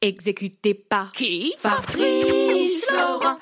Exécuté 0.00 0.74
par 0.74 1.10
qui 1.10 1.54
Fabrice 1.58 2.86
Florent. 2.86 3.38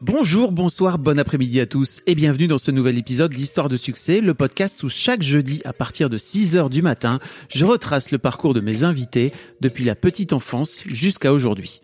Bonjour, 0.00 0.50
bonsoir, 0.50 0.98
bon 0.98 1.18
après-midi 1.18 1.60
à 1.60 1.66
tous 1.66 2.00
et 2.06 2.14
bienvenue 2.14 2.46
dans 2.46 2.56
ce 2.56 2.70
nouvel 2.70 2.96
épisode 2.96 3.32
d'Histoire 3.32 3.68
de 3.68 3.76
succès, 3.76 4.22
le 4.22 4.32
podcast 4.32 4.82
où 4.82 4.88
chaque 4.88 5.22
jeudi 5.22 5.60
à 5.66 5.74
partir 5.74 6.08
de 6.08 6.16
6h 6.16 6.70
du 6.70 6.80
matin, 6.80 7.20
je 7.50 7.66
retrace 7.66 8.12
le 8.12 8.18
parcours 8.18 8.54
de 8.54 8.60
mes 8.60 8.82
invités 8.82 9.30
depuis 9.60 9.84
la 9.84 9.94
petite 9.94 10.32
enfance 10.32 10.84
jusqu'à 10.86 11.30
aujourd'hui. 11.30 11.82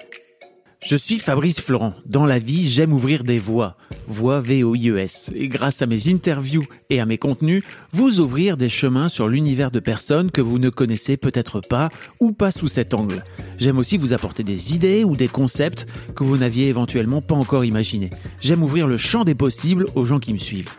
Je 0.82 0.96
suis 0.96 1.18
Fabrice 1.18 1.60
Florent. 1.60 1.92
Dans 2.06 2.24
la 2.24 2.38
vie, 2.38 2.66
j'aime 2.66 2.94
ouvrir 2.94 3.22
des 3.22 3.38
voies. 3.38 3.76
Voix 4.06 4.40
V-O-I-E-S. 4.40 5.30
Et 5.34 5.48
grâce 5.48 5.82
à 5.82 5.86
mes 5.86 6.08
interviews 6.08 6.62
et 6.88 7.00
à 7.00 7.06
mes 7.06 7.18
contenus, 7.18 7.62
vous 7.92 8.20
ouvrir 8.20 8.56
des 8.56 8.70
chemins 8.70 9.10
sur 9.10 9.28
l'univers 9.28 9.70
de 9.70 9.78
personnes 9.78 10.30
que 10.30 10.40
vous 10.40 10.58
ne 10.58 10.70
connaissez 10.70 11.18
peut-être 11.18 11.60
pas 11.60 11.90
ou 12.18 12.32
pas 12.32 12.50
sous 12.50 12.66
cet 12.66 12.94
angle. 12.94 13.22
J'aime 13.58 13.76
aussi 13.76 13.98
vous 13.98 14.14
apporter 14.14 14.42
des 14.42 14.74
idées 14.74 15.04
ou 15.04 15.16
des 15.16 15.28
concepts 15.28 15.86
que 16.16 16.24
vous 16.24 16.38
n'aviez 16.38 16.68
éventuellement 16.68 17.20
pas 17.20 17.34
encore 17.34 17.66
imaginés. 17.66 18.10
J'aime 18.40 18.62
ouvrir 18.62 18.86
le 18.86 18.96
champ 18.96 19.24
des 19.24 19.34
possibles 19.34 19.86
aux 19.94 20.06
gens 20.06 20.18
qui 20.18 20.32
me 20.32 20.38
suivent. 20.38 20.70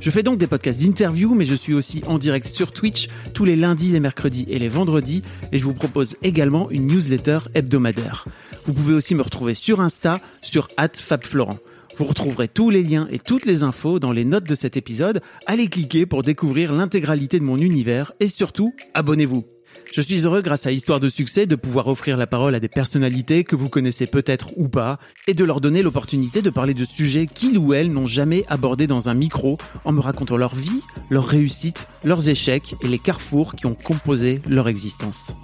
Je 0.00 0.10
fais 0.10 0.24
donc 0.24 0.38
des 0.38 0.48
podcasts 0.48 0.82
d'interview, 0.82 1.34
mais 1.34 1.44
je 1.44 1.54
suis 1.54 1.72
aussi 1.72 2.02
en 2.06 2.18
direct 2.18 2.48
sur 2.48 2.72
Twitch 2.72 3.08
tous 3.32 3.44
les 3.44 3.56
lundis, 3.56 3.92
les 3.92 4.00
mercredis 4.00 4.44
et 4.48 4.58
les 4.58 4.68
vendredis, 4.68 5.22
et 5.52 5.58
je 5.58 5.64
vous 5.64 5.72
propose 5.72 6.16
également 6.22 6.68
une 6.70 6.86
newsletter 6.86 7.38
hebdomadaire. 7.54 8.26
Vous 8.66 8.72
pouvez 8.72 8.94
aussi 8.94 9.14
me 9.14 9.22
retrouver 9.22 9.54
sur 9.54 9.80
Insta, 9.80 10.20
sur 10.42 10.68
@fabflorent. 10.92 11.58
Vous 11.96 12.04
retrouverez 12.04 12.48
tous 12.48 12.68
les 12.68 12.82
liens 12.82 13.06
et 13.12 13.20
toutes 13.20 13.46
les 13.46 13.62
infos 13.62 14.00
dans 14.00 14.12
les 14.12 14.24
notes 14.24 14.48
de 14.48 14.56
cet 14.56 14.76
épisode. 14.76 15.22
Allez 15.46 15.68
cliquer 15.68 16.04
pour 16.04 16.24
découvrir 16.24 16.72
l'intégralité 16.72 17.38
de 17.38 17.44
mon 17.44 17.58
univers 17.58 18.12
et 18.18 18.26
surtout, 18.26 18.74
abonnez-vous. 18.92 19.44
Je 19.92 20.00
suis 20.00 20.26
heureux 20.26 20.42
grâce 20.42 20.66
à 20.66 20.72
Histoire 20.72 20.98
de 20.98 21.08
succès 21.08 21.46
de 21.46 21.54
pouvoir 21.54 21.86
offrir 21.86 22.16
la 22.16 22.26
parole 22.26 22.56
à 22.56 22.60
des 22.60 22.68
personnalités 22.68 23.44
que 23.44 23.54
vous 23.54 23.68
connaissez 23.68 24.06
peut-être 24.06 24.48
ou 24.56 24.68
pas 24.68 24.98
et 25.28 25.34
de 25.34 25.44
leur 25.44 25.60
donner 25.60 25.82
l'opportunité 25.82 26.42
de 26.42 26.50
parler 26.50 26.74
de 26.74 26.84
sujets 26.84 27.26
qu'ils 27.26 27.58
ou 27.58 27.72
elles 27.72 27.92
n'ont 27.92 28.06
jamais 28.06 28.44
abordés 28.48 28.88
dans 28.88 29.08
un 29.08 29.14
micro 29.14 29.58
en 29.84 29.92
me 29.92 30.00
racontant 30.00 30.36
leur 30.36 30.56
vie, 30.56 30.82
leurs 31.08 31.26
réussites, 31.26 31.86
leurs 32.02 32.28
échecs 32.28 32.74
et 32.82 32.88
les 32.88 32.98
carrefours 32.98 33.54
qui 33.54 33.66
ont 33.66 33.76
composé 33.76 34.42
leur 34.46 34.66
existence. 34.66 35.36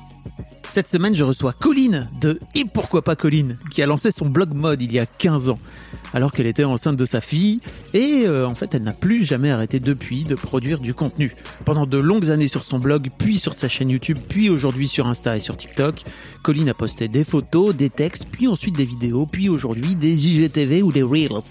Cette 0.72 0.88
semaine, 0.88 1.14
je 1.14 1.22
reçois 1.22 1.52
Colline 1.52 2.08
de 2.18 2.40
Et 2.54 2.64
pourquoi 2.64 3.02
pas 3.02 3.14
Colline, 3.14 3.58
qui 3.70 3.82
a 3.82 3.86
lancé 3.86 4.10
son 4.10 4.24
blog 4.24 4.54
mode 4.54 4.80
il 4.80 4.90
y 4.90 4.98
a 4.98 5.04
15 5.04 5.50
ans, 5.50 5.58
alors 6.14 6.32
qu'elle 6.32 6.46
était 6.46 6.64
enceinte 6.64 6.96
de 6.96 7.04
sa 7.04 7.20
fille, 7.20 7.60
et 7.94 8.24
euh, 8.26 8.46
en 8.46 8.54
fait, 8.54 8.74
elle 8.74 8.82
n'a 8.82 8.92
plus 8.92 9.24
jamais 9.24 9.50
arrêté 9.50 9.80
depuis 9.80 10.24
de 10.24 10.34
produire 10.34 10.78
du 10.78 10.94
contenu. 10.94 11.34
Pendant 11.64 11.86
de 11.86 11.98
longues 11.98 12.30
années 12.30 12.48
sur 12.48 12.64
son 12.64 12.78
blog, 12.78 13.10
puis 13.18 13.38
sur 13.38 13.54
sa 13.54 13.68
chaîne 13.68 13.90
YouTube, 13.90 14.18
puis 14.28 14.50
aujourd'hui 14.50 14.88
sur 14.88 15.06
Insta 15.06 15.36
et 15.36 15.40
sur 15.40 15.56
TikTok, 15.56 16.02
Colline 16.42 16.68
a 16.68 16.74
posté 16.74 17.08
des 17.08 17.24
photos, 17.24 17.74
des 17.74 17.90
textes, 17.90 18.26
puis 18.30 18.48
ensuite 18.48 18.76
des 18.76 18.84
vidéos, 18.84 19.26
puis 19.26 19.48
aujourd'hui 19.48 19.94
des 19.94 20.28
IGTV 20.28 20.82
ou 20.82 20.92
des 20.92 21.02
Reels. 21.02 21.42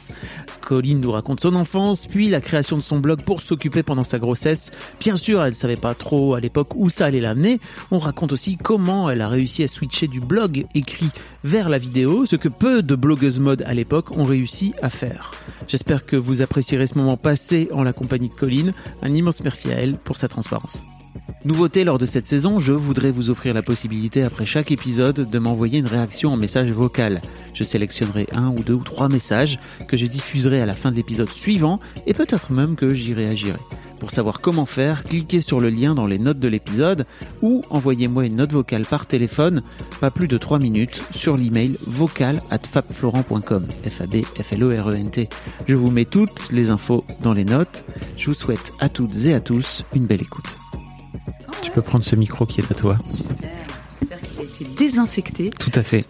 Colline 0.61 1.01
nous 1.01 1.11
raconte 1.11 1.41
son 1.41 1.55
enfance, 1.55 2.07
puis 2.07 2.29
la 2.29 2.41
création 2.41 2.78
de 2.78 2.81
son 2.81 2.99
blog 2.99 3.23
pour 3.23 3.41
s'occuper 3.41 3.83
pendant 3.83 4.03
sa 4.03 4.19
grossesse. 4.19 4.72
Bien 4.99 5.16
sûr, 5.16 5.43
elle 5.43 5.55
savait 5.55 5.75
pas 5.75 5.95
trop 5.95 6.35
à 6.35 6.39
l'époque 6.39 6.75
où 6.75 6.89
ça 6.89 7.05
allait 7.05 7.22
l'amener. 7.22 7.59
On 7.89 7.99
raconte 7.99 8.31
aussi 8.31 8.57
comment 8.57 9.09
elle 9.09 9.22
a 9.22 9.28
réussi 9.28 9.63
à 9.63 9.67
switcher 9.67 10.07
du 10.07 10.19
blog 10.19 10.66
écrit 10.75 11.09
vers 11.43 11.69
la 11.69 11.79
vidéo, 11.79 12.25
ce 12.25 12.35
que 12.35 12.49
peu 12.49 12.83
de 12.83 12.95
blogueuses 12.95 13.39
mode 13.39 13.63
à 13.66 13.73
l'époque 13.73 14.11
ont 14.11 14.23
réussi 14.23 14.50
J'espère 15.67 16.06
que 16.06 16.16
vous 16.16 16.41
apprécierez 16.41 16.88
ce 16.88 16.97
moment 16.97 17.17
passé 17.17 17.69
en 17.72 17.84
la 17.84 17.94
compagnie 17.94 18.29
de 18.29 18.34
Colline. 18.34 18.73
Un 19.01 19.13
immense 19.13 19.41
merci 19.44 19.72
à 19.72 19.75
elle 19.75 19.97
pour 19.97 20.17
sa 20.17 20.28
transparence. 20.28 20.84
Nouveauté 21.43 21.83
lors 21.83 21.97
de 21.97 22.05
cette 22.05 22.27
saison, 22.27 22.59
je 22.59 22.71
voudrais 22.71 23.11
vous 23.11 23.29
offrir 23.29 23.53
la 23.53 23.61
possibilité 23.61 24.23
après 24.23 24.45
chaque 24.45 24.71
épisode 24.71 25.29
de 25.29 25.39
m'envoyer 25.39 25.79
une 25.79 25.87
réaction 25.87 26.31
en 26.31 26.37
message 26.37 26.71
vocal. 26.71 27.21
Je 27.53 27.63
sélectionnerai 27.63 28.27
un 28.31 28.49
ou 28.49 28.63
deux 28.63 28.73
ou 28.73 28.83
trois 28.83 29.09
messages 29.09 29.59
que 29.87 29.97
je 29.97 30.05
diffuserai 30.05 30.61
à 30.61 30.65
la 30.65 30.75
fin 30.75 30.91
de 30.91 30.95
l'épisode 30.95 31.29
suivant 31.29 31.79
et 32.05 32.13
peut-être 32.13 32.51
même 32.51 32.75
que 32.75 32.93
j'y 32.93 33.13
réagirai. 33.13 33.59
Pour 33.99 34.09
savoir 34.09 34.41
comment 34.41 34.65
faire, 34.65 35.03
cliquez 35.03 35.41
sur 35.41 35.59
le 35.59 35.69
lien 35.69 35.93
dans 35.93 36.07
les 36.07 36.17
notes 36.17 36.39
de 36.39 36.47
l'épisode 36.47 37.05
ou 37.43 37.63
envoyez-moi 37.69 38.25
une 38.25 38.37
note 38.37 38.51
vocale 38.51 38.85
par 38.85 39.05
téléphone, 39.05 39.61
pas 39.99 40.09
plus 40.09 40.27
de 40.27 40.39
3 40.39 40.57
minutes, 40.57 41.03
sur 41.13 41.37
l'email 41.37 41.77
vocal 41.85 42.41
at 42.49 42.61
fabflorent.com. 42.71 43.67
F-A-B-F-L-O-R-E-N-T. 43.87 45.29
Je 45.67 45.75
vous 45.75 45.91
mets 45.91 46.05
toutes 46.05 46.51
les 46.51 46.71
infos 46.71 47.05
dans 47.21 47.33
les 47.33 47.45
notes. 47.45 47.85
Je 48.17 48.25
vous 48.27 48.33
souhaite 48.33 48.73
à 48.79 48.89
toutes 48.89 49.25
et 49.25 49.33
à 49.33 49.39
tous 49.39 49.83
une 49.93 50.07
belle 50.07 50.21
écoute. 50.21 50.60
Tu 51.61 51.72
peux 51.72 51.81
prendre 51.81 52.03
ce 52.03 52.16
micro 52.16 52.45
qui 52.45 52.61
est 52.61 52.72
à 52.72 52.75
toi. 52.75 52.97
Super. 53.03 53.49
J'espère 53.99 54.22
qu'il 54.22 54.39
a 54.39 54.44
été 54.44 54.66
désinfecté. 54.77 55.49
Tout 55.51 55.72
à 55.75 55.83
fait. 55.83 56.05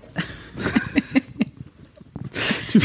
tu, 2.69 2.79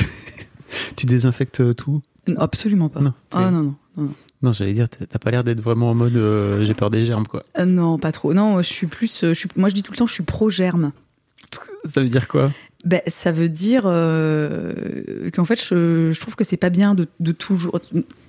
tu 0.97 1.06
désinfectes 1.06 1.75
tout? 1.77 2.03
Non, 2.27 2.37
Absolument 2.41 2.88
pas. 2.88 3.00
Non, 3.00 3.12
Ah 3.32 3.50
non, 3.50 3.75
non. 3.97 4.09
non, 4.43 4.53
j'allais 4.53 4.72
dire, 4.72 4.88
t'as 4.88 5.19
pas 5.19 5.31
l'air 5.31 5.44
d'être 5.44 5.60
vraiment 5.60 5.91
en 5.91 5.94
mode 5.94 6.16
euh, 6.16 6.65
j'ai 6.65 6.75
peur 6.75 6.91
des 6.91 7.04
germes, 7.04 7.27
quoi. 7.27 7.43
Euh, 7.59 7.65
non, 7.65 7.99
pas 7.99 8.12
trop. 8.12 8.34
Non, 8.34 8.59
je 8.59 8.62
suis 8.69 8.87
plus. 8.87 9.22
euh, 9.25 9.28
Je 9.28 9.34
suis, 9.41 9.48
moi, 9.56 9.69
je 9.69 9.75
dis 9.75 9.83
tout 9.83 9.93
le 9.93 9.97
temps, 9.98 10.06
je 10.06 10.12
suis 10.12 10.25
pro-germe. 10.25 10.93
Ça 11.84 12.00
veut 12.00 12.09
dire 12.09 12.28
quoi? 12.28 12.53
Ben, 12.84 13.00
ça 13.09 13.33
veut 13.33 13.48
dire 13.48 13.83
euh, 13.87 15.28
qu'en 15.33 15.44
fait, 15.44 15.60
je, 15.60 16.12
je 16.12 16.21
trouve 16.21 16.37
que 16.37 16.44
c'est 16.44 16.56
pas 16.56 16.71
bien 16.71 16.94
de, 16.94 17.09
de 17.19 17.33
toujours. 17.33 17.81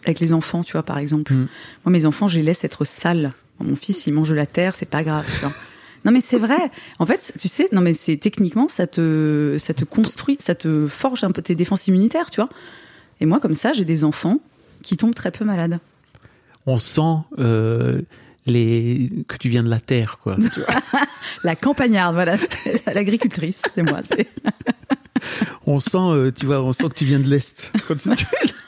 Avec 0.06 0.20
les 0.20 0.34
enfants, 0.34 0.64
tu 0.64 0.72
vois, 0.72 0.82
par 0.82 0.98
exemple. 0.98 1.32
Mm. 1.32 1.48
Moi, 1.86 1.92
mes 1.92 2.06
enfants, 2.08 2.28
je 2.28 2.38
les 2.38 2.44
laisse 2.44 2.64
être 2.64 2.84
sales. 2.84 3.34
Mon 3.60 3.76
fils, 3.76 4.08
il 4.08 4.14
mange 4.14 4.30
de 4.30 4.36
la 4.36 4.46
terre, 4.46 4.76
c'est 4.76 4.90
pas 4.90 5.04
grave. 5.04 5.26
Non 6.06 6.12
mais 6.12 6.22
c'est 6.22 6.40
vrai. 6.40 6.72
En 7.00 7.06
fait, 7.06 7.34
tu 7.40 7.48
sais, 7.48 7.68
non 7.72 7.82
mais 7.82 7.94
c'est 7.94 8.18
techniquement 8.18 8.70
ça 8.70 8.88
te 8.88 9.58
ça 9.60 9.74
te 9.74 9.84
construit, 9.84 10.38
ça 10.40 10.56
te 10.56 10.88
forge 10.88 11.24
un 11.24 11.32
peu 11.32 11.42
tes 11.42 11.56
défenses 11.56 11.88
immunitaires, 11.88 12.30
tu 12.30 12.40
vois. 12.40 12.50
Et 13.20 13.26
moi 13.26 13.40
comme 13.40 13.54
ça, 13.54 13.74
j'ai 13.74 13.84
des 13.84 14.04
enfants 14.04 14.40
qui 14.84 14.96
tombent 14.96 15.16
très 15.16 15.32
peu 15.32 15.44
malades. 15.44 15.80
On 16.66 16.78
sent 16.78 17.18
euh, 17.40 18.02
les... 18.46 19.12
que 19.28 19.38
tu 19.38 19.50
viens 19.50 19.64
de 19.64 19.70
la 19.70 19.80
terre, 19.80 20.20
quoi. 20.22 20.38
Tu 20.54 20.60
vois. 20.60 20.76
La 21.44 21.56
campagnarde, 21.56 22.14
voilà, 22.14 22.36
l'agricultrice, 22.94 23.62
c'est 23.74 23.84
moi. 23.84 24.02
on 25.66 25.80
sent, 25.80 25.98
euh, 25.98 26.32
tu 26.32 26.46
vois, 26.46 26.62
on 26.62 26.74
sent 26.74 26.90
que 26.90 26.94
tu 26.94 27.06
viens 27.06 27.20
de 27.20 27.28
l'Est. 27.28 27.72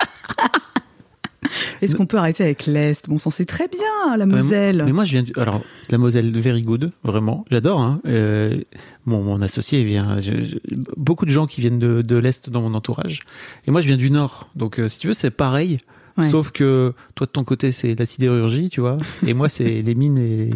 Est-ce 1.81 1.95
qu'on 1.95 2.05
peut 2.05 2.17
arrêter 2.17 2.43
avec 2.43 2.65
l'Est? 2.65 3.07
Bon 3.09 3.17
sang, 3.17 3.29
c'est 3.29 3.45
très 3.45 3.67
bien, 3.67 4.17
la 4.17 4.25
Moselle. 4.25 4.83
Mais 4.85 4.91
moi, 4.91 5.05
je 5.05 5.11
viens 5.11 5.23
du... 5.23 5.31
Alors, 5.37 5.61
la 5.89 5.97
Moselle, 5.97 6.37
very 6.39 6.61
good, 6.63 6.91
vraiment. 7.03 7.45
J'adore. 7.51 7.81
Hein. 7.81 8.01
Euh, 8.07 8.59
mon, 9.05 9.23
mon 9.23 9.41
associé 9.41 9.83
vient... 9.83 10.19
je- 10.19 10.43
je- 10.43 10.57
beaucoup 10.97 11.25
de 11.25 11.31
gens 11.31 11.47
qui 11.47 11.61
viennent 11.61 11.79
de, 11.79 12.01
de 12.01 12.15
l'Est 12.17 12.49
dans 12.49 12.61
mon 12.61 12.73
entourage. 12.73 13.21
Et 13.67 13.71
moi, 13.71 13.81
je 13.81 13.87
viens 13.87 13.97
du 13.97 14.11
Nord. 14.11 14.49
Donc, 14.55 14.79
euh, 14.79 14.87
si 14.87 14.99
tu 14.99 15.07
veux, 15.07 15.13
c'est 15.13 15.31
pareil. 15.31 15.77
Ouais. 16.17 16.29
Sauf 16.29 16.51
que 16.51 16.93
toi, 17.15 17.27
de 17.27 17.31
ton 17.31 17.43
côté, 17.43 17.71
c'est 17.71 17.97
la 17.97 18.05
sidérurgie, 18.05 18.69
tu 18.69 18.81
vois. 18.81 18.97
Et 19.25 19.33
moi, 19.33 19.47
c'est 19.47 19.81
les 19.81 19.95
mines 19.95 20.17
et 20.17 20.49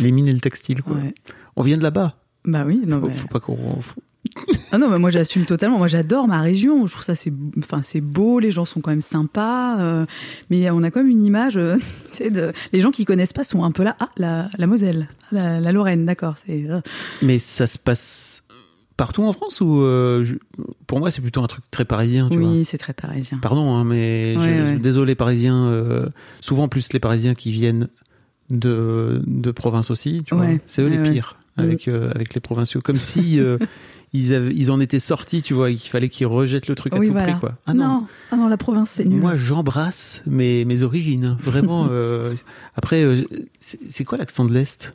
les 0.00 0.10
mines 0.12 0.28
et 0.28 0.32
le 0.32 0.40
textile. 0.40 0.82
Quoi. 0.82 0.96
Ouais. 0.96 1.14
On 1.56 1.62
vient 1.62 1.78
de 1.78 1.82
là-bas. 1.82 2.16
Bah 2.44 2.64
oui, 2.66 2.82
non 2.86 3.00
Faut, 3.00 3.08
mais... 3.08 3.14
faut 3.14 3.28
pas 3.28 3.40
qu'on... 3.40 3.56
Ah 4.72 4.78
non, 4.78 4.90
mais 4.90 4.98
moi 4.98 5.10
j'assume 5.10 5.44
totalement. 5.44 5.78
Moi 5.78 5.86
j'adore 5.88 6.26
ma 6.28 6.40
région. 6.40 6.86
Je 6.86 6.92
trouve 6.92 7.04
ça 7.04 7.14
c'est, 7.14 7.32
enfin 7.58 7.82
c'est 7.82 8.00
beau. 8.00 8.40
Les 8.40 8.50
gens 8.50 8.64
sont 8.64 8.80
quand 8.80 8.90
même 8.90 9.00
sympas. 9.00 9.78
euh, 9.80 10.06
mais 10.50 10.68
on 10.70 10.82
a 10.82 10.90
quand 10.90 11.00
même 11.00 11.10
une 11.10 11.22
image. 11.24 11.56
euh, 11.56 11.76
de... 12.20 12.52
Les 12.72 12.80
gens 12.80 12.90
qui 12.90 13.04
connaissent 13.04 13.32
pas 13.32 13.44
sont 13.44 13.62
un 13.64 13.70
peu 13.70 13.84
là. 13.84 13.96
Ah, 14.00 14.08
la, 14.16 14.48
la 14.58 14.66
Moselle, 14.66 15.08
Ah, 15.24 15.34
la, 15.34 15.60
la 15.60 15.72
Lorraine, 15.72 16.04
d'accord. 16.04 16.34
C'est. 16.36 16.68
euh, 16.68 16.80
Mais 17.22 17.38
ça 17.38 17.66
se 17.66 17.78
passe 17.78 18.42
partout 18.96 19.22
en 19.22 19.32
France 19.32 19.60
ou 19.60 19.82
euh, 19.82 20.24
je- 20.24 20.34
pour 20.86 20.98
moi, 20.98 21.10
c'est 21.10 21.20
plutôt 21.20 21.42
un 21.42 21.46
truc 21.46 21.64
très 21.70 21.84
parisien, 21.84 22.28
tu. 22.30 22.38
Oui, 22.38 22.64
c'est 22.64 22.78
très 22.78 22.92
parisien. 22.94 23.38
Pardon, 23.42 23.74
hein, 23.76 23.84
mais 23.84 24.32
je- 24.34 24.38
Ouais, 24.38 24.46
je- 24.66 24.72
ouais. 24.72 24.78
désolé 24.78 25.14
Parisiens, 25.14 25.64
euh, 25.66 26.08
souvent 26.40 26.66
plus 26.68 26.92
les 26.92 26.98
Parisiens 27.00 27.34
qui 27.34 27.52
viennent 27.52 27.88
de, 28.50 29.22
de 29.26 29.50
province 29.50 29.90
aussi, 29.90 30.22
tu 30.26 30.34
vois. 30.34 30.44
Ouais, 30.44 30.60
C'est 30.66 30.82
eux 30.82 30.88
les 30.88 30.98
pires 31.10 31.36
avec, 31.56 31.88
euh, 31.88 32.10
avec 32.14 32.34
les 32.34 32.40
provinciaux. 32.40 32.80
Comme 32.80 32.96
si 32.96 33.38
ils, 34.12 34.32
avaient- 34.32 34.54
ils 34.54 34.70
en 34.70 34.80
étaient 34.80 34.98
sortis, 35.00 35.42
tu 35.42 35.54
vois, 35.54 35.70
et 35.70 35.76
qu'il 35.76 35.90
fallait 35.90 36.08
qu'ils 36.08 36.26
rejettent 36.26 36.68
le 36.68 36.74
truc 36.74 36.94
à 36.94 36.98
tout 36.98 37.12
voilà. 37.12 37.32
prix, 37.32 37.40
quoi. 37.40 37.54
Ah 37.66 37.74
non. 37.74 38.06
ah 38.30 38.36
non, 38.36 38.48
la 38.48 38.56
province, 38.56 38.90
c'est 38.90 39.04
nul. 39.04 39.20
Moi, 39.20 39.36
j'embrasse 39.36 40.22
mes, 40.26 40.64
mes 40.64 40.82
origines. 40.82 41.36
Vraiment. 41.40 41.88
euh, 41.90 42.34
Après, 42.76 43.02
euh, 43.02 43.24
c'est 43.60 44.04
quoi 44.04 44.18
l'accent 44.18 44.44
de 44.44 44.52
l'Est? 44.52 44.94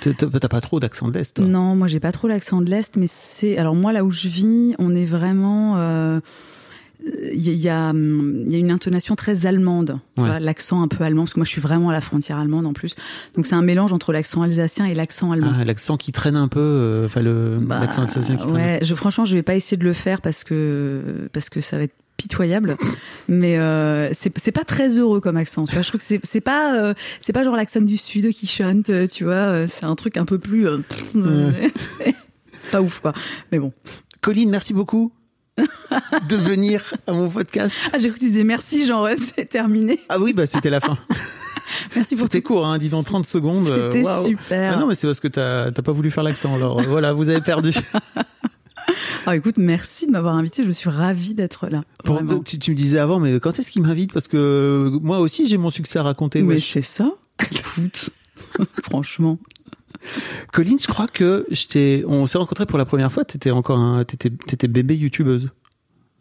T'as 0.00 0.12
t'as 0.12 0.48
pas 0.48 0.60
trop 0.60 0.78
d'accent 0.78 1.08
de 1.08 1.18
l'Est, 1.18 1.34
toi? 1.34 1.44
Non, 1.44 1.74
moi 1.74 1.88
j'ai 1.88 1.98
pas 1.98 2.12
trop 2.12 2.28
l'accent 2.28 2.60
de 2.60 2.70
l'est, 2.70 2.94
mais 2.96 3.08
c'est 3.08 3.58
alors 3.58 3.74
moi 3.74 3.92
là 3.92 4.04
où 4.04 4.12
je 4.12 4.28
vis, 4.28 4.76
on 4.78 4.94
est 4.94 5.06
vraiment. 5.06 5.74
euh, 5.76 6.20
Il 7.00 7.40
y, 7.40 7.48
a- 7.50 7.52
il 7.52 7.58
y 7.60 7.68
a, 7.68 7.90
hum, 7.90 8.42
il 8.46 8.52
y 8.52 8.56
a 8.56 8.58
une 8.58 8.70
intonation 8.72 9.14
très 9.14 9.46
allemande, 9.46 10.00
Ouais. 10.16 10.40
l'accent 10.40 10.82
un 10.82 10.88
peu 10.88 11.04
allemand, 11.04 11.22
parce 11.22 11.34
que 11.34 11.38
moi 11.38 11.44
je 11.44 11.50
suis 11.50 11.60
vraiment 11.60 11.90
à 11.90 11.92
la 11.92 12.00
frontière 12.00 12.38
allemande 12.38 12.66
en 12.66 12.72
plus. 12.72 12.96
Donc 13.36 13.46
c'est 13.46 13.54
un 13.54 13.62
mélange 13.62 13.92
entre 13.92 14.12
l'accent 14.12 14.42
alsacien 14.42 14.84
et 14.84 14.94
l'accent 14.94 15.30
allemand. 15.30 15.52
Ah, 15.58 15.64
l'accent 15.64 15.96
qui 15.96 16.10
traîne 16.10 16.34
un 16.36 16.48
peu, 16.48 16.58
euh, 16.60 17.06
enfin 17.06 17.22
Bah, 17.62 17.78
l'accent 17.80 18.02
alsacien 18.02 18.36
qui 18.36 18.42
traîne. 18.46 18.54
Ouais, 18.56 18.78
je, 18.82 18.94
franchement, 18.96 19.24
je 19.24 19.36
vais 19.36 19.42
pas 19.44 19.54
essayer 19.54 19.76
de 19.76 19.84
le 19.84 19.92
faire 19.92 20.20
parce 20.20 20.42
que 20.44 21.28
parce 21.32 21.50
que 21.50 21.60
ça 21.60 21.76
va 21.76 21.84
être 21.84 21.94
pitoyable. 22.16 22.76
Mais 23.28 23.58
euh, 23.58 24.10
c'est 24.12 24.50
pas 24.52 24.64
très 24.64 24.98
heureux 24.98 25.20
comme 25.20 25.36
accent. 25.36 25.66
Tu 25.66 25.74
vois, 25.74 25.82
je 25.82 25.88
trouve 25.90 26.00
que 26.04 26.18
c'est 26.24 26.40
pas 26.40 26.74
euh, 26.76 26.94
c'est 27.20 27.32
pas 27.32 27.44
genre 27.44 27.54
l'accent 27.54 27.80
du 27.80 27.96
sud 27.96 28.28
qui 28.32 28.48
chante. 28.48 28.90
euh, 28.90 29.06
Tu 29.06 29.22
vois, 29.22 29.68
c'est 29.68 29.84
un 29.84 29.94
truc 29.94 30.16
un 30.16 30.24
peu 30.24 30.38
plus. 30.40 30.66
c'est 32.56 32.70
pas 32.70 32.82
ouf 32.82 32.98
quoi. 33.00 33.12
Mais 33.52 33.58
bon. 33.60 33.72
Colline, 34.20 34.50
merci 34.50 34.74
beaucoup 34.74 35.12
de 36.28 36.36
venir 36.36 36.94
à 37.06 37.12
mon 37.12 37.28
podcast. 37.28 37.74
Ah, 37.92 37.98
j'ai 37.98 38.08
cru 38.08 38.18
que 38.18 38.24
tu 38.24 38.30
disais 38.30 38.44
merci, 38.44 38.86
genre 38.86 39.08
c'est 39.16 39.46
terminé. 39.48 40.00
Ah 40.08 40.18
oui, 40.18 40.32
bah 40.32 40.46
c'était 40.46 40.70
la 40.70 40.80
fin. 40.80 40.96
Merci 41.94 42.16
pour 42.16 42.24
C'était 42.24 42.40
court, 42.40 42.66
hein, 42.66 42.78
dis 42.78 42.88
dans 42.88 43.02
30 43.02 43.26
secondes. 43.26 43.68
euh, 43.68 43.90
C'était 43.92 44.04
super. 44.26 44.72
Ah 44.74 44.80
non, 44.80 44.86
mais 44.86 44.94
c'est 44.94 45.06
parce 45.06 45.20
que 45.20 45.28
t'as 45.28 45.70
pas 45.70 45.92
voulu 45.92 46.10
faire 46.10 46.24
l'accent. 46.24 46.54
Alors 46.54 46.80
euh, 46.80 46.84
voilà, 46.88 47.12
vous 47.12 47.28
avez 47.28 47.40
perdu. 47.42 47.72
Ah, 49.26 49.36
écoute, 49.36 49.56
merci 49.58 50.06
de 50.06 50.12
m'avoir 50.12 50.34
invité. 50.34 50.64
Je 50.64 50.70
suis 50.70 50.88
ravie 50.88 51.34
d'être 51.34 51.68
là. 51.68 51.82
Pour- 52.04 52.22
tu, 52.44 52.58
tu 52.58 52.70
me 52.70 52.76
disais 52.76 52.98
avant, 52.98 53.20
mais 53.20 53.38
quand 53.38 53.58
est-ce 53.58 53.70
qu'il 53.70 53.82
m'invite? 53.82 54.10
Parce 54.14 54.26
que 54.28 54.90
moi 55.02 55.18
aussi, 55.18 55.46
j'ai 55.46 55.58
mon 55.58 55.70
succès 55.70 55.98
à 55.98 56.02
raconter. 56.02 56.40
Mais 56.40 56.58
c'est 56.58 56.80
ça. 56.80 57.10
Écoute, 57.52 58.08
franchement. 58.82 59.38
Colline, 60.52 60.78
je 60.78 60.86
crois 60.86 61.06
que 61.06 61.46
je 61.50 62.04
on 62.06 62.26
s'est 62.26 62.38
rencontrés 62.38 62.66
pour 62.66 62.78
la 62.78 62.84
première 62.84 63.12
fois. 63.12 63.24
T'étais 63.24 63.50
encore 63.50 63.78
un, 63.78 64.04
t'étais, 64.04 64.30
t'étais 64.30 64.68
bébé 64.68 64.96
youtubeuse. 64.96 65.50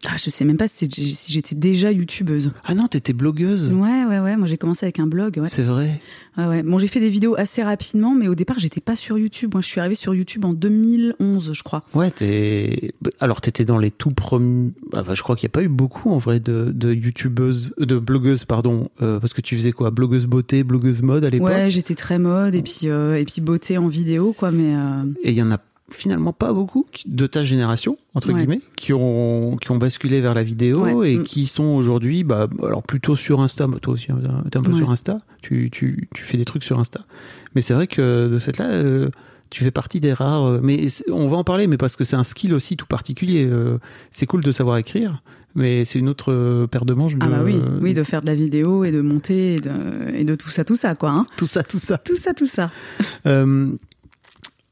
Ah, 0.06 0.16
je 0.24 0.30
sais 0.30 0.46
même 0.46 0.58
pas 0.58 0.68
si, 0.68 0.88
si 0.92 1.32
j'étais 1.32 1.56
déjà 1.56 1.92
youtubeuse. 1.92 2.52
Ah 2.64 2.76
non, 2.76 2.88
t'étais 2.88 3.14
blogueuse. 3.14 3.74
Ouais, 3.74 4.06
ouais, 4.06 4.20
ouais. 4.20 4.38
Moi, 4.38 4.46
j'ai 4.46 4.58
commencé 4.58 4.86
avec 4.86 5.00
un 5.00 5.08
blog. 5.08 5.38
Ouais. 5.38 5.48
C'est 5.48 5.64
vrai. 5.64 6.00
Ouais, 6.38 6.46
ouais. 6.46 6.62
Bon, 6.64 6.78
j'ai 6.78 6.86
fait 6.86 7.00
des 7.00 7.10
vidéos 7.10 7.36
assez 7.36 7.64
rapidement, 7.64 8.14
mais 8.14 8.28
au 8.28 8.36
départ, 8.36 8.60
j'étais 8.60 8.80
pas 8.80 8.96
sur 8.96 9.18
YouTube. 9.18 9.56
Moi, 9.56 9.62
je 9.62 9.68
suis 9.68 9.80
arrivée 9.80 9.96
sur 9.96 10.14
YouTube 10.14 10.46
en 10.46 10.54
2011, 10.54 11.52
je 11.52 11.64
crois. 11.64 11.84
Ouais, 11.96 12.12
t'es. 12.12 12.94
Alors, 13.20 13.42
t'étais 13.42 13.66
dans 13.66 13.80
les 13.80 13.90
tout 13.90 14.12
premiers. 14.12 14.72
Ah, 14.94 15.02
bah, 15.02 15.16
je 15.16 15.24
crois 15.24 15.36
qu'il 15.36 15.48
n'y 15.48 15.52
a 15.52 15.56
pas 15.56 15.64
eu 15.64 15.68
beaucoup 15.68 16.12
en 16.12 16.20
vrai 16.20 16.40
de, 16.40 16.72
de 16.72 16.94
youtubeuses, 16.94 17.74
de 17.80 17.98
blogueuses, 17.98 18.46
pardon, 18.46 18.90
euh, 19.02 19.20
parce 19.20 19.34
que 19.34 19.42
tu 19.42 19.56
faisais 19.58 19.72
quoi? 19.72 19.90
Blogueuse 19.90 20.28
beauté, 20.28 20.64
blogueuse 20.64 21.02
mode 21.02 21.26
à 21.26 21.32
l'époque? 21.32 21.48
Ouais, 21.50 21.72
j'étais 21.72 21.96
très 21.96 22.20
mode 22.20 22.54
et 22.54 22.62
puis 22.62 22.82
euh, 22.84 23.16
et 23.16 23.26
puis 23.26 23.42
beauté 23.42 23.80
en 23.80 23.88
vidéo, 23.88 24.36
quoi. 24.38 24.52
Mais 24.52 24.76
euh, 24.76 25.04
Et 25.24 25.32
il 25.32 25.38
y 25.38 25.42
en 25.42 25.50
a 25.52 25.58
finalement 25.92 26.34
pas 26.34 26.52
beaucoup 26.52 26.86
de 27.06 27.28
ta 27.28 27.44
génération 27.44 27.98
entre 28.14 28.28
Ouais. 28.34 28.40
guillemets 28.40 28.62
qui 28.76 28.92
ont 28.94 29.56
qui 29.62 29.72
ont 29.72 29.78
basculé 29.78 30.20
vers 30.20 30.34
la 30.34 30.44
vidéo 30.44 30.82
Ouais. 30.84 31.14
et 31.14 31.18
Mm. 31.20 31.24
qui 31.24 31.48
sont 31.48 31.64
aujourd'hui 31.64 32.24
bah 32.24 32.48
alors 32.64 32.84
plutôt 32.84 33.16
sur 33.16 33.40
Insta 33.42 33.68
toi 33.82 33.94
aussi 33.94 34.12
hein, 34.12 34.20
t'es 34.52 34.58
un 34.58 34.64
peu 34.64 34.72
Ouais. 34.72 34.78
sur 34.78 34.92
Insta 34.92 35.18
tu, 35.42 35.70
tu 35.72 36.10
tu 36.14 36.24
fais 36.26 36.38
des 36.38 36.46
trucs 36.46 36.64
sur 36.64 36.78
Insta 36.78 37.06
mais 37.56 37.62
c'est 37.62 37.74
vrai 37.74 37.88
que 37.88 38.28
de 38.28 38.38
cette 38.38 38.58
là 38.58 38.66
euh, 38.72 39.10
tu 39.50 39.64
fais 39.64 39.72
partie 39.72 40.02
des 40.02 40.12
rares 40.12 40.44
euh, 40.46 40.60
mais 40.62 40.88
on 41.10 41.28
va 41.28 41.38
en 41.38 41.46
parler 41.46 41.68
mais 41.68 41.78
parce 41.78 41.96
que 41.96 42.04
c'est 42.04 42.18
un 42.18 42.26
skill 42.26 42.54
aussi 42.54 42.76
tout 42.76 42.86
particulier 42.88 43.46
euh, 43.46 43.78
c'est 44.12 44.26
cool 44.26 44.44
de 44.44 44.52
savoir 44.52 44.78
écrire 44.78 45.22
mais 45.56 45.86
c'est 45.86 45.98
une 45.98 46.10
autre 46.10 46.68
paire 46.70 46.86
de 46.86 46.94
manches 46.94 47.14
ah 47.22 47.26
de- 47.26 47.32
bah 47.32 47.42
oui, 47.44 47.56
oui, 47.82 47.94
de 47.96 48.04
faire 48.04 48.22
de 48.22 48.28
la 48.28 48.36
vidéo 48.36 48.84
et 48.84 48.92
de 48.92 49.02
monter 49.02 49.56
et 49.56 49.60
de 49.60 49.72
et 50.14 50.24
de 50.24 50.36
tout 50.36 50.50
ça, 50.50 50.64
tout 50.64 50.76
ça, 50.76 50.94
quoi. 50.94 51.10
Hein. 51.10 51.26
tout 51.36 51.48
ça 51.48 51.64
tout 51.64 51.80
ça 51.80 51.98
Tout 51.98 52.16
ça, 52.16 52.36
tout 52.36 52.46
ça. 52.46 52.70
Euh, 53.26 53.70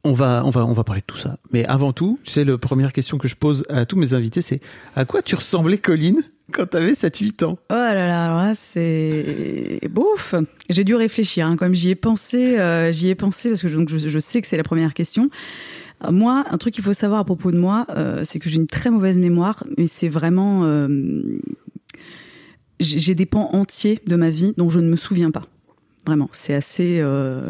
on 0.06 0.13
va, 0.13 0.44
on 0.46 0.52
va, 0.52 0.66
on 0.66 0.74
va 0.74 0.84
parler 0.84 1.02
de 1.02 1.06
tout 1.06 1.18
ça. 1.18 1.38
Mais 1.52 1.66
avant 1.66 1.92
tout, 1.92 2.19
tu 2.24 2.31
sais, 2.31 2.46
la 2.46 2.57
première 2.57 2.94
question 2.94 3.18
que 3.18 3.28
je 3.28 3.36
pose 3.36 3.63
à 3.69 3.86
tous 3.86 3.98
mes 3.98 4.13
invités, 4.13 4.42
c'est 4.42 4.62
à 4.96 5.04
quoi 5.04 5.22
tu 5.22 5.36
ressemblais, 5.36 5.80
Colline, 5.80 6.22
quand 6.52 6.68
t'avais 6.68 6.94
7-8 6.94 7.44
ans? 7.44 7.57
Oh 7.72 7.74
là 7.74 7.94
là, 7.94 8.07
là, 8.07 8.54
c'est 8.56 9.81
bouf. 9.90 10.36
J'ai 10.69 10.84
dû 10.84 10.96
réfléchir, 10.96 11.48
hein, 11.48 11.57
comme 11.57 11.74
j'y 11.74 11.90
ai 11.90 11.96
pensé, 11.96 12.60
euh, 12.60 12.92
j'y 12.92 13.10
ai 13.10 13.16
pensé 13.16 13.50
parce 13.50 13.62
que 13.62 13.68
je, 13.68 14.19
sais 14.19 14.42
que 14.42 14.48
c'est 14.48 14.57
la 14.57 14.63
première 14.63 14.94
question. 14.94 15.30
Euh, 16.04 16.12
Moi, 16.12 16.46
un 16.52 16.57
truc 16.60 16.75
qu'il 16.75 16.84
faut 16.84 16.94
savoir 16.94 17.22
à 17.22 17.25
propos 17.25 17.52
de 17.52 17.57
moi, 17.57 17.88
euh, 17.90 18.22
c'est 18.24 18.38
que 18.38 18.48
j'ai 18.48 18.57
une 18.57 18.68
très 18.68 18.92
mauvaise 18.92 19.18
mémoire, 19.18 19.63
mais 19.75 19.88
c'est 19.88 20.10
vraiment, 20.10 20.88
j'ai 22.80 23.16
des 23.16 23.25
pans 23.25 23.50
entiers 23.54 24.00
de 24.06 24.16
ma 24.16 24.30
vie 24.30 24.54
dont 24.56 24.69
je 24.69 24.80
ne 24.80 24.88
me 24.88 24.98
souviens 24.98 25.31
pas. 25.31 25.48
Vraiment, 26.06 26.30
c'est 26.34 26.54
assez. 26.54 27.00
euh, 27.00 27.42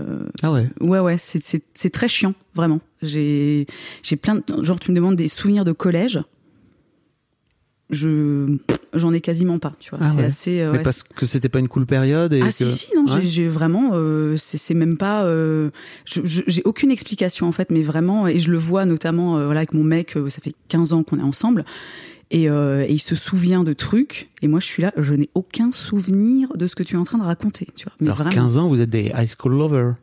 Ah 0.42 0.52
ouais. 0.52 0.68
Ouais, 0.80 1.00
ouais, 1.00 1.18
c'est- 1.18 1.44
c'est 1.44 1.62
c'est 1.74 1.90
très 1.90 2.07
chiant, 2.07 2.34
vraiment. 2.56 2.80
J'ai 3.02 3.68
j'ai 4.04 4.16
plein 4.16 4.36
de. 4.36 4.44
Genre, 4.63 4.80
tu 4.80 4.92
me 4.92 4.96
demandes 4.96 5.16
des 5.18 5.28
souvenirs 5.28 5.66
de 5.66 5.72
collège. 5.74 6.19
Je 7.92 8.57
j'en 8.96 9.13
ai 9.13 9.22
quasiment 9.22 9.60
pas, 9.60 9.74
tu 9.80 9.92
vois. 9.92 10.00
Ah 10.02 10.10
c'est 10.10 10.18
ouais. 10.18 10.24
assez. 10.25 10.60
euh, 10.62 10.72
Mais 10.72 10.78
ouais, 10.80 10.84
parce 10.84 11.04
que 11.04 11.28
c'était 11.28 11.50
pas 11.50 11.60
une 11.60 11.68
cool 11.68 11.86
période 11.86 12.34
et 12.34 12.42
ah 12.42 12.48
que... 12.48 12.52
si 12.54 12.68
si 12.69 12.96
non 12.96 13.06
Ouais. 13.06 13.22
j'ai- 13.22 13.48
vraiment 13.48 13.92
euh, 13.94 14.38
c'est 14.38 14.57
c'est 14.57 14.74
même 14.74 14.98
pas 14.98 15.24
euh, 15.25 15.69
j'ai 16.06 16.63
aucune 16.66 16.90
explication 16.90 17.48
en 17.48 17.52
fait 17.52 17.69
mais 17.69 17.84
vraiment 17.84 18.28
et 18.28 18.40
je 18.40 18.50
le 18.50 18.57
vois 18.57 18.86
notamment 18.86 19.38
euh, 19.38 19.46
voilà 19.46 19.60
avec 19.60 19.74
mon 19.75 19.84
mec 19.84 20.18
euh, 20.18 20.30
ça 20.31 20.42
fait 20.42 20.54
15 20.68 20.94
ans 20.94 21.04
qu'on 21.04 21.19
est 21.19 21.24
ensemble 21.24 21.63
et, 22.31 22.50
euh, 22.50 22.83
et 22.88 22.92
il 22.94 23.00
se 23.00 23.16
souvient 23.16 23.63
de 23.63 23.74
trucs 23.74 24.30
et 24.42 24.48
moi 24.48 24.60
je 24.60 24.66
suis 24.66 24.81
là 24.81 24.92
je 24.98 25.13
n'ai 25.13 25.30
aucun 25.36 25.72
souvenir 25.72 26.50
de 26.57 26.68
ce 26.68 26.75
que 26.75 26.83
tu 26.83 26.95
es 26.95 26.98
en 26.98 27.04
train 27.04 27.18
de 27.19 27.24
raconter 27.24 27.68
tu 27.75 27.86
vois 27.86 27.94
mais 28.00 28.07
Alors 28.07 28.18
vraiment 28.18 28.31
15 28.31 28.57
ans, 28.57 28.68
vous 28.69 28.81
êtes 28.81 28.89
des 28.89 29.12
high 29.16 29.27
school 29.27 29.54
lovers, 29.54 29.95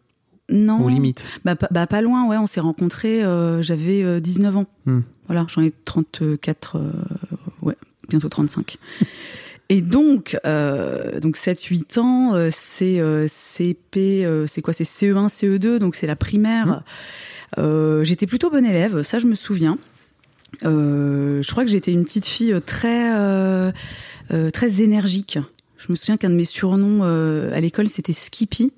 non 0.49 0.85
aux 0.85 0.89
limites. 0.89 1.27
bah, 1.45 1.57
pas- 1.57 1.69
bah, 1.71 1.87
pas 1.87 2.01
loin 2.03 2.27
ouais 2.29 2.37
on 2.37 2.47
s'est 2.47 2.61
rencontrés 2.61 3.23
euh, 3.25 3.63
j'avais 3.63 4.03
euh, 4.03 4.21
19 4.21 4.57
ans 4.57 4.67
Hmm. 4.87 5.01
voilà 5.27 5.47
j'en 5.49 5.63
ai 5.63 5.73
34 5.85 6.77
euh, 6.77 6.91
ouais 7.63 7.77
bientôt 8.09 8.29
35 8.29 8.77
Et 9.69 9.81
donc, 9.81 10.37
euh, 10.45 11.19
donc 11.21 11.37
7-8 11.39 11.99
ans, 11.99 12.35
euh, 12.35 12.51
c'est 12.53 13.01
euh, 13.01 13.27
CP, 13.27 14.23
euh, 14.27 14.47
c'est 14.47 14.61
quoi 14.61 14.75
C'est 14.75 14.85
CE1, 14.85 15.29
CE2, 15.29 15.79
donc 15.79 15.95
c'est 15.95 16.07
la 16.07 16.17
primaire. 16.17 16.67
Mmh. 16.67 16.83
Euh, 17.61 18.05
J'étais 18.05 18.27
plutôt 18.27 18.51
bonne 18.51 18.67
élève, 18.67 19.01
ça 19.01 19.19
je 19.19 19.27
me 19.27 19.35
souviens. 19.35 19.79
Euh, 20.65 21.43
je 21.43 21.51
crois 21.51 21.65
que 21.65 21.71
j'étais 21.71 21.93
une 21.93 22.05
petite 22.05 22.27
fille 22.27 22.55
très, 22.65 23.15
euh, 23.17 23.73
euh, 24.33 24.51
très 24.51 24.83
énergique. 24.83 25.39
Je 25.79 25.91
me 25.91 25.97
souviens 25.97 26.17
qu'un 26.17 26.31
de 26.31 26.35
mes 26.35 26.45
surnoms 26.45 27.01
euh, 27.03 27.53
à 27.55 27.61
l'école 27.61 27.89
c'était 27.89 28.13
Skippy. 28.13 28.73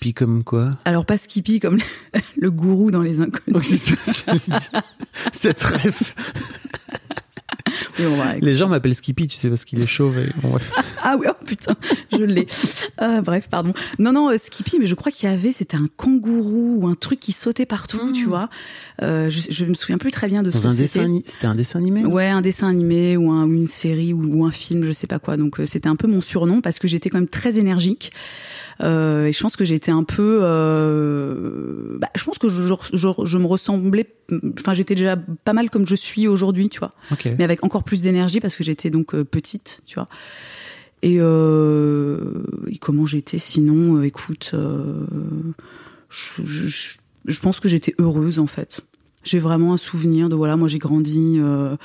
Pique 0.00 0.18
comme 0.18 0.44
quoi? 0.44 0.78
Alors 0.84 1.06
pas 1.06 1.18
Skippy 1.18 1.58
comme 1.58 1.78
le, 1.78 2.20
le 2.40 2.50
gourou 2.50 2.90
dans 2.90 3.02
les 3.02 3.20
inconnus. 3.20 3.86
Oh. 3.92 4.40
Cette 5.32 5.62
ref. 5.62 6.14
Bon, 7.98 8.16
Les 8.40 8.54
gens 8.54 8.68
m'appellent 8.68 8.94
Skippy, 8.94 9.26
tu 9.26 9.36
sais, 9.36 9.48
parce 9.48 9.64
qu'il 9.64 9.80
est 9.80 9.86
chauve. 9.88 10.18
Et... 10.18 10.30
bon, 10.40 10.50
bref. 10.50 10.70
Ah 11.02 11.16
oui, 11.18 11.26
oh 11.28 11.34
putain, 11.44 11.74
je 12.12 12.22
l'ai. 12.24 12.46
Euh, 13.00 13.20
bref, 13.20 13.48
pardon. 13.50 13.72
Non, 13.98 14.12
non, 14.12 14.30
euh, 14.30 14.36
Skippy, 14.36 14.78
mais 14.78 14.86
je 14.86 14.94
crois 14.94 15.12
qu'il 15.12 15.28
y 15.28 15.32
avait, 15.32 15.52
c'était 15.52 15.76
un 15.76 15.88
kangourou 15.96 16.78
ou 16.80 16.88
un 16.88 16.94
truc 16.94 17.20
qui 17.20 17.32
sautait 17.32 17.66
partout, 17.66 18.12
tu 18.12 18.24
vois. 18.26 18.48
Euh, 19.02 19.28
je, 19.30 19.40
je 19.50 19.64
me 19.64 19.74
souviens 19.74 19.98
plus 19.98 20.10
très 20.10 20.28
bien 20.28 20.42
de 20.42 20.50
ce 20.50 20.58
que 20.62 20.68
c'était. 20.74 21.06
c'était 21.26 21.46
un 21.46 21.54
dessin 21.54 21.78
animé 21.78 22.04
Ouais, 22.04 22.28
un 22.28 22.40
dessin 22.40 22.68
animé 22.68 23.16
ou, 23.16 23.30
un, 23.30 23.44
ou 23.46 23.52
une 23.52 23.66
série 23.66 24.12
ou, 24.12 24.22
ou 24.24 24.44
un 24.44 24.50
film, 24.50 24.84
je 24.84 24.92
sais 24.92 25.06
pas 25.06 25.18
quoi. 25.18 25.36
Donc 25.36 25.60
euh, 25.60 25.66
c'était 25.66 25.88
un 25.88 25.96
peu 25.96 26.06
mon 26.06 26.20
surnom 26.20 26.60
parce 26.60 26.78
que 26.78 26.88
j'étais 26.88 27.10
quand 27.10 27.18
même 27.18 27.28
très 27.28 27.58
énergique. 27.58 28.12
Euh, 28.80 29.26
et 29.26 29.32
je 29.32 29.40
pense 29.40 29.56
que 29.56 29.64
j'étais 29.64 29.90
un 29.90 30.02
peu, 30.04 30.40
euh, 30.42 31.98
bah, 31.98 32.08
je 32.16 32.24
pense 32.24 32.38
que 32.38 32.48
je, 32.48 32.62
je, 32.92 33.08
je, 33.24 33.38
me 33.38 33.46
ressemblais, 33.46 34.06
enfin 34.58 34.72
j'étais 34.72 34.94
déjà 34.94 35.16
pas 35.44 35.52
mal 35.52 35.68
comme 35.70 35.86
je 35.86 35.94
suis 35.94 36.26
aujourd'hui, 36.28 36.68
tu 36.68 36.78
vois 36.78 36.90
Ok. 37.10 37.28
mais 37.38 37.44
avec 37.44 37.62
encore 37.64 37.84
plus 37.84 38.02
d'énergie 38.02 38.40
parce 38.40 38.56
que 38.56 38.64
j'étais 38.64 38.90
donc 38.90 39.14
euh, 39.14 39.24
petite, 39.24 39.82
tu 39.86 39.94
vois. 39.96 40.06
Et, 41.02 41.16
euh, 41.18 42.44
et 42.68 42.78
comment 42.78 43.06
j'étais 43.06 43.38
sinon 43.38 43.96
euh, 43.98 44.02
Écoute, 44.04 44.52
euh, 44.54 45.04
je- 46.08 46.96
je 47.24 47.40
pense 47.40 47.60
que 47.60 47.68
j'étais 47.68 47.94
heureuse 47.98 48.38
en 48.38 48.46
fait. 48.46 48.80
J'ai 49.24 49.38
vraiment 49.38 49.74
un 49.74 49.76
souvenir 49.76 50.28
de 50.28 50.34
voilà, 50.34 50.56
moi 50.56 50.66
j'ai 50.68 50.78
grandi 50.78 51.36
euh, 51.38 51.76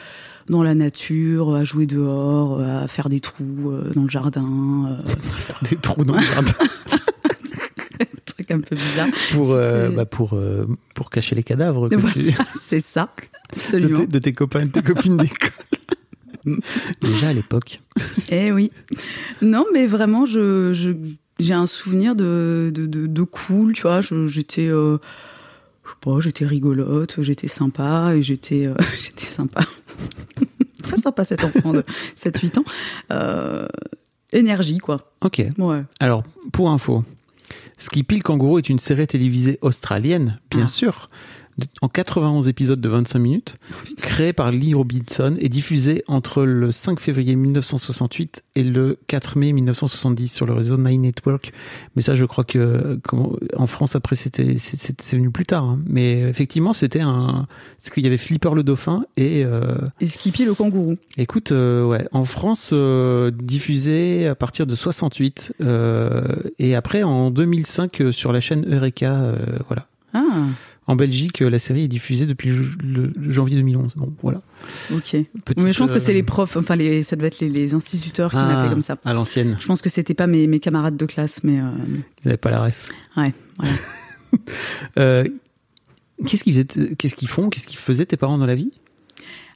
dans 0.49 0.63
la 0.63 0.73
nature, 0.75 1.53
à 1.55 1.63
jouer 1.63 1.85
dehors, 1.85 2.59
euh, 2.59 2.83
à 2.83 2.87
faire 2.87 3.09
des 3.09 3.19
trous 3.19 3.69
euh, 3.71 3.91
dans 3.93 4.03
le 4.03 4.09
jardin, 4.09 4.97
euh, 5.05 5.07
Faire 5.37 5.59
des 5.63 5.75
trous 5.75 6.03
dans 6.03 6.15
le 6.15 6.21
jardin 6.21 6.51
un 7.99 8.05
truc 8.25 8.51
un 8.51 8.59
peu 8.61 8.75
bizarre. 8.75 9.07
pour, 9.31 9.51
euh, 9.51 9.89
bah, 9.89 10.05
pour, 10.05 10.33
euh, 10.33 10.65
pour 10.95 11.09
cacher 11.09 11.35
les 11.35 11.43
cadavres 11.43 11.89
Voilà, 11.91 12.11
tu- 12.13 12.31
c'est 12.61 12.79
ça, 12.79 13.09
de, 13.19 13.55
absolument. 13.55 13.99
tes, 14.01 14.07
de 14.07 14.19
tes 14.19 14.33
copains, 14.33 14.65
de 14.65 14.71
tes 14.71 14.81
copines 14.81 15.17
d'école. 15.17 15.51
Déjà 17.01 17.29
à 17.29 17.33
l'époque. 17.33 17.81
Eh 18.29 18.51
oui. 18.51 18.71
Non, 19.41 19.65
mais 19.73 19.85
vraiment, 19.85 20.25
je, 20.25 20.95
j'ai 21.39 21.53
un 21.53 21.67
souvenir 21.67 22.15
de, 22.15 22.71
de, 22.73 22.85
de, 22.85 23.05
de 23.07 23.23
cool, 23.23 23.73
tu 23.73 23.81
vois. 23.81 23.99
J'étais. 24.01 24.67
euh, 24.67 24.97
je 25.87 25.91
sais 25.91 25.97
pas, 26.01 26.19
j'étais 26.19 26.45
rigolote, 26.45 27.15
j'étais 27.21 27.47
sympa 27.47 28.13
et 28.15 28.21
j'étais, 28.23 28.69
j'étais 29.01 29.25
sympa. 29.25 29.61
Très 30.83 30.97
sympa 30.97 31.23
cet 31.23 31.43
enfant 31.43 31.73
de 31.73 31.83
7-8 32.15 32.59
ans. 32.59 32.63
Euh, 33.11 33.67
énergie, 34.31 34.77
quoi. 34.77 35.11
Ok. 35.21 35.41
Ouais. 35.57 35.81
Alors, 35.99 36.23
pour 36.51 36.69
info, 36.69 37.03
Skippy 37.77 38.17
le 38.17 38.21
kangourou 38.21 38.57
est 38.59 38.69
une 38.69 38.79
série 38.79 39.07
télévisée 39.07 39.59
australienne, 39.61 40.39
bien 40.51 40.63
Ah. 40.65 40.67
sûr, 40.67 41.09
en 41.81 41.87
91 41.89 42.47
épisodes 42.47 42.79
de 42.79 42.89
25 42.89 43.19
minutes, 43.19 43.57
créée 44.01 44.33
par 44.33 44.51
Lee 44.51 44.73
Robinson 44.73 45.35
et 45.39 45.49
diffusée 45.49 46.03
entre 46.07 46.43
le 46.43 46.71
5 46.71 46.99
février 46.99 47.35
1968 47.35 48.43
et 48.55 48.63
le 48.63 48.97
4 49.07 49.37
mai 49.37 49.53
1970 49.53 50.27
sur 50.27 50.45
le 50.45 50.53
réseau 50.53 50.77
Nine 50.77 51.01
Network. 51.01 51.51
Mais 51.95 52.01
ça, 52.01 52.15
je 52.15 52.25
crois 52.25 52.43
que 52.43 52.99
en 53.55 53.67
France, 53.67 53.95
après, 53.95 54.15
c'était 54.15 54.55
c'est 54.57 55.15
venu 55.15 55.31
plus 55.31 55.45
tard. 55.45 55.63
hein. 55.63 55.79
Mais 55.87 56.21
effectivement, 56.21 56.73
c'était 56.73 57.01
un, 57.01 57.47
c'est 57.79 57.93
qu'il 57.93 58.03
y 58.03 58.07
avait 58.07 58.17
Flipper 58.17 58.51
le 58.53 58.63
dauphin 58.63 59.05
et 59.17 59.43
euh, 59.45 59.77
Et 59.99 60.07
Skippy 60.07 60.45
le 60.45 60.53
kangourou. 60.53 60.97
Écoute, 61.17 61.51
euh, 61.51 61.85
ouais, 61.85 62.07
en 62.11 62.25
France, 62.25 62.69
euh, 62.73 63.31
diffusé 63.31 64.27
à 64.27 64.35
partir 64.35 64.67
de 64.67 64.75
68 64.75 65.53
euh, 65.63 66.21
et 66.59 66.75
après 66.75 67.03
en 67.03 67.31
2005 67.31 68.01
euh, 68.01 68.11
sur 68.11 68.31
la 68.31 68.41
chaîne 68.41 68.65
Eureka, 68.71 69.13
euh, 69.13 69.35
voilà. 69.67 69.87
Ah, 70.13 70.45
En 70.87 70.95
Belgique, 70.95 71.41
euh, 71.41 71.49
la 71.49 71.59
série 71.59 71.83
est 71.83 71.87
diffusée 71.89 72.25
depuis 72.25 72.49
le, 72.49 73.11
janvier 73.27 73.57
2011. 73.57 73.95
Bon, 73.97 74.13
voilà. 74.21 74.41
ok. 74.93 75.17
Petite, 75.43 75.61
Mais 75.61 75.73
je 75.73 75.77
pense 75.77 75.91
que 75.91 75.99
c'est 75.99 76.13
euh, 76.13 76.15
les 76.15 76.23
profs, 76.23 76.55
enfin, 76.55 76.77
les, 76.77 77.03
ça 77.03 77.17
devait 77.17 77.27
être 77.27 77.41
les, 77.41 77.49
les 77.49 77.73
instituteurs 77.73 78.31
qui 78.31 78.37
ah, 78.37 78.47
m'appelaient 78.47 78.69
comme 78.69 78.81
ça. 78.81 78.97
À 79.03 79.13
l'ancienne, 79.13 79.57
Je 79.59 79.67
pense 79.67 79.81
que 79.81 79.89
c'était 79.89 80.13
pas 80.13 80.27
mes, 80.27 80.47
mes 80.47 80.61
camarades 80.61 80.95
de 80.95 81.05
classe, 81.05 81.43
mais 81.43 81.59
euh, 81.59 81.63
vous 81.63 82.03
n'avez 82.23 82.37
pas 82.37 82.51
la 82.51 82.63
ref. 82.63 82.85
ouais, 83.17 83.33
voilà. 83.57 83.73
Euh, 84.99 85.23
qu'est-ce 86.25 86.43
qu'ils 86.43 86.53
faisaient, 86.53 86.95
qu'est-ce 86.95 87.15
qu'ils 87.15 87.29
font, 87.29 87.49
qu'est-ce 87.49 87.65
qu'ils 87.65 87.79
faisaient 87.79 88.05
tes 88.05 88.17
parents 88.17 88.37
dans 88.37 88.45
la 88.45 88.55
vie? 88.55 88.73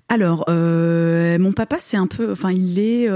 Alors, 0.08 0.46
euh, 0.48 1.38
mon 1.40 1.52
papa, 1.52 1.76
c'est 1.80 1.98
un 1.98 2.08
peu, 2.08 2.32
enfin, 2.32 2.52
il 2.52 2.80
est, 2.80 3.10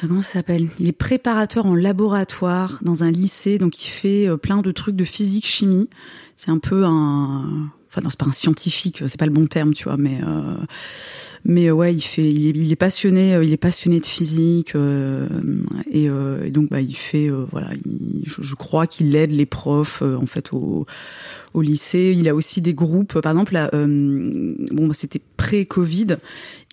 comment 0.00 0.22
ça 0.22 0.34
s'appelle? 0.34 0.68
Il 0.78 0.88
est 0.88 0.92
préparateur 0.92 1.66
en 1.66 1.74
laboratoire 1.74 2.78
dans 2.82 3.02
un 3.04 3.10
lycée, 3.10 3.58
donc 3.58 3.84
il 3.84 3.88
fait 3.88 4.28
euh, 4.28 4.36
plein 4.36 4.62
de 4.62 4.72
trucs 4.72 4.96
de 4.96 5.04
physique, 5.04 5.46
chimie. 5.46 5.88
C'est 6.36 6.50
un 6.50 6.58
peu 6.58 6.84
un, 6.84 7.70
enfin 7.88 8.00
non, 8.02 8.10
c'est 8.10 8.18
pas 8.18 8.26
un 8.26 8.32
scientifique, 8.32 9.02
c'est 9.06 9.18
pas 9.18 9.26
le 9.26 9.32
bon 9.32 9.46
terme, 9.46 9.72
tu 9.72 9.84
vois, 9.84 9.96
mais 9.96 10.20
euh, 10.26 10.56
mais 11.44 11.68
euh, 11.68 11.72
ouais, 11.72 11.94
il 11.94 12.00
fait, 12.00 12.32
il 12.32 12.46
est, 12.46 12.50
il 12.50 12.72
est 12.72 12.76
passionné, 12.76 13.34
euh, 13.34 13.44
il 13.44 13.52
est 13.52 13.56
passionné 13.56 14.00
de 14.00 14.06
physique 14.06 14.74
euh, 14.74 15.28
et, 15.90 16.08
euh, 16.08 16.50
donc 16.50 16.70
bah 16.70 16.80
il 16.80 16.96
fait, 16.96 17.30
euh, 17.30 17.44
voilà, 17.52 17.70
il- 17.84 18.24
je, 18.26 18.54
crois 18.54 18.86
qu'il 18.86 19.14
aide 19.14 19.30
les 19.30 19.46
profs 19.46 20.02
euh, 20.02 20.16
en 20.16 20.26
fait 20.26 20.52
au 20.52 20.86
lycée. 21.62 22.14
Il 22.16 22.28
a 22.28 22.34
aussi 22.34 22.60
des 22.60 22.74
groupes. 22.74 23.20
Par 23.20 23.32
exemple, 23.32 23.56
euh, 23.72 24.54
bon, 24.72 24.88
bah, 24.88 24.94
c'était 24.94 25.20
pré-Covid. 25.36 26.16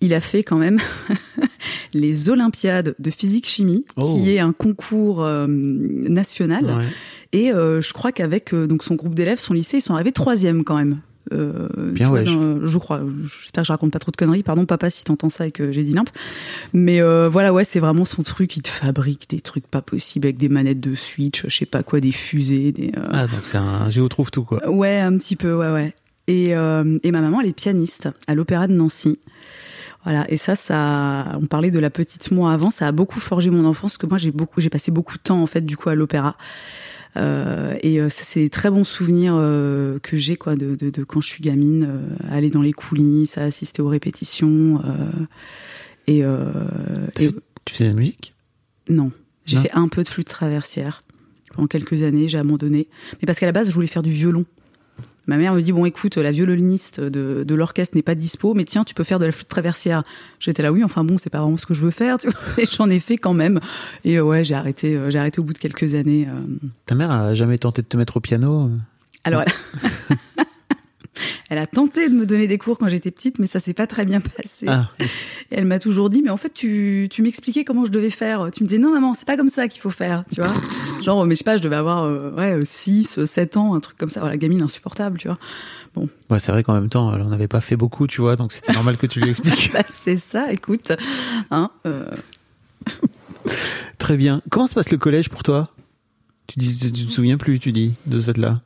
Il 0.01 0.13
a 0.13 0.22
fait 0.22 0.43
quand 0.43 0.58
même 0.58 0.79
les 1.93 2.29
Olympiades 2.29 2.96
de 3.00 3.12
physique-chimie, 3.12 3.86
Oh. 3.98 4.15
qui 4.22 4.31
est 4.31 4.39
un 4.39 4.53
concours 4.53 5.24
euh, 5.24 5.46
national. 5.48 6.65
Ouais. 6.65 6.86
Et 7.34 7.51
euh, 7.53 7.81
je 7.81 7.93
crois 7.93 8.12
qu'avec 8.12 8.53
euh, 8.53 8.67
donc 8.67 8.84
son 8.84 8.96
groupe 8.96 9.15
d'élèves, 9.15 9.38
son 9.38 9.53
lycée, 9.53 9.77
ils 9.77 9.81
sont 9.81 9.93
arrivés 9.93 10.12
troisième 10.12 10.63
quand 10.63 10.75
même. 10.75 11.00
Euh, 11.31 11.70
Bien, 11.91 12.10
vois, 12.10 12.25
je- 12.25 12.77
crois. 12.77 13.01
J'espère 13.24 13.62
que 13.62 13.67
je 13.67 13.72
raconte 13.72 13.91
pas 13.91 14.00
trop 14.00 14.12
de 14.12 14.17
conneries. 14.17 14.43
Pardon, 14.43 14.65
papa, 14.65 14.89
si 14.89 15.03
t'entends 15.05 15.29
ça 15.29 15.48
et 15.48 15.51
que 15.51 15.72
j'ai 15.72 15.84
dit 15.84 15.93
limp. 15.93 16.10
Mais 16.74 17.00
euh, 17.00 17.29
voilà, 17.29 17.53
ouais, 17.53 17.63
c'est 17.63 17.79
vraiment 17.79 18.03
son 18.05 18.24
truc. 18.24 18.58
Il 18.58 18.63
te 18.63 18.70
fabrique 18.70 19.29
des 19.29 19.39
trucs 19.39 19.67
pas 19.67 19.81
possibles 19.81 20.25
avec 20.25 20.38
des 20.38 20.50
manettes 20.50 20.81
de 20.81 20.96
Switch, 20.96 21.43
je 21.48 21.55
sais 21.55 21.65
pas 21.67 21.84
quoi, 21.84 22.00
des 22.01 22.12
fusées, 22.12 22.72
des. 22.72 22.91
euh, 22.98 23.08
Ah, 23.12 23.27
donc 23.27 23.41
c'est 23.43 23.58
un 23.58 23.89
géo 23.89 24.10
trouve 24.10 24.31
tout 24.31 24.43
quoi. 24.43 24.67
Ouais, 24.67 25.00
un 25.00 25.15
petit 25.17 25.36
peu, 25.36 25.53
ouais, 25.53 25.72
ouais. 25.72 25.93
Et, 26.27 26.50
et 26.51 27.12
ma 27.12 27.22
maman, 27.22 27.41
elle 27.41 27.48
est 27.48 27.53
pianiste 27.53 28.10
à 28.27 28.36
l'Opéra 28.36 28.67
de 28.67 28.74
Nancy. 28.74 29.20
Voilà, 30.03 30.25
et 30.31 30.38
ça, 30.38 30.55
ça, 30.55 31.38
on 31.39 31.46
parlait 31.46 31.70
de 31.72 31.77
la 31.79 31.89
petite 31.91 32.31
moi 32.31 32.51
avant, 32.53 32.72
ça 32.72 32.88
a 32.88 32.91
beaucoup 32.91 33.20
forgé 33.20 33.50
mon 33.51 33.65
enfance, 33.65 33.98
que 33.98 34.08
moi, 34.08 34.17
j'ai 34.17 34.31
beaucoup, 34.31 34.60
j'ai 34.60 34.70
passé 34.72 34.91
beaucoup 34.91 35.15
de 35.17 35.22
temps 35.22 35.41
en 35.41 35.46
fait, 35.48 35.62
du 35.62 35.77
coup, 35.77 35.89
à 35.89 35.96
l'opéra. 35.96 36.38
Euh, 37.17 37.75
et 37.81 38.00
euh, 38.00 38.10
ça, 38.10 38.24
c'est 38.24 38.39
des 38.39 38.50
très 38.50 38.70
bons 38.72 38.84
souvenirs 38.86 39.34
euh, 39.38 40.00
que 40.00 40.17
j'ai, 40.17 40.38
quoi, 40.38 40.55
de, 40.55 40.75
de, 40.75 40.89
de 40.89 41.03
quand 41.03 41.22
je 41.22 41.27
suis 41.27 41.43
gamine, 41.43 41.86
euh, 41.88 42.08
aller 42.31 42.50
dans 42.50 42.62
les 42.62 42.72
coulisses, 42.74 43.38
à 43.38 43.43
assister 43.43 43.81
aux 43.81 43.89
répétitions. 43.89 44.81
Euh, 44.86 45.12
et, 46.08 46.24
euh, 46.24 46.51
et- 47.20 47.27
fait- 47.29 47.36
Tu 47.65 47.75
fais 47.75 47.84
de 47.84 47.89
la 47.89 47.96
musique? 47.96 48.34
Non, 48.89 49.12
j'ai 49.46 49.58
fait 49.63 49.72
un 49.74 49.88
peu 49.88 50.03
de 50.03 50.10
flûte 50.10 50.27
traversière 50.29 51.03
pendant 51.53 51.67
quelques 51.67 52.01
années, 52.01 52.27
j'ai 52.27 52.38
abandonné. 52.39 52.88
Mais 53.22 53.25
parce 53.27 53.39
qu'à 53.39 53.46
la 53.46 53.51
base, 53.51 53.70
je 53.70 53.74
voulais 53.75 53.88
faire 53.88 54.01
du 54.03 54.10
violon. 54.10 54.46
Ma 55.28 55.38
mère 55.38 55.54
me 55.54 55.62
dit 55.62 55.72
bon 55.72 55.86
écoute 55.86 56.18
la 56.18 56.32
violoniste 56.32 57.00
de, 57.00 57.44
de 57.48 57.56
l'orchestre 57.56 57.96
n'est 57.96 58.01
pas 58.01 58.16
dispo 58.16 58.54
mais 58.54 58.66
tiens 58.66 58.84
tu 58.84 58.94
peux 58.94 59.04
faire 59.04 59.20
de 59.20 59.25
la 59.25 59.32
flûte 59.32 59.48
traversière. 59.48 60.04
J'étais 60.40 60.63
là 60.63 60.72
oui 60.72 60.84
enfin 60.84 61.04
bon 61.04 61.18
c'est 61.18 61.30
pas 61.30 61.42
vraiment 61.42 61.58
ce 61.58 61.66
que 61.66 61.74
je 61.74 61.82
veux 61.82 61.92
faire 61.92 62.18
tu 62.18 62.28
vois. 62.28 62.40
Et 62.58 62.66
j'en 62.66 62.90
ai 62.90 63.00
fait 63.00 63.18
quand 63.18 63.34
même. 63.34 63.60
Et 64.04 64.18
euh, 64.18 64.24
ouais 64.24 64.44
j'ai 64.44 64.56
arrêté 64.56 64.96
euh, 64.96 65.10
j'ai 65.10 65.20
arrêté 65.20 65.40
au 65.40 65.44
bout 65.44 65.54
de 65.54 65.60
quelques 65.60 65.94
années 65.94 66.28
euh. 66.28 66.68
Ta 66.86 66.96
mère 66.96 67.12
a 67.12 67.34
jamais 67.34 67.58
tenté 67.58 67.82
de 67.82 67.88
te 67.88 67.98
mettre 67.98 68.18
au 68.18 68.20
piano 68.20 68.70
alors 69.24 69.44
elle... 69.44 70.18
elle 71.50 71.58
a 71.58 71.65
tenté 71.65 72.08
de 72.10 72.13
me 72.15 72.25
donner 72.25 72.48
des 72.48 72.58
cours 72.58 72.77
quand 72.77 72.88
j'étais 72.88 73.12
petite 73.12 73.38
mais 73.39 73.46
ça 73.48 73.60
s'est 73.60 73.74
pas 73.74 73.86
très 73.88 74.06
bien 74.06 74.22
passé 74.22 74.65
Ah, 74.70 74.89
et 75.00 75.06
elle 75.51 75.65
m'a 75.65 75.80
toujours 75.80 76.10
dit, 76.10 76.22
mais 76.22 76.30
en 76.30 76.38
fait, 76.38 76.53
tu, 76.53 77.08
tu 77.12 77.22
m'expliquais 77.22 77.65
comment 77.65 77.84
je 77.86 77.91
devais 77.91 78.10
faire. 78.10 78.50
Tu 78.53 78.63
me 78.63 78.70
disais, 78.70 78.80
non, 78.80 78.91
maman, 78.91 79.13
c'est 79.13 79.27
pas 79.27 79.36
comme 79.36 79.50
ça 79.50 79.68
qu'il 79.68 79.82
faut 79.82 79.89
faire, 79.89 80.24
tu 80.34 80.41
vois. 80.41 80.53
Genre, 81.03 81.25
mais 81.25 81.36
je 81.36 81.39
sais 81.39 81.44
pas, 81.44 81.58
je 81.58 81.62
devais 81.62 81.75
avoir, 81.75 82.03
euh, 82.06 82.30
ouais, 82.32 82.63
6, 82.63 83.25
7 83.25 83.58
ans, 83.58 83.75
un 83.75 83.80
truc 83.82 83.98
comme 83.98 84.10
ça. 84.10 84.22
Voilà, 84.22 84.38
gamine 84.38 84.62
insupportable, 84.62 85.18
tu 85.18 85.27
vois. 85.27 85.38
ouais, 86.30 86.39
c'est 86.39 86.51
vrai 86.51 86.63
qu'en 86.63 86.74
même 86.74 86.89
temps, 86.89 87.13
elle 87.13 87.22
en 87.22 87.32
avait 87.32 87.50
pas 87.50 87.60
fait 87.62 87.75
beaucoup, 87.75 88.08
tu 88.08 88.22
vois, 88.22 88.36
donc 88.38 88.53
c'était 88.53 88.72
normal 88.74 88.98
que 88.98 89.08
tu 89.08 89.20
lui 89.20 89.30
expliques. 89.32 89.72
Bah, 89.74 89.84
c'est 89.86 90.15
ça, 90.15 90.51
écoute. 90.53 90.94
Hein, 91.51 91.70
euh, 91.86 92.06
Très 93.98 94.18
bien. 94.18 94.41
Comment 94.50 94.68
se 94.68 94.74
passe 94.74 94.91
le 94.91 94.98
collège 94.98 95.30
pour 95.30 95.44
toi? 95.44 95.70
Tu, 96.48 96.60
dis, 96.60 96.77
tu, 96.77 96.91
tu 96.91 97.06
te 97.08 97.12
souviens 97.12 97.38
plus, 97.38 97.60
tu 97.60 97.72
dis, 97.72 97.94
de 98.06 98.20
ce 98.20 98.25
fait-là? 98.25 98.62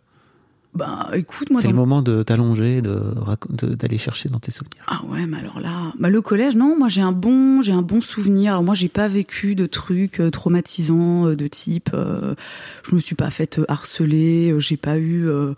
Bah, 0.76 1.10
écoute, 1.14 1.50
moi, 1.50 1.62
C'est 1.62 1.68
dans 1.68 1.74
le 1.74 1.78
moment 1.78 2.02
de 2.02 2.22
t'allonger, 2.22 2.82
d'aller 2.82 3.98
chercher 3.98 4.28
dans 4.28 4.40
tes 4.40 4.52
souvenirs. 4.52 4.84
Ah 4.88 5.02
ouais, 5.10 5.26
mais 5.26 5.38
alors 5.38 5.60
là, 5.60 5.94
bah 5.98 6.10
le 6.10 6.22
collège, 6.22 6.56
non, 6.56 6.78
moi 6.78 6.90
j'ai 6.90 7.02
un 7.02 7.14
bon, 7.14 7.62
j'ai 7.62 7.72
un 7.72 7.82
bon 7.82 8.02
souvenir. 8.02 8.52
Alors 8.52 8.64
moi 8.64 8.76
j'ai 8.76 8.90
pas 8.90 9.08
vécu 9.08 9.56
de 9.56 9.66
trucs 9.68 10.20
euh, 10.20 10.30
traumatisants 10.30 11.28
euh, 11.28 11.36
de 11.36 11.48
type, 11.48 11.92
euh, 11.94 12.36
je 12.84 12.94
me 12.94 13.00
suis 13.00 13.16
pas 13.16 13.30
faite 13.30 13.62
harceler, 13.70 14.54
j'ai 14.60 14.78
pas 14.78 14.98
eu, 14.98 15.28
euh, 15.28 15.54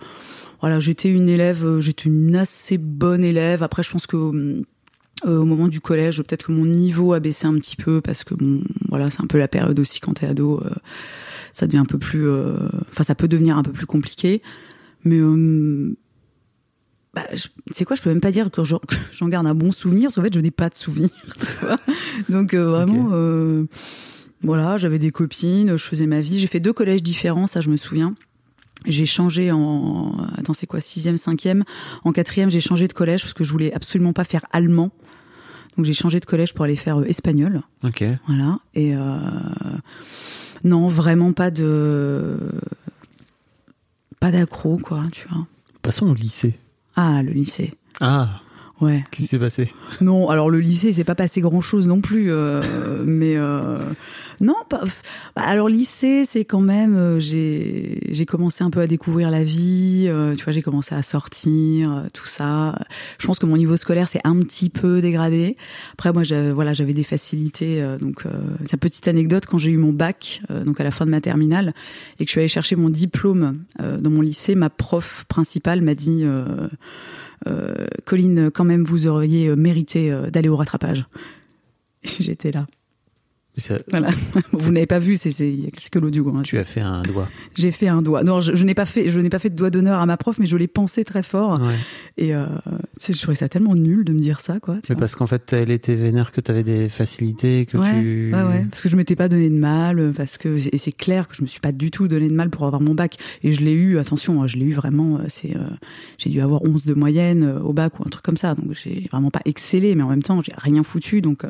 voilà, 0.62 0.80
j'étais 0.80 1.10
une 1.10 1.30
élève, 1.30 1.80
j'étais 1.80 2.10
une 2.10 2.36
assez 2.36 2.78
bonne 2.78 3.24
élève. 3.24 3.64
Après, 3.64 3.82
je 3.82 3.92
pense 3.92 4.06
que 4.06 4.64
euh, 5.26 5.40
au 5.40 5.46
moment 5.46 5.68
du 5.68 5.82
collège, 5.82 6.22
peut-être 6.22 6.46
que 6.46 6.52
mon 6.52 6.66
niveau 6.66 7.14
a 7.14 7.20
baissé 7.20 7.48
un 7.48 7.56
petit 7.56 7.76
peu 7.76 8.02
parce 8.02 8.24
que 8.24 8.36
bon, 8.36 8.62
voilà, 8.90 9.10
c'est 9.10 9.22
un 9.22 9.28
peu 9.28 9.40
la 9.40 9.48
période 9.48 9.80
aussi 9.80 10.00
quand 10.00 10.14
t'es 10.14 10.28
ado, 10.28 10.62
euh, 10.64 10.70
ça 11.54 11.66
devient 11.66 11.80
un 11.80 11.86
peu 11.86 11.98
plus, 11.98 12.28
euh, 12.28 12.56
enfin 12.90 13.04
ça 13.04 13.16
peut 13.16 13.28
devenir 13.28 13.58
un 13.58 13.64
peu 13.64 13.72
plus 13.72 13.88
compliqué. 13.88 14.44
Mais 15.08 15.20
euh, 15.20 15.96
bah, 17.14 17.26
c'est 17.72 17.86
quoi, 17.86 17.96
je 17.96 18.02
peux 18.02 18.10
même 18.10 18.22
pas 18.22 18.32
dire 18.32 18.52
que 18.52 18.64
j'en 18.64 18.80
que 18.88 18.96
j'en 19.12 19.28
garde 19.28 19.48
un 19.48 19.56
bon 19.56 19.72
souvenir, 19.72 20.04
parce 20.08 20.16
qu'en 20.16 20.24
fait, 20.24 20.34
je 20.34 20.40
n'ai 20.40 20.52
pas 20.52 20.70
de 20.70 20.76
souvenir. 20.76 21.10
Donc, 22.30 22.54
euh, 22.54 22.70
vraiment, 22.70 23.10
euh, 23.12 23.66
voilà, 24.42 24.78
j'avais 24.78 25.00
des 25.00 25.12
copines, 25.12 25.78
je 25.78 25.84
faisais 25.84 26.08
ma 26.08 26.22
vie. 26.22 26.40
J'ai 26.40 26.48
fait 26.48 26.60
deux 26.60 26.74
collèges 26.74 27.04
différents, 27.04 27.48
ça, 27.48 27.62
je 27.62 27.70
me 27.70 27.78
souviens. 27.78 28.14
J'ai 28.86 29.08
changé 29.08 29.52
en, 29.52 30.16
attends, 30.38 30.54
c'est 30.54 30.68
quoi, 30.68 30.80
sixième, 30.80 31.18
cinquième? 31.18 31.64
En 32.04 32.12
quatrième, 32.12 32.52
j'ai 32.52 32.60
changé 32.60 32.88
de 32.88 32.94
collège 32.94 33.24
parce 33.24 33.34
que 33.34 33.44
je 33.44 33.52
voulais 33.52 33.74
absolument 33.74 34.14
pas 34.14 34.24
faire 34.24 34.46
allemand. 34.52 34.92
Donc, 35.76 35.86
j'ai 35.86 35.94
changé 35.94 36.20
de 36.20 36.26
collège 36.26 36.54
pour 36.54 36.66
aller 36.66 36.76
faire 36.76 37.00
euh, 37.00 37.06
espagnol. 37.06 37.62
Ok. 37.84 38.04
Voilà. 38.28 38.60
Et 38.74 38.96
euh, 38.96 39.18
non, 40.64 40.88
vraiment 40.88 41.34
pas 41.34 41.52
de. 41.52 42.38
Pas 44.20 44.32
d'accro, 44.32 44.78
quoi, 44.78 45.04
tu 45.12 45.28
vois. 45.30 45.46
Passons 45.82 46.08
au 46.10 46.14
lycée. 46.14 46.56
Ah, 46.96 47.22
le 47.24 47.32
lycée. 47.32 47.74
Ah, 48.02 48.42
Ouais. 48.80 49.04
qu'est-ce 49.10 49.24
qui 49.24 49.28
s'est 49.30 49.40
passé? 49.40 49.74
Non, 50.02 50.30
alors 50.30 50.50
le 50.52 50.60
lycée, 50.60 50.94
c'est 50.94 51.04
pas 51.04 51.16
passé 51.16 51.42
grand 51.42 51.62
chose 51.62 51.88
non 51.88 52.00
plus, 52.02 52.32
euh, 52.32 52.62
mais 53.06 53.36
euh, 53.36 53.80
non, 54.40 54.56
pas. 54.70 54.84
bah, 55.36 55.42
alors 55.44 55.68
lycée, 55.68 56.24
c'est 56.26 56.46
quand 56.46 56.62
même, 56.62 56.96
euh, 56.96 57.20
j'ai 57.20 58.00
j'ai 58.10 58.26
commencé 58.26 58.64
un 58.64 58.70
peu 58.70 58.82
à 58.82 58.88
découvrir 58.88 59.32
la 59.32 59.44
vie, 59.44 60.06
euh, 60.08 60.36
tu 60.36 60.44
vois, 60.44 60.54
j'ai 60.54 60.62
commencé 60.62 60.94
à 60.94 61.02
sortir, 61.02 61.92
euh, 61.92 62.02
tout 62.14 62.28
ça. 62.28 62.78
Je 63.18 63.26
pense 63.26 63.40
que 63.40 63.48
mon 63.48 63.58
niveau 63.58 63.78
scolaire 63.78 64.08
s'est 64.08 64.22
un 64.24 64.40
petit 64.42 64.70
peu 64.70 65.02
dégradé. 65.02 65.58
Après, 65.94 66.14
moi, 66.14 66.24
j'avais 66.24 66.52
voilà, 66.52 66.74
j'avais 66.74 66.94
des 66.94 67.04
facilités. 67.04 67.84
donc, 68.00 68.26
euh, 68.26 68.30
tiens, 68.66 68.78
petite 68.78 69.08
anecdote, 69.08 69.46
quand 69.48 69.58
j'ai 69.58 69.72
eu 69.72 69.78
mon 69.78 69.92
bac, 69.92 70.42
donc 70.66 70.80
à 70.80 70.84
la 70.84 70.92
fin 70.92 71.06
de 71.06 71.12
ma 71.12 71.22
terminale, 71.22 71.74
et 72.20 72.26
que 72.26 72.30
je 72.30 72.32
suis 72.32 72.40
allée 72.40 72.48
chercher 72.48 72.76
mon 72.76 72.90
diplôme 72.90 73.64
dans 73.80 74.10
mon 74.10 74.22
lycée, 74.22 74.56
ma 74.56 74.70
prof 74.70 75.26
principale 75.28 75.82
m'a 75.82 75.96
dit. 75.96 76.26
Colline, 78.06 78.52
quand 78.52 78.66
même, 78.66 78.84
vous 78.84 79.08
auriez 79.08 79.56
mérité 79.56 80.16
d'aller 80.32 80.50
au 80.50 80.56
rattrapage. 80.56 81.06
J'étais 82.20 82.52
là. 82.52 82.68
Ça- 83.58 83.80
Voilà. 83.90 84.10
Vous 84.54 84.72
n'avez 84.72 84.86
pas 84.86 85.00
vu, 85.00 85.16
c'est 85.18 85.32
que 85.92 86.00
l'audio. 86.00 86.32
hein. 86.36 86.44
Tu 86.44 86.58
as 86.58 86.64
fait 86.64 86.82
un 86.82 87.02
doigt. 87.02 87.28
J'ai 87.56 87.72
fait 87.72 87.88
un 87.88 88.02
doigt. 88.02 88.24
Non, 88.24 88.40
je, 88.40 88.54
je 88.54 88.64
n'ai 88.66 88.74
pas 88.76 88.86
fait, 88.86 89.10
je 89.10 89.20
n'ai 89.20 89.30
pas 89.30 89.40
fait 89.40 89.50
de 89.50 89.56
doigt 89.56 89.70
d'honneur 89.72 90.00
à 90.00 90.06
ma 90.06 90.16
prof, 90.18 90.38
mais 90.40 90.46
je 90.46 90.56
l'ai 90.58 90.68
pensé 90.68 91.04
très 91.04 91.24
fort. 91.24 91.60
Ouais. 91.62 91.76
Et 92.18 92.36
euh, 92.36 92.46
je 93.02 93.20
trouvais 93.20 93.36
ça 93.36 93.50
tellement 93.50 93.74
nul 93.76 94.06
de 94.06 94.14
me 94.14 94.20
dire 94.20 94.40
ça, 94.42 94.60
quoi. 94.60 94.76
tu 94.76 94.82
Mais 94.90 94.96
vois. 94.96 95.00
parce 95.02 95.16
qu'en 95.16 95.28
fait, 95.28 95.54
elle 95.54 95.72
était 95.72 95.96
vénère 95.96 96.32
que 96.32 96.40
tu 96.42 96.52
avais 96.52 96.64
des 96.64 96.88
facilités, 96.90 97.66
que 97.66 97.78
ouais, 97.78 97.92
tu. 98.00 98.32
ouais, 98.34 98.44
ouais, 98.44 98.66
parce 98.70 98.82
que 98.82 98.90
je 98.90 98.96
m'étais 98.96 99.16
pas 99.16 99.28
donné 99.28 99.50
de 99.50 99.58
mal, 99.58 100.14
parce 100.16 100.38
que 100.38 100.50
et 100.72 100.78
c'est 100.78 100.92
clair 100.92 101.28
que 101.28 101.36
je 101.36 101.42
me 101.42 101.48
suis 101.48 101.60
pas 101.60 101.72
du 101.72 101.90
tout 101.92 102.08
donné 102.08 102.28
de 102.28 102.34
mal 102.36 102.50
pour 102.50 102.66
avoir 102.66 102.82
mon 102.82 102.94
bac, 102.94 103.18
et 103.44 103.52
je 103.54 103.62
l'ai 103.62 103.74
eu. 103.74 103.98
Attention, 103.98 104.44
hein, 104.44 104.48
je 104.48 104.58
l'ai 104.58 104.66
eu 104.66 104.74
vraiment. 104.74 105.18
euh, 105.18 105.24
C'est, 105.30 105.56
euh, 105.56 105.60
j'ai 106.20 106.30
dû 106.30 106.42
avoir 106.42 106.62
11 106.64 106.86
de 106.86 106.94
moyenne 106.94 107.58
au 107.64 107.74
bac 107.74 108.00
ou 108.00 108.04
un 108.06 108.10
truc 108.10 108.24
comme 108.24 108.38
ça, 108.38 108.54
donc 108.56 108.74
j'ai 108.74 109.08
vraiment 109.12 109.32
pas 109.32 109.42
excellé, 109.46 109.96
mais 109.96 110.04
en 110.04 110.10
même 110.10 110.22
temps, 110.24 110.42
j'ai 110.42 110.54
rien 110.58 110.84
foutu, 110.84 111.22
donc. 111.22 111.44
euh, 111.44 111.50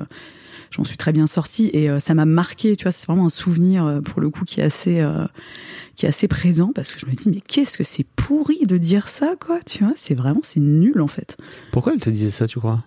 J'en 0.71 0.83
suis 0.83 0.97
très 0.97 1.13
bien 1.13 1.27
sortie 1.27 1.69
et 1.73 1.89
euh, 1.89 1.99
ça 1.99 2.13
m'a 2.13 2.25
marqué, 2.25 2.75
tu 2.75 2.83
vois, 2.83 2.91
c'est 2.91 3.07
vraiment 3.07 3.25
un 3.25 3.29
souvenir 3.29 3.85
euh, 3.85 4.01
pour 4.01 4.21
le 4.21 4.29
coup 4.29 4.43
qui 4.45 4.59
est 4.59 4.63
assez 4.63 4.99
euh, 4.99 5.25
qui 5.95 6.05
est 6.05 6.09
assez 6.09 6.27
présent 6.27 6.71
parce 6.73 6.91
que 6.91 6.99
je 6.99 7.05
me 7.05 7.11
dis 7.13 7.29
mais 7.29 7.41
qu'est-ce 7.41 7.77
que 7.77 7.83
c'est 7.83 8.05
pourri 8.15 8.65
de 8.65 8.77
dire 8.77 9.07
ça 9.07 9.35
quoi, 9.39 9.59
tu 9.65 9.83
vois, 9.83 9.93
c'est 9.95 10.13
vraiment 10.15 10.41
c'est 10.43 10.59
nul 10.59 11.01
en 11.01 11.07
fait. 11.07 11.37
Pourquoi 11.71 11.93
elle 11.93 11.99
te 12.01 12.09
disait 12.09 12.31
ça, 12.31 12.47
tu 12.47 12.59
crois? 12.59 12.83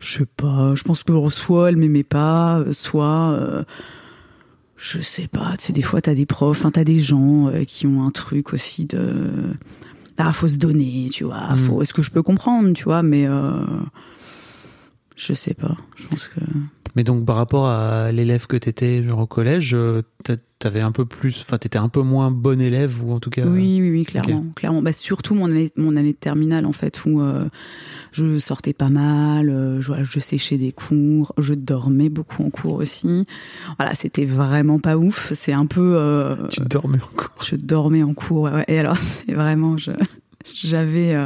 Je 0.00 0.18
sais 0.18 0.26
pas, 0.26 0.74
je 0.74 0.82
pense 0.82 1.02
que 1.04 1.28
soit 1.28 1.68
elle 1.68 1.76
m'aimait 1.76 2.02
pas, 2.02 2.64
soit 2.72 3.32
euh, 3.32 3.64
je 4.76 5.00
sais 5.00 5.28
pas, 5.28 5.54
tu 5.58 5.66
sais 5.66 5.72
des 5.72 5.82
fois 5.82 6.00
t'as 6.00 6.14
des 6.14 6.26
profs, 6.26 6.58
enfin 6.58 6.70
t'as 6.70 6.84
des 6.84 7.00
gens 7.00 7.48
euh, 7.48 7.64
qui 7.64 7.86
ont 7.86 8.04
un 8.04 8.10
truc 8.10 8.52
aussi 8.52 8.84
de 8.84 9.30
ah 10.18 10.32
faut 10.32 10.48
se 10.48 10.56
donner, 10.56 11.08
tu 11.10 11.24
vois, 11.24 11.54
Mm. 11.54 11.56
faut 11.56 11.82
est-ce 11.82 11.94
que 11.94 12.02
je 12.02 12.10
peux 12.10 12.22
comprendre, 12.22 12.72
tu 12.74 12.84
vois, 12.84 13.02
mais 13.02 13.26
euh, 13.26 13.64
je 15.16 15.32
sais 15.32 15.54
pas, 15.54 15.76
je 15.96 16.06
pense 16.08 16.28
que 16.28 16.40
Mais 16.96 17.04
donc, 17.04 17.24
par 17.24 17.36
rapport 17.36 17.66
à 17.68 18.12
l'élève 18.12 18.46
que 18.46 18.56
t'étais, 18.56 19.02
genre 19.02 19.20
au 19.20 19.26
collège, 19.26 19.72
euh, 19.74 20.02
t'a- 20.24 20.36
t'avais 20.58 20.80
un 20.80 20.92
peu 20.92 21.04
plus. 21.06 21.40
Enfin, 21.40 21.56
t'étais 21.58 21.78
un 21.78 21.88
peu 21.88 22.02
moins 22.02 22.30
bon 22.30 22.60
élève, 22.60 23.02
ou 23.04 23.12
en 23.12 23.18
tout 23.20 23.30
cas. 23.30 23.46
Oui, 23.46 23.78
oui, 23.80 23.90
oui, 23.90 24.04
clairement, 24.04 24.44
clairement. 24.54 24.82
Bah, 24.82 24.92
surtout 24.92 25.34
mon 25.34 25.46
année, 25.46 25.70
mon 25.76 25.96
année 25.96 26.12
de 26.12 26.18
terminale 26.18 26.66
en 26.66 26.72
fait, 26.72 27.04
où 27.06 27.20
euh, 27.22 27.44
je 28.12 28.38
sortais 28.38 28.72
pas 28.74 28.90
mal, 28.90 29.48
euh, 29.48 29.80
je, 29.80 30.20
séchais 30.20 30.58
des 30.58 30.70
cours, 30.72 31.32
je 31.38 31.54
dormais 31.54 32.10
beaucoup 32.10 32.42
en 32.44 32.50
cours 32.50 32.74
aussi. 32.74 33.26
Voilà, 33.78 33.94
c'était 33.94 34.26
vraiment 34.26 34.78
pas 34.78 34.96
ouf. 34.98 35.32
C'est 35.32 35.52
un 35.54 35.66
peu, 35.66 35.94
euh, 35.96 36.46
Tu 36.48 36.60
dormais 36.60 36.98
encore. 37.02 37.32
je 37.42 37.56
dormais 37.56 38.02
en 38.02 38.12
cours. 38.14 38.42
ouais, 38.42 38.52
ouais. 38.52 38.64
Et 38.68 38.78
alors, 38.78 38.96
c'est 38.98 39.32
vraiment, 39.32 39.76
j'avais, 40.54 41.16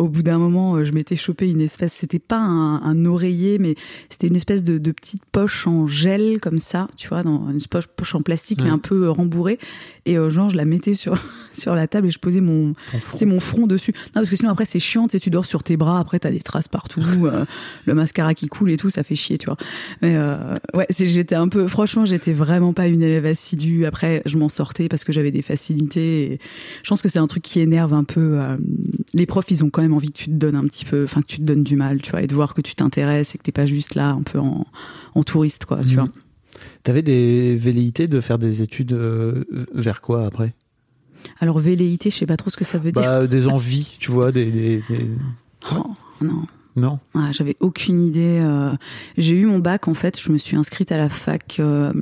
au 0.00 0.08
bout 0.08 0.22
d'un 0.22 0.38
moment, 0.38 0.76
euh, 0.76 0.84
je 0.84 0.92
m'étais 0.92 1.16
chopé 1.16 1.48
une 1.48 1.60
espèce, 1.60 1.92
c'était 1.92 2.18
pas 2.18 2.38
un, 2.38 2.82
un 2.82 3.04
oreiller, 3.04 3.58
mais 3.58 3.74
c'était 4.08 4.28
une 4.28 4.36
espèce 4.36 4.64
de, 4.64 4.78
de 4.78 4.92
petite 4.92 5.24
poche 5.30 5.66
en 5.66 5.86
gel 5.86 6.40
comme 6.40 6.58
ça, 6.58 6.88
tu 6.96 7.08
vois, 7.08 7.22
dans 7.22 7.50
une 7.50 7.60
poche, 7.70 7.86
poche 7.86 8.14
en 8.14 8.22
plastique, 8.22 8.60
mais 8.62 8.70
un 8.70 8.78
peu 8.78 9.04
euh, 9.04 9.10
rembourrée. 9.10 9.58
Et 10.06 10.16
euh, 10.16 10.30
genre, 10.30 10.50
je 10.50 10.56
la 10.56 10.64
mettais 10.64 10.94
sur 10.94 11.18
sur 11.52 11.74
la 11.74 11.86
table 11.86 12.06
et 12.06 12.10
je 12.10 12.18
posais 12.18 12.40
mon, 12.40 12.74
front. 13.00 13.26
mon 13.26 13.40
front 13.40 13.66
dessus. 13.66 13.92
Non, 13.94 14.12
parce 14.14 14.30
que 14.30 14.36
sinon 14.36 14.50
après 14.50 14.64
c'est 14.64 14.78
chiant, 14.78 15.06
tu 15.08 15.12
sais, 15.12 15.20
tu 15.20 15.30
dors 15.30 15.44
sur 15.44 15.62
tes 15.62 15.76
bras, 15.76 15.98
après 15.98 16.18
t'as 16.18 16.30
des 16.30 16.40
traces 16.40 16.68
partout, 16.68 17.02
euh, 17.26 17.44
le 17.86 17.94
mascara 17.94 18.34
qui 18.34 18.48
coule 18.48 18.70
et 18.70 18.76
tout, 18.76 18.90
ça 18.90 19.02
fait 19.02 19.14
chier, 19.14 19.38
tu 19.38 19.46
vois. 19.46 19.56
Mais 20.02 20.16
euh, 20.16 20.54
ouais, 20.74 20.86
j'étais 20.90 21.34
un 21.34 21.48
peu, 21.48 21.66
franchement, 21.66 22.04
j'étais 22.04 22.32
vraiment 22.32 22.72
pas 22.72 22.88
une 22.88 23.02
élève 23.02 23.26
assidue. 23.26 23.84
Après, 23.84 24.22
je 24.26 24.38
m'en 24.38 24.48
sortais 24.48 24.88
parce 24.88 25.04
que 25.04 25.12
j'avais 25.12 25.30
des 25.30 25.42
facilités. 25.42 26.32
Et 26.32 26.38
je 26.82 26.88
pense 26.88 27.02
que 27.02 27.08
c'est 27.08 27.18
un 27.18 27.26
truc 27.26 27.42
qui 27.42 27.60
énerve 27.60 27.92
un 27.92 28.04
peu. 28.04 28.38
les 29.14 29.26
profs, 29.26 29.50
ils 29.50 29.64
ont 29.64 29.70
quand 29.70 29.82
même 29.82 29.89
envie 29.92 30.08
que 30.12 30.18
tu 30.18 30.26
te 30.26 30.30
donnes 30.34 30.56
un 30.56 30.64
petit 30.64 30.84
peu, 30.84 31.04
enfin 31.04 31.22
que 31.22 31.26
tu 31.26 31.38
te 31.38 31.42
donnes 31.42 31.62
du 31.64 31.76
mal, 31.76 32.00
tu 32.02 32.10
vois, 32.10 32.22
et 32.22 32.26
de 32.26 32.34
voir 32.34 32.54
que 32.54 32.60
tu 32.60 32.74
t'intéresses 32.74 33.34
et 33.34 33.38
que 33.38 33.42
t'es 33.42 33.52
pas 33.52 33.66
juste 33.66 33.94
là 33.94 34.10
un 34.10 34.22
peu 34.22 34.38
en, 34.38 34.66
en 35.14 35.22
touriste, 35.22 35.64
quoi, 35.66 35.78
tu 35.82 35.90
Mhm. 35.90 35.94
vois. 35.94 36.08
T'avais 36.82 37.02
des 37.02 37.56
velléités 37.56 38.06
de 38.08 38.20
faire 38.20 38.38
des 38.38 38.60
études 38.62 38.92
euh, 38.92 39.44
vers 39.74 40.00
quoi 40.00 40.26
après? 40.26 40.54
Alors 41.40 41.58
velléité, 41.58 42.10
je 42.10 42.16
sais 42.16 42.26
pas 42.26 42.36
trop 42.36 42.50
ce 42.50 42.56
que 42.56 42.64
ça 42.64 42.78
veut 42.78 42.92
dire. 42.92 43.02
Bah, 43.02 43.26
des 43.26 43.46
envies, 43.46 43.94
tu 43.98 44.10
vois, 44.10 44.32
des. 44.32 44.50
des- 44.50 44.82
des- 44.88 45.10
Oh, 45.72 45.86
non. 46.22 46.46
Non? 46.76 46.98
Ah, 47.14 47.30
J'avais 47.32 47.56
aucune 47.60 48.00
idée. 48.06 48.38
euh. 48.40 48.70
J'ai 49.18 49.34
eu 49.36 49.44
mon 49.44 49.58
bac 49.58 49.88
en 49.88 49.94
fait. 49.94 50.18
Je 50.20 50.30
me 50.32 50.38
suis 50.38 50.56
inscrite 50.56 50.92
à 50.92 50.96
la 50.96 51.08
fac 51.08 51.56
euh, 51.60 51.92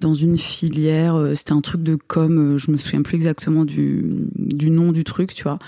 dans 0.00 0.14
une 0.14 0.38
filière. 0.38 1.16
C'était 1.36 1.52
un 1.52 1.60
truc 1.60 1.82
de 1.82 1.94
com. 1.96 2.56
Je 2.58 2.70
me 2.70 2.76
souviens 2.76 3.02
plus 3.02 3.14
exactement 3.14 3.64
du, 3.64 4.04
du 4.36 4.70
nom 4.70 4.90
du 4.90 5.04
truc, 5.04 5.34
tu 5.34 5.42
vois. 5.44 5.58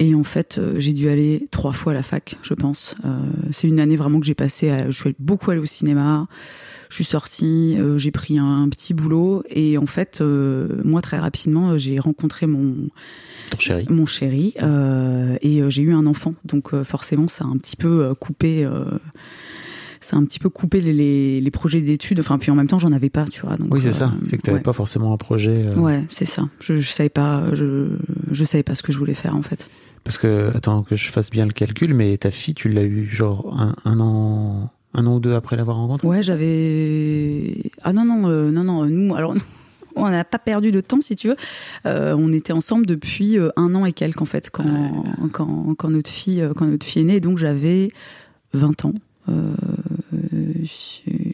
Et 0.00 0.14
en 0.14 0.22
fait, 0.22 0.58
euh, 0.58 0.74
j'ai 0.78 0.92
dû 0.92 1.08
aller 1.08 1.48
trois 1.50 1.72
fois 1.72 1.92
à 1.92 1.94
la 1.94 2.02
fac, 2.04 2.36
je 2.42 2.54
pense. 2.54 2.94
Euh, 3.04 3.18
C'est 3.50 3.66
une 3.66 3.80
année 3.80 3.96
vraiment 3.96 4.20
que 4.20 4.26
j'ai 4.26 4.34
passé. 4.34 4.70
À, 4.70 4.90
je 4.90 5.00
suis 5.00 5.16
beaucoup 5.18 5.50
allée 5.50 5.60
au 5.60 5.66
cinéma. 5.66 6.28
Je 6.88 6.94
suis 6.94 7.04
sortie, 7.04 7.76
euh, 7.78 7.98
j'ai 7.98 8.10
pris 8.12 8.38
un, 8.38 8.68
petit 8.70 8.94
boulot 8.94 9.42
et 9.50 9.76
en 9.76 9.86
fait, 9.86 10.20
euh, 10.20 10.80
moi 10.84 11.02
très 11.02 11.18
rapidement, 11.18 11.76
j'ai 11.76 11.98
rencontré 11.98 12.46
mon 12.46 12.88
Ton 13.50 13.58
chéri 13.58 13.86
mon 13.90 14.06
chéri 14.06 14.54
et 15.42 15.62
j'ai 15.70 15.82
eu 15.82 15.92
un 15.92 16.06
enfant 16.06 16.32
donc 16.44 16.74
forcément 16.84 17.28
ça 17.28 17.44
a 17.44 17.48
un 17.48 17.56
petit 17.58 17.76
peu 17.76 18.14
coupé 18.14 18.66
ça 20.00 20.16
a 20.16 20.18
un 20.18 20.24
petit 20.24 20.38
peu 20.38 20.48
coupé 20.48 20.80
les, 20.80 20.92
les, 20.92 21.40
les 21.40 21.50
projets 21.50 21.80
d'études 21.80 22.20
enfin 22.20 22.38
puis 22.38 22.50
en 22.50 22.54
même 22.54 22.68
temps 22.68 22.78
j'en 22.78 22.92
avais 22.92 23.10
pas 23.10 23.24
tu 23.26 23.42
vois 23.42 23.56
donc, 23.56 23.72
Oui, 23.72 23.80
c'est 23.80 23.88
euh, 23.88 23.92
ça. 23.92 24.12
C'est 24.22 24.36
que 24.36 24.42
t'avais 24.42 24.58
ouais. 24.58 24.62
pas 24.62 24.72
forcément 24.72 25.12
un 25.12 25.16
projet. 25.16 25.66
euh, 25.66 25.74
ouais 25.74 26.04
c'est 26.08 26.24
ça 26.24 26.48
je, 26.60 26.74
je 26.74 26.90
savais 26.90 27.08
pas 27.08 27.44
je, 27.54 27.88
je 28.30 28.44
savais 28.44 28.62
pas 28.62 28.74
ce 28.74 28.82
que 28.82 28.92
je 28.92 28.98
voulais 28.98 29.14
faire 29.14 29.34
en 29.36 29.42
fait 29.42 29.68
Parce 30.04 30.18
que, 30.18 30.50
attends, 30.56 30.82
que 30.82 30.96
je 30.96 31.10
fasse 31.10 31.30
bien 31.30 31.46
le 31.46 31.52
calcul, 31.52 31.94
mais 31.94 32.16
ta 32.16 32.30
fille, 32.30 32.54
tu 32.54 32.68
l'as 32.68 32.84
eu 32.84 33.06
genre 33.06 33.54
un, 33.58 33.74
un 33.84 34.00
an. 34.00 34.70
Un 34.94 35.06
an 35.06 35.16
ou 35.16 35.20
deux 35.20 35.34
après 35.34 35.54
l'avoir 35.54 35.76
rencontrée 35.76 36.08
ouais 36.08 36.22
j'avais 36.22 37.70
ah 37.82 37.92
non 37.92 38.06
non 38.06 38.26
euh, 38.26 38.50
non 38.50 38.64
non 38.64 38.86
nous 38.86 39.14
alors 39.14 39.34
on 39.96 40.10
n'a 40.10 40.24
pas 40.24 40.38
perdu 40.38 40.70
de 40.70 40.80
temps 40.80 41.00
si 41.00 41.14
tu 41.14 41.28
veux. 41.28 41.36
Euh, 41.86 42.16
on 42.18 42.32
était 42.32 42.52
ensemble 42.54 42.86
depuis 42.86 43.38
euh, 43.38 43.50
un 43.56 43.74
an 43.74 43.84
et 43.84 43.92
quelques 43.92 44.22
en 44.22 44.26
fait 44.26 44.50
quand 44.50 45.04
quand, 45.32 45.74
quand 45.76 45.90
notre 45.90 46.10
fille 46.10 46.40
euh, 46.40 46.54
quand 46.54 46.66
notre 46.66 46.86
fille 46.86 47.02
est 47.02 47.04
née. 47.04 47.20
Donc 47.20 47.38
j'avais 47.38 47.90
20 48.54 48.86
ans. 48.86 48.94
Euh, 49.28 49.52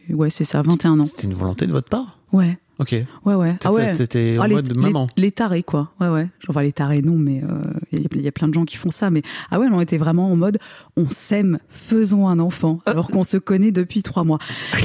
ouais 0.09 0.29
c'est 0.29 0.43
ça 0.43 0.61
21 0.61 0.99
ans. 0.99 1.05
C'était 1.05 1.27
une 1.27 1.33
volonté 1.33 1.65
de 1.65 1.71
votre 1.71 1.89
part? 1.89 2.19
Ouais 2.33 2.57
Ok. 2.77 2.93
ouais 3.25 3.33
ouais. 3.35 3.55
Ah 3.63 3.71
ouais. 3.71 3.93
T'étais 3.93 4.37
en 4.37 4.41
Ah, 4.43 4.47
les, 4.47 4.55
mode 4.55 4.67
les- 4.75 4.81
maman. 4.81 5.07
les 5.15 5.31
tarés 5.31 5.63
quoi. 5.63 5.91
Ouais 6.01 6.09
ouais. 6.09 6.27
Enfin 6.49 6.61
les 6.61 6.73
tarés 6.73 7.01
non 7.01 7.15
mais 7.17 7.41
euh, 7.43 7.47
il 7.93 8.01
y, 8.01 8.05
a- 8.05 8.09
il 8.15 8.21
y 8.21 8.27
a 8.27 8.31
plein 8.33 8.47
de 8.49 8.53
gens 8.53 8.65
qui 8.65 8.75
font 8.77 8.91
ça 8.91 9.09
mais 9.09 9.21
ah 9.51 9.59
ouais 9.59 9.67
on 9.71 9.79
était 9.79 9.97
vraiment 9.97 10.29
en 10.31 10.35
mode 10.35 10.57
on 10.97 11.09
s'aime 11.09 11.59
faisons 11.69 12.27
un 12.27 12.39
enfant 12.39 12.79
alors 12.85 13.07
qu'on 13.09 13.23
se 13.23 13.37
connaît 13.37 13.71
depuis 13.71 14.03
trois 14.03 14.23
mois. 14.23 14.39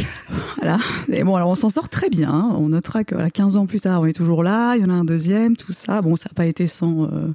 Voilà. 0.63 0.79
Et 1.11 1.25
bon 1.25 1.37
alors 1.37 1.49
on 1.49 1.55
s'en 1.55 1.71
sort 1.71 1.89
très 1.89 2.11
bien 2.11 2.31
hein. 2.31 2.55
on 2.59 2.69
notera 2.69 3.03
que 3.03 3.15
voilà, 3.15 3.31
15 3.31 3.57
ans 3.57 3.65
plus 3.67 3.81
tard 3.81 4.03
on 4.03 4.07
est 4.07 4.13
toujours 4.13 4.43
là 4.43 4.77
il 4.77 4.83
y 4.83 4.85
en 4.85 4.91
a 4.91 4.95
un 4.95 5.05
deuxième 5.07 5.57
tout 5.57 5.73
ça. 5.73 6.03
Bon 6.03 6.17
ça 6.17 6.29
n'a 6.31 6.35
pas 6.35 6.45
été 6.47 6.67
sans 6.67 7.05
euh, 7.05 7.29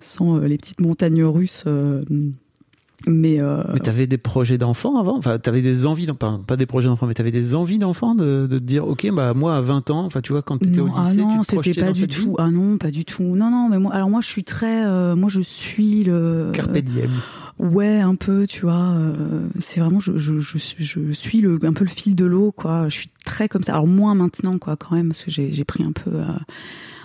sans 0.00 0.38
euh, 0.38 0.46
les 0.46 0.56
petites 0.56 0.80
montagnes 0.80 1.22
russes 1.24 1.64
euh, 1.66 2.02
mais, 3.06 3.40
euh, 3.40 3.62
Mais 3.72 3.80
t'avais 3.80 4.06
des 4.06 4.18
projets 4.18 4.58
d'enfant 4.58 4.98
avant? 4.98 5.16
Enfin, 5.16 5.38
t'avais 5.38 5.62
des 5.62 5.86
envies 5.86 6.06
d'enfant, 6.06 6.38
pas 6.38 6.56
des 6.56 6.66
projets 6.66 6.88
d'enfant, 6.88 7.06
mais 7.06 7.14
t'avais 7.14 7.30
des 7.30 7.54
envies 7.54 7.78
d'enfant 7.78 8.14
de, 8.14 8.46
de 8.46 8.58
te 8.58 8.64
dire, 8.64 8.86
ok, 8.86 9.10
bah 9.12 9.34
moi 9.34 9.56
à 9.56 9.60
20 9.60 9.90
ans, 9.90 10.04
enfin 10.04 10.20
tu 10.20 10.32
vois, 10.32 10.42
quand 10.42 10.58
t'étais 10.58 10.80
au 10.80 10.88
ah 10.96 11.08
lycée, 11.08 11.20
non, 11.20 11.40
tu 11.42 11.56
te 11.74 11.80
pas 11.80 11.86
dans 11.86 11.92
du 11.92 12.08
tout. 12.08 12.36
Ah 12.38 12.50
non, 12.50 12.78
pas 12.78 12.90
du 12.90 13.04
tout. 13.04 13.22
Non, 13.22 13.50
non, 13.50 13.68
mais 13.68 13.78
moi, 13.78 13.92
alors 13.94 14.10
moi, 14.10 14.20
je 14.20 14.28
suis 14.28 14.44
très, 14.44 14.86
euh, 14.86 15.16
moi, 15.16 15.28
je 15.28 15.40
suis 15.40 16.04
le. 16.04 16.50
Carpe 16.52 16.76
diem. 16.78 17.10
Ouais, 17.58 18.00
un 18.00 18.16
peu, 18.16 18.46
tu 18.48 18.62
vois. 18.62 18.94
euh, 18.96 19.46
c'est 19.60 19.78
vraiment, 19.78 20.00
je, 20.00 20.18
je, 20.18 20.40
je, 20.40 20.58
suis- 20.58 20.84
je 20.84 21.12
suis 21.12 21.40
le, 21.40 21.58
un 21.62 21.72
peu 21.72 21.84
le 21.84 21.90
fil 21.90 22.16
de 22.16 22.24
l'eau, 22.24 22.50
quoi. 22.50 22.88
Je 22.88 22.94
suis 22.94 23.10
très 23.24 23.48
comme 23.48 23.62
ça. 23.62 23.74
Alors 23.74 23.86
moins 23.86 24.14
maintenant, 24.16 24.58
quoi, 24.58 24.76
quand 24.76 24.96
même, 24.96 25.08
parce 25.08 25.22
que 25.22 25.30
j'ai, 25.30 25.64
pris 25.64 25.84
un 25.84 25.92
peu. 25.92 26.10
euh, 26.14 26.24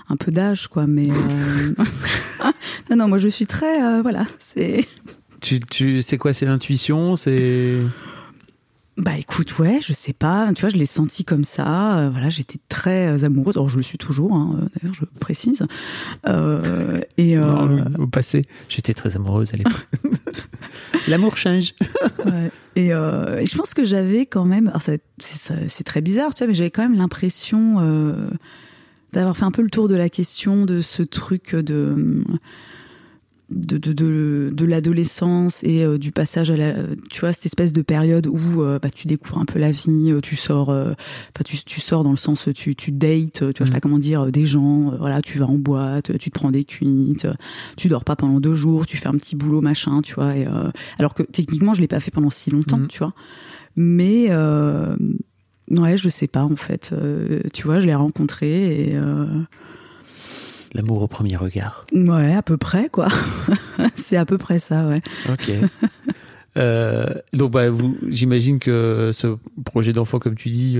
un 0.09 0.15
peu 0.15 0.31
d'âge, 0.31 0.67
quoi, 0.67 0.87
mais 0.87 1.09
euh, 1.11 1.73
non, 2.89 2.95
non, 2.97 3.07
moi 3.07 3.17
je 3.17 3.27
suis 3.27 3.45
très, 3.45 3.83
euh, 3.83 4.01
voilà, 4.01 4.25
c'est, 4.39 4.85
Tu, 5.41 5.59
tu, 5.59 6.01
c'est 6.01 6.17
quoi 6.17 6.33
C'est 6.33 6.45
l'intuition 6.45 7.15
C'est. 7.15 7.77
Bah 8.97 9.17
écoute, 9.17 9.57
ouais, 9.59 9.79
je 9.81 9.93
sais 9.93 10.11
pas, 10.11 10.51
tu 10.53 10.59
vois, 10.59 10.69
je 10.69 10.75
l'ai 10.75 10.85
senti 10.85 11.23
comme 11.23 11.45
ça. 11.45 11.97
euh, 11.99 12.09
voilà, 12.09 12.27
j'étais 12.29 12.59
très 12.67 13.07
euh, 13.07 13.25
amoureuse. 13.25 13.55
Alors 13.55 13.69
je 13.69 13.77
le 13.77 13.83
suis 13.83 13.97
toujours, 13.97 14.33
hein, 14.35 14.57
euh, 14.61 14.65
d'ailleurs, 14.81 14.93
je 14.93 15.05
précise. 15.21 15.63
Euh, 16.27 16.99
et 17.17 17.37
euh, 17.37 17.85
Au 17.97 18.07
passé, 18.07 18.41
j'étais 18.67 18.93
très 18.93 19.15
amoureuse 19.15 19.53
à 19.53 19.57
l'époque. 19.57 19.87
L'amour 21.07 21.37
change. 21.37 21.73
ouais. 22.25 22.51
et, 22.75 22.91
euh, 22.93 23.39
et 23.39 23.45
je 23.45 23.55
pense 23.55 23.73
que 23.73 23.85
j'avais 23.85 24.25
quand 24.25 24.43
même, 24.43 24.67
alors 24.67 24.81
ça- 24.81 24.97
c'est 25.17 25.37
ça- 25.37 25.55
c'est 25.69 25.85
très 25.85 26.01
bizarre, 26.01 26.33
tu 26.33 26.39
vois, 26.39 26.47
mais 26.47 26.53
j'avais 26.53 26.71
quand 26.71 26.81
même 26.83 26.97
l'impression 26.97 27.77
euh, 27.79 28.29
d'avoir 29.13 29.37
fait 29.37 29.45
un 29.45 29.51
peu 29.51 29.61
le 29.61 29.69
tour 29.69 29.87
de 29.87 29.95
la 29.95 30.09
question 30.09 30.65
de 30.65 30.81
ce 30.81 31.03
truc 31.03 31.55
de 31.55 32.21
de, 33.51 33.77
de, 33.77 33.93
de, 33.93 34.49
de 34.53 34.65
l'adolescence 34.65 35.63
et 35.63 35.83
euh, 35.83 35.97
du 35.97 36.11
passage 36.11 36.51
à 36.51 36.57
la 36.57 36.73
tu 37.09 37.21
vois 37.21 37.33
cette 37.33 37.47
espèce 37.47 37.73
de 37.73 37.81
période 37.81 38.27
où 38.27 38.61
euh, 38.61 38.77
bah, 38.79 38.89
tu 38.89 39.07
découvres 39.07 39.39
un 39.39 39.45
peu 39.45 39.57
la 39.57 39.71
vie 39.71 40.11
euh, 40.11 40.21
tu 40.21 40.35
sors 40.35 40.69
euh, 40.69 40.91
tu, 41.45 41.57
tu 41.63 41.79
sors 41.79 42.03
dans 42.03 42.11
le 42.11 42.17
sens 42.17 42.47
tu 42.53 42.75
tu 42.75 42.91
dates 42.91 43.33
tu 43.33 43.43
vois 43.43 43.53
je 43.61 43.63
sais 43.65 43.71
pas 43.71 43.79
comment 43.79 43.97
dire 43.97 44.27
des 44.31 44.45
gens 44.45 44.93
voilà 44.97 45.21
tu 45.21 45.39
vas 45.39 45.47
en 45.47 45.57
boîte 45.57 46.17
tu 46.19 46.29
te 46.29 46.39
prends 46.39 46.51
des 46.51 46.63
cuites 46.63 47.27
tu 47.75 47.87
dors 47.87 48.03
pas 48.03 48.15
pendant 48.15 48.39
deux 48.39 48.53
jours 48.53 48.85
tu 48.85 48.97
fais 48.97 49.07
un 49.07 49.13
petit 49.17 49.35
boulot 49.35 49.61
machin 49.61 50.01
tu 50.01 50.13
vois 50.13 50.35
et, 50.37 50.47
alors 50.99 51.13
que 51.15 51.23
techniquement 51.23 51.73
je 51.73 51.81
l'ai 51.81 51.87
pas 51.87 51.99
fait 51.99 52.11
pendant 52.11 52.29
si 52.29 52.51
longtemps 52.51 52.77
Mhm. 52.77 52.87
tu 52.87 52.99
vois 52.99 53.13
mais 53.75 54.29
Ouais, 55.71 55.97
je 55.97 56.09
sais 56.09 56.27
pas 56.27 56.43
en 56.43 56.55
fait. 56.55 56.91
Tu 57.53 57.63
vois, 57.63 57.79
je 57.79 57.85
l'ai 57.85 57.93
rencontré 57.93 58.89
et. 58.89 58.97
Euh, 60.75 60.77
L'amour 60.77 61.01
au 61.01 61.07
premier 61.07 61.35
regard. 61.35 61.85
Ouais, 61.93 62.33
à 62.33 62.41
peu 62.41 62.57
près 62.57 62.89
quoi. 62.89 63.07
c'est 63.95 64.17
à 64.17 64.25
peu 64.25 64.37
près 64.37 64.59
ça, 64.59 64.87
ouais. 64.87 65.01
Ok. 65.29 65.51
Euh, 66.57 67.13
donc, 67.31 67.51
bah, 67.51 67.65
j'imagine 68.07 68.59
que 68.59 69.11
ce 69.13 69.37
projet 69.63 69.93
d'enfant, 69.93 70.19
comme 70.19 70.35
tu 70.35 70.49
dis, 70.49 70.77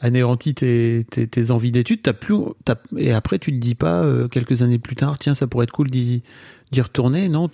anéantit 0.00 0.54
tes, 0.54 1.04
tes, 1.04 1.50
envies 1.50 1.72
d'études. 1.72 2.02
T'as 2.02 2.12
plus, 2.12 2.36
et 2.96 3.12
après, 3.12 3.38
tu 3.38 3.52
te 3.52 3.56
dis 3.56 3.74
pas 3.74 4.06
quelques 4.30 4.62
années 4.62 4.78
plus 4.78 4.94
tard, 4.94 5.18
tiens, 5.18 5.34
ça 5.34 5.46
pourrait 5.46 5.64
être 5.64 5.72
cool 5.72 5.90
d'y, 5.90 6.22
d'y 6.70 6.80
retourner, 6.82 7.28
non 7.28 7.48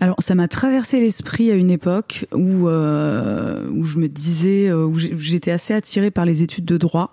alors, 0.00 0.16
ça 0.18 0.34
m'a 0.34 0.48
traversé 0.48 1.00
l'esprit 1.00 1.50
à 1.50 1.54
une 1.54 1.70
époque 1.70 2.26
où, 2.32 2.68
euh, 2.68 3.68
où 3.70 3.84
je 3.84 3.98
me 3.98 4.08
disais, 4.08 4.68
euh, 4.68 4.84
où 4.84 4.94
j'étais 4.96 5.50
assez 5.50 5.72
attirée 5.72 6.10
par 6.10 6.24
les 6.24 6.42
études 6.42 6.64
de 6.64 6.76
droit. 6.76 7.12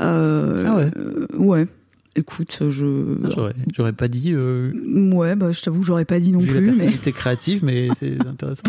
Euh, 0.00 0.64
ah 0.66 0.76
ouais. 0.76 0.90
ouais. 1.38 1.66
Écoute, 2.18 2.64
je. 2.68 3.16
Ah, 3.36 3.52
j'aurais 3.72 3.92
pas 3.92 4.08
dit. 4.08 4.32
Euh... 4.32 4.72
Ouais, 5.12 5.36
bah, 5.36 5.52
je 5.52 5.62
t'avoue, 5.62 5.84
j'aurais 5.84 6.04
pas 6.04 6.18
dit 6.18 6.32
non 6.32 6.40
Vu 6.40 6.48
plus. 6.48 6.60
La 6.60 6.72
personnalité 6.72 7.12
créative, 7.12 7.64
mais 7.64 7.88
c'est 7.98 8.18
intéressant. 8.26 8.64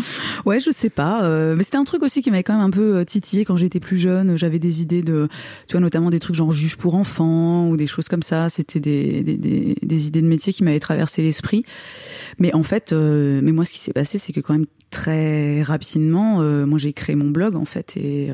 ouais, 0.46 0.60
je 0.60 0.70
sais 0.70 0.88
pas. 0.88 1.24
Euh, 1.24 1.56
mais 1.56 1.64
c'était 1.64 1.78
un 1.78 1.84
truc 1.84 2.04
aussi 2.04 2.22
qui 2.22 2.30
m'avait 2.30 2.44
quand 2.44 2.52
même 2.52 2.64
un 2.64 2.70
peu 2.70 2.98
euh, 2.98 3.04
titillé 3.04 3.44
quand 3.44 3.56
j'étais 3.56 3.80
plus 3.80 3.98
jeune. 3.98 4.36
J'avais 4.36 4.60
des 4.60 4.82
idées 4.82 5.02
de, 5.02 5.26
tu 5.66 5.72
vois, 5.72 5.80
notamment 5.80 6.10
des 6.10 6.20
trucs 6.20 6.36
genre 6.36 6.52
juge 6.52 6.76
pour 6.76 6.94
enfants 6.94 7.68
ou 7.68 7.76
des 7.76 7.88
choses 7.88 8.06
comme 8.06 8.22
ça. 8.22 8.48
C'était 8.50 8.78
des, 8.78 9.24
des, 9.24 9.36
des, 9.36 9.74
des, 9.82 10.06
idées 10.06 10.22
de 10.22 10.28
métier 10.28 10.52
qui 10.52 10.62
m'avaient 10.62 10.78
traversé 10.78 11.22
l'esprit. 11.22 11.64
Mais 12.38 12.54
en 12.54 12.62
fait, 12.62 12.92
euh, 12.92 13.40
mais 13.42 13.50
moi, 13.50 13.64
ce 13.64 13.72
qui 13.72 13.80
s'est 13.80 13.92
passé, 13.92 14.18
c'est 14.18 14.32
que 14.32 14.40
quand 14.40 14.52
même 14.52 14.66
très 14.90 15.62
rapidement, 15.62 16.42
moi 16.66 16.78
j'ai 16.78 16.92
créé 16.92 17.14
mon 17.14 17.30
blog 17.30 17.54
en 17.54 17.64
fait. 17.64 17.96
Et 17.96 18.30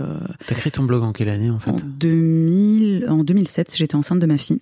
t'as 0.47 0.55
créé 0.55 0.71
ton 0.71 0.85
blog 0.85 1.03
en 1.03 1.13
quelle 1.13 1.29
année 1.29 1.51
en 1.51 1.59
fait? 1.59 1.71
En 1.71 1.77
2000, 1.77 3.07
en 3.09 3.25
2007, 3.25 3.75
j'étais 3.77 3.95
enceinte 3.95 4.21
de 4.21 4.27
ma 4.27 4.39
fille. 4.39 4.61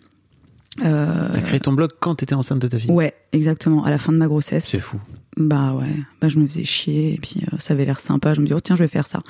Euh... 0.82 1.28
T'as 1.32 1.40
créé 1.40 1.60
ton 1.60 1.72
blog 1.72 1.90
quand 2.00 2.16
t'étais 2.16 2.34
enceinte 2.34 2.58
de 2.58 2.68
ta 2.68 2.78
fille? 2.78 2.90
Ouais, 2.90 3.14
exactement, 3.32 3.84
à 3.84 3.90
la 3.90 3.98
fin 3.98 4.12
de 4.12 4.18
ma 4.18 4.26
grossesse. 4.26 4.64
C'est 4.66 4.80
fou. 4.80 5.00
Bah 5.36 5.72
ouais, 5.74 5.96
bah 6.20 6.28
je 6.28 6.38
me 6.38 6.46
faisais 6.46 6.62
chier 6.62 7.14
et 7.14 7.18
puis 7.18 7.42
euh, 7.42 7.56
ça 7.58 7.74
avait 7.74 7.84
l'air 7.84 7.98
sympa. 7.98 8.34
Je 8.34 8.40
me 8.40 8.46
dis 8.46 8.52
oh 8.52 8.60
tiens 8.60 8.76
je 8.76 8.84
vais 8.84 8.88
faire 8.88 9.06
ça, 9.06 9.20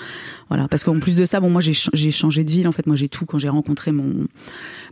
voilà. 0.51 0.69
Parce 0.69 0.85
qu'en 0.85 0.99
plus 1.01 1.17
de 1.17 1.25
ça, 1.25 1.41
bon 1.41 1.49
moi 1.49 1.63
j'ai 1.63 2.11
changé 2.11 2.45
de 2.45 2.51
ville 2.51 2.69
en 2.69 2.73
fait. 2.73 2.87
Moi 2.87 2.97
j'ai 2.97 3.09
tout 3.09 3.25
quand 3.25 3.39
j'ai 3.39 3.49
rencontré 3.49 3.91
mon 3.91 4.27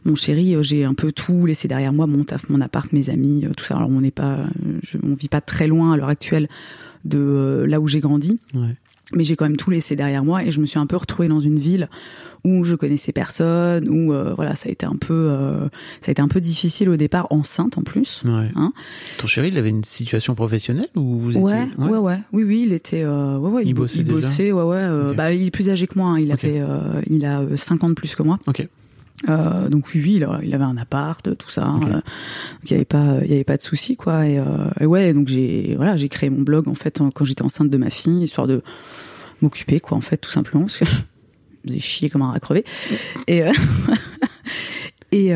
mon 0.04 0.14
chéri, 0.14 0.54
euh, 0.54 0.62
j'ai 0.62 0.84
un 0.84 0.94
peu 0.94 1.12
tout 1.12 1.44
laissé 1.44 1.68
derrière 1.68 1.92
moi, 1.92 2.06
mon 2.06 2.24
taf, 2.24 2.48
mon 2.48 2.62
appart, 2.62 2.90
mes 2.94 3.10
amis, 3.10 3.44
euh, 3.44 3.52
tout 3.54 3.64
ça. 3.64 3.76
Alors 3.76 3.90
on 3.90 4.00
n'est 4.00 4.10
pas, 4.10 4.38
je, 4.82 4.96
on 5.02 5.14
vit 5.14 5.28
pas 5.28 5.42
très 5.42 5.66
loin 5.66 5.92
à 5.92 5.96
l'heure 5.98 6.08
actuelle 6.08 6.48
de 7.04 7.64
là 7.68 7.78
où 7.78 7.88
j'ai 7.88 8.00
grandi. 8.00 8.40
Ouais 8.54 8.74
mais 9.14 9.24
j'ai 9.24 9.36
quand 9.36 9.44
même 9.44 9.56
tout 9.56 9.70
laissé 9.70 9.96
derrière 9.96 10.24
moi 10.24 10.44
et 10.44 10.50
je 10.50 10.60
me 10.60 10.66
suis 10.66 10.78
un 10.78 10.86
peu 10.86 10.96
retrouvée 10.96 11.28
dans 11.28 11.40
une 11.40 11.58
ville 11.58 11.88
où 12.44 12.64
je 12.64 12.74
connaissais 12.74 13.12
personne 13.12 13.88
où 13.88 14.12
euh, 14.12 14.34
voilà 14.34 14.56
ça 14.56 14.68
a 14.68 14.72
été 14.72 14.84
un 14.84 14.96
peu 14.96 15.30
euh, 15.30 15.68
ça 16.00 16.08
a 16.08 16.10
été 16.10 16.20
un 16.22 16.28
peu 16.28 16.40
difficile 16.40 16.88
au 16.88 16.96
départ 16.96 17.28
enceinte 17.30 17.78
en 17.78 17.82
plus 17.82 18.22
ouais. 18.24 18.48
hein 18.56 18.72
ton 19.18 19.26
chéri 19.26 19.48
il 19.48 19.58
avait 19.58 19.70
une 19.70 19.84
situation 19.84 20.34
professionnelle 20.34 20.88
ou 20.96 21.18
vous 21.18 21.30
étiez 21.30 21.42
ouais 21.42 21.68
ouais 21.78 21.98
ouais, 21.98 22.18
oui 22.32 22.44
oui 22.44 22.64
il 22.66 22.72
était 22.72 23.02
euh, 23.04 23.38
ouais 23.38 23.50
ouais 23.50 23.62
il, 23.64 23.74
bossait, 23.74 23.98
il 23.98 24.04
bossait 24.04 24.52
ouais 24.52 24.62
ouais 24.62 24.88
okay. 24.88 25.16
bah 25.16 25.32
il 25.32 25.46
est 25.46 25.50
plus 25.50 25.70
âgé 25.70 25.86
que 25.86 25.98
moi 25.98 26.10
hein. 26.10 26.18
il 26.18 26.32
okay. 26.32 26.60
avait 26.60 27.02
il 27.08 27.24
a 27.24 27.42
5 27.56 27.84
ans 27.84 27.88
de 27.88 27.94
plus 27.94 28.14
que 28.16 28.22
moi 28.22 28.38
ok 28.46 28.66
euh, 29.28 29.68
donc 29.68 29.88
oui, 29.94 30.02
oui, 30.04 30.24
il 30.42 30.54
avait 30.54 30.64
un 30.64 30.76
appart, 30.76 31.36
tout 31.36 31.50
ça. 31.50 31.68
Okay. 31.76 31.86
Euh, 31.86 31.92
donc 31.92 32.02
il 32.64 32.70
y 32.70 32.74
avait 32.74 32.84
pas, 32.84 33.16
il 33.22 33.30
y 33.30 33.34
avait 33.34 33.44
pas 33.44 33.56
de 33.56 33.62
souci 33.62 33.96
quoi. 33.96 34.26
Et, 34.26 34.38
euh, 34.38 34.44
et 34.80 34.86
ouais, 34.86 35.12
donc 35.12 35.28
j'ai, 35.28 35.74
voilà, 35.76 35.96
j'ai 35.96 36.08
créé 36.08 36.30
mon 36.30 36.42
blog 36.42 36.68
en 36.68 36.74
fait 36.74 37.00
quand 37.14 37.24
j'étais 37.24 37.42
enceinte 37.42 37.70
de 37.70 37.76
ma 37.76 37.90
fille, 37.90 38.22
histoire 38.22 38.46
de 38.46 38.62
m'occuper 39.40 39.80
quoi 39.80 39.96
en 39.96 40.00
fait 40.00 40.16
tout 40.16 40.30
simplement 40.30 40.64
parce 40.64 40.78
que 40.78 40.84
j'ai 41.64 41.80
chié 41.80 42.08
comme 42.08 42.22
un 42.22 42.32
rat 42.32 42.40
crevé. 42.40 42.64
Et 43.28 43.42
et, 45.12 45.28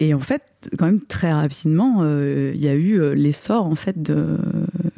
et 0.00 0.14
en 0.14 0.20
fait 0.20 0.42
quand 0.78 0.86
même 0.86 1.00
très 1.00 1.32
rapidement 1.32 2.04
il 2.04 2.62
y 2.62 2.68
a 2.68 2.74
eu 2.74 3.14
l'essor 3.14 3.66
en 3.66 3.74
fait 3.74 4.00
de 4.00 4.38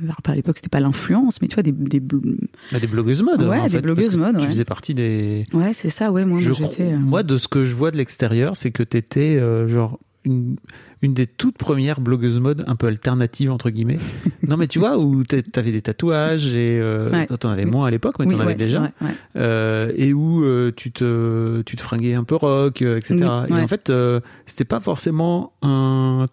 alors 0.02 0.16
à 0.24 0.34
l'époque 0.34 0.56
c'était 0.56 0.68
pas 0.68 0.80
l'influence 0.80 1.40
mais 1.42 1.48
tu 1.48 1.54
vois 1.54 1.62
des 1.62 1.72
des, 1.72 2.00
bah, 2.00 2.80
des 2.80 2.86
blogueuses 2.86 3.22
mode 3.22 3.42
ouais 3.42 3.58
en 3.58 3.64
des 3.64 3.70
fait, 3.70 3.80
blogueuses 3.82 4.16
mode 4.16 4.36
tu 4.36 4.42
ouais. 4.42 4.48
faisais 4.48 4.64
partie 4.64 4.94
des 4.94 5.44
ouais 5.52 5.72
c'est 5.72 5.90
ça 5.90 6.10
ouais 6.12 6.24
moi, 6.24 6.38
j'étais 6.40 6.52
crois, 6.54 6.96
moi 6.98 7.22
de 7.22 7.36
ce 7.36 7.48
que 7.48 7.64
je 7.64 7.74
vois 7.74 7.90
de 7.90 7.96
l'extérieur 7.96 8.56
c'est 8.56 8.70
que 8.70 8.82
t'étais 8.82 9.36
euh, 9.38 9.66
genre 9.68 9.98
une, 10.24 10.54
une 11.02 11.14
des 11.14 11.26
toutes 11.26 11.58
premières 11.58 12.00
blogueuses 12.00 12.38
mode 12.38 12.62
un 12.68 12.76
peu 12.76 12.86
alternative 12.86 13.50
entre 13.50 13.70
guillemets 13.70 13.98
non 14.48 14.56
mais 14.56 14.68
tu 14.68 14.78
vois 14.78 14.96
où 14.98 15.24
t'avais 15.24 15.72
des 15.72 15.82
tatouages 15.82 16.46
et 16.54 16.78
euh, 16.80 17.10
Ouais. 17.10 17.26
t'en 17.26 17.50
avais 17.50 17.64
moins 17.64 17.86
à 17.86 17.90
l'époque 17.90 18.14
mais 18.20 18.26
oui, 18.26 18.32
t'en 18.34 18.38
avais 18.40 18.50
ouais, 18.50 18.54
déjà 18.54 18.78
vrai, 18.78 18.92
ouais. 19.02 19.10
euh, 19.36 19.92
et 19.96 20.12
où 20.12 20.44
euh, 20.44 20.70
tu 20.76 20.92
te 20.92 21.62
tu 21.62 21.74
te 21.74 21.82
fringuais 21.82 22.14
un 22.14 22.22
peu 22.24 22.36
rock 22.36 22.82
euh, 22.82 22.98
etc 22.98 23.16
Oui, 23.50 23.58
et 23.58 23.62
en 23.62 23.66
fait 23.68 23.90
euh, 23.90 24.20
c'était 24.46 24.64
pas 24.64 24.78
forcément 24.78 25.52
un 25.62 26.28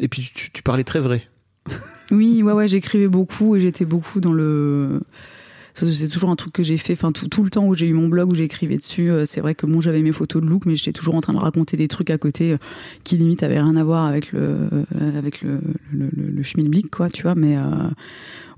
et 0.00 0.08
puis 0.08 0.30
tu, 0.34 0.50
tu 0.50 0.62
parlais 0.62 0.84
très 0.84 1.00
vrai 1.00 1.28
Oui, 2.10 2.42
ouais, 2.42 2.52
ouais, 2.52 2.68
j'écrivais 2.68 3.08
beaucoup 3.08 3.56
et 3.56 3.60
j'étais 3.60 3.84
beaucoup 3.84 4.20
dans 4.20 4.32
le. 4.32 5.00
C'est 5.76 6.08
toujours 6.08 6.30
un 6.30 6.36
truc 6.36 6.52
que 6.52 6.62
j'ai 6.62 6.76
fait. 6.76 6.92
Enfin, 6.92 7.10
tout, 7.10 7.42
le 7.42 7.50
temps 7.50 7.66
où 7.66 7.74
j'ai 7.74 7.88
eu 7.88 7.94
mon 7.94 8.06
blog 8.06 8.30
où 8.30 8.34
j'écrivais 8.34 8.76
dessus, 8.76 9.10
euh, 9.10 9.24
c'est 9.26 9.40
vrai 9.40 9.56
que 9.56 9.66
bon, 9.66 9.80
j'avais 9.80 10.02
mes 10.02 10.12
photos 10.12 10.40
de 10.40 10.46
look, 10.46 10.66
mais 10.66 10.76
j'étais 10.76 10.92
toujours 10.92 11.16
en 11.16 11.20
train 11.20 11.32
de 11.32 11.38
raconter 11.38 11.76
des 11.76 11.88
trucs 11.88 12.10
à 12.10 12.18
côté 12.18 12.52
euh, 12.52 12.58
qui 13.02 13.16
limite 13.16 13.42
avaient 13.42 13.58
rien 13.58 13.74
à 13.74 13.82
voir 13.82 14.04
avec 14.04 14.30
le 14.30 14.40
euh, 14.40 15.18
avec 15.18 15.42
le 15.42 15.60
le, 15.92 16.10
le, 16.16 16.30
le 16.30 16.42
schmilblick, 16.44 16.92
quoi, 16.92 17.10
tu 17.10 17.22
vois. 17.22 17.34
Mais 17.34 17.56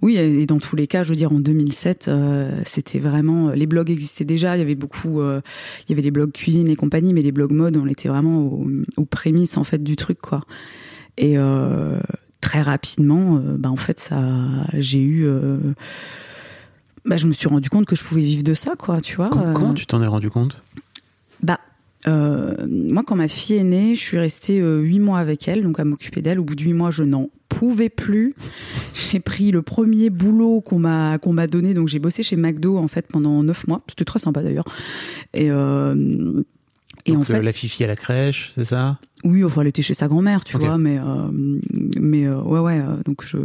oui, 0.02 0.18
et 0.18 0.44
dans 0.44 0.58
tous 0.58 0.76
les 0.76 0.86
cas, 0.86 1.04
je 1.04 1.08
veux 1.08 1.16
dire, 1.16 1.32
en 1.32 1.40
2007, 1.40 2.08
euh, 2.08 2.60
c'était 2.66 2.98
vraiment 2.98 3.50
les 3.50 3.66
blogs 3.66 3.90
existaient 3.90 4.26
déjà. 4.26 4.54
Il 4.56 4.58
y 4.58 4.62
avait 4.62 4.74
beaucoup, 4.74 5.22
il 5.22 5.88
y 5.88 5.92
avait 5.92 6.02
les 6.02 6.10
blogs 6.10 6.32
cuisine 6.32 6.68
et 6.68 6.76
compagnie, 6.76 7.14
mais 7.14 7.22
les 7.22 7.32
blogs 7.32 7.52
mode, 7.52 7.78
on 7.78 7.86
était 7.86 8.10
vraiment 8.10 8.40
aux, 8.40 8.66
aux 8.98 9.06
prémices 9.06 9.56
en 9.56 9.64
fait 9.64 9.82
du 9.82 9.96
truc, 9.96 10.18
quoi. 10.20 10.42
Et 11.16 11.38
très 12.46 12.62
rapidement, 12.62 13.38
euh, 13.38 13.56
bah 13.58 13.72
en 13.72 13.76
fait, 13.76 13.98
ça, 13.98 14.22
j'ai 14.74 15.00
eu, 15.00 15.26
euh, 15.26 15.58
bah 17.04 17.16
je 17.16 17.26
me 17.26 17.32
suis 17.32 17.48
rendu 17.48 17.68
compte 17.70 17.86
que 17.86 17.96
je 17.96 18.04
pouvais 18.04 18.20
vivre 18.20 18.44
de 18.44 18.54
ça, 18.54 18.74
quoi, 18.78 19.00
tu 19.00 19.16
vois. 19.16 19.30
comment, 19.30 19.70
euh, 19.70 19.74
tu 19.74 19.84
t'en 19.84 20.00
es 20.00 20.06
rendu 20.06 20.30
compte? 20.30 20.62
Bah, 21.42 21.58
euh, 22.06 22.54
moi, 22.68 23.02
quand 23.04 23.16
ma 23.16 23.26
fille 23.26 23.56
est 23.56 23.64
née, 23.64 23.96
je 23.96 24.00
suis 24.00 24.16
restée 24.16 24.60
euh, 24.60 24.78
huit 24.78 25.00
mois 25.00 25.18
avec 25.18 25.48
elle, 25.48 25.64
donc 25.64 25.80
à 25.80 25.84
m'occuper 25.84 26.22
d'elle. 26.22 26.38
Au 26.38 26.44
bout 26.44 26.54
de 26.54 26.62
huit 26.62 26.72
mois, 26.72 26.92
je 26.92 27.02
n'en 27.02 27.30
pouvais 27.48 27.88
plus. 27.88 28.36
J'ai 28.94 29.18
pris 29.18 29.50
le 29.50 29.62
premier 29.62 30.08
boulot 30.10 30.60
qu'on 30.60 30.78
m'a 30.78 31.18
qu'on 31.18 31.32
m'a 31.32 31.48
donné, 31.48 31.74
donc 31.74 31.88
j'ai 31.88 31.98
bossé 31.98 32.22
chez 32.22 32.36
McDo 32.36 32.78
en 32.78 32.88
fait 32.88 33.08
pendant 33.08 33.42
neuf 33.42 33.66
mois. 33.66 33.82
C'était 33.88 34.04
très 34.04 34.20
sympa 34.20 34.42
d'ailleurs. 34.42 34.64
Et 35.34 35.50
euh, 35.50 36.42
et 37.06 37.12
Donc, 37.12 37.20
en 37.22 37.24
fait, 37.24 37.34
euh, 37.38 37.42
la 37.42 37.52
fifi 37.52 37.84
à 37.84 37.86
la 37.86 37.96
crèche 37.96 38.52
c'est 38.54 38.64
ça? 38.64 38.98
Oui, 39.24 39.42
enfin, 39.44 39.62
elle 39.62 39.68
était 39.68 39.82
chez 39.82 39.94
sa 39.94 40.08
grand-mère, 40.08 40.44
tu 40.44 40.56
vois, 40.58 40.76
mais 40.78 40.98
euh, 40.98 41.28
mais 42.00 42.26
euh, 42.26 42.40
ouais, 42.42 42.60
ouais. 42.60 42.78
euh, 42.80 43.02
donc 43.04 43.24
je 43.26 43.38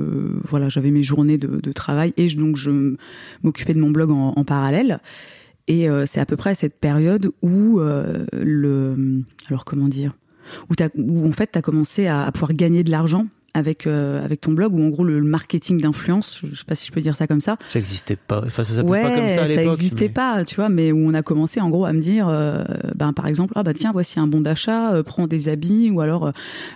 voilà, 0.50 0.68
j'avais 0.70 0.92
mes 0.92 1.04
journées 1.04 1.38
de, 1.38 1.60
de 1.62 1.72
travail 1.72 2.14
et 2.18 2.28
je- 2.30 2.38
donc 2.38 2.56
je 2.58 2.96
m'occupais 3.44 3.74
de 3.74 3.80
mon 3.80 3.90
blog 3.92 4.12
en, 4.12 4.34
en 4.36 4.44
parallèle. 4.44 5.00
Et 5.68 5.90
euh, 5.90 6.06
c'est 6.06 6.20
à 6.20 6.26
peu 6.26 6.36
près 6.36 6.50
à 6.50 6.56
cette 6.56 6.80
période 6.80 7.32
où 7.42 7.80
euh, 7.80 8.26
le 8.34 9.24
alors 9.48 9.64
comment 9.64 9.88
dire? 9.88 10.14
Où, 10.70 10.76
t'as- 10.76 10.90
où 10.98 11.26
en 11.28 11.32
fait 11.32 11.52
tu 11.54 11.58
as 11.58 11.62
commencé 11.62 12.08
à, 12.08 12.24
à 12.24 12.32
pouvoir 12.32 12.54
gagner 12.54 12.84
de 12.84 12.92
l'argent 12.92 13.28
avec 13.54 13.86
euh, 13.88 14.24
avec 14.24 14.40
ton 14.42 14.54
blog 14.54 14.74
ou 14.74 14.82
en 14.84 14.90
gros 14.90 15.04
le, 15.04 15.20
le 15.20 15.26
marketing 15.28 15.82
d'influence, 15.82 16.42
je 16.50 16.56
sais 16.56 16.64
pas 16.66 16.76
si 16.76 16.88
je 16.88 16.92
peux 16.92 17.02
dire 17.02 17.16
ça 17.16 17.28
comme 17.28 17.42
ça. 17.42 17.58
ça 17.70 17.80
existait 17.80 18.16
pas 18.16 18.42
enfin 18.46 18.64
ça 18.64 18.76
s'appelait 18.76 18.90
Ouais, 18.92 19.02
pas 19.04 19.16
comme 19.16 19.30
ça 19.30 19.44
à 19.44 19.48
l'époque 19.48 19.74
existait 19.74 20.06
mais- 20.06 20.10
pas, 20.14 20.46
tu 20.46 20.56
vois, 20.56 20.70
mais 20.70 20.92
où 20.92 20.98
on 21.00 21.14
a 21.14 21.22
commencé 21.22 21.60
en 21.60 21.70
gros 21.70 21.86
à 21.86 21.92
me 21.94 22.00
dire, 22.00 22.28
euh, 22.30 22.64
ben 22.96 23.12
par 23.14 23.28
exemple, 23.28 23.54
ah 23.58 23.64
bah 23.64 23.74
tiens, 23.74 23.92
voici 23.92 24.20
un 24.20 24.28
bon 24.28 24.42
d'achat, 24.42 24.94
euh, 24.94 25.04
prends 25.04 25.28
des 25.28 25.50
habits, 25.50 25.90
ou 25.92 26.00
alors 26.02 26.32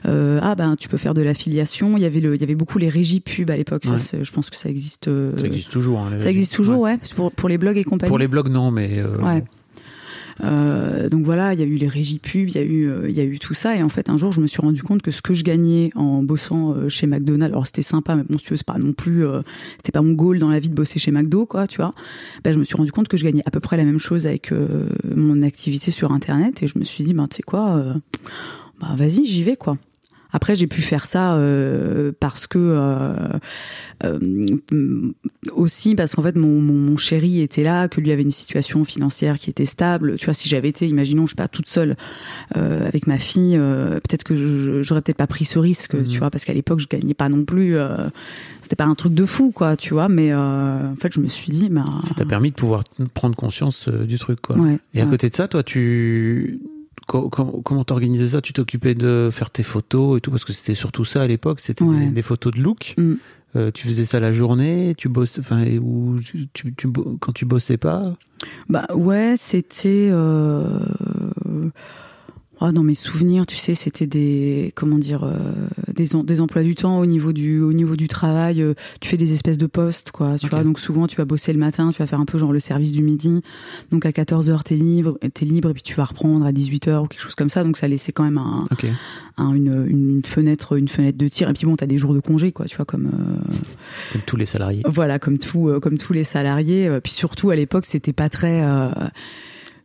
ah 0.06 0.56
ben 0.56 0.76
tu 0.78 0.90
peux 0.90 0.98
faire 0.98 1.14
de 1.14 1.22
l'affiliation. 1.22 1.98
Il 1.98 2.02
y 2.04 2.06
avait 2.06 2.20
le, 2.20 2.36
il 2.36 2.42
y 2.42 2.44
avait 2.44 2.56
beaucoup 2.56 2.78
les 2.78 2.90
régies 2.90 3.20
pub 3.22 3.50
à 3.52 3.58
l'époque. 3.58 3.86
Ça, 3.86 3.92
Ouais. 4.18 4.24
je 4.24 4.32
pense 4.32 4.50
que 4.50 4.56
ça 4.58 4.70
existe. 4.70 5.10
ça 5.38 5.46
existe 5.48 5.72
toujours 5.72 6.00
hein, 6.00 6.20
ça 6.20 6.30
existe 6.30 6.54
toujours, 6.54 6.80
Ouais. 6.82 6.94
ouais, 6.94 7.00
pour 7.16 7.32
pour 7.32 7.50
les 7.50 7.58
blogs 7.58 7.78
et 7.78 7.84
compagnie. 7.84 8.10
pour 8.10 8.20
les 8.20 8.28
blogs 8.28 8.50
non 8.50 8.72
mais 8.72 9.02
Ouais. 9.04 9.44
Euh, 10.44 11.10
donc 11.10 11.24
voilà, 11.24 11.54
il 11.54 11.60
y 11.60 11.64
a 11.64 11.66
eu 11.66 11.76
les 11.76 11.88
régies 11.88 12.20
pub, 12.20 12.50
il 12.50 12.56
y 12.56 12.58
a 12.58 12.64
eu, 12.64 12.90
euh, 12.90 13.10
il 13.10 13.16
y 13.16 13.22
a 13.22 13.24
eu 13.24 13.40
tout 13.40 13.54
ça. 13.54 13.76
Et 13.76 13.84
en 13.84 13.90
fait, 13.90 14.10
un 14.10 14.18
jour, 14.18 14.32
je 14.32 14.42
me 14.42 14.48
suis 14.48 14.62
rendu 14.62 14.84
compte 14.84 15.02
que 15.02 15.12
ce 15.12 15.22
que 15.22 15.34
je 15.34 15.44
gagnais 15.44 15.92
en 15.96 16.24
bossant 16.24 16.74
euh, 16.74 16.90
chez 16.90 17.08
McDonald's, 17.08 17.54
alors 17.54 17.66
c'était 17.66 17.82
sympa, 17.82 18.16
mais 18.16 18.24
bon, 18.28 18.38
tu 18.38 18.54
pas 18.66 18.78
non 18.78 18.94
plus, 18.94 19.26
c'était 19.78 19.92
pas 19.92 20.02
mon 20.02 20.14
goal 20.14 20.40
dans 20.40 20.50
la 20.50 20.60
vie 20.60 20.70
de 20.70 20.74
bosser 20.74 20.98
chez 20.98 21.12
McDo, 21.12 21.46
quoi, 21.46 21.68
tu 21.68 21.78
vois. 21.78 21.92
Ben, 22.44 22.52
je 22.52 22.58
me 22.58 22.64
suis 22.64 22.76
rendu 22.76 22.92
compte 22.92 23.08
que 23.08 23.18
je 23.18 23.26
gagnais 23.26 23.44
à 23.46 23.52
peu 23.52 23.60
près 23.60 23.78
la 23.78 23.84
même 23.84 24.00
chose 24.00 24.26
avec 24.28 24.52
mon 25.14 25.42
activité 25.42 25.92
sur 25.92 26.12
Internet, 26.12 26.64
et 26.64 26.68
je 26.68 26.80
me 26.80 26.84
suis 26.84 27.04
dit, 27.04 27.14
ben, 27.14 27.28
tu 27.28 27.38
sais 27.38 27.44
quoi, 27.44 27.84
bah 28.80 28.94
vas-y, 28.96 29.26
j'y 29.26 29.44
vais, 29.44 29.56
quoi. 29.56 29.78
Après, 30.36 30.54
j'ai 30.54 30.68
pu 30.68 30.82
faire 30.82 31.06
ça 31.06 31.36
euh, 31.36 32.12
parce 32.20 32.46
que 32.46 32.60
euh, 32.60 33.40
euh, 34.04 34.20
aussi 35.54 35.96
parce 35.96 36.14
qu'en 36.14 36.24
fait 36.24 36.36
mon, 36.36 36.60
mon, 36.60 36.98
chéri 36.98 37.40
était 37.40 37.64
là, 37.64 37.88
que 37.88 38.02
lui 38.02 38.12
avait 38.12 38.24
une 38.24 38.32
situation 38.32 38.84
financière 38.84 39.40
qui 39.40 39.50
était 39.50 39.66
stable. 39.66 40.18
Tu 40.18 40.26
vois, 40.26 40.34
si 40.34 40.50
j'avais 40.50 40.68
été, 40.68 40.90
imaginons, 40.90 41.26
je 41.26 41.32
sais 41.32 41.36
pas, 41.36 41.48
toute 41.48 41.70
seule 41.70 41.96
avec 42.54 43.08
ma 43.08 43.18
fille, 43.18 43.58
peut-être 43.58 44.26
que 44.26 44.82
j'aurais 44.84 45.02
peut-être 45.02 45.16
pas 45.16 45.28
pris 45.28 45.46
ce 45.46 45.58
risque, 45.58 45.92
tu 45.92 46.16
mhm. 46.16 46.18
vois, 46.18 46.30
parce 46.30 46.44
qu'à 46.44 46.54
l'époque 46.54 46.80
je 46.80 46.88
gagnais 46.88 47.14
pas 47.14 47.30
non 47.30 47.46
plus. 47.46 47.78
C'était 48.60 48.76
pas 48.76 48.84
un 48.84 48.96
truc 48.96 49.14
de 49.14 49.26
fou, 49.26 49.52
quoi, 49.52 49.78
tu 49.78 49.94
vois. 49.94 50.10
Mais 50.10 50.36
en 50.36 50.96
fait, 51.00 51.14
je 51.14 51.22
me 51.22 51.28
suis 51.28 51.54
dit, 51.54 51.70
bah, 51.70 51.86
ça 52.04 52.14
t'a 52.14 52.26
permis 52.26 52.50
de 52.50 52.56
pouvoir 52.56 52.84
prendre 53.14 53.38
conscience 53.38 53.88
du 53.88 54.20
truc, 54.20 54.42
quoi. 54.42 54.58
Et 54.94 55.00
à 55.00 55.06
côté 55.06 55.30
de 55.30 55.36
ça, 55.36 55.48
toi, 55.48 55.64
tu 55.64 56.60
comment 57.06 57.84
t'organisais 57.84 58.28
ça? 58.28 58.42
Tu 58.42 58.54
t'occupais 58.54 58.96
de 58.96 59.30
faire 59.32 59.50
tes 59.50 59.64
photos 59.64 60.18
et 60.18 60.22
tout 60.22 60.32
parce 60.32 60.46
que 60.46 60.54
c'était 60.54 60.76
surtout 60.76 61.06
ça 61.06 61.22
à 61.22 61.28
l'époque, 61.28 61.60
c'était 61.60 61.86
des, 62.12 62.22
photos 62.22 62.54
de 62.54 62.62
look. 62.62 62.96
Mm. 62.98 63.14
Euh, 63.56 63.72
tu 63.72 63.88
faisais 63.88 64.04
ça 64.04 64.20
la 64.20 64.34
journée, 64.34 64.96
tu 64.98 65.08
bosses, 65.08 65.40
enfin, 65.40 65.66
ou 65.78 66.20
tu, 66.20 66.48
tu, 66.76 66.92
quand 67.20 67.32
tu 67.32 67.46
bossais 67.46 67.78
pas? 67.78 68.14
Bah 68.70 68.86
ouais, 68.94 69.36
c'était. 69.38 70.10
Euh 70.12 70.80
ah, 72.66 72.72
dans 72.72 72.84
mes 72.84 72.96
souvenirs, 72.96 73.46
tu 73.46 73.56
sais, 73.56 73.76
c'était 73.76 74.08
des 74.08 74.72
comment 74.76 74.98
dire 74.98 75.24
euh, 75.24 75.36
des, 75.94 76.10
des 76.24 76.42
emplois 76.42 76.64
du 76.64 76.74
temps 76.74 77.00
au 77.00 77.06
niveau 77.06 77.32
du 77.32 77.62
au 77.62 77.74
niveau 77.74 77.96
du 77.96 78.08
travail. 78.08 78.62
Euh, 78.62 78.74
tu 79.00 79.10
fais 79.10 79.18
des 79.18 79.34
espèces 79.34 79.58
de 79.58 79.68
postes, 79.68 80.12
quoi. 80.12 80.38
Tu 80.40 80.48
vois, 80.48 80.64
donc 80.64 80.80
souvent 80.80 81.06
tu 81.08 81.16
vas 81.16 81.26
bosser 81.26 81.54
le 81.54 81.60
matin, 81.60 81.90
tu 81.92 82.00
vas 82.00 82.08
faire 82.08 82.20
un 82.20 82.26
peu 82.26 82.38
genre 82.38 82.54
le 82.54 82.60
service 82.60 82.92
du 82.92 83.04
midi. 83.04 83.42
Donc 83.92 84.06
à 84.06 84.12
14 84.12 84.50
h 84.50 84.64
t'es 84.64 84.76
libre, 84.76 85.18
t'es 85.34 85.46
libre 85.46 85.70
et 85.70 85.74
puis 85.74 85.84
tu 85.84 85.96
vas 85.96 86.06
reprendre 86.06 86.46
à 86.46 86.52
18 86.52 86.88
h 86.88 87.04
ou 87.04 87.08
quelque 87.08 87.22
chose 87.22 87.36
comme 87.36 87.50
ça. 87.50 87.64
Donc 87.64 87.78
ça 87.78 87.88
laissait 87.88 88.12
quand 88.12 88.24
même 88.24 88.38
un, 88.40 89.54
une, 89.54 89.86
une, 89.88 90.22
fenêtre 90.26 90.78
une 90.78 90.88
fenêtre 90.88 91.18
de 91.18 91.28
tir. 91.28 91.50
Et 91.50 91.54
puis 91.54 91.66
bon, 91.66 91.76
t'as 91.76 91.88
des 91.88 91.98
jours 91.98 92.14
de 92.14 92.20
congé, 92.20 92.52
quoi. 92.52 92.66
Tu 92.66 92.78
vois 92.78 92.86
comme 92.86 93.08
euh, 93.08 93.54
comme 94.12 94.22
tous 94.22 94.38
les 94.38 94.46
salariés. 94.46 94.84
Voilà, 94.88 95.20
comme 95.20 95.38
tout 95.38 95.80
comme 95.82 95.98
tous 95.98 96.14
les 96.14 96.24
salariés. 96.24 96.90
Puis 97.04 97.12
surtout 97.12 97.52
à 97.52 97.56
l'époque, 97.56 97.86
c'était 97.86 98.14
pas 98.14 98.30
très 98.30 98.62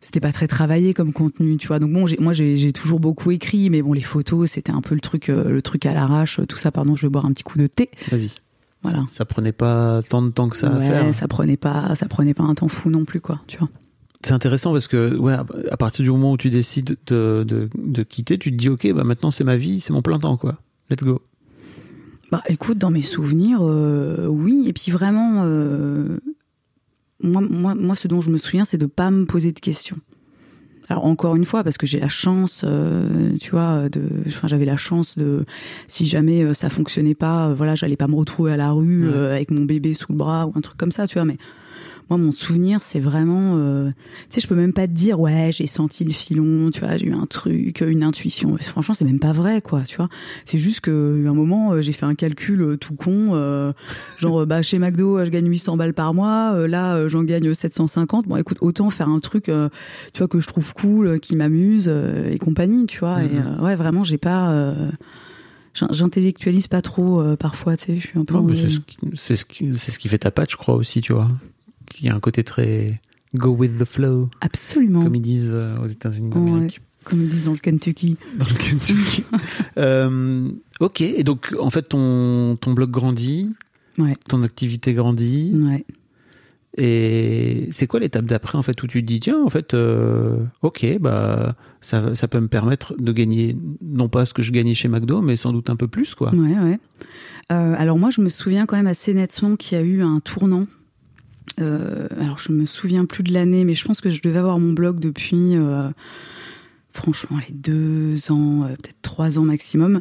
c'était 0.00 0.20
pas 0.20 0.32
très 0.32 0.46
travaillé 0.46 0.94
comme 0.94 1.12
contenu, 1.12 1.56
tu 1.56 1.68
vois. 1.68 1.78
Donc 1.78 1.92
bon, 1.92 2.06
moi 2.20 2.32
j'ai 2.32 2.72
toujours 2.72 3.00
beaucoup 3.00 3.30
écrit, 3.30 3.70
mais 3.70 3.82
bon, 3.82 3.92
les 3.92 4.02
photos, 4.02 4.50
c'était 4.52 4.72
un 4.72 4.80
peu 4.80 4.94
le 4.94 5.00
truc, 5.00 5.28
euh, 5.28 5.50
le 5.50 5.62
truc 5.62 5.86
à 5.86 5.94
l'arrache, 5.94 6.40
tout 6.48 6.58
ça. 6.58 6.70
Pardon, 6.70 6.94
je 6.94 7.06
vais 7.06 7.10
boire 7.10 7.26
un 7.26 7.32
petit 7.32 7.42
coup 7.42 7.58
de 7.58 7.66
thé. 7.66 7.90
Vas-y. 8.10 8.30
Voilà. 8.82 9.04
Ça, 9.06 9.26
prenait 9.26 9.52
pas 9.52 10.00
tant 10.08 10.22
de 10.22 10.30
temps 10.30 10.48
que 10.48 10.56
ça 10.56 10.68
à 10.68 10.80
faire. 10.80 11.14
Ça 11.14 11.28
prenait 11.28 11.58
pas, 11.58 11.94
ça 11.94 12.06
prenait 12.06 12.32
pas 12.32 12.44
un 12.44 12.54
temps 12.54 12.68
fou 12.68 12.88
non 12.88 13.04
plus, 13.04 13.20
quoi, 13.20 13.40
tu 13.46 13.58
vois. 13.58 13.68
C'est 14.24 14.32
intéressant 14.32 14.72
parce 14.72 14.88
que 14.88 15.16
ouais, 15.16 15.34
à 15.34 15.76
partir 15.76 16.02
du 16.02 16.10
moment 16.10 16.32
où 16.32 16.36
tu 16.36 16.50
décides 16.50 16.96
de, 17.06 17.44
de, 17.46 17.68
de 17.74 18.02
quitter, 18.02 18.38
tu 18.38 18.50
te 18.50 18.56
dis 18.56 18.68
ok, 18.68 18.92
bah 18.92 19.04
maintenant 19.04 19.30
c'est 19.30 19.44
ma 19.44 19.56
vie, 19.56 19.80
c'est 19.80 19.92
mon 19.92 20.02
plein 20.02 20.18
temps, 20.18 20.36
quoi. 20.36 20.58
Let's 20.90 21.02
go. 21.04 21.22
Bah 22.30 22.42
écoute, 22.48 22.78
dans 22.78 22.90
mes 22.90 23.02
souvenirs, 23.02 23.60
euh, 23.62 24.26
oui. 24.26 24.64
Et 24.66 24.72
puis 24.72 24.92
vraiment, 24.92 25.42
euh, 25.44 26.20
moi, 27.22 27.42
moi, 27.42 27.74
moi, 27.74 27.94
ce 27.94 28.08
dont 28.08 28.20
je 28.20 28.30
me 28.30 28.38
souviens, 28.38 28.64
c'est 28.64 28.78
de 28.78 28.86
pas 28.86 29.10
me 29.10 29.24
poser 29.24 29.52
de 29.52 29.60
questions. 29.60 29.98
Alors 30.90 31.04
encore 31.04 31.36
une 31.36 31.44
fois, 31.44 31.62
parce 31.62 31.78
que 31.78 31.86
j'ai 31.86 32.00
la 32.00 32.08
chance, 32.08 32.62
euh, 32.64 33.36
tu 33.40 33.52
vois, 33.52 33.88
de, 33.88 34.02
enfin, 34.26 34.48
j'avais 34.48 34.64
la 34.64 34.76
chance 34.76 35.16
de, 35.16 35.44
si 35.86 36.04
jamais 36.04 36.42
euh, 36.42 36.52
ça 36.52 36.68
fonctionnait 36.68 37.14
pas, 37.14 37.46
euh, 37.46 37.54
voilà, 37.54 37.76
j'allais 37.76 37.96
pas 37.96 38.08
me 38.08 38.16
retrouver 38.16 38.52
à 38.52 38.56
la 38.56 38.72
rue 38.72 39.08
avec 39.14 39.52
mon 39.52 39.64
bébé 39.64 39.94
sous 39.94 40.10
le 40.10 40.18
bras 40.18 40.46
ou 40.46 40.52
un 40.56 40.60
truc 40.60 40.76
comme 40.76 40.90
ça, 40.90 41.06
tu 41.06 41.14
vois. 41.14 41.24
Mais 41.24 41.36
moi, 42.10 42.18
mon 42.18 42.32
souvenir, 42.32 42.82
c'est 42.82 42.98
vraiment, 42.98 43.56
euh, 43.56 43.90
tu 44.28 44.34
sais, 44.34 44.40
je 44.40 44.48
peux 44.48 44.56
même 44.56 44.72
pas 44.72 44.88
te 44.88 44.92
dire, 44.92 45.20
ouais, 45.20 45.50
j'ai 45.52 45.68
senti 45.68 46.02
le 46.04 46.10
filon, 46.12 46.70
tu 46.72 46.80
vois, 46.80 46.96
j'ai 46.96 47.06
eu 47.06 47.14
un 47.14 47.26
truc, 47.26 47.80
une 47.82 48.02
intuition. 48.02 48.56
Franchement, 48.58 48.94
c'est 48.94 49.04
même 49.04 49.20
pas 49.20 49.30
vrai, 49.30 49.62
quoi, 49.62 49.82
tu 49.82 49.96
vois. 49.96 50.08
C'est 50.44 50.58
juste 50.58 50.80
que 50.80 51.24
un 51.24 51.34
moment, 51.34 51.72
euh, 51.72 51.80
j'ai 51.82 51.92
fait 51.92 52.06
un 52.06 52.16
calcul 52.16 52.62
euh, 52.62 52.76
tout 52.76 52.96
con, 52.96 53.72
genre, 54.18 54.44
bah, 54.44 54.60
chez 54.62 54.80
McDo, 54.80 55.24
je 55.24 55.30
gagne 55.30 55.46
800 55.48 55.76
balles 55.76 55.94
par 55.94 56.12
mois, 56.12 56.66
là, 56.66 57.06
j'en 57.06 57.22
gagne 57.22 57.54
750. 57.54 58.26
Bon, 58.26 58.36
écoute, 58.36 58.58
autant 58.60 58.90
faire 58.90 59.08
un 59.08 59.20
truc, 59.20 59.44
tu 59.44 60.18
vois, 60.18 60.26
que 60.26 60.40
je 60.40 60.48
trouve 60.48 60.74
cool, 60.74 61.20
qui 61.20 61.36
m'amuse 61.36 61.88
et 61.88 62.38
compagnie, 62.38 62.86
tu 62.86 62.98
vois. 62.98 63.22
Et 63.22 63.28
mm-hmm. 63.28 63.60
ouais, 63.62 63.76
vraiment, 63.76 64.02
j'ai 64.02 64.18
pas 64.18 64.74
j'intellectualise 65.74 66.66
pas 66.66 66.82
trop 66.82 67.22
parfois, 67.36 67.76
tu 67.76 67.84
sais, 67.84 67.96
je 67.98 68.06
suis 68.08 68.18
un 68.18 68.24
peu. 68.24 68.34
c'est 69.14 69.36
ce, 69.36 69.44
qui, 69.44 69.78
ce 69.78 69.98
qui 69.98 70.08
fait 70.08 70.18
ta 70.18 70.32
patte, 70.32 70.50
je 70.50 70.56
crois 70.56 70.74
aussi, 70.74 71.00
tu 71.00 71.12
vois 71.12 71.28
qui 71.94 72.08
a 72.08 72.14
un 72.14 72.20
côté 72.20 72.42
très 72.42 73.00
go 73.34 73.50
with 73.50 73.78
the 73.78 73.84
flow. 73.84 74.30
Absolument. 74.40 75.02
Comme 75.02 75.14
ils 75.14 75.22
disent 75.22 75.50
euh, 75.52 75.78
aux 75.78 75.86
États-Unis 75.86 76.30
d'Amérique. 76.30 76.80
comme 77.04 77.22
ils 77.22 77.28
disent 77.28 77.44
dans 77.44 77.52
le 77.52 77.58
Kentucky. 77.58 78.16
Dans 78.38 78.46
le 78.46 78.54
Kentucky. 78.54 79.24
euh, 79.78 80.50
ok, 80.80 81.00
et 81.00 81.22
donc 81.22 81.54
en 81.58 81.70
fait 81.70 81.82
ton, 81.82 82.56
ton 82.56 82.72
blog 82.72 82.90
grandit, 82.90 83.52
ouais. 83.98 84.16
ton 84.28 84.42
activité 84.42 84.94
grandit. 84.94 85.52
Ouais. 85.54 85.84
Et 86.76 87.68
c'est 87.72 87.88
quoi 87.88 87.98
l'étape 87.98 88.26
d'après 88.26 88.56
en 88.56 88.62
fait 88.62 88.80
où 88.82 88.86
tu 88.86 89.00
te 89.02 89.06
dis 89.06 89.18
tiens 89.18 89.42
en 89.44 89.50
fait 89.50 89.74
euh, 89.74 90.36
ok 90.62 90.98
bah 91.00 91.56
ça, 91.80 92.14
ça 92.14 92.28
peut 92.28 92.38
me 92.38 92.46
permettre 92.46 92.94
de 92.96 93.10
gagner 93.10 93.56
non 93.82 94.08
pas 94.08 94.24
ce 94.24 94.32
que 94.32 94.42
je 94.42 94.52
gagnais 94.52 94.74
chez 94.74 94.86
McDo 94.86 95.20
mais 95.20 95.34
sans 95.34 95.52
doute 95.52 95.68
un 95.68 95.74
peu 95.74 95.88
plus 95.88 96.14
quoi. 96.14 96.32
Ouais 96.32 96.54
ouais. 96.54 96.78
Euh, 97.50 97.74
alors 97.76 97.98
moi 97.98 98.10
je 98.10 98.20
me 98.20 98.28
souviens 98.28 98.66
quand 98.66 98.76
même 98.76 98.86
assez 98.86 99.12
nettement 99.12 99.56
qu'il 99.56 99.78
y 99.78 99.80
a 99.80 99.84
eu 99.84 100.02
un 100.02 100.20
tournant 100.20 100.66
euh, 101.60 102.08
alors 102.20 102.38
je 102.38 102.52
me 102.52 102.66
souviens 102.66 103.04
plus 103.04 103.22
de 103.22 103.32
l'année, 103.32 103.64
mais 103.64 103.74
je 103.74 103.84
pense 103.84 104.00
que 104.00 104.10
je 104.10 104.22
devais 104.22 104.38
avoir 104.38 104.58
mon 104.58 104.72
blog 104.72 104.98
depuis, 105.00 105.56
euh, 105.56 105.88
franchement, 106.92 107.38
les 107.48 107.54
deux 107.54 108.30
ans, 108.30 108.64
euh, 108.64 108.68
peut-être 108.68 109.02
trois 109.02 109.38
ans 109.38 109.44
maximum. 109.44 110.00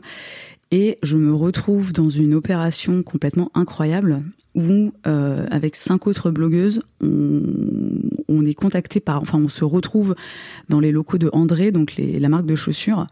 Et 0.71 0.99
je 1.01 1.17
me 1.17 1.33
retrouve 1.33 1.93
dans 1.93 2.09
une 2.09 2.35
opération 2.35 3.01
complètement 3.01 3.51
incroyable 3.55 4.21
où, 4.53 4.91
avec 5.03 5.75
cinq 5.75 6.05
autres 6.05 6.29
blogueuses, 6.29 6.83
on, 7.01 8.45
est 8.45 8.53
contacté 8.53 8.99
par, 8.99 9.19
enfin, 9.19 9.39
on 9.39 9.47
se 9.47 9.63
retrouve 9.63 10.15
dans 10.67 10.79
les 10.79 10.91
locaux 10.91 11.17
de 11.17 11.29
André, 11.33 11.71
donc 11.71 11.95
la 11.97 12.29
marque 12.29 12.45
de 12.45 12.55
chaussures, 12.55 13.07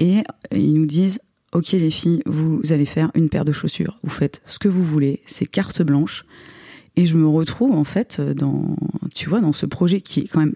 et 0.00 0.24
ils 0.52 0.74
nous 0.74 0.86
disent 0.86 1.20
Ok 1.52 1.72
les 1.72 1.90
filles, 1.90 2.22
vous 2.26 2.60
allez 2.70 2.86
faire 2.86 3.10
une 3.14 3.28
paire 3.28 3.44
de 3.44 3.52
chaussures. 3.52 3.98
Vous 4.02 4.10
faites 4.10 4.40
ce 4.46 4.58
que 4.58 4.68
vous 4.68 4.84
voulez, 4.84 5.20
c'est 5.26 5.46
carte 5.46 5.82
blanche. 5.82 6.24
Et 6.96 7.06
je 7.06 7.16
me 7.16 7.26
retrouve 7.26 7.72
en 7.72 7.84
fait 7.84 8.20
dans, 8.20 8.76
tu 9.14 9.28
vois, 9.28 9.40
dans 9.40 9.52
ce 9.52 9.66
projet 9.66 10.00
qui 10.00 10.20
est 10.20 10.28
quand 10.28 10.40
même 10.40 10.54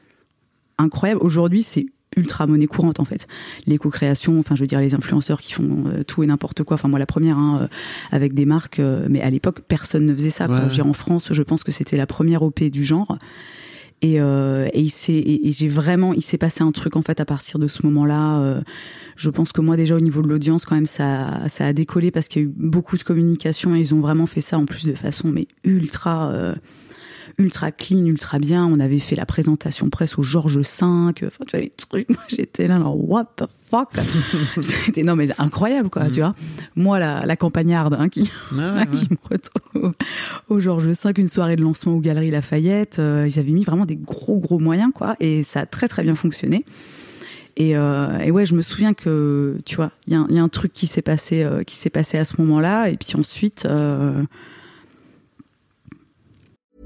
incroyable. 0.78 1.20
Aujourd'hui, 1.22 1.62
c'est 1.62 1.86
ultra 2.16 2.46
monnaie 2.46 2.66
courante 2.66 3.00
en 3.00 3.04
fait. 3.04 3.26
L'éco-création, 3.66 4.38
enfin 4.38 4.54
je 4.54 4.60
veux 4.60 4.66
dire 4.66 4.80
les 4.80 4.94
influenceurs 4.94 5.40
qui 5.40 5.52
font 5.52 5.84
euh, 5.86 6.04
tout 6.04 6.22
et 6.22 6.26
n'importe 6.26 6.62
quoi. 6.62 6.74
Enfin 6.74 6.88
moi 6.88 6.98
la 6.98 7.06
première 7.06 7.38
hein, 7.38 7.62
euh, 7.62 7.68
avec 8.12 8.34
des 8.34 8.46
marques, 8.46 8.78
euh, 8.78 9.06
mais 9.10 9.20
à 9.20 9.30
l'époque 9.30 9.60
personne 9.66 10.06
ne 10.06 10.14
faisait 10.14 10.30
ça. 10.30 10.46
en 10.48 10.92
France, 10.92 11.32
je 11.32 11.42
pense 11.42 11.64
que 11.64 11.72
c'était 11.72 11.96
la 11.96 12.06
première 12.06 12.42
OP 12.42 12.62
du 12.64 12.84
genre. 12.84 13.18
Et, 14.02 14.20
euh, 14.20 14.68
et, 14.74 14.88
et, 15.08 15.52
j'ai 15.52 15.68
vraiment, 15.68 16.12
il 16.12 16.22
s'est 16.22 16.36
passé 16.36 16.62
un 16.62 16.72
truc 16.72 16.96
en 16.96 17.02
fait 17.02 17.20
à 17.20 17.24
partir 17.24 17.58
de 17.58 17.68
ce 17.68 17.86
moment-là. 17.86 18.38
Euh, 18.40 18.60
je 19.16 19.30
pense 19.30 19.52
que 19.52 19.60
moi 19.60 19.76
déjà 19.76 19.94
au 19.94 20.00
niveau 20.00 20.20
de 20.20 20.28
l'audience 20.28 20.66
quand 20.66 20.74
même 20.74 20.86
ça, 20.86 21.48
ça 21.48 21.66
a 21.66 21.72
décollé 21.72 22.10
parce 22.10 22.28
qu'il 22.28 22.42
y 22.42 22.44
a 22.44 22.48
eu 22.48 22.52
beaucoup 22.54 22.98
de 22.98 23.02
communication 23.02 23.74
et 23.74 23.80
ils 23.80 23.94
ont 23.94 24.00
vraiment 24.00 24.26
fait 24.26 24.40
ça 24.40 24.58
en 24.58 24.66
plus 24.66 24.84
de 24.84 24.94
façon 24.94 25.28
mais 25.28 25.46
ultra 25.62 26.30
euh, 26.32 26.54
ultra 27.38 27.72
clean, 27.72 28.04
ultra 28.06 28.38
bien. 28.38 28.64
On 28.66 28.80
avait 28.80 28.98
fait 28.98 29.16
la 29.16 29.26
présentation 29.26 29.90
presse 29.90 30.18
au 30.18 30.22
Georges 30.22 30.58
V. 30.58 30.62
Enfin, 30.62 31.12
tu 31.14 31.24
vois, 31.24 31.60
les 31.60 31.70
trucs. 31.70 32.08
Moi, 32.10 32.18
j'étais 32.28 32.68
là, 32.68 32.76
alors, 32.76 32.96
what 33.08 33.26
the 33.36 33.44
fuck? 33.70 33.90
C'était, 34.60 35.02
non, 35.02 35.16
mais 35.16 35.28
incroyable, 35.38 35.90
quoi, 35.90 36.04
tu 36.06 36.20
mm. 36.20 36.24
vois. 36.24 36.34
Moi, 36.76 36.98
la, 36.98 37.26
la 37.26 37.36
campagnarde, 37.36 37.96
hein, 37.98 38.08
qui, 38.08 38.30
ah 38.58 38.86
qui 38.92 39.08
me 39.10 39.16
retrouve 39.28 39.94
au 40.48 40.60
Georges 40.60 40.84
V, 40.84 40.94
une 41.18 41.28
soirée 41.28 41.56
de 41.56 41.62
lancement 41.62 41.94
aux 41.94 42.00
Galeries 42.00 42.30
Lafayette. 42.30 42.98
Euh, 42.98 43.28
ils 43.28 43.38
avaient 43.38 43.52
mis 43.52 43.64
vraiment 43.64 43.86
des 43.86 43.96
gros, 43.96 44.38
gros 44.38 44.58
moyens, 44.58 44.92
quoi. 44.94 45.16
Et 45.20 45.42
ça 45.42 45.60
a 45.60 45.66
très, 45.66 45.88
très 45.88 46.02
bien 46.02 46.14
fonctionné. 46.14 46.64
Et, 47.56 47.76
euh, 47.76 48.18
et, 48.18 48.30
ouais, 48.30 48.46
je 48.46 48.54
me 48.54 48.62
souviens 48.62 48.94
que 48.94 49.58
tu 49.64 49.76
vois, 49.76 49.92
il 50.06 50.12
y, 50.12 50.34
y, 50.34 50.38
a 50.38 50.42
un 50.42 50.48
truc 50.48 50.72
qui 50.72 50.86
s'est 50.86 51.02
passé, 51.02 51.44
euh, 51.44 51.62
qui 51.62 51.76
s'est 51.76 51.90
passé 51.90 52.18
à 52.18 52.24
ce 52.24 52.40
moment-là. 52.40 52.88
Et 52.88 52.96
puis 52.96 53.14
ensuite, 53.16 53.64
euh, 53.66 54.22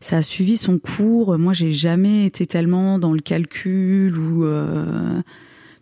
ça 0.00 0.18
a 0.18 0.22
suivi 0.22 0.56
son 0.56 0.78
cours. 0.78 1.38
Moi, 1.38 1.52
j'ai 1.52 1.70
jamais 1.70 2.26
été 2.26 2.46
tellement 2.46 2.98
dans 2.98 3.12
le 3.12 3.20
calcul 3.20 4.16
ou 4.16 4.46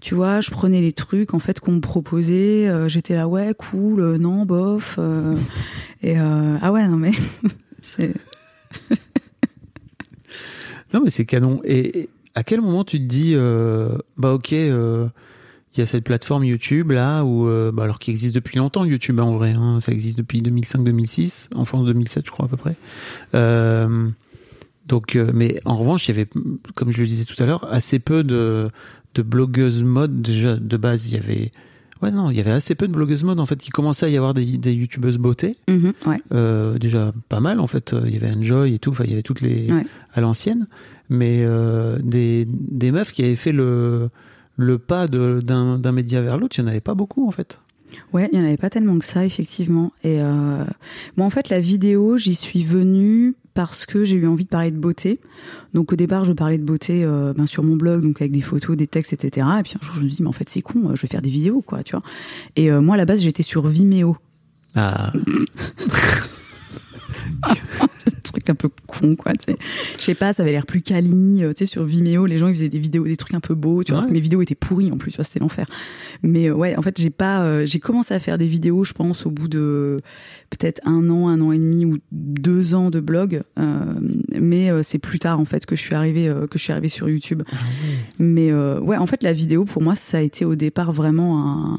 tu 0.00 0.14
vois, 0.14 0.40
je 0.40 0.50
prenais 0.50 0.80
les 0.80 0.92
trucs 0.92 1.34
en 1.34 1.38
fait 1.38 1.58
qu'on 1.60 1.72
me 1.72 1.80
proposait, 1.80 2.70
j'étais 2.88 3.14
là 3.14 3.26
ouais 3.26 3.52
cool, 3.56 4.16
non 4.16 4.44
bof, 4.44 4.98
et 6.02 6.16
ah 6.16 6.72
ouais 6.72 6.86
non 6.86 6.96
mais 6.96 7.10
c'est 7.82 8.14
non 10.94 11.00
mais 11.02 11.10
c'est 11.10 11.24
canon. 11.24 11.60
Et 11.64 12.08
à 12.34 12.44
quel 12.44 12.60
moment 12.60 12.84
tu 12.84 12.98
te 12.98 13.04
dis 13.04 13.34
bah 14.16 14.34
ok 14.34 14.54
il 15.78 15.82
y 15.82 15.84
a 15.84 15.86
cette 15.86 16.04
plateforme 16.04 16.44
YouTube 16.44 16.90
là 16.90 17.22
où 17.24 17.48
euh, 17.48 17.70
bah, 17.72 17.84
alors 17.84 17.98
qui 17.98 18.10
existe 18.10 18.34
depuis 18.34 18.58
longtemps 18.58 18.84
YouTube 18.84 19.20
en 19.20 19.32
vrai 19.36 19.52
hein, 19.52 19.78
ça 19.80 19.92
existe 19.92 20.18
depuis 20.18 20.42
2005-2006 20.42 21.48
en 21.54 21.64
France 21.64 21.86
2007 21.86 22.26
je 22.26 22.30
crois 22.30 22.46
à 22.46 22.48
peu 22.48 22.56
près 22.56 22.76
euh, 23.34 24.08
donc 24.86 25.16
euh, 25.16 25.30
mais 25.34 25.60
en 25.64 25.76
revanche 25.76 26.08
il 26.08 26.16
y 26.16 26.18
avait 26.18 26.28
comme 26.74 26.90
je 26.90 26.98
le 27.00 27.06
disais 27.06 27.24
tout 27.24 27.40
à 27.42 27.46
l'heure 27.46 27.66
assez 27.72 27.98
peu 27.98 28.24
de 28.24 28.70
de 29.14 29.22
blogueuses 29.22 29.82
mode 29.84 30.20
déjà 30.20 30.56
de 30.56 30.76
base 30.76 31.08
il 31.08 31.14
y 31.14 31.18
avait 31.18 31.52
ouais 32.02 32.10
non 32.10 32.30
il 32.30 32.36
y 32.36 32.40
avait 32.40 32.50
assez 32.52 32.74
peu 32.74 32.86
de 32.88 32.92
blogueuses 32.92 33.24
mode 33.24 33.40
en 33.40 33.46
fait 33.46 33.56
qui 33.56 33.70
commençait 33.70 34.06
à 34.06 34.08
y 34.08 34.16
avoir 34.16 34.34
des, 34.34 34.44
des 34.58 34.72
youtubeuses 34.72 35.18
beauté 35.18 35.56
mhm, 35.68 35.92
ouais. 36.06 36.20
euh, 36.32 36.78
déjà 36.78 37.12
pas 37.28 37.40
mal 37.40 37.60
en 37.60 37.66
fait 37.66 37.94
il 38.04 38.12
y 38.12 38.16
avait 38.16 38.30
Enjoy 38.32 38.74
et 38.74 38.78
tout 38.78 38.90
enfin 38.90 39.04
il 39.04 39.10
y 39.10 39.12
avait 39.12 39.22
toutes 39.22 39.40
les 39.40 39.70
Ouais. 39.70 39.84
à 40.14 40.20
l'ancienne 40.20 40.66
mais 41.08 41.42
euh, 41.42 41.98
des 42.02 42.46
des 42.48 42.90
meufs 42.92 43.12
qui 43.12 43.22
avaient 43.24 43.36
fait 43.36 43.52
le 43.52 44.10
le 44.58 44.78
pas 44.78 45.06
de- 45.08 45.40
d'un 45.42 45.78
d'un 45.78 45.92
média 45.92 46.20
vers 46.20 46.36
l'autre, 46.36 46.56
il 46.58 46.62
n'y 46.62 46.68
en 46.68 46.70
avait 46.72 46.80
pas 46.82 46.94
beaucoup 46.94 47.26
en 47.26 47.30
fait. 47.30 47.60
Ouais, 48.12 48.28
il 48.30 48.38
n'y 48.38 48.44
en 48.44 48.46
avait 48.46 48.58
pas 48.58 48.68
tellement 48.68 48.98
que 48.98 49.04
ça, 49.06 49.24
effectivement. 49.24 49.92
Et 50.04 50.20
euh, 50.20 50.62
moi, 51.16 51.26
en 51.26 51.30
fait, 51.30 51.48
la 51.48 51.58
vidéo, 51.58 52.18
j'y 52.18 52.34
suis 52.34 52.62
venue 52.62 53.34
parce 53.54 53.86
que 53.86 54.04
j'ai 54.04 54.16
eu 54.16 54.26
envie 54.26 54.44
de 54.44 54.50
parler 54.50 54.70
de 54.70 54.76
beauté. 54.76 55.20
Donc, 55.72 55.90
au 55.90 55.96
départ, 55.96 56.24
je 56.26 56.32
parlais 56.34 56.58
de 56.58 56.64
beauté 56.64 57.02
euh, 57.02 57.32
ben, 57.34 57.46
sur 57.46 57.62
mon 57.62 57.76
blog, 57.76 58.02
donc 58.02 58.20
avec 58.20 58.30
des 58.32 58.42
photos, 58.42 58.76
des 58.76 58.86
textes, 58.88 59.14
etc. 59.14 59.46
Et 59.58 59.62
puis 59.62 59.72
un 59.80 59.84
jour, 59.84 59.94
je 59.94 60.02
me 60.02 60.08
suis 60.08 60.16
dit, 60.18 60.22
mais 60.22 60.28
en 60.28 60.32
fait, 60.32 60.50
c'est 60.50 60.60
con, 60.60 60.90
euh, 60.90 60.96
je 60.96 61.00
vais 61.02 61.08
faire 61.08 61.22
des 61.22 61.30
vidéos, 61.30 61.62
quoi, 61.62 61.82
tu 61.82 61.92
vois. 61.96 62.02
Et 62.56 62.70
euh, 62.70 62.82
moi, 62.82 62.96
à 62.96 62.98
la 62.98 63.06
base, 63.06 63.20
j'étais 63.22 63.42
sur 63.42 63.66
Vimeo. 63.66 64.18
Ah, 64.74 65.10
truc 68.22 68.50
un 68.50 68.54
peu 68.54 68.68
con, 68.86 69.16
quoi, 69.16 69.32
tu 69.32 69.52
sais. 69.52 69.58
Je 69.98 70.02
sais 70.04 70.14
pas, 70.14 70.32
ça 70.32 70.42
avait 70.42 70.52
l'air 70.52 70.66
plus 70.66 70.82
quali, 70.82 71.42
euh, 71.42 71.52
tu 71.54 71.60
sais, 71.60 71.66
sur 71.66 71.84
Vimeo, 71.84 72.26
les 72.26 72.36
gens, 72.36 72.48
ils 72.48 72.54
faisaient 72.54 72.68
des 72.68 72.78
vidéos, 72.78 73.04
des 73.04 73.16
trucs 73.16 73.34
un 73.34 73.40
peu 73.40 73.54
beaux, 73.54 73.82
tu 73.84 73.92
vois, 73.92 74.04
Ouais. 74.04 74.10
mes 74.10 74.20
vidéos 74.20 74.42
étaient 74.42 74.54
pourries, 74.54 74.90
en 74.92 74.98
plus, 74.98 75.12
c'était 75.22 75.38
l'enfer. 75.38 75.66
Mais 76.22 76.48
euh, 76.50 76.54
ouais, 76.54 76.76
en 76.76 76.82
fait, 76.82 77.00
j'ai 77.00 77.10
pas, 77.10 77.42
euh, 77.42 77.64
j'ai 77.64 77.80
commencé 77.80 78.12
à 78.12 78.18
faire 78.18 78.36
des 78.36 78.46
vidéos, 78.46 78.84
je 78.84 78.92
pense, 78.92 79.24
au 79.24 79.30
bout 79.30 79.48
de 79.48 80.00
peut-être 80.50 80.80
un 80.86 81.08
an, 81.10 81.28
un 81.28 81.40
an 81.40 81.52
et 81.52 81.58
demi 81.58 81.84
ou 81.86 81.98
deux 82.12 82.74
ans 82.74 82.90
de 82.90 83.00
blog, 83.00 83.42
euh, 83.58 83.84
mais 84.38 84.70
c'est 84.82 84.98
plus 84.98 85.18
tard, 85.18 85.40
en 85.40 85.44
fait, 85.46 85.64
que 85.64 85.74
je 85.76 85.80
suis 85.82 85.94
arrivée, 85.94 86.32
que 86.50 86.58
je 86.58 86.62
suis 86.62 86.72
arrivée 86.72 86.88
sur 86.90 87.08
YouTube. 87.08 87.42
Mais 88.18 88.50
euh, 88.50 88.78
ouais, 88.80 88.96
en 88.96 89.06
fait, 89.06 89.22
la 89.22 89.32
vidéo, 89.32 89.64
pour 89.64 89.80
moi, 89.82 89.94
ça 89.94 90.18
a 90.18 90.20
été 90.20 90.44
au 90.44 90.54
départ 90.54 90.92
vraiment 90.92 91.38
un, 91.38 91.78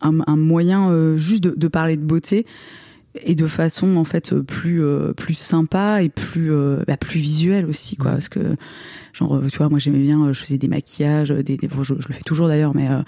un, 0.00 0.18
un 0.26 0.36
moyen 0.36 1.16
juste 1.16 1.44
de, 1.44 1.54
de 1.56 1.68
parler 1.68 1.96
de 1.96 2.02
beauté 2.04 2.46
et 3.14 3.34
de 3.34 3.46
façon 3.46 3.96
en 3.96 4.04
fait 4.04 4.32
euh, 4.32 4.42
plus 4.42 4.82
euh, 4.82 5.12
plus 5.12 5.34
sympa 5.34 6.02
et 6.02 6.08
plus 6.08 6.50
euh, 6.52 6.82
bah, 6.86 6.96
plus 6.96 7.20
visuelle 7.20 7.66
aussi 7.66 7.96
quoi. 7.96 8.12
Parce 8.12 8.28
que 8.30 8.56
genre 9.12 9.40
tu 9.50 9.58
vois 9.58 9.68
moi 9.68 9.78
j'aimais 9.78 9.98
bien 9.98 10.32
je 10.32 10.42
faisais 10.42 10.56
des 10.58 10.68
maquillages 10.68 11.28
des, 11.28 11.56
des 11.58 11.68
bon, 11.68 11.82
je, 11.82 11.94
je 11.98 12.08
le 12.08 12.14
fais 12.14 12.22
toujours 12.22 12.48
d'ailleurs 12.48 12.74
mais 12.74 12.88
euh, 12.88 13.02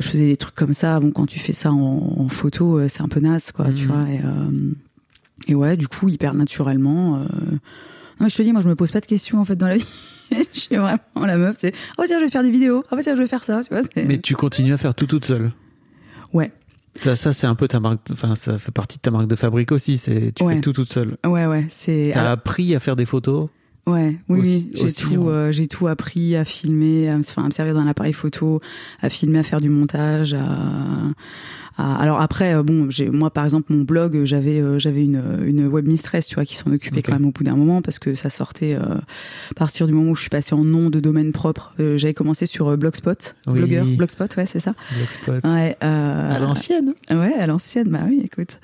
faisais 0.08 0.26
des 0.26 0.36
trucs 0.36 0.54
comme 0.54 0.74
ça. 0.74 1.00
Bon 1.00 1.10
quand 1.10 1.26
tu 1.26 1.40
fais 1.40 1.52
ça 1.52 1.72
en, 1.72 2.14
en 2.18 2.28
photo 2.28 2.88
c'est 2.88 3.02
un 3.02 3.08
peu 3.08 3.20
naze 3.20 3.50
quoi 3.52 3.66
tu 3.72 3.86
Mhm. 3.86 3.88
vois 3.88 4.06
et, 4.10 5.50
et 5.50 5.54
ouais 5.56 5.76
du 5.76 5.88
coup 5.88 6.08
hyper 6.08 6.34
naturellement 6.34 7.18
non, 7.18 8.26
mais 8.26 8.28
je 8.28 8.36
te 8.36 8.42
dis 8.42 8.52
moi 8.52 8.60
je 8.60 8.68
me 8.68 8.76
pose 8.76 8.92
pas 8.92 9.00
de 9.00 9.06
questions 9.06 9.40
en 9.40 9.44
fait 9.44 9.56
dans 9.56 9.66
la 9.66 9.78
vie. 9.78 9.86
Je 10.54 10.60
suis 10.60 10.76
vraiment 10.76 10.98
la 11.26 11.36
meuf 11.36 11.56
c'est 11.58 11.74
oh 11.98 12.04
tiens 12.06 12.18
je 12.20 12.24
vais 12.24 12.30
faire 12.30 12.42
des 12.44 12.50
vidéos. 12.50 12.84
Oh 12.92 12.96
tiens 13.02 13.14
je 13.16 13.20
vais 13.22 13.26
faire 13.28 13.42
ça 13.44 13.60
tu 13.62 13.70
vois 13.74 13.82
mais 13.96 14.18
tu 14.18 14.34
continues 14.36 14.72
à 14.72 14.78
faire 14.78 14.94
tout 14.94 15.06
toute 15.06 15.24
seule? 15.26 15.50
ouais 16.32 16.52
Ça, 17.00 17.16
ça 17.16 17.32
c'est 17.32 17.46
un 17.46 17.54
peu 17.54 17.68
ta 17.68 17.80
marque, 17.80 18.00
enfin 18.12 18.34
ça 18.34 18.58
fait 18.58 18.70
partie 18.72 18.98
de 18.98 19.02
ta 19.02 19.10
marque 19.10 19.26
de 19.28 19.36
fabrique 19.36 19.72
aussi. 19.72 19.96
C'est 19.98 20.32
tu 20.34 20.44
Ouais. 20.44 20.56
fais 20.56 20.60
tout 20.60 20.72
toute 20.72 20.92
seule. 20.92 21.16
ouais 21.24 21.46
ouais 21.46 21.66
c'est 21.70 22.10
T'as 22.12 22.20
alors- 22.20 22.32
appris 22.32 22.74
à 22.74 22.80
faire 22.80 22.96
à 22.96 23.06
faire 23.06 23.50
Ouais, 23.84 24.16
oui, 24.28 24.38
Aussi- 24.38 24.70
oui, 24.74 24.80
j'ai 24.86 24.92
tout, 24.92 25.24
hein. 25.24 25.32
euh, 25.32 25.50
j'ai 25.52 25.66
tout 25.66 25.88
appris 25.88 26.36
à 26.36 26.44
filmer, 26.44 27.10
à 27.10 27.16
enfin, 27.16 27.42
à 27.42 27.46
me 27.46 27.50
servir 27.50 27.74
d'un 27.74 27.88
appareil 27.88 28.12
photo, 28.12 28.60
à 29.00 29.08
filmer, 29.08 29.40
à 29.40 29.42
faire 29.42 29.60
du 29.60 29.70
montage. 29.70 30.34
À, 30.34 30.46
à- 31.76 31.96
alors 32.02 32.20
après, 32.20 32.54
euh, 32.54 32.62
bon, 32.62 32.90
j'ai, 32.90 33.08
moi 33.10 33.30
par 33.30 33.44
exemple, 33.44 33.72
mon 33.72 33.82
blog, 33.82 34.16
euh, 34.16 34.24
j'avais, 34.24 34.60
euh, 34.60 34.78
j'avais 34.78 35.04
une, 35.04 35.22
une 35.44 35.66
web 35.66 35.86
mistress, 35.86 36.26
tu 36.26 36.34
vois, 36.34 36.44
qui 36.44 36.56
s'en 36.56 36.72
occupait 36.72 37.02
quand 37.02 37.12
même 37.12 37.26
au 37.26 37.30
bout 37.32 37.44
d'un 37.44 37.56
moment 37.56 37.82
parce 37.82 37.98
que 37.98 38.14
ça 38.14 38.28
sortait 38.30 38.74
euh, 38.74 38.96
à 38.96 39.54
partir 39.56 39.86
du 39.86 39.92
moment 39.92 40.10
où 40.10 40.14
je 40.16 40.20
suis 40.22 40.30
passée 40.30 40.54
en 40.54 40.64
nom 40.64 40.90
de 40.90 41.00
domaine 41.00 41.32
propre. 41.32 41.72
Euh, 41.80 41.96
j'avais 41.98 42.14
commencé 42.14 42.46
sur 42.46 42.76
Blogspot, 42.76 43.34
Oui. 43.46 43.54
blogueur, 43.58 43.86
Blogspot, 43.86 44.36
ouais, 44.36 44.46
c'est 44.46 44.60
ça. 44.60 44.74
Blogspot. 44.96 45.44
Ouais, 45.44 45.76
euh, 45.82 46.36
À 46.36 46.38
l'ancienne. 46.38 46.94
Ouais, 47.10 47.32
à 47.38 47.46
l'ancienne, 47.46 47.88
bah 47.88 48.00
oui, 48.06 48.20
écoute. 48.24 48.58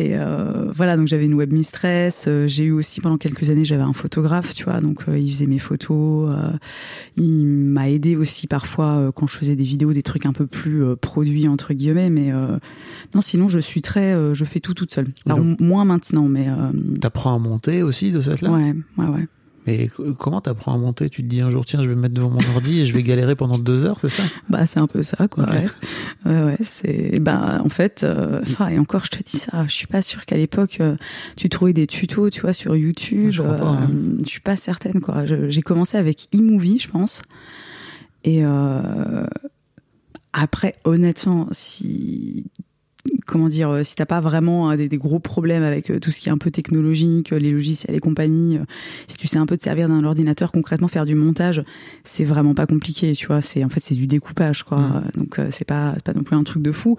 Et 0.00 0.16
euh, 0.16 0.70
voilà, 0.72 0.96
donc 0.96 1.08
j'avais 1.08 1.26
une 1.26 1.34
web 1.34 1.52
mistress. 1.52 2.24
euh, 2.26 2.48
j'ai 2.48 2.64
eu 2.64 2.72
aussi 2.72 3.02
pendant 3.02 3.18
quelques 3.18 3.50
années, 3.50 3.64
j'avais 3.64 3.82
un 3.82 3.92
photographe, 3.92 4.54
tu 4.54 4.64
vois, 4.64 4.80
donc 4.80 5.02
euh, 5.08 5.18
il 5.18 5.30
faisait 5.30 5.44
mes 5.46 5.58
photos. 5.58 6.30
euh, 6.34 6.52
il 7.16 7.44
m'a 7.46 7.90
aidé 7.90 8.16
aussi 8.16 8.46
parfois 8.46 8.86
euh, 8.96 9.12
quand 9.12 9.26
je 9.26 9.36
faisais 9.36 9.56
des 9.56 9.64
vidéos, 9.64 9.92
des 9.92 10.02
trucs 10.02 10.24
un 10.24 10.32
peu 10.32 10.46
plus 10.46 10.82
euh, 10.82 10.96
produits 10.96 11.48
entre 11.48 11.74
guillemets. 11.74 12.08
Mais 12.08 12.32
euh, 12.32 12.58
non, 13.14 13.20
sinon 13.20 13.48
je 13.48 13.58
suis 13.60 13.82
très, 13.82 14.14
euh, 14.14 14.32
je 14.32 14.44
fais 14.46 14.60
tout 14.60 14.72
toute 14.74 14.92
seule. 14.92 15.08
Alors 15.26 15.38
Donc- 15.38 15.60
moins 15.60 15.84
maintenant, 15.84 16.28
mais 16.28 16.48
euh, 16.48 16.70
T'apprends 17.00 17.34
à 17.34 17.38
monter 17.38 17.82
aussi 17.82 18.10
de 18.10 18.20
cette 18.20 18.40
là. 18.40 18.50
ouais, 18.52 18.74
ouais, 18.96 19.06
ouais. 19.06 19.26
C- 19.78 19.90
comment 20.18 20.40
t'apprends 20.40 20.74
à 20.74 20.78
monter? 20.78 21.08
Tu 21.10 21.22
te 21.22 21.28
dis 21.28 21.40
un 21.40 21.50
jour 21.50 21.64
tiens 21.64 21.82
je 21.82 21.88
vais 21.88 21.94
me 21.94 22.00
mettre 22.02 22.14
devant 22.14 22.30
mon 22.30 22.40
ordi 22.54 22.80
et 22.80 22.86
je 22.86 22.92
vais 22.92 23.02
galérer 23.02 23.36
pendant 23.36 23.58
deux 23.58 23.84
heures, 23.84 23.98
c'est 24.00 24.08
ça? 24.08 24.22
Bah 24.48 24.66
c'est 24.66 24.80
un 24.80 24.86
peu 24.86 25.02
ça 25.02 25.28
quoi. 25.28 25.44
Ouais. 25.50 25.66
ouais, 26.26 26.42
ouais, 26.44 26.56
c'est 26.62 27.18
bah 27.20 27.60
en 27.64 27.68
fait 27.68 28.02
euh, 28.04 28.40
enfin 28.42 28.68
et 28.68 28.78
encore 28.78 29.04
je 29.04 29.10
te 29.10 29.22
dis 29.22 29.36
ça, 29.38 29.64
je 29.66 29.72
suis 29.72 29.86
pas 29.86 30.02
sûre 30.02 30.26
qu'à 30.26 30.36
l'époque 30.36 30.78
euh, 30.80 30.96
tu 31.36 31.48
trouvais 31.48 31.72
des 31.72 31.86
tutos, 31.86 32.30
tu 32.30 32.40
vois 32.42 32.52
sur 32.52 32.74
YouTube, 32.76 33.30
Je 33.30 33.42
crois 33.42 33.54
pas, 33.56 33.66
hein. 33.66 33.90
je 34.22 34.28
suis 34.28 34.40
pas 34.40 34.56
certaine 34.56 35.00
quoi. 35.00 35.24
J'ai 35.26 35.62
commencé 35.62 35.96
avec 35.96 36.28
eMovie, 36.34 36.78
je 36.78 36.88
pense. 36.88 37.22
Et 38.24 38.44
euh, 38.44 39.24
après 40.32 40.76
honnêtement, 40.84 41.48
si 41.52 42.44
comment 43.26 43.48
dire, 43.48 43.70
euh, 43.70 43.82
si 43.82 43.94
t'as 43.94 44.06
pas 44.06 44.20
vraiment 44.20 44.70
euh, 44.70 44.76
des, 44.76 44.88
des 44.88 44.98
gros 44.98 45.20
problèmes 45.20 45.62
avec 45.62 45.90
euh, 45.90 46.00
tout 46.00 46.10
ce 46.10 46.20
qui 46.20 46.28
est 46.28 46.32
un 46.32 46.38
peu 46.38 46.50
technologique, 46.50 47.30
les 47.30 47.50
logiciels 47.50 47.94
et 47.94 48.00
compagnie, 48.00 48.58
si 49.06 49.16
tu 49.16 49.26
sais 49.26 49.38
un 49.38 49.46
peu 49.46 49.56
te 49.56 49.62
servir 49.62 49.88
d'un 49.88 50.04
ordinateur, 50.04 50.52
concrètement 50.52 50.88
faire 50.88 51.06
du 51.06 51.14
montage, 51.14 51.62
c'est 52.04 52.24
vraiment 52.24 52.54
pas 52.54 52.66
compliqué, 52.66 53.12
tu 53.12 53.26
vois. 53.26 53.40
C'est 53.40 53.64
en 53.64 53.68
fait 53.68 53.80
c'est 53.80 53.94
du 53.94 54.06
découpage, 54.06 54.62
quoi. 54.64 54.78
Mm. 54.78 55.10
Donc 55.16 55.38
euh, 55.38 55.48
c'est 55.50 55.64
pas 55.64 55.94
pas 56.04 56.12
non 56.12 56.22
plus 56.22 56.36
un 56.36 56.44
truc 56.44 56.62
de 56.62 56.72
fou. 56.72 56.96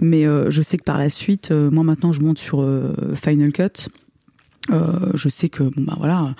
Mais 0.00 0.26
euh, 0.26 0.50
je 0.50 0.62
sais 0.62 0.76
que 0.76 0.84
par 0.84 0.98
la 0.98 1.10
suite, 1.10 1.50
euh, 1.50 1.70
moi 1.70 1.84
maintenant 1.84 2.12
je 2.12 2.20
monte 2.20 2.38
sur 2.38 2.62
euh, 2.62 2.94
Final 3.14 3.52
Cut. 3.52 3.88
Euh, 4.70 5.10
je 5.12 5.28
sais 5.28 5.50
que 5.50 5.62
bon 5.62 5.82
bah 5.84 5.94
voilà 5.98 6.34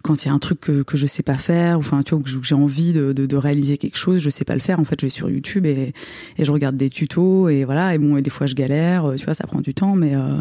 quand 0.00 0.24
il 0.24 0.28
y 0.28 0.30
a 0.30 0.32
un 0.34 0.38
truc 0.38 0.60
que, 0.62 0.82
que 0.82 0.96
je 0.96 1.06
sais 1.06 1.22
pas 1.22 1.36
faire 1.36 1.78
enfin 1.78 2.00
tu 2.02 2.14
vois 2.14 2.24
que 2.24 2.30
j'ai 2.42 2.54
envie 2.54 2.94
de, 2.94 3.12
de, 3.12 3.26
de 3.26 3.36
réaliser 3.36 3.76
quelque 3.76 3.98
chose 3.98 4.22
je 4.22 4.30
sais 4.30 4.46
pas 4.46 4.54
le 4.54 4.60
faire 4.60 4.80
en 4.80 4.84
fait 4.86 4.98
je 4.98 5.04
vais 5.04 5.10
sur 5.10 5.28
YouTube 5.28 5.66
et, 5.66 5.92
et 6.38 6.44
je 6.46 6.50
regarde 6.52 6.78
des 6.78 6.88
tutos 6.88 7.50
et 7.50 7.64
voilà 7.66 7.94
et 7.94 7.98
bon 7.98 8.16
et 8.16 8.22
des 8.22 8.30
fois 8.30 8.46
je 8.46 8.54
galère 8.54 9.12
tu 9.18 9.26
vois 9.26 9.34
ça 9.34 9.46
prend 9.46 9.60
du 9.60 9.74
temps 9.74 9.94
mais 9.94 10.14
euh, 10.16 10.38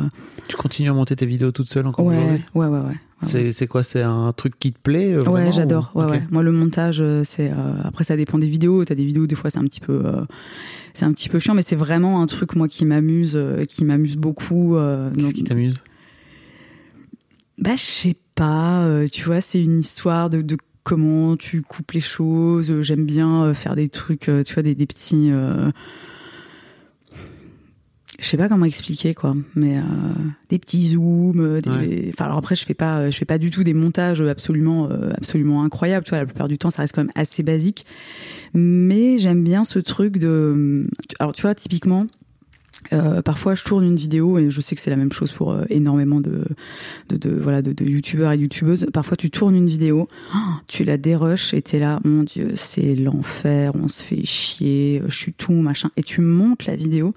Tu 0.48 0.56
continues 0.56 0.90
à 0.90 0.94
monter 0.94 1.18
tes 1.18 1.26
vidéos 1.26 1.52
toute 1.52 1.68
seule 1.70 1.86
encore 1.88 2.06
ouais, 2.06 2.16
ouais 2.18 2.42
ouais 2.56 2.68
ouais 2.68 2.80
ouais 2.80 2.96
C'est 3.22 3.52
c'est 3.52 3.68
quoi? 3.68 3.84
C'est 3.84 4.02
un 4.04 4.32
truc 4.32 4.58
qui 4.58 4.72
te 4.72 4.80
plaît 4.80 5.12
euh, 5.14 5.24
Ouais, 5.30 5.52
j'adore. 5.52 5.92
ou- 5.94 6.00
Ouais, 6.04 6.12
ouais. 6.12 6.24
Moi, 6.32 6.42
le 6.44 6.52
montage, 6.54 7.00
euh, 7.02 7.24
c'est 7.26 7.50
euh, 7.50 7.74
après 7.84 8.04
ça 8.06 8.16
dépend 8.18 8.38
des 8.38 8.48
vidéos. 8.50 8.84
T'as 8.86 8.94
des 8.96 9.06
vidéos, 9.06 9.26
des 9.26 9.36
fois, 9.36 9.50
c'est 9.50 9.58
un 9.60 9.64
petit 9.64 9.80
peu, 9.80 10.02
euh, 10.06 10.24
c'est 10.94 11.06
un 11.06 11.12
petit 11.14 11.30
peu 11.30 11.40
chiant, 11.40 11.54
mais 11.56 11.64
c'est 11.64 11.78
vraiment 11.78 12.22
un 12.22 12.28
truc 12.28 12.56
moi 12.56 12.68
qui 12.68 12.86
m'amuse, 12.86 13.34
euh, 13.36 13.64
qui 13.66 13.84
m'amuse 13.86 14.16
beaucoup. 14.18 14.76
euh, 14.76 15.10
Qu'est-ce 15.12 15.26
donc- 15.26 15.34
qui 15.34 15.44
t'amuse? 15.44 15.82
Bah, 17.58 17.76
je 17.76 17.82
sais 17.84 18.16
pas. 18.36 18.84
euh, 18.86 19.08
tu 19.08 19.24
vois, 19.26 19.42
c'est 19.42 19.62
une 19.64 19.80
histoire 19.80 20.30
de, 20.30 20.42
de 20.42 20.58
comment 20.84 21.36
tu 21.38 21.62
coupes 21.62 21.92
les 21.94 22.00
choses. 22.02 22.70
Euh, 22.72 22.84
J'aime 22.84 23.06
bien 23.06 23.44
euh, 23.46 23.54
faire 23.54 23.76
des 23.76 23.90
trucs, 23.90 24.30
tu 24.46 24.54
vois, 24.54 24.64
des, 24.64 24.76
des 24.76 24.86
petits. 24.86 25.30
euh, 25.32 25.72
je 28.18 28.26
sais 28.26 28.38
pas 28.38 28.48
comment 28.48 28.64
expliquer 28.66 29.14
quoi, 29.14 29.36
mais 29.56 29.78
euh, 29.78 29.82
des 30.50 30.58
petits 30.58 30.86
zooms, 30.88 31.60
des, 31.60 31.70
Ouais. 31.70 32.10
enfin 32.14 32.26
alors 32.26 32.38
après 32.38 32.56
je 32.56 32.64
fais 32.64 32.74
pas, 32.74 33.10
je 33.10 33.18
fais 33.18 33.26
pas 33.26 33.38
du 33.38 33.52
tout 33.52 33.66
des 33.66 33.74
montages 33.74 34.22
absolument, 34.22 34.88
absolument 35.18 35.64
incroyables. 35.66 36.06
Tu 36.06 36.12
vois, 36.12 36.20
la 36.20 36.26
plupart 36.26 36.48
du 36.48 36.58
temps 36.58 36.70
ça 36.70 36.82
reste 36.84 36.96
quand 36.96 37.02
même 37.04 37.12
assez 37.16 37.44
basique, 37.44 37.84
mais 38.54 39.18
j'aime 39.18 39.44
bien 39.44 39.66
ce 39.66 39.80
truc 39.80 40.18
de, 40.18 40.88
alors 41.20 41.34
tu 41.34 41.42
vois 41.42 41.56
typiquement. 41.56 42.08
Euh, 42.94 43.22
parfois, 43.22 43.56
je 43.56 43.64
tourne 43.64 43.84
une 43.84 43.96
vidéo 43.96 44.38
et 44.38 44.50
je 44.50 44.62
sais 44.62 44.76
que 44.76 44.82
c'est 44.82 44.90
la 44.90 44.96
même 44.96 45.12
chose 45.12 45.32
pour 45.32 45.52
euh, 45.52 45.64
énormément 45.70 46.22
de, 46.22 46.46
voilà 47.42 47.62
de, 47.62 47.74
de 47.74 47.86
youtubeurs 47.86 48.32
et 48.32 48.38
youtubeuses. 48.38 48.88
Parfois, 48.94 49.18
tu 49.18 49.30
tournes 49.30 49.56
une 49.56 49.68
vidéo, 49.68 50.08
oh, 50.34 50.38
tu 50.68 50.84
la 50.84 50.98
dérushes 50.98 51.54
et 51.54 51.62
t'es 51.62 51.80
là, 51.80 52.00
mon 52.04 52.24
dieu, 52.24 52.52
c'est 52.56 52.96
l'enfer, 52.96 53.72
on 53.76 53.88
se 53.88 54.04
fait 54.04 54.26
chier, 54.26 55.02
euh, 55.02 55.10
je 55.10 55.16
suis 55.16 55.34
tout 55.34 55.54
machin, 55.54 55.90
et 55.98 56.04
tu 56.04 56.22
montes 56.22 56.66
la 56.66 56.76
vidéo 56.76 57.14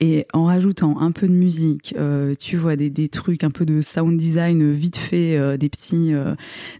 Et 0.00 0.26
en 0.32 0.44
rajoutant 0.44 1.00
un 1.00 1.12
peu 1.12 1.28
de 1.28 1.32
musique, 1.32 1.94
tu 2.38 2.56
vois 2.56 2.76
des, 2.76 3.08
trucs, 3.08 3.44
un 3.44 3.50
peu 3.50 3.64
de 3.64 3.80
sound 3.80 4.16
design 4.16 4.72
vite 4.72 4.96
fait, 4.96 5.58
des 5.58 5.68
petits 5.68 6.12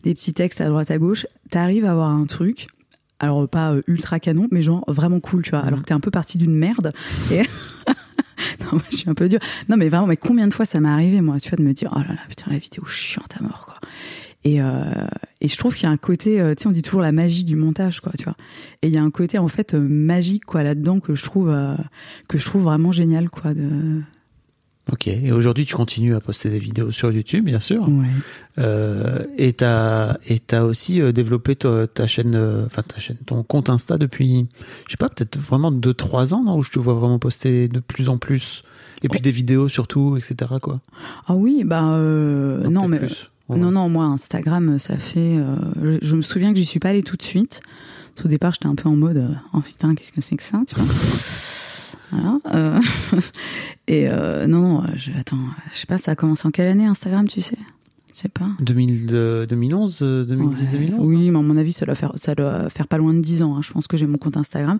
des 0.04 0.14
petits 0.14 0.32
textes 0.32 0.60
à 0.60 0.68
droite 0.68 0.90
à 0.90 0.98
gauche, 0.98 1.26
t'arrives 1.50 1.84
à 1.84 1.92
avoir 1.92 2.10
un 2.10 2.26
truc. 2.26 2.68
Alors 3.20 3.48
pas 3.48 3.72
euh, 3.72 3.82
ultra 3.86 4.18
canon, 4.18 4.48
mais 4.50 4.62
genre 4.62 4.84
vraiment 4.88 5.20
cool, 5.20 5.42
tu 5.42 5.50
vois. 5.50 5.60
Alors 5.60 5.80
que 5.80 5.84
t'es 5.84 5.94
un 5.94 6.00
peu 6.00 6.10
parti 6.10 6.38
d'une 6.38 6.54
merde. 6.54 6.92
Et 7.30 7.42
non, 8.60 8.72
moi, 8.72 8.82
je 8.90 8.96
suis 8.96 9.10
un 9.10 9.14
peu 9.14 9.28
dur. 9.28 9.38
Non, 9.68 9.76
mais 9.76 9.88
vraiment, 9.88 10.06
mais 10.06 10.16
combien 10.16 10.48
de 10.48 10.54
fois 10.54 10.64
ça 10.64 10.80
m'est 10.80 10.88
arrivé, 10.88 11.20
moi, 11.20 11.38
tu 11.38 11.50
vois, 11.50 11.56
de 11.56 11.62
me 11.62 11.72
dire, 11.72 11.92
oh 11.94 12.00
là 12.00 12.14
là, 12.14 12.20
putain, 12.28 12.50
la 12.50 12.58
vidéo 12.58 12.84
chiante 12.86 13.36
à 13.38 13.42
mort, 13.42 13.66
quoi. 13.66 13.88
Et, 14.42 14.62
euh, 14.62 15.06
et 15.40 15.48
je 15.48 15.56
trouve 15.56 15.74
qu'il 15.74 15.84
y 15.84 15.86
a 15.86 15.90
un 15.90 15.98
côté, 15.98 16.40
euh, 16.40 16.54
tu 16.54 16.62
sais, 16.62 16.68
on 16.68 16.72
dit 16.72 16.82
toujours 16.82 17.02
la 17.02 17.12
magie 17.12 17.44
du 17.44 17.56
montage, 17.56 18.00
quoi, 18.00 18.12
tu 18.16 18.24
vois. 18.24 18.36
Et 18.82 18.88
il 18.88 18.92
y 18.92 18.96
a 18.96 19.02
un 19.02 19.10
côté 19.10 19.38
en 19.38 19.48
fait 19.48 19.74
euh, 19.74 19.80
magique, 19.80 20.46
quoi, 20.46 20.62
là-dedans 20.62 21.00
que 21.00 21.14
je 21.14 21.22
trouve 21.22 21.50
euh, 21.50 21.76
que 22.28 22.38
je 22.38 22.44
trouve 22.44 22.62
vraiment 22.62 22.92
génial, 22.92 23.28
quoi. 23.28 23.52
De... 23.52 24.00
Ok. 24.92 25.06
Et 25.06 25.30
aujourd'hui, 25.32 25.66
tu 25.66 25.74
continues 25.74 26.14
à 26.14 26.20
poster 26.20 26.50
des 26.50 26.58
vidéos 26.58 26.90
sur 26.90 27.12
YouTube, 27.12 27.44
bien 27.44 27.60
sûr. 27.60 27.88
Ouais. 27.88 28.06
Euh, 28.58 29.24
et 29.38 29.52
t'as 29.52 30.16
et 30.26 30.40
t'as 30.40 30.62
aussi 30.62 31.00
euh, 31.00 31.12
développé 31.12 31.54
ta, 31.56 31.86
ta 31.86 32.06
chaîne, 32.06 32.34
euh, 32.34 32.66
enfin 32.66 32.82
ta 32.82 32.98
chaîne, 32.98 33.16
ton 33.24 33.42
compte 33.42 33.70
Insta 33.70 33.98
depuis, 33.98 34.46
je 34.86 34.90
sais 34.92 34.96
pas, 34.96 35.08
peut-être 35.08 35.38
vraiment 35.38 35.70
deux 35.70 35.94
trois 35.94 36.34
ans, 36.34 36.42
non, 36.44 36.56
où 36.56 36.62
je 36.62 36.70
te 36.70 36.78
vois 36.78 36.94
vraiment 36.94 37.18
poster 37.18 37.68
de 37.68 37.78
plus 37.80 38.08
en 38.08 38.18
plus. 38.18 38.64
Et 39.02 39.08
puis 39.08 39.20
des 39.20 39.30
vidéos 39.30 39.68
surtout, 39.68 40.16
etc. 40.18 40.54
Quoi. 40.60 40.80
Ah 41.26 41.34
oui, 41.34 41.62
bah 41.64 41.84
euh, 41.92 42.68
non, 42.68 42.86
mais 42.88 42.98
plus. 42.98 43.30
Non, 43.48 43.70
non, 43.70 43.88
moi 43.88 44.04
Instagram, 44.04 44.78
ça 44.78 44.96
fait. 44.98 45.36
euh, 45.38 45.56
je, 45.82 46.06
je 46.06 46.16
me 46.16 46.22
souviens 46.22 46.52
que 46.52 46.58
j'y 46.58 46.66
suis 46.66 46.80
pas 46.80 46.90
allée 46.90 47.02
tout 47.02 47.16
de 47.16 47.22
suite. 47.22 47.62
Au 48.22 48.28
départ, 48.28 48.52
j'étais 48.52 48.66
un 48.66 48.74
peu 48.74 48.88
en 48.88 48.96
mode, 48.96 49.34
oh 49.54 49.60
putain, 49.60 49.94
qu'est-ce 49.94 50.12
que 50.12 50.20
c'est 50.20 50.36
que 50.36 50.42
ça, 50.42 50.60
tu 50.68 50.74
vois. 50.74 50.84
Voilà. 52.12 52.38
euh, 52.54 52.80
et 53.88 54.08
euh, 54.10 54.46
non, 54.46 54.60
non, 54.60 54.82
je, 54.96 55.10
attends, 55.18 55.38
je 55.72 55.78
sais 55.78 55.86
pas, 55.86 55.98
ça 55.98 56.12
a 56.12 56.14
commencé 56.16 56.46
en 56.46 56.50
quelle 56.50 56.68
année 56.68 56.86
Instagram, 56.86 57.26
tu 57.28 57.40
sais? 57.40 57.56
Je 58.12 58.18
sais 58.18 58.28
pas. 58.28 58.48
2000, 58.60 59.08
euh, 59.12 59.46
2011, 59.46 59.98
euh, 60.02 60.24
2010, 60.24 60.60
Ouais. 60.72 60.78
2011. 60.88 61.08
Oui, 61.08 61.30
mais 61.30 61.38
à 61.38 61.42
mon 61.42 61.56
avis, 61.56 61.72
ça 61.72 61.86
doit 61.86 61.94
faire, 61.94 62.10
ça 62.16 62.34
doit 62.34 62.68
faire 62.68 62.88
pas 62.88 62.98
loin 62.98 63.14
de 63.14 63.20
10 63.20 63.42
ans. 63.44 63.54
hein. 63.56 63.60
Je 63.62 63.70
pense 63.72 63.86
que 63.86 63.96
j'ai 63.96 64.06
mon 64.08 64.18
compte 64.18 64.36
Instagram. 64.36 64.78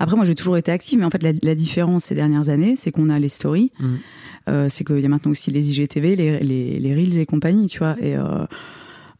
Après, 0.00 0.16
moi, 0.16 0.24
j'ai 0.24 0.34
toujours 0.34 0.56
été 0.56 0.72
active, 0.72 0.98
mais 0.98 1.04
en 1.04 1.10
fait, 1.10 1.22
la, 1.22 1.30
la 1.42 1.54
différence 1.54 2.04
ces 2.06 2.16
dernières 2.16 2.48
années, 2.48 2.74
c'est 2.76 2.90
qu'on 2.90 3.08
a 3.08 3.20
les 3.20 3.28
stories. 3.28 3.70
Mm. 3.78 3.86
Euh, 4.48 4.66
c'est 4.68 4.82
qu'il 4.82 4.98
y 4.98 5.04
a 5.06 5.08
maintenant 5.08 5.30
aussi 5.30 5.52
les 5.52 5.70
IGTV, 5.70 6.16
les, 6.16 6.40
les, 6.40 6.80
les 6.80 6.94
Reels 6.94 7.18
et 7.18 7.24
compagnie, 7.26 7.68
tu 7.68 7.78
vois. 7.78 7.94
Et 8.00 8.16
euh, 8.16 8.44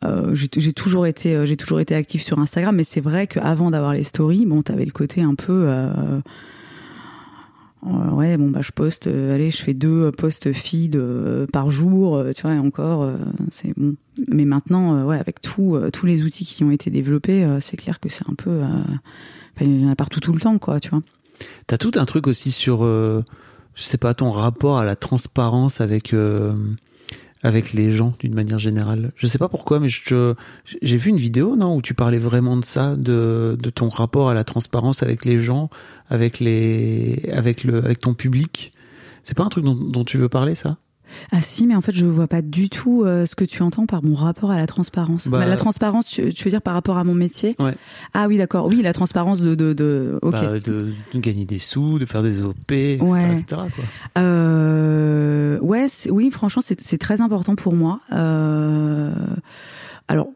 euh, 0.04 0.34
j'ai 0.34 0.72
toujours 0.72 1.06
été, 1.06 1.32
euh, 1.36 1.46
j'ai 1.46 1.56
toujours 1.56 1.78
été 1.78 1.94
active 1.94 2.20
sur 2.20 2.40
Instagram, 2.40 2.74
mais 2.74 2.82
c'est 2.82 3.00
vrai 3.00 3.28
qu'avant 3.28 3.70
d'avoir 3.70 3.92
les 3.94 4.02
stories, 4.02 4.44
bon, 4.44 4.62
t'avais 4.62 4.84
le 4.84 4.90
côté 4.90 5.22
un 5.22 5.36
peu. 5.36 5.52
Euh, 5.68 5.86
euh, 5.96 6.20
ouais, 7.82 8.36
bon 8.36 8.50
bah 8.50 8.60
je 8.62 8.70
poste, 8.72 9.06
euh, 9.06 9.34
allez, 9.34 9.50
je 9.50 9.62
fais 9.62 9.74
deux 9.74 10.06
euh, 10.06 10.12
posts 10.12 10.52
feed 10.52 10.96
euh, 10.96 11.46
par 11.52 11.70
jour, 11.70 12.16
euh, 12.16 12.32
tu 12.32 12.42
vois, 12.42 12.54
et 12.54 12.58
encore, 12.58 13.02
euh, 13.02 13.16
c'est 13.50 13.76
bon. 13.76 13.96
Mais 14.28 14.44
maintenant, 14.44 14.96
euh, 14.96 15.04
ouais, 15.04 15.18
avec 15.18 15.40
tout, 15.40 15.74
euh, 15.74 15.90
tous 15.90 16.06
les 16.06 16.22
outils 16.22 16.44
qui 16.44 16.62
ont 16.64 16.70
été 16.70 16.90
développés, 16.90 17.44
euh, 17.44 17.60
c'est 17.60 17.76
clair 17.76 17.98
que 17.98 18.08
c'est 18.08 18.28
un 18.28 18.34
peu, 18.34 18.50
euh, 18.50 18.66
il 19.60 19.82
y 19.82 19.86
en 19.86 19.90
a 19.90 19.96
partout 19.96 20.20
tout 20.20 20.32
le 20.32 20.40
temps, 20.40 20.58
quoi, 20.58 20.80
tu 20.80 20.90
vois. 20.90 21.02
T'as 21.66 21.78
tout 21.78 21.92
un 21.96 22.04
truc 22.04 22.26
aussi 22.26 22.50
sur, 22.52 22.84
euh, 22.84 23.24
je 23.74 23.82
sais 23.82 23.98
pas, 23.98 24.14
ton 24.14 24.30
rapport 24.30 24.78
à 24.78 24.84
la 24.84 24.96
transparence 24.96 25.80
avec 25.80 26.14
euh, 26.14 26.54
avec 27.42 27.72
les 27.72 27.90
gens 27.90 28.14
d'une 28.20 28.34
manière 28.34 28.58
générale. 28.58 29.12
Je 29.16 29.26
sais 29.26 29.38
pas 29.38 29.48
pourquoi, 29.48 29.80
mais 29.80 29.88
j'ai 29.88 30.96
vu 30.96 31.10
une 31.10 31.16
vidéo 31.16 31.56
non 31.56 31.76
où 31.76 31.82
tu 31.82 31.94
parlais 31.94 32.18
vraiment 32.18 32.56
de 32.56 32.64
ça, 32.64 32.94
de 32.96 33.56
de 33.60 33.70
ton 33.70 33.88
rapport 33.88 34.28
à 34.28 34.34
la 34.34 34.44
transparence 34.44 35.02
avec 35.02 35.24
les 35.24 35.38
gens, 35.38 35.68
avec 36.08 36.38
les 36.38 37.28
avec 37.32 37.64
le 37.64 37.78
avec 37.78 37.98
ton 37.98 38.14
public. 38.14 38.72
C'est 39.22 39.36
pas 39.36 39.44
un 39.44 39.48
truc 39.48 39.64
dont 39.64 40.04
tu 40.04 40.18
veux 40.18 40.28
parler 40.28 40.54
ça? 40.54 40.76
Ah 41.30 41.40
si, 41.40 41.66
mais 41.66 41.74
en 41.74 41.80
fait, 41.80 41.92
je 41.92 42.06
vois 42.06 42.26
pas 42.26 42.42
du 42.42 42.68
tout 42.68 43.04
euh, 43.04 43.26
ce 43.26 43.34
que 43.34 43.44
tu 43.44 43.62
entends 43.62 43.86
par 43.86 44.02
mon 44.02 44.14
rapport 44.14 44.50
à 44.50 44.58
la 44.58 44.66
transparence. 44.66 45.28
Bah- 45.28 45.46
la 45.46 45.56
transparence, 45.56 46.06
tu, 46.06 46.32
tu 46.32 46.44
veux 46.44 46.50
dire 46.50 46.62
par 46.62 46.74
rapport 46.74 46.98
à 46.98 47.04
mon 47.04 47.14
métier 47.14 47.54
Ouais. 47.58 47.74
Ah 48.14 48.26
oui, 48.28 48.38
d'accord. 48.38 48.66
Oui, 48.66 48.82
la 48.82 48.92
transparence 48.92 49.40
de, 49.40 49.54
de, 49.54 49.72
de... 49.72 50.18
ok. 50.22 50.32
Bah, 50.32 50.58
de, 50.60 50.92
de 51.14 51.18
gagner 51.18 51.44
des 51.44 51.58
sous, 51.58 51.98
de 51.98 52.06
faire 52.06 52.22
des 52.22 52.42
OP, 52.42 52.72
etc. 52.72 53.10
Ouais. 53.10 53.32
etc., 53.32 53.44
quoi. 53.74 53.84
Euh, 54.18 55.58
ouais, 55.60 55.86
oui, 56.10 56.30
franchement, 56.30 56.62
c'est 56.64 56.80
c'est 56.80 56.98
très 56.98 57.20
important 57.20 57.54
pour 57.54 57.74
moi. 57.74 58.00
Euh, 58.12 59.12
alors, 60.08 60.28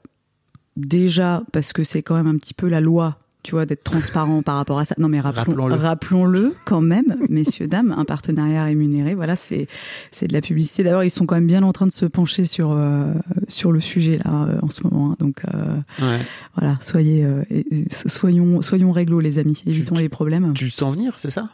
déjà, 0.77 1.43
parce 1.53 1.73
que 1.73 1.85
c'est 1.85 2.03
quand 2.03 2.15
même 2.15 2.27
un 2.27 2.37
petit 2.37 2.55
peu 2.55 2.69
la 2.69 2.81
loi, 2.81 3.19
tu 3.47 3.53
vois, 3.53 3.65
d'être 3.65 3.85
transparent 3.85 4.43
par 4.43 4.57
rapport 4.57 4.79
à 4.81 4.85
ça. 4.85 4.95
Non, 4.99 5.09
mais 5.09 5.21
rappelons- 5.21 5.69
Rappelons-le. 5.77 6.55
quand 6.65 6.81
même, 6.81 7.17
messieurs, 7.31 7.69
dames, 7.69 7.95
un 7.97 8.05
partenariat 8.05 8.65
rémunéré, 8.65 9.15
voilà, 9.15 9.37
c'est 9.37 9.69
c'est 10.11 10.27
de 10.27 10.33
la 10.33 10.41
publicité. 10.41 10.83
D'ailleurs, 10.83 11.05
ils 11.05 11.11
sont 11.11 11.27
quand 11.27 11.37
même 11.37 11.47
bien 11.47 11.63
en 11.63 11.73
train 11.73 11.87
de 11.87 11.93
se 11.93 12.07
pencher 12.07 12.45
sur 12.45 12.73
euh, 12.73 13.13
sur 13.49 13.71
le 13.73 13.81
sujet 13.81 14.19
là 14.25 14.47
euh, 14.49 14.59
en 14.63 14.69
ce 14.71 14.83
moment. 14.83 15.13
hein. 15.13 15.17
donc 15.21 15.43
euh, 15.47 15.77
Ouais. 16.03 16.19
voilà, 16.57 16.77
soyez 16.81 17.25
euh, 17.25 17.43
soyons 17.91 18.63
soyons 18.63 18.91
réglo, 18.93 19.21
les 19.21 19.39
amis, 19.39 19.63
évitons 19.67 19.95
tu- 19.95 20.03
les 20.03 20.09
problèmes. 20.09 20.53
Tu 20.55 20.65
le 20.65 20.71
sens 20.71 20.95
venir, 20.95 21.15
c'est 21.19 21.31
ça? 21.31 21.49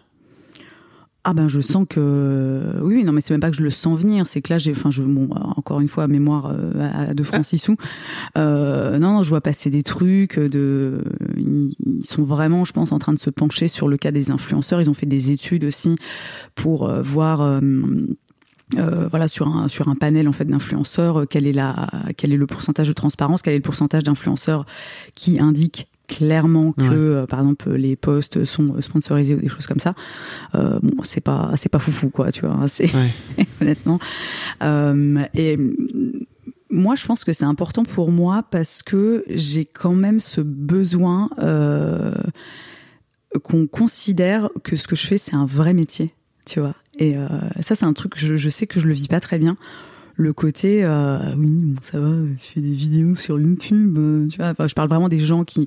Ah 1.25 1.35
ben 1.35 1.47
je 1.47 1.61
sens 1.61 1.87
que 1.89 2.79
oui 2.83 2.97
oui, 2.97 3.05
non 3.05 3.12
mais 3.12 3.20
c'est 3.20 3.33
même 3.33 3.41
pas 3.41 3.51
que 3.51 3.57
je 3.57 3.62
le 3.62 3.70
sens 3.70 3.97
venir 3.97 4.27
c'est 4.27 4.43
que 4.43 4.53
là 4.53 4.59
j'ai 4.59 4.73
enfin 4.73 4.91
je 4.91 5.03
bon 5.03 5.29
encore 5.57 5.81
une 5.81 5.87
fois 5.87 6.09
mémoire 6.09 6.53
euh, 6.53 7.12
de 7.14 7.23
Francisou 7.23 7.77
euh, 8.37 8.99
non 8.99 9.23
je 9.23 9.29
vois 9.29 9.41
passer 9.41 9.70
des 9.70 9.85
trucs 9.85 10.41
de 10.41 11.05
ils, 11.37 11.77
sont 12.05 12.25
vraiment 12.25 12.64
je 12.64 12.73
pense 12.73 12.91
en 12.91 12.99
train 12.99 13.12
de 13.12 13.20
se 13.20 13.31
pencher 13.31 13.68
sur 13.68 13.87
le 13.87 13.97
cas 13.97 14.11
des 14.11 14.31
influenceurs. 14.33 14.81
Ils 14.81 14.91
ont 14.91 14.95
fait 14.95 15.07
des 15.07 15.31
études 15.31 15.64
aussi 15.64 15.97
pour 16.55 16.89
euh, 16.89 17.03
voir 17.03 17.41
euh, 17.41 17.61
euh, 18.79 19.07
voilà 19.09 19.29
sur 19.29 19.49
un 19.49 19.68
sur 19.68 19.89
un 19.89 19.95
panel 19.95 20.29
en 20.29 20.33
fait 20.33 20.47
d'influenceurs 20.47 21.20
euh, 21.20 21.27
quel 21.29 21.47
est 21.47 21.53
la 21.53 21.91
quel 22.16 22.33
est 22.33 22.37
le 22.37 22.47
pourcentage 22.47 22.89
de 22.89 22.95
transparence 22.95 23.43
quel 23.43 23.53
est 23.53 23.59
le 23.59 23.62
pourcentage 23.62 24.03
d'influenceurs 24.03 24.64
qui 25.14 25.39
indiquent 25.41 25.89
clairement 26.16 26.72
que 26.72 26.82
Ouais. 26.82 26.88
euh, 26.92 27.26
par 27.26 27.40
exemple 27.40 27.72
les 27.74 27.96
posts 27.96 28.44
sont 28.44 28.80
sponsorisés 28.80 29.34
ou 29.34 29.40
des 29.40 29.48
choses 29.48 29.66
comme 29.66 29.78
ça 29.80 29.94
euh, 30.54 30.78
bon 30.82 31.02
c'est 31.04 31.20
pas 31.20 31.52
c'est 31.56 31.68
pas 31.68 31.78
foufou 31.78 32.10
quoi 32.10 32.30
tu 32.32 32.40
vois 32.42 32.54
hein, 32.54 32.66
c'est 32.66 32.90
Ouais. 32.94 33.10
honnêtement 33.60 33.98
euh, 34.62 35.22
et 35.34 35.56
moi 36.70 36.94
je 36.96 37.06
pense 37.06 37.24
que 37.24 37.32
c'est 37.32 37.44
important 37.44 37.84
pour 37.84 38.10
moi 38.10 38.42
parce 38.50 38.82
que 38.82 39.24
j'ai 39.28 39.64
quand 39.64 39.94
même 39.94 40.20
ce 40.20 40.40
besoin 40.40 41.28
euh, 41.38 42.12
qu'on 43.44 43.66
considère 43.66 44.48
que 44.62 44.76
ce 44.76 44.86
que 44.86 44.96
je 44.96 45.06
fais 45.06 45.18
c'est 45.18 45.34
un 45.34 45.46
vrai 45.46 45.72
métier 45.72 46.14
tu 46.46 46.60
vois 46.60 46.74
et 46.98 47.16
euh, 47.16 47.26
ça 47.60 47.74
c'est 47.74 47.84
un 47.86 47.92
truc 47.94 48.14
je, 48.16 48.36
je 48.36 48.48
sais 48.48 48.66
que 48.66 48.78
je 48.80 48.86
le 48.86 48.92
vis 48.92 49.08
pas 49.08 49.20
très 49.20 49.38
bien 49.38 49.56
le 50.23 50.33
côté 50.33 50.85
euh, 50.85 51.35
oui 51.37 51.61
bon 51.64 51.75
ça 51.83 51.99
va 52.01 52.11
tu 52.41 52.53
fais 52.55 52.61
des 52.61 52.73
vidéos 52.73 53.14
sur 53.14 53.39
YouTube 53.39 53.99
euh, 53.99 54.29
tu 54.29 54.39
vois. 54.39 54.55
Je 54.66 54.75
parle 54.75 54.89
vraiment 54.89 55.09
des 55.09 55.18
gens 55.18 55.45
qui 55.45 55.66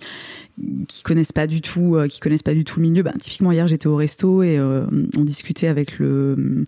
qui 0.88 1.04
connaissent 1.04 1.32
pas 1.32 1.48
du 1.48 1.62
tout 1.62 1.96
euh, 1.96 2.08
qui 2.08 2.20
connaissent 2.20 2.44
pas 2.44 2.54
du 2.54 2.64
tout 2.64 2.80
le 2.80 2.88
milieu. 2.88 3.04
Bah, 3.04 3.14
typiquement 3.20 3.52
hier 3.52 3.68
j'étais 3.68 3.88
au 3.88 3.96
resto 3.96 4.42
et 4.42 4.60
on 4.60 5.24
discutait 5.24 5.68
avec 5.68 6.00
le 6.00 6.66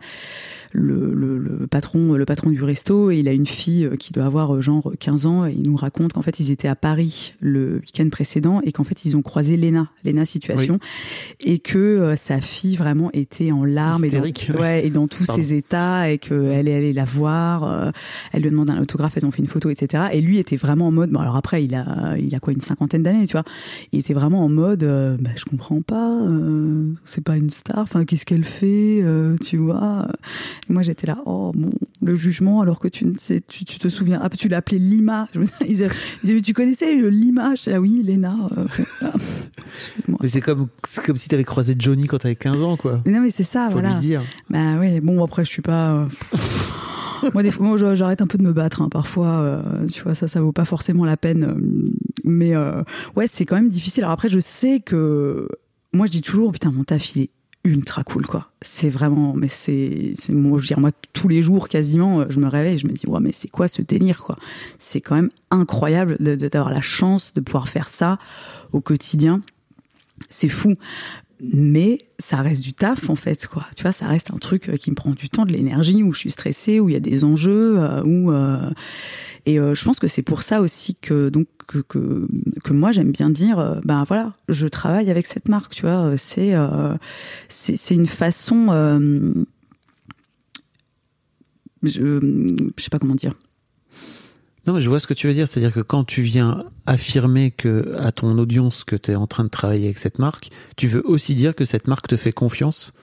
le, 0.78 1.13
le, 1.13 1.38
le 1.38 1.67
patron 1.67 2.13
le 2.13 2.25
patron 2.25 2.51
du 2.51 2.63
resto 2.63 3.09
et 3.11 3.17
il 3.17 3.28
a 3.28 3.34
une 3.34 3.45
fille 3.45 3.86
euh, 3.86 3.95
qui 3.95 4.13
doit 4.13 4.25
avoir 4.25 4.55
euh, 4.55 4.61
genre 4.61 4.93
15 4.99 5.25
ans 5.25 5.45
et 5.45 5.53
il 5.53 5.63
nous 5.63 5.75
raconte 5.75 6.13
qu'en 6.13 6.21
fait 6.21 6.39
ils 6.39 6.51
étaient 6.51 6.67
à 6.67 6.75
Paris 6.75 7.34
le 7.39 7.78
week-end 7.78 8.07
précédent 8.09 8.61
et 8.63 8.71
qu'en 8.71 8.84
fait 8.84 9.03
ils 9.03 9.17
ont 9.17 9.21
croisé 9.21 9.57
Lena 9.57 9.89
Lena 10.05 10.25
situation 10.25 10.80
et 11.43 11.59
que 11.59 11.78
euh, 11.78 12.15
sa 12.15 12.41
fille 12.41 12.75
vraiment 12.75 13.09
était 13.13 13.51
en 13.51 13.63
larmes 13.65 14.05
et 14.05 14.09
dans, 14.09 14.21
ouais. 14.21 14.86
et 14.86 14.89
dans 14.89 15.07
tous 15.07 15.25
Pardon. 15.25 15.41
ses 15.41 15.53
états 15.55 16.11
et 16.11 16.19
qu'elle 16.19 16.67
est 16.67 16.75
allée 16.75 16.93
la 16.93 17.05
voir 17.05 17.63
euh, 17.63 17.91
elle 18.32 18.41
lui 18.41 18.47
a 18.49 18.51
demandé 18.51 18.73
un 18.73 18.82
autographe 18.82 19.13
elles 19.17 19.25
ont 19.25 19.32
fait 19.32 19.41
une 19.41 19.47
photo 19.47 19.69
etc 19.69 20.05
et 20.11 20.21
lui 20.21 20.38
était 20.38 20.57
vraiment 20.57 20.88
en 20.88 20.91
mode 20.91 21.09
bon 21.09 21.19
alors 21.19 21.36
après 21.36 21.63
il 21.63 21.73
a 21.73 22.15
il 22.17 22.34
a 22.36 22.39
quoi 22.39 22.53
une 22.53 22.61
cinquantaine 22.61 23.03
d'années 23.03 23.25
tu 23.25 23.34
vois 23.34 23.45
il 23.91 23.99
était 23.99 24.13
vraiment 24.13 24.43
en 24.43 24.49
mode 24.49 24.84
euh, 24.84 25.17
bah, 25.19 25.32
je 25.36 25.45
comprends 25.45 25.82
pas 25.82 26.28
c'est 27.05 27.23
pas 27.23 27.36
une 27.36 27.49
star 27.49 27.80
enfin 27.80 28.05
qu'est-ce 28.05 28.25
qu'elle 28.25 28.43
fait 28.43 29.03
tu 29.41 29.57
vois 29.57 30.07
et 30.70 30.74
moi 30.74 30.82
j'étais 30.82 31.07
là 31.07 31.18
oh 31.26 31.51
bon 31.55 31.72
le 32.01 32.15
jugement 32.15 32.61
alors 32.61 32.80
que 32.80 32.88
tu 32.88 33.05
ne 33.05 33.18
sais 33.18 33.41
tu, 33.47 33.65
tu 33.65 33.80
te 33.80 33.88
souviens 33.89 34.20
ah 34.24 34.30
tu 34.30 34.47
l'as 34.49 34.57
appelé 34.57 34.80
Lima 34.80 35.28
je 35.34 35.39
me 35.39 35.45
disais, 35.45 35.55
ils 35.61 35.68
disaient, 35.68 35.89
ils 36.24 36.34
mais 36.36 36.41
tu 36.41 36.53
connaissais 36.53 36.95
le 36.95 37.09
Lima? 37.09 37.55
J'étais 37.55 37.72
là 37.72 37.80
oui 37.82 38.03
Lena 38.03 38.36
euh, 38.57 38.65
ah. 39.01 39.13
Mais 40.22 40.28
c'est 40.28 40.41
comme, 40.41 40.68
comme 41.05 41.18
si 41.18 41.28
t'avais 41.30 41.43
croisé 41.43 41.76
Johnny 41.78 42.07
quand 42.07 42.18
t'avais 42.20 42.36
15 42.36 42.63
ans, 42.63 42.78
quoi. 42.78 43.01
mais 43.05 43.11
non 43.11 43.20
mais 43.22 43.30
c'est 43.30 43.43
ça 43.43 43.65
Faut 43.68 43.74
voilà 43.74 43.93
lui 43.93 43.99
dire. 43.99 44.24
bah 44.49 44.78
oui, 44.80 44.99
bon 45.01 45.24
après 45.24 45.45
je 45.45 45.49
suis 45.49 45.61
pas. 45.61 45.91
euh, 45.93 46.05
moi 47.34 47.43
des 47.43 47.51
fois, 47.51 47.65
moi, 47.68 47.78
je- 47.78 47.93
j'arrête 47.95 48.22
un 48.22 48.28
peu 48.28 48.38
de 48.38 48.43
me 48.43 48.53
battre 48.53 48.82
hein, 48.82 48.89
parfois. 48.89 49.28
euh, 49.41 49.86
tu 49.91 50.01
vois 50.03 50.15
ça, 50.15 50.28
ça 50.28 50.41
vaut 50.41 50.51
pas 50.51 50.65
forcément 50.65 51.05
la 51.05 51.18
peine. 51.18 51.91
mais 52.24 52.55
ouais, 53.15 53.28
c'est 53.28 53.45
quand 53.45 53.55
même 53.55 53.70
difficile. 53.70 54.03
Alors 54.03 54.13
après, 54.13 54.30
je 54.30 54.39
sais 54.39 54.80
que 54.80 55.47
moi 55.93 56.05
je 56.07 56.11
dis 56.11 56.22
toujours 56.22 56.51
putain 56.51 56.72
mon 56.72 56.84
taf 56.84 57.15
il 57.15 57.24
est 57.24 57.30
ultra 57.68 58.03
cool 58.03 58.26
quoi. 58.26 58.49
C'est 58.61 58.89
vraiment, 58.89 59.34
mais 59.34 59.47
c'est, 59.47 60.13
moi 60.30 60.57
je 60.57 60.63
veux 60.63 60.68
dire 60.68 60.80
moi 60.80 60.91
tous 61.13 61.28
les 61.28 61.41
jours 61.41 61.70
quasiment, 61.70 62.22
euh, 62.22 62.26
je 62.30 62.39
me 62.39 62.47
réveille, 62.47 62.76
et 62.76 62.78
je 62.78 62.88
me 62.88 62.93
dis 62.93 63.07
ouais 63.07 63.20
mais 63.20 63.32
c'est 63.32 63.47
quoi 63.47 63.68
ce 63.68 63.82
délire 63.82 64.24
quoi? 64.24 64.38
C'est 64.78 65.01
quand 65.01 65.15
même 65.15 65.30
incroyable 65.51 66.18
d'avoir 66.20 66.70
la 66.70 66.82
chance 66.82 67.34
de 67.34 67.41
pouvoir 67.41 67.70
faire 67.70 67.89
ça 67.89 68.20
au 68.72 68.82
quotidien. 68.82 69.41
C'est 70.30 70.49
fou. 70.49 70.74
mais 71.39 71.99
ça 72.18 72.38
reste 72.38 72.63
du 72.63 72.74
taf 72.74 73.11
en 73.11 73.15
fait 73.15 73.45
quoi 73.45 73.68
tu 73.76 73.84
vois 73.84 73.91
ça 73.91 74.07
reste 74.07 74.32
un 74.32 74.39
truc 74.39 74.72
qui 74.80 74.89
me 74.89 74.95
prend 74.95 75.11
du 75.11 75.30
temps 75.30 75.45
de 75.45 75.53
l'énergie 75.53 76.01
où 76.01 76.11
je 76.11 76.18
suis 76.18 76.32
stressée 76.32 76.80
où 76.80 76.89
il 76.89 76.93
y 76.93 76.95
a 76.95 76.99
des 76.99 77.24
enjeux 77.24 77.80
où 78.03 78.32
et 79.45 79.57
je 79.57 79.84
pense 79.84 79.99
que 79.99 80.07
c'est 80.07 80.24
pour 80.24 80.41
ça 80.41 80.61
aussi 80.61 80.95
que 80.95 81.30
donc 81.30 81.47
que 81.68 81.80
que, 81.80 82.28
que 82.63 82.74
moi 82.74 82.91
j'aime 82.91 83.11
bien 83.11 83.30
dire 83.30 83.82
ben 83.84 84.03
voilà 84.07 84.34
je 84.49 84.68
travaille 84.68 85.09
avec 85.09 85.26
cette 85.26 85.49
marque 85.49 85.74
tu 85.74 85.82
vois 85.84 86.15
c'est 86.18 86.53
c'est 87.49 87.76
c'est 87.76 87.95
une 87.95 88.07
façon 88.07 88.68
je 91.84 92.20
je 92.78 92.84
sais 92.84 92.89
pas 92.89 92.99
comment 92.99 93.15
dire 93.15 93.34
non, 94.68 94.74
mais 94.74 94.82
je 94.82 94.89
vois 94.89 94.99
ce 94.99 95.07
que 95.07 95.13
tu 95.13 95.28
veux 95.28 95.34
dire. 95.34 95.47
C'est-à-dire 95.47 95.74
que 95.74 95.80
quand 95.80 96.03
tu 96.03 96.22
viens 96.22 96.65
affirmer 96.86 97.51
que, 97.51 97.95
à 97.97 98.11
ton 98.11 98.38
audience 98.38 98.84
que 98.84 98.97
tu 98.97 99.11
es 99.11 99.15
en 99.15 99.26
train 99.26 99.45
de 99.45 99.49
travailler 99.49 99.86
avec 99.86 99.97
cette 99.97 100.20
marque, 100.20 100.49
tu 100.76 100.88
veux 100.88 101.01
aussi 101.07 101.36
dire 101.36 101.55
que 101.55 101.63
cette 101.63 101.88
marque 101.88 102.07
te 102.07 102.18
fait 102.18 102.34
confiance 102.34 102.93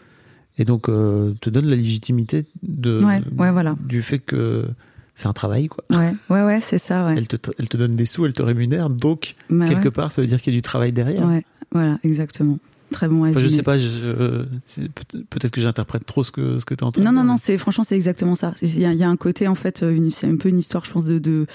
et 0.59 0.67
donc 0.67 0.89
euh, 0.91 1.33
te 1.41 1.49
donne 1.49 1.67
la 1.67 1.77
légitimité 1.77 2.45
de, 2.63 3.03
ouais, 3.03 3.23
ouais, 3.39 3.51
voilà. 3.51 3.77
du 3.81 4.03
fait 4.03 4.19
que 4.19 4.67
c'est 5.15 5.29
un 5.29 5.33
travail, 5.33 5.69
quoi. 5.69 5.85
Ouais, 5.91 6.13
ouais, 6.31 6.43
ouais, 6.43 6.61
c'est 6.61 6.79
ça, 6.79 7.07
ouais. 7.07 7.15
Elle 7.17 7.29
te, 7.29 7.37
elle 7.59 7.69
te 7.69 7.77
donne 7.77 7.95
des 7.95 8.05
sous, 8.05 8.27
elle 8.27 8.35
te 8.35 8.43
rémunère, 8.43 8.91
donc, 8.91 9.37
bah 9.51 9.67
quelque 9.69 9.89
part, 9.89 10.13
ça 10.13 10.21
veut 10.23 10.27
dire 10.27 10.41
qu'il 10.41 10.53
y 10.53 10.57
a 10.57 10.59
du 10.59 10.63
travail 10.63 10.93
derrière. 10.93 11.27
Ouais, 11.27 11.45
voilà, 11.73 11.99
exactement 12.05 12.59
très 12.95 13.09
bon 13.09 13.29
enfin, 13.29 13.41
je 13.41 13.49
sais 13.49 13.63
pas, 13.63 13.77
peut-être 13.77 15.51
que 15.51 15.61
j'interprète 15.61 16.07
trop 16.07 16.23
ce 16.23 16.31
que 16.31 16.59
ce 16.59 16.65
que 16.65 16.75
tu 16.75 16.81
es 16.81 16.87
en 16.87 16.93
train 16.93 17.03
non, 17.03 17.11
de. 17.11 17.17
Non, 17.17 17.25
non, 17.25 17.37
c'est 17.37 17.59
franchement 17.59 17.85
c'est 17.85 17.97
exactement 17.97 18.35
ça. 18.35 18.55
Il 18.63 18.81
y, 18.81 19.05
a 19.05 19.09
un 19.09 19.17
côté 19.17 19.49
en 19.49 19.55
fait, 19.55 19.85
c'est 20.11 20.27
un 20.27 20.37
peu 20.37 20.49
une 20.49 20.59
histoire, 20.59 20.85
je 20.85 20.93
pense, 20.93 21.05
de, 21.05 21.19
de 21.19 21.47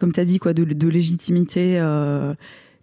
comme 0.00 0.12
tu 0.12 0.20
as 0.20 0.24
dit 0.24 0.38
quoi, 0.38 0.52
de, 0.52 0.64
de 0.64 0.88
légitimité. 0.88 1.78
Euh, 1.78 2.34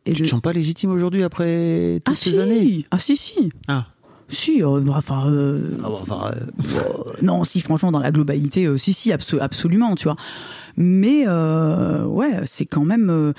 et 0.06 0.14
tu 0.14 0.22
de... 0.22 0.26
te 0.26 0.30
sens 0.30 0.42
pas 0.42 0.54
légitime 0.54 0.92
aujourd'hui 0.92 1.24
après 1.24 2.00
toutes 2.06 2.16
ah, 2.16 2.22
ces 2.22 2.32
si 2.32 2.40
années? 2.40 2.86
Ah 2.92 3.00
si 3.00 3.16
si. 3.16 3.52
Ah. 3.68 3.88
Si, 4.30 4.64
euh, 4.64 4.82
enfin, 4.90 5.30
euh, 5.30 5.78
ah, 5.84 5.90
bon, 5.90 6.00
enfin 6.02 6.32
non, 7.22 7.44
si 7.44 7.62
franchement 7.62 7.92
dans 7.92 8.00
la 8.00 8.12
globalité, 8.12 8.70
si 8.78 8.94
si, 8.94 9.12
abso 9.12 9.38
absolument, 9.40 9.96
tu 9.96 10.06
vois. 10.06 10.18
Mais 10.78 11.28
ouais, 11.28 12.42
c'est 12.46 12.66
quand 12.66 12.86
même 12.86 13.34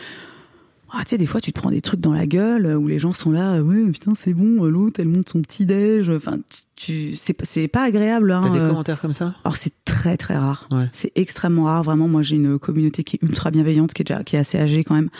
ah, 0.96 1.04
tu 1.04 1.10
sais, 1.10 1.18
des 1.18 1.26
fois, 1.26 1.40
tu 1.40 1.52
te 1.52 1.60
prends 1.60 1.70
des 1.70 1.80
trucs 1.80 2.00
dans 2.00 2.12
la 2.12 2.26
gueule 2.26 2.66
où 2.76 2.86
les 2.86 2.98
gens 2.98 3.12
sont 3.12 3.30
là, 3.30 3.60
ouais, 3.62 3.90
putain, 3.90 4.12
c'est 4.18 4.34
bon, 4.34 4.64
l'autre, 4.64 5.00
elle 5.00 5.08
monte 5.08 5.28
son 5.28 5.40
petit 5.40 5.66
déj. 5.66 6.08
Enfin, 6.10 6.38
tu, 6.76 7.16
c'est, 7.16 7.36
c'est 7.44 7.68
pas 7.68 7.82
agréable. 7.82 8.30
Hein, 8.32 8.42
T'as 8.44 8.50
des 8.50 8.58
commentaires 8.58 9.00
comme 9.00 9.12
ça? 9.12 9.34
Alors, 9.44 9.56
c'est 9.56 9.72
très, 9.84 10.16
très 10.16 10.36
rare. 10.36 10.68
Ouais. 10.70 10.88
C'est 10.92 11.12
extrêmement 11.14 11.64
rare. 11.64 11.82
Vraiment, 11.82 12.08
moi, 12.08 12.22
j'ai 12.22 12.36
une 12.36 12.58
communauté 12.58 13.02
qui 13.02 13.16
est 13.16 13.22
ultra 13.22 13.50
bienveillante, 13.50 13.92
qui 13.92 14.02
est 14.02 14.04
déjà, 14.04 14.22
qui 14.22 14.36
est 14.36 14.38
assez 14.38 14.58
âgée 14.58 14.84
quand 14.84 14.94
même. 14.94 15.10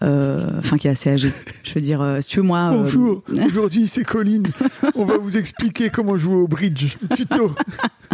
Enfin, 0.00 0.78
qui 0.78 0.88
est 0.88 0.90
assez 0.90 1.10
âgée. 1.10 1.32
Je 1.64 1.74
veux 1.74 1.80
dire, 1.80 2.18
si 2.20 2.28
tu 2.28 2.38
veux, 2.38 2.46
moi. 2.46 2.70
Bonjour. 2.72 3.22
Aujourd'hui, 3.46 3.88
c'est 3.88 4.04
Colline. 4.04 4.46
On 4.94 5.04
va 5.04 5.18
vous 5.18 5.36
expliquer 5.36 5.90
comment 5.90 6.16
jouer 6.16 6.36
au 6.36 6.48
bridge. 6.48 6.96
Tuto. 7.14 7.52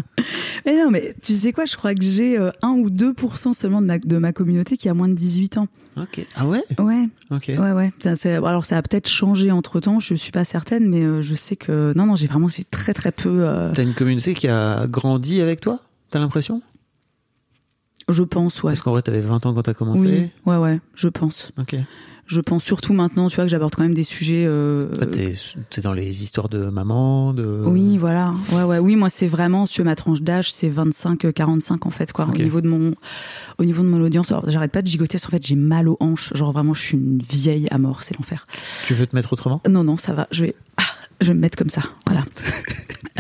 mais 0.67 0.77
non, 0.77 0.91
mais 0.91 1.15
tu 1.23 1.35
sais 1.35 1.53
quoi 1.53 1.65
Je 1.65 1.77
crois 1.77 1.95
que 1.95 2.03
j'ai 2.03 2.37
1 2.37 2.69
ou 2.71 2.91
2% 2.91 3.53
seulement 3.53 3.81
de 3.81 3.87
ma, 3.87 3.99
de 3.99 4.19
ma 4.19 4.33
communauté 4.33 4.77
qui 4.77 4.89
a 4.89 4.95
moins 4.95 5.09
de 5.09 5.15
18 5.15 5.59
ans. 5.59 5.69
Ok. 5.97 6.27
Ah 6.35 6.47
ouais 6.47 6.63
Ouais. 6.79 7.09
Ok. 7.31 7.47
Ouais, 7.49 7.73
ouais. 7.73 7.93
Ça, 7.99 8.13
alors, 8.35 8.65
ça 8.65 8.77
a 8.77 8.83
peut-être 8.83 9.09
changé 9.09 9.51
entre 9.51 9.81
temps, 9.81 9.99
je 9.99 10.15
suis 10.15 10.33
pas 10.33 10.45
certaine, 10.45 10.89
mais 10.89 11.23
je 11.23 11.35
sais 11.35 11.57
que. 11.57 11.93
Non, 11.97 12.07
non, 12.07 12.17
j'ai 12.17 12.27
vraiment 12.27 12.49
j'ai 12.49 12.65
très, 12.65 12.93
très 12.93 13.13
peu. 13.13 13.47
Euh... 13.47 13.73
T'as 13.73 13.83
une 13.83 13.95
communauté 13.95 14.35
qui 14.35 14.49
a 14.49 14.87
grandi 14.87 15.41
avec 15.41 15.61
toi 15.61 15.81
T'as 16.11 16.19
l'impression? 16.19 16.63
Je 18.09 18.23
pense, 18.23 18.63
ouais. 18.63 18.73
Parce 18.73 18.83
qu'en 18.83 18.93
vrai, 18.93 19.03
t'avais 19.03 19.21
20 19.21 19.47
ans 19.47 19.55
quand 19.55 19.63
t'as 19.63 19.75
commencé 19.75 20.01
Oui, 20.01 20.31
ouais, 20.45 20.57
ouais, 20.57 20.81
je 20.95 21.09
pense. 21.09 21.51
Ok. 21.59 21.75
Je 22.27 22.41
pense 22.41 22.65
surtout 22.65 22.93
maintenant, 22.93 23.29
tu 23.29 23.37
vois, 23.37 23.45
que 23.45 23.51
j'aborde 23.51 23.75
quand 23.75 23.85
même 23.85 23.95
des 23.95 24.03
sujets. 24.05 24.45
Euh... 24.47 24.89
Bah, 24.99 25.07
t'es, 25.07 25.35
t'es 25.71 25.81
dans 25.81 25.93
les 25.93 26.25
histoires 26.25 26.49
de 26.49 26.67
maman, 26.67 27.33
de. 27.33 27.63
Oui, 27.65 27.99
voilà. 27.99 28.35
Ouais, 28.53 28.65
ouais. 28.65 28.79
Oui, 28.81 28.97
moi, 28.97 29.11
c'est 29.11 29.29
vraiment 29.29 29.65
sur 29.65 29.85
ma 29.85 29.95
tranche 29.95 30.23
d'âge, 30.23 30.53
c'est 30.53 30.69
25-45 30.69 31.87
en 31.87 31.91
fait, 31.91 32.13
quoi. 32.13 32.27
Okay. 32.27 32.41
Au 32.41 32.45
niveau 32.45 32.61
de 32.61 32.69
mon, 32.69 32.95
au 33.59 33.65
niveau 33.65 33.85
de 33.85 33.89
mon 33.89 34.03
audience, 34.03 34.33
alors, 34.33 34.49
j'arrête 34.51 34.73
pas 34.73 34.83
de 34.83 34.89
gigoter. 34.89 35.19
Parce 35.19 35.27
qu'en 35.27 35.31
fait, 35.31 35.47
j'ai 35.47 35.55
mal 35.55 35.89
aux 35.89 35.97
hanches. 36.01 36.33
Genre 36.35 36.51
vraiment, 36.51 36.75
je 36.75 36.83
suis 36.83 36.97
une 36.97 37.23
vieille 37.23 37.69
à 37.71 37.79
mort. 37.79 38.03
C'est 38.03 38.19
l'enfer. 38.19 38.47
Tu 38.87 38.95
veux 38.95 39.07
te 39.07 39.15
mettre 39.15 39.33
autrement? 39.33 39.63
Non, 39.69 39.85
non, 39.85 39.97
ça 39.97 40.13
va. 40.13 40.27
Je 40.33 40.47
vais, 40.47 40.57
ah, 40.79 40.83
je 41.21 41.29
vais 41.29 41.35
me 41.35 41.41
mettre 41.41 41.57
comme 41.57 41.71
ça. 41.71 41.83
Voilà. 42.09 42.25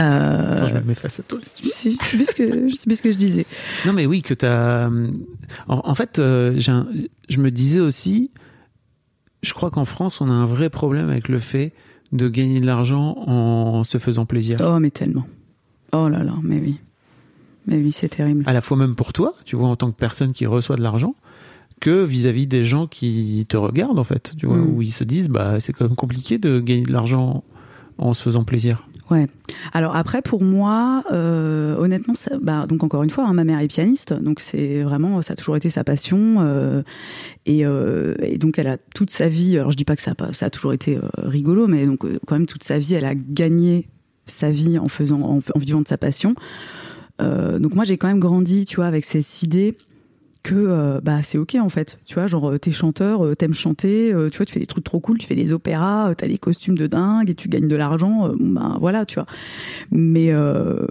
Euh... 0.00 0.52
Attends, 0.56 0.66
je 0.66 0.74
me 0.74 0.80
mets 0.80 0.94
face 0.94 1.20
à 1.20 1.22
toi. 1.22 1.38
Si, 1.44 1.92
sais 1.94 2.16
plus 2.16 2.26
ce 2.26 2.34
que, 2.34 2.68
je 2.68 2.74
sais 2.74 2.86
plus 2.86 2.96
ce 2.96 3.02
que 3.02 3.12
je 3.12 3.16
disais. 3.16 3.46
Non, 3.86 3.92
mais 3.92 4.04
oui, 4.04 4.22
que 4.22 4.34
t'as. 4.34 4.88
En, 4.88 5.00
en 5.68 5.94
fait, 5.94 6.18
euh, 6.18 6.54
j'ai 6.56 6.72
un... 6.72 6.88
je 7.28 7.38
me 7.38 7.52
disais 7.52 7.78
aussi 7.78 8.32
je 9.42 9.52
crois 9.54 9.70
qu'en 9.70 9.84
France, 9.84 10.20
on 10.20 10.28
a 10.28 10.32
un 10.32 10.46
vrai 10.46 10.70
problème 10.70 11.08
avec 11.10 11.28
le 11.28 11.38
fait 11.38 11.72
de 12.12 12.28
gagner 12.28 12.58
de 12.60 12.66
l'argent 12.66 13.16
en 13.26 13.84
se 13.84 13.98
faisant 13.98 14.26
plaisir. 14.26 14.58
Oh, 14.64 14.78
mais 14.78 14.90
tellement. 14.90 15.26
Oh 15.92 16.08
là 16.08 16.22
là, 16.22 16.34
mais 16.42 16.58
oui. 16.58 16.76
Mais 17.66 17.76
oui, 17.78 17.90
c'est 17.92 18.08
terrible. 18.08 18.44
À 18.46 18.52
la 18.52 18.60
fois 18.60 18.76
même 18.76 18.94
pour 18.94 19.12
toi, 19.12 19.34
tu 19.44 19.56
vois, 19.56 19.68
en 19.68 19.76
tant 19.76 19.90
que 19.90 19.96
personne 19.96 20.32
qui 20.32 20.46
reçoit 20.46 20.76
de 20.76 20.82
l'argent, 20.82 21.14
que 21.80 22.04
vis-à-vis 22.04 22.46
des 22.46 22.64
gens 22.64 22.86
qui 22.86 23.44
te 23.48 23.56
regardent, 23.56 23.98
en 23.98 24.04
fait, 24.04 24.34
tu 24.38 24.46
vois, 24.46 24.56
Mm. 24.56 24.68
où 24.76 24.82
ils 24.82 24.92
se 24.92 25.04
disent, 25.04 25.28
bah, 25.28 25.60
c'est 25.60 25.72
quand 25.72 25.84
même 25.86 25.96
compliqué 25.96 26.38
de 26.38 26.60
gagner 26.60 26.82
de 26.82 26.92
l'argent 26.92 27.42
en 27.98 28.14
se 28.14 28.22
faisant 28.22 28.44
plaisir. 28.44 28.86
Ouais. 29.10 29.28
Alors 29.72 29.94
après, 29.94 30.20
pour 30.20 30.42
moi, 30.42 31.04
euh, 31.12 31.76
honnêtement, 31.76 32.14
bah, 32.40 32.66
donc 32.66 32.82
encore 32.82 33.04
une 33.04 33.10
fois, 33.10 33.24
hein, 33.24 33.34
ma 33.34 33.44
mère 33.44 33.60
est 33.60 33.68
pianiste, 33.68 34.12
donc 34.12 34.40
c'est 34.40 34.82
vraiment, 34.82 35.22
ça 35.22 35.34
a 35.34 35.36
toujours 35.36 35.56
été 35.56 35.70
sa 35.70 35.84
passion, 35.84 36.38
euh, 36.40 36.82
et, 37.44 37.64
euh, 37.64 38.14
et, 38.20 38.38
donc 38.38 38.58
elle 38.58 38.66
a 38.66 38.78
toute 38.78 39.10
sa 39.10 39.28
vie. 39.28 39.58
Alors 39.58 39.70
je 39.70 39.76
dis 39.76 39.84
pas 39.84 39.94
que 39.94 40.02
ça 40.02 40.12
a, 40.18 40.32
ça 40.32 40.46
a 40.46 40.50
toujours 40.50 40.72
été 40.72 40.96
euh, 40.96 41.02
rigolo, 41.18 41.68
mais 41.68 41.86
donc 41.86 42.04
quand 42.26 42.34
même 42.34 42.46
toute 42.46 42.64
sa 42.64 42.78
vie, 42.78 42.94
elle 42.94 43.04
a 43.04 43.14
gagné 43.14 43.88
sa 44.26 44.50
vie 44.50 44.78
en 44.78 44.88
faisant, 44.88 45.20
en, 45.22 45.38
en 45.38 45.58
vivant 45.58 45.80
de 45.80 45.88
sa 45.88 45.98
passion. 45.98 46.34
Euh, 47.20 47.58
donc 47.58 47.74
moi, 47.74 47.84
j'ai 47.84 47.96
quand 47.96 48.08
même 48.08 48.20
grandi, 48.20 48.66
tu 48.66 48.76
vois, 48.76 48.86
avec 48.86 49.04
cette 49.04 49.42
idée 49.42 49.76
que 50.46 50.54
euh, 50.54 51.00
bah 51.02 51.24
c'est 51.24 51.38
ok 51.38 51.56
en 51.60 51.68
fait. 51.68 51.98
Tu 52.06 52.14
vois 52.14 52.28
genre 52.28 52.56
t'es 52.60 52.70
chanteur 52.70 53.24
euh, 53.24 53.34
t'aimes 53.34 53.52
chanter 53.52 54.12
euh, 54.12 54.30
tu 54.30 54.36
vois 54.36 54.46
tu 54.46 54.52
fais 54.52 54.60
des 54.60 54.66
trucs 54.66 54.84
trop 54.84 55.00
cool 55.00 55.18
tu 55.18 55.26
fais 55.26 55.34
des 55.34 55.52
opéras 55.52 56.10
euh, 56.10 56.14
t'as 56.14 56.28
des 56.28 56.38
costumes 56.38 56.78
de 56.78 56.86
dingue 56.86 57.28
et 57.28 57.34
tu 57.34 57.48
gagnes 57.48 57.66
de 57.66 57.74
l'argent 57.74 58.30
ben 58.38 58.76
voilà 58.80 59.04
tu 59.04 59.16
vois. 59.16 59.26
Mais 59.90 60.30
euh, 60.30 60.86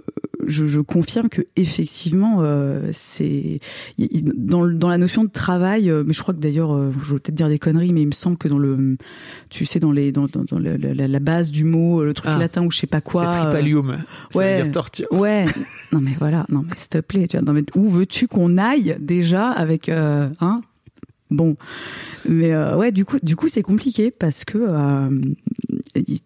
je, 0.46 0.66
je, 0.66 0.80
confirme 0.80 1.30
que 1.30 1.40
effectivement 1.56 2.40
euh, 2.40 2.90
c'est 2.92 3.60
dans, 3.98 4.66
dans 4.66 4.90
la 4.90 4.98
notion 4.98 5.24
de 5.24 5.30
travail 5.30 5.90
mais 6.04 6.12
je 6.12 6.20
crois 6.20 6.34
que 6.34 6.40
d'ailleurs 6.40 6.92
je 7.02 7.14
vais 7.14 7.20
peut-être 7.20 7.34
dire 7.34 7.48
des 7.48 7.58
conneries 7.58 7.94
mais 7.94 8.02
il 8.02 8.08
me 8.08 8.12
semble 8.12 8.36
que 8.36 8.48
dans 8.48 8.58
le 8.58 8.98
tu 9.48 9.64
sais 9.64 9.80
dans 9.80 9.90
les 9.90 10.12
dans, 10.12 10.26
dans, 10.26 10.58
la, 10.58 10.76
la, 10.76 11.20
base 11.20 11.50
du 11.50 11.64
mot 11.64 12.04
le 12.04 12.12
truc 12.12 12.30
ah, 12.34 12.38
latin 12.38 12.62
ou 12.62 12.70
je 12.70 12.76
sais 12.76 12.86
pas 12.86 13.00
quoi 13.00 13.32
c'est 13.32 13.38
tripalium. 13.40 13.96
Ça 14.30 14.38
ouais. 14.38 14.58
veut 14.58 14.62
dire 14.64 14.72
torture. 14.72 15.06
Ouais. 15.12 15.46
Non 15.92 16.00
mais 16.00 16.12
voilà. 16.18 16.44
Non 16.50 16.62
mais 16.62 16.76
s'il 16.76 16.90
te 16.90 16.98
plaît 16.98 17.26
tu 17.26 17.38
vois. 17.38 17.46
Non 17.46 17.52
mais 17.52 17.64
où 17.74 17.88
veux-tu 17.88 18.28
qu'on 18.28 18.58
aille 18.58 18.96
déjà 19.00 19.45
avec 19.50 19.88
euh, 19.88 20.28
hein 20.40 20.60
bon 21.30 21.56
mais 22.28 22.52
euh, 22.52 22.76
ouais 22.76 22.92
du 22.92 23.04
coup 23.04 23.18
du 23.22 23.34
coup 23.36 23.48
c'est 23.48 23.62
compliqué 23.62 24.10
parce 24.10 24.44
que 24.44 24.58
euh, 24.58 25.08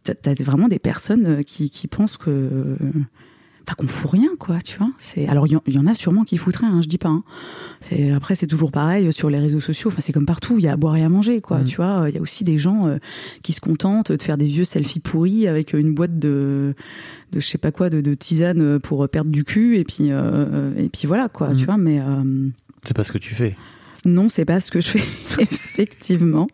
t'as 0.04 0.34
vraiment 0.34 0.68
des 0.68 0.78
personnes 0.78 1.42
qui, 1.44 1.70
qui 1.70 1.86
pensent 1.88 2.16
que 2.16 2.76
enfin 3.66 3.74
qu'on 3.78 3.88
fout 3.88 4.10
rien 4.10 4.30
quoi 4.38 4.58
tu 4.64 4.76
vois 4.78 4.90
c'est 4.98 5.26
alors 5.28 5.46
il 5.46 5.58
y, 5.66 5.72
y, 5.72 5.78
en 5.78 5.86
a 5.86 5.94
sûrement 5.94 6.24
qui 6.24 6.36
foutent 6.38 6.56
rien 6.56 6.70
hein, 6.72 6.82
je 6.82 6.88
dis 6.88 6.98
pas 6.98 7.08
hein. 7.08 7.22
c'est 7.80 8.10
après 8.10 8.34
c'est 8.34 8.46
toujours 8.46 8.72
pareil 8.72 9.10
sur 9.12 9.30
les 9.30 9.38
réseaux 9.38 9.60
sociaux 9.60 9.88
enfin 9.90 10.00
c'est 10.02 10.12
comme 10.12 10.26
partout 10.26 10.58
il 10.58 10.64
y 10.64 10.68
a 10.68 10.72
à 10.72 10.76
boire 10.76 10.96
et 10.96 11.02
à 11.04 11.08
manger 11.08 11.40
quoi 11.40 11.58
Mm. 11.58 11.62
mmh. 11.62 11.66
tu 11.66 11.76
vois 11.76 12.04
il 12.08 12.14
y 12.14 12.18
a 12.18 12.20
aussi 12.20 12.44
des 12.44 12.58
gens 12.58 12.86
euh, 12.88 12.98
qui 13.42 13.52
se 13.52 13.60
contentent 13.60 14.12
de 14.12 14.22
faire 14.22 14.36
des 14.38 14.46
vieux 14.46 14.64
selfies 14.64 15.00
pourris 15.00 15.46
avec 15.46 15.72
une 15.72 15.94
boîte 15.94 16.18
de 16.18 16.74
de 17.32 17.40
je 17.40 17.46
sais 17.46 17.58
pas 17.58 17.70
quoi 17.70 17.90
de, 17.90 18.00
de 18.00 18.14
tisane 18.14 18.80
pour 18.80 19.08
perdre 19.08 19.30
du 19.30 19.44
cul 19.44 19.76
et 19.78 19.84
puis 19.84 20.08
euh, 20.10 20.72
et 20.76 20.88
puis 20.88 21.06
voilà 21.06 21.28
quoi 21.28 21.50
Mm. 21.50 21.56
tu 21.56 21.64
vois 21.64 21.76
mais 21.78 22.00
euh, 22.00 22.48
c'est 22.84 22.94
pas 22.94 23.04
ce 23.04 23.12
que 23.12 23.18
tu 23.18 23.34
fais 23.34 23.54
non, 24.06 24.30
c'est 24.30 24.46
pas 24.46 24.60
ce 24.60 24.70
que 24.70 24.80
je 24.80 24.88
fais, 24.88 24.98
effectivement. 25.42 26.46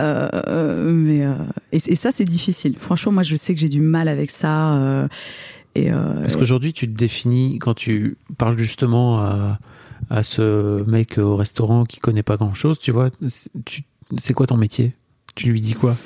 Euh, 0.00 0.92
mais 0.92 1.26
euh, 1.26 1.34
et, 1.72 1.78
et, 1.84 1.96
ça, 1.96 2.12
c'est 2.12 2.24
difficile. 2.24 2.76
Franchement, 2.78 3.10
moi, 3.10 3.22
je 3.24 3.34
sais 3.34 3.54
que 3.54 3.60
j'ai 3.60 3.68
du 3.68 3.80
mal 3.80 4.06
avec 4.06 4.30
ça. 4.30 4.74
Euh, 4.74 5.08
et 5.74 5.90
Parce 5.90 6.36
qu'aujourd'hui, 6.36 6.72
tu 6.72 6.86
te 6.86 6.96
définis 6.96 7.58
quand 7.58 7.74
tu 7.74 8.18
parles 8.38 8.56
justement 8.56 9.18
à, 9.18 9.58
à 10.10 10.22
ce 10.22 10.88
mec 10.88 11.18
au 11.18 11.36
restaurant 11.36 11.84
qui 11.84 11.98
connaît 11.98 12.22
pas 12.22 12.36
grand-chose. 12.36 12.78
Tu 12.78 12.92
vois, 12.92 13.10
c'est 14.18 14.34
quoi 14.34 14.46
ton 14.46 14.56
métier? 14.56 14.94
Tu 15.34 15.50
lui 15.50 15.60
dis 15.60 15.74
quoi? 15.74 15.96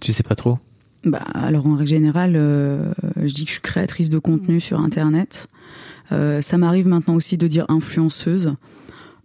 Tu 0.00 0.12
sais 0.12 0.22
pas 0.22 0.34
trop? 0.34 0.58
Bah, 1.04 1.18
alors 1.34 1.66
en 1.66 1.74
règle 1.74 1.90
générale, 1.90 2.34
euh, 2.36 2.92
je 3.22 3.32
dis 3.32 3.44
que 3.44 3.48
je 3.48 3.54
suis 3.54 3.62
créatrice 3.62 4.10
de 4.10 4.18
contenu 4.18 4.60
sur 4.60 4.80
Internet. 4.80 5.48
Euh, 6.12 6.42
ça 6.42 6.58
m'arrive 6.58 6.86
maintenant 6.86 7.14
aussi 7.14 7.38
de 7.38 7.46
dire 7.46 7.64
influenceuse 7.68 8.54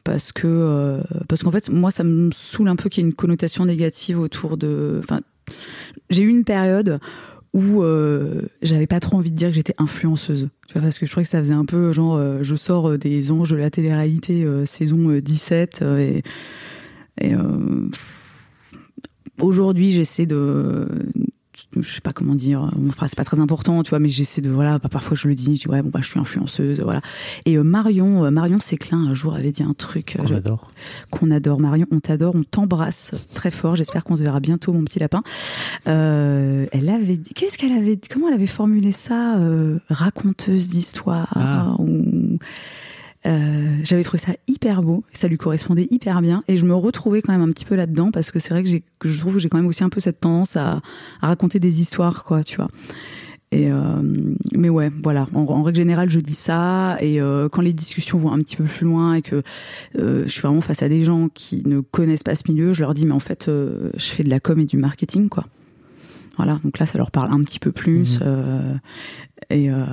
parce 0.03 0.31
que 0.31 0.47
euh, 0.47 1.01
parce 1.27 1.43
qu'en 1.43 1.51
fait 1.51 1.69
moi 1.69 1.91
ça 1.91 2.03
me 2.03 2.31
saoule 2.31 2.67
un 2.67 2.75
peu 2.75 2.89
qu'il 2.89 3.03
y 3.03 3.05
ait 3.05 3.09
une 3.09 3.15
connotation 3.15 3.65
négative 3.65 4.19
autour 4.19 4.57
de. 4.57 4.99
Enfin, 5.03 5.21
j'ai 6.09 6.23
eu 6.23 6.29
une 6.29 6.43
période 6.43 6.99
où 7.53 7.83
euh, 7.83 8.43
j'avais 8.61 8.87
pas 8.87 8.99
trop 8.99 9.17
envie 9.17 9.31
de 9.31 9.35
dire 9.35 9.49
que 9.49 9.55
j'étais 9.55 9.75
influenceuse. 9.77 10.49
Parce 10.73 10.99
que 10.99 11.05
je 11.05 11.11
trouvais 11.11 11.25
que 11.25 11.29
ça 11.29 11.39
faisait 11.39 11.53
un 11.53 11.65
peu 11.65 11.93
genre 11.93 12.15
euh, 12.15 12.39
je 12.41 12.55
sors 12.55 12.97
des 12.97 13.31
anges 13.31 13.51
de 13.51 13.55
la 13.55 13.69
télé-réalité 13.69 14.45
saison 14.65 15.19
17 15.19 15.83
et, 15.99 16.23
et 17.21 17.33
aujourd'hui, 19.39 19.91
j'essaie 19.91 20.25
de 20.25 20.87
je 21.79 21.87
sais 21.87 22.01
pas 22.01 22.13
comment 22.13 22.33
dire 22.35 22.71
enfin 22.89 23.05
c'est 23.07 23.15
pas 23.17 23.23
très 23.23 23.39
important 23.39 23.83
tu 23.83 23.91
vois 23.91 23.99
mais 23.99 24.09
j'essaie 24.09 24.41
de 24.41 24.49
voilà 24.49 24.79
bah, 24.79 24.89
parfois 24.89 25.15
je 25.15 25.27
le 25.27 25.35
dis 25.35 25.55
je 25.55 25.61
dis 25.61 25.67
ouais 25.67 25.81
bon 25.83 25.89
bah 25.89 25.99
je 26.01 26.07
suis 26.09 26.19
influenceuse 26.19 26.79
voilà 26.81 27.01
et 27.45 27.57
euh, 27.57 27.63
Marion 27.63 28.25
euh, 28.25 28.31
Marion 28.31 28.59
Séclin 28.59 28.97
un 29.07 29.13
jour 29.13 29.35
avait 29.35 29.51
dit 29.51 29.61
un 29.61 29.73
truc 29.73 30.17
Qu'on 30.19 30.33
adore. 30.35 30.71
qu'on 31.11 31.29
adore 31.31 31.59
Marion 31.59 31.85
on 31.91 31.99
t'adore 31.99 32.33
on 32.35 32.43
t'embrasse 32.43 33.13
très 33.35 33.51
fort 33.51 33.75
j'espère 33.75 34.03
qu'on 34.03 34.15
se 34.15 34.23
verra 34.23 34.39
bientôt 34.39 34.73
mon 34.73 34.83
petit 34.83 34.99
lapin 34.99 35.21
Euh, 35.87 36.65
elle 36.71 36.89
avait 36.89 37.17
dit 37.17 37.33
qu'est-ce 37.35 37.57
qu'elle 37.57 37.73
avait 37.73 37.99
comment 38.11 38.27
elle 38.29 38.33
avait 38.33 38.47
formulé 38.47 38.91
ça 38.91 39.37
euh, 39.39 39.77
raconteuse 39.89 40.67
d'histoire 40.69 41.27
Ah. 41.35 41.75
ou 41.79 42.37
euh, 43.25 43.77
j'avais 43.83 44.03
trouvé 44.03 44.17
ça 44.17 44.33
hyper 44.47 44.81
beau, 44.81 45.03
ça 45.13 45.27
lui 45.27 45.37
correspondait 45.37 45.87
hyper 45.91 46.21
bien, 46.21 46.43
et 46.47 46.57
je 46.57 46.65
me 46.65 46.73
retrouvais 46.73 47.21
quand 47.21 47.33
même 47.33 47.41
un 47.41 47.51
petit 47.51 47.65
peu 47.65 47.75
là-dedans 47.75 48.11
parce 48.11 48.31
que 48.31 48.39
c'est 48.39 48.53
vrai 48.53 48.63
que, 48.63 49.09
je 49.09 49.19
trouve 49.19 49.33
que 49.33 49.39
j'ai 49.39 49.49
quand 49.49 49.57
même 49.57 49.67
aussi 49.67 49.83
un 49.83 49.89
peu 49.89 49.99
cette 49.99 50.21
tendance 50.21 50.55
à, 50.55 50.81
raconter 51.21 51.59
des 51.59 51.81
histoires, 51.81 52.23
quoi, 52.23 52.43
tu 52.43 52.57
vois. 52.57 52.69
Et 53.51 53.71
euh, 53.71 54.03
mais 54.53 54.69
ouais, 54.69 54.91
voilà. 55.03 55.27
En, 55.33 55.63
règle 55.63 55.77
générale, 55.77 56.07
je 56.07 56.19
dis 56.19 56.35
ça. 56.35 56.97
Et 57.01 57.19
euh, 57.19 57.49
quand 57.49 57.63
les 57.63 57.73
discussions 57.73 58.19
vont 58.19 58.31
un 58.31 58.37
petit 58.37 58.55
peu 58.55 58.63
plus 58.63 58.85
loin 58.85 59.15
et 59.15 59.23
que 59.23 59.41
je 59.95 60.27
suis 60.27 60.41
vraiment 60.41 60.61
face 60.61 60.83
à 60.83 60.87
des 60.87 61.03
gens 61.03 61.29
qui 61.33 61.63
ne 61.65 61.79
connaissent 61.79 62.21
pas 62.21 62.35
ce 62.35 62.43
milieu, 62.47 62.73
je 62.73 62.81
leur 62.81 62.93
dis 62.93 63.07
mais 63.07 63.13
en 63.13 63.19
fait, 63.19 63.45
je 63.47 64.05
fais 64.05 64.23
de 64.23 64.29
la 64.29 64.39
com 64.39 64.59
et 64.59 64.65
du 64.65 64.77
marketing, 64.77 65.29
quoi. 65.29 65.45
Voilà. 66.39 66.57
Donc 66.63 66.79
là, 66.79 66.85
ça 66.85 66.97
leur 66.97 67.11
parle 67.11 67.33
un 67.33 67.41
petit 67.41 67.59
peu 67.59 67.73
plus. 67.73 68.21
Mhm. 68.21 68.25
euh, 68.25 68.73
et, 69.49 69.69
euh, 69.69 69.83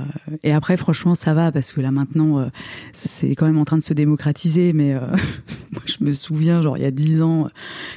et 0.44 0.52
après, 0.52 0.76
franchement, 0.76 1.16
ça 1.16 1.34
va 1.34 1.50
parce 1.50 1.72
que 1.72 1.80
là 1.80 1.90
maintenant, 1.90 2.38
euh, 2.38 2.46
c'est 2.92 3.34
quand 3.34 3.46
même 3.46 3.58
en 3.58 3.64
train 3.64 3.78
de 3.78 3.82
se 3.82 3.92
démocratiser. 3.92 4.72
Mais 4.72 4.94
moi, 5.72 5.82
je 5.86 5.96
me 6.04 6.12
souviens, 6.12 6.62
genre 6.62 6.76
il 6.78 6.84
y 6.84 6.86
a 6.86 6.92
dix 6.92 7.20
ans, 7.20 7.48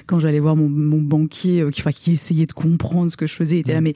quand 0.07 0.17
j'allais 0.17 0.39
voir 0.39 0.55
mon, 0.55 0.67
mon 0.67 0.99
banquier 0.99 1.63
qui, 1.71 1.81
enfin, 1.81 1.91
qui 1.91 2.13
essayait 2.13 2.47
de 2.47 2.53
comprendre 2.53 3.11
ce 3.11 3.17
que 3.17 3.27
je 3.27 3.35
faisais, 3.35 3.57
il 3.57 3.59
était 3.59 3.73
là, 3.73 3.81
mais 3.81 3.93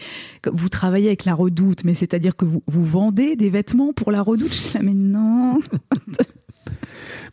vous 0.51 0.70
travaillez 0.70 1.08
avec 1.08 1.26
la 1.26 1.34
Redoute, 1.34 1.84
mais 1.84 1.95
c'est-à-dire 1.95 2.36
que 2.36 2.45
vous, 2.45 2.62
vous 2.68 2.86
vendez 2.86 3.36
des 3.36 3.49
vêtements 3.49 3.91
pour 3.91 4.12
la 4.12 4.22
Redoute? 4.22 4.51
Je 4.51 4.58
suis 4.58 4.78
là, 4.78 4.84
mais 4.84 4.93
non. 4.93 5.60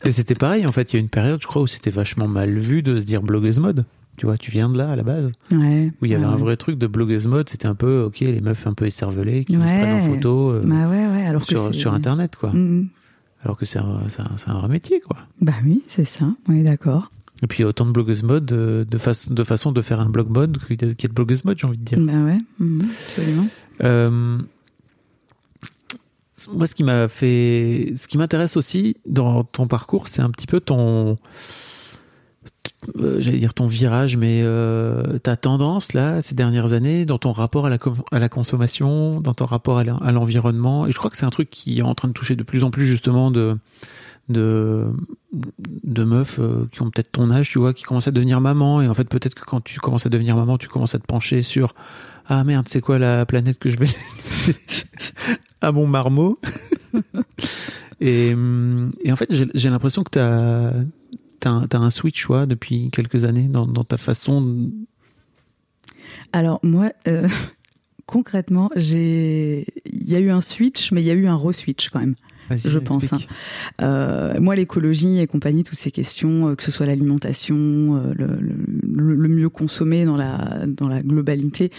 Mais 0.05 0.11
c'était 0.13 0.35
pareil, 0.35 0.67
en 0.67 0.73
fait, 0.73 0.93
il 0.93 0.97
y 0.97 0.99
a 0.99 1.01
une 1.01 1.11
période, 1.11 1.43
je 1.43 1.47
crois, 1.47 1.61
où 1.61 1.67
c'était 1.67 1.91
vachement 1.91 2.27
mal 2.27 2.59
vu 2.59 2.83
de 2.83 2.99
se 2.99 3.05
dire 3.05 3.23
blogueuse 3.23 3.59
mode. 3.59 3.85
Tu 4.21 4.27
vois, 4.27 4.37
tu 4.37 4.51
viens 4.51 4.69
de 4.69 4.77
là 4.77 4.91
à 4.91 4.97
la 4.97 5.03
base, 5.03 5.33
Ouais. 5.51 5.91
où 6.03 6.05
il 6.05 6.11
y 6.11 6.15
avait 6.15 6.27
ouais, 6.27 6.31
un 6.31 6.37
vrai 6.37 6.59
truc 6.59 6.77
de 6.77 6.87
blogueuse 6.87 7.27
mode, 7.27 7.49
c'était 7.49 7.67
un 7.69 7.75
peu, 7.75 8.03
ok, 8.03 8.21
les 8.21 8.43
meufs 8.43 8.67
un 8.67 8.75
peu 8.75 8.85
écervelées 8.85 9.47
qui 9.47 9.55
se 9.55 9.59
Ouais. 9.59 9.65
prennent 9.65 9.95
en 9.95 10.01
photo 10.03 10.51
euh, 10.51 10.61
Bah. 10.63 10.77
Alors 11.27 11.47
sur, 11.47 11.95
Internet, 11.95 12.37
quoi. 12.37 12.51
Mhm. 12.53 12.89
Alors 13.43 13.57
que 13.57 13.65
c'est 13.65 13.79
un, 13.79 14.03
vrai 14.59 14.69
métier, 14.69 15.01
quoi. 15.01 15.17
Bah 15.41 15.55
oui, 15.65 15.83
c'est 15.87 16.05
ça. 16.05 16.27
On 16.47 16.53
est 16.55 16.65
d'accord. 16.65 17.11
Et 17.43 17.47
puis 17.47 17.61
il 17.61 17.63
y 17.63 17.65
a 17.65 17.69
autant 17.69 17.87
de 17.87 17.93
blogueuses 17.93 18.23
mode 18.23 18.53
euh, 18.53 18.85
de, 18.85 18.99
fa- 18.99 19.13
de 19.31 19.43
façon 19.43 19.73
de 19.73 19.81
faire 19.81 20.03
un 20.03 20.11
blog 20.11 20.29
mode 20.29 20.59
qu'il 20.67 20.77
y 20.83 20.85
a 20.85 21.09
de 21.09 21.15
blogueuses 21.15 21.47
mode, 21.47 21.59
j'ai 21.59 21.67
envie 21.67 21.79
de 21.79 21.85
dire. 21.85 21.99
Bah 21.99 22.13
ouais, 22.13 22.37
mhm, 22.59 22.83
absolument. 23.07 23.47
Euh, 23.85 24.37
moi, 26.53 26.67
ce 26.67 26.75
qui 26.75 26.85
m'a 26.85 27.09
fait, 27.09 27.95
ce 27.97 28.07
qui 28.07 28.19
m'intéresse 28.19 28.59
aussi 28.59 28.99
dans 29.07 29.45
ton 29.45 29.67
parcours, 29.67 30.09
c'est 30.09 30.21
un 30.21 30.31
petit 30.31 30.47
peu 30.47 30.61
ton, 30.61 31.17
euh, 32.99 33.21
j'allais 33.21 33.39
dire 33.39 33.55
ton 33.55 33.67
virage, 33.67 34.17
mais 34.17 34.41
euh, 34.43 35.19
ta 35.19 35.37
tendance 35.37 35.93
là 35.93 36.21
ces 36.21 36.35
dernières 36.35 36.73
années 36.73 37.05
dans 37.05 37.19
ton 37.19 37.33
rapport 37.33 37.67
à 37.67 37.71
la, 37.71 37.79
à 38.13 38.19
la 38.19 38.29
consommation, 38.29 39.21
dans 39.21 39.35
ton 39.35 39.45
rapport 39.47 39.79
à 39.79 39.85
l'en- 39.85 39.99
à 39.99 40.13
l'environnement. 40.13 40.87
Et 40.87 40.93
je 40.93 40.97
crois 40.99 41.11
que 41.11 41.17
c'est 41.17 41.27
un 41.27 41.31
truc 41.31 41.51
qui 41.51 41.79
est 41.79 41.83
en 41.83 41.95
train 41.95 42.09
de 42.09 42.13
toucher 42.13 42.37
de 42.37 42.43
plus 42.43 42.65
en 42.65 42.71
plus 42.71 42.85
justement 42.87 43.31
de 43.31 43.57
de 44.29 44.87
de 45.85 46.05
meufs 46.05 46.39
euh, 46.39 46.67
qui 46.73 46.83
ont 46.83 46.91
peut-être 46.91 47.11
ton 47.13 47.31
âge, 47.31 47.51
tu 47.51 47.59
vois, 47.59 47.73
qui 47.75 47.83
commencent 47.83 48.09
à 48.09 48.13
devenir 48.13 48.41
maman. 48.41 48.81
Et 48.81 48.89
en 48.89 48.95
fait, 48.95 49.09
peut-être 49.09 49.35
que 49.35 49.45
quand 49.45 49.61
tu 49.63 49.81
commences 49.81 50.07
à 50.07 50.09
devenir 50.09 50.37
maman, 50.37 50.57
tu 50.57 50.69
commences 50.69 50.95
à 50.95 50.99
te 50.99 51.07
pencher 51.07 51.43
sur 51.43 51.73
ah 52.29 52.45
merde, 52.45 52.67
c'est 52.69 52.81
quoi 52.81 52.99
la 53.01 53.27
planète 53.27 53.59
que 53.59 53.71
je 53.71 53.77
vais 53.77 53.87
laisser 53.87 54.57
à 55.61 55.73
mon 55.73 55.87
marmot 55.89 56.39
et, 58.01 58.29
et 59.05 59.13
en 59.13 59.17
fait, 59.17 59.29
j'ai 59.55 59.69
l'impression 59.71 60.03
que 60.05 60.11
tu 60.11 60.19
as, 60.19 60.73
un, 61.49 61.67
t'as 61.67 61.79
un 61.79 61.91
switch, 61.91 62.29
ouais, 62.29 62.47
depuis 62.47 62.91
quelques 62.91 63.25
années 63.25 63.49
dans, 63.49 63.67
dans 63.67 63.85
ta 63.85 63.97
façon. 63.97 64.43
de- 64.43 64.71
Alors 66.33 66.61
moi, 66.63 66.93
euh, 67.09 67.27
concrètement, 68.07 68.71
j'ai, 68.77 69.67
il 69.87 70.09
y 70.09 70.15
a 70.15 70.21
eu 70.21 70.31
un 70.31 70.41
switch, 70.41 70.93
mais 70.93 71.03
il 71.03 71.07
y 71.07 71.11
a 71.11 71.15
eu 71.15 71.27
un 71.27 71.37
re-switch 71.37 71.89
quand 71.91 72.01
même. 72.01 72.15
Vas-y, 72.49 72.69
Je 72.69 72.79
pense, 72.81 73.05
explique. 73.05 73.29
Euh, 73.81 74.41
moi, 74.41 74.57
l'écologie 74.57 75.21
et 75.21 75.27
compagnie, 75.29 75.63
toutes 75.63 75.79
ces 75.79 75.93
questions, 75.93 76.49
euh, 76.49 76.55
que 76.57 76.65
ce 76.65 76.73
soit 76.73 76.85
l'alimentation, 76.87 78.13
le, 78.13 78.27
le- 78.95 79.29
mieux 79.29 79.49
consommer 79.49 80.05
dans 80.05 80.17
la 80.17 80.67
dans 80.67 80.89
la 80.89 81.03
globalité, 81.03 81.71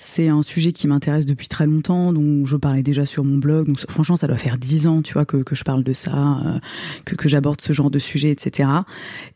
c'est 0.00 0.28
un 0.28 0.42
sujet 0.42 0.72
qui 0.72 0.88
m'intéresse 0.88 1.26
depuis 1.26 1.46
très 1.46 1.66
longtemps, 1.66 2.12
dont 2.12 2.44
je 2.46 2.56
parlais 2.56 2.82
déjà 2.82 3.04
sur 3.04 3.22
mon 3.22 3.36
blog. 3.36 3.68
Franchement, 3.88 4.16
ça 4.16 4.26
doit 4.26 4.38
faire 4.38 4.56
dix 4.56 4.86
ans, 4.86 5.02
tu 5.02 5.12
vois, 5.12 5.26
que, 5.26 5.42
je 5.52 5.62
parle 5.62 5.84
de 5.84 5.92
ça, 5.92 6.40
euh, 6.46 6.58
que, 7.04 7.28
j'aborde 7.28 7.60
ce 7.60 7.72
genre 7.72 7.90
de 7.90 7.98
sujet, 7.98 8.30
etc. 8.30 8.68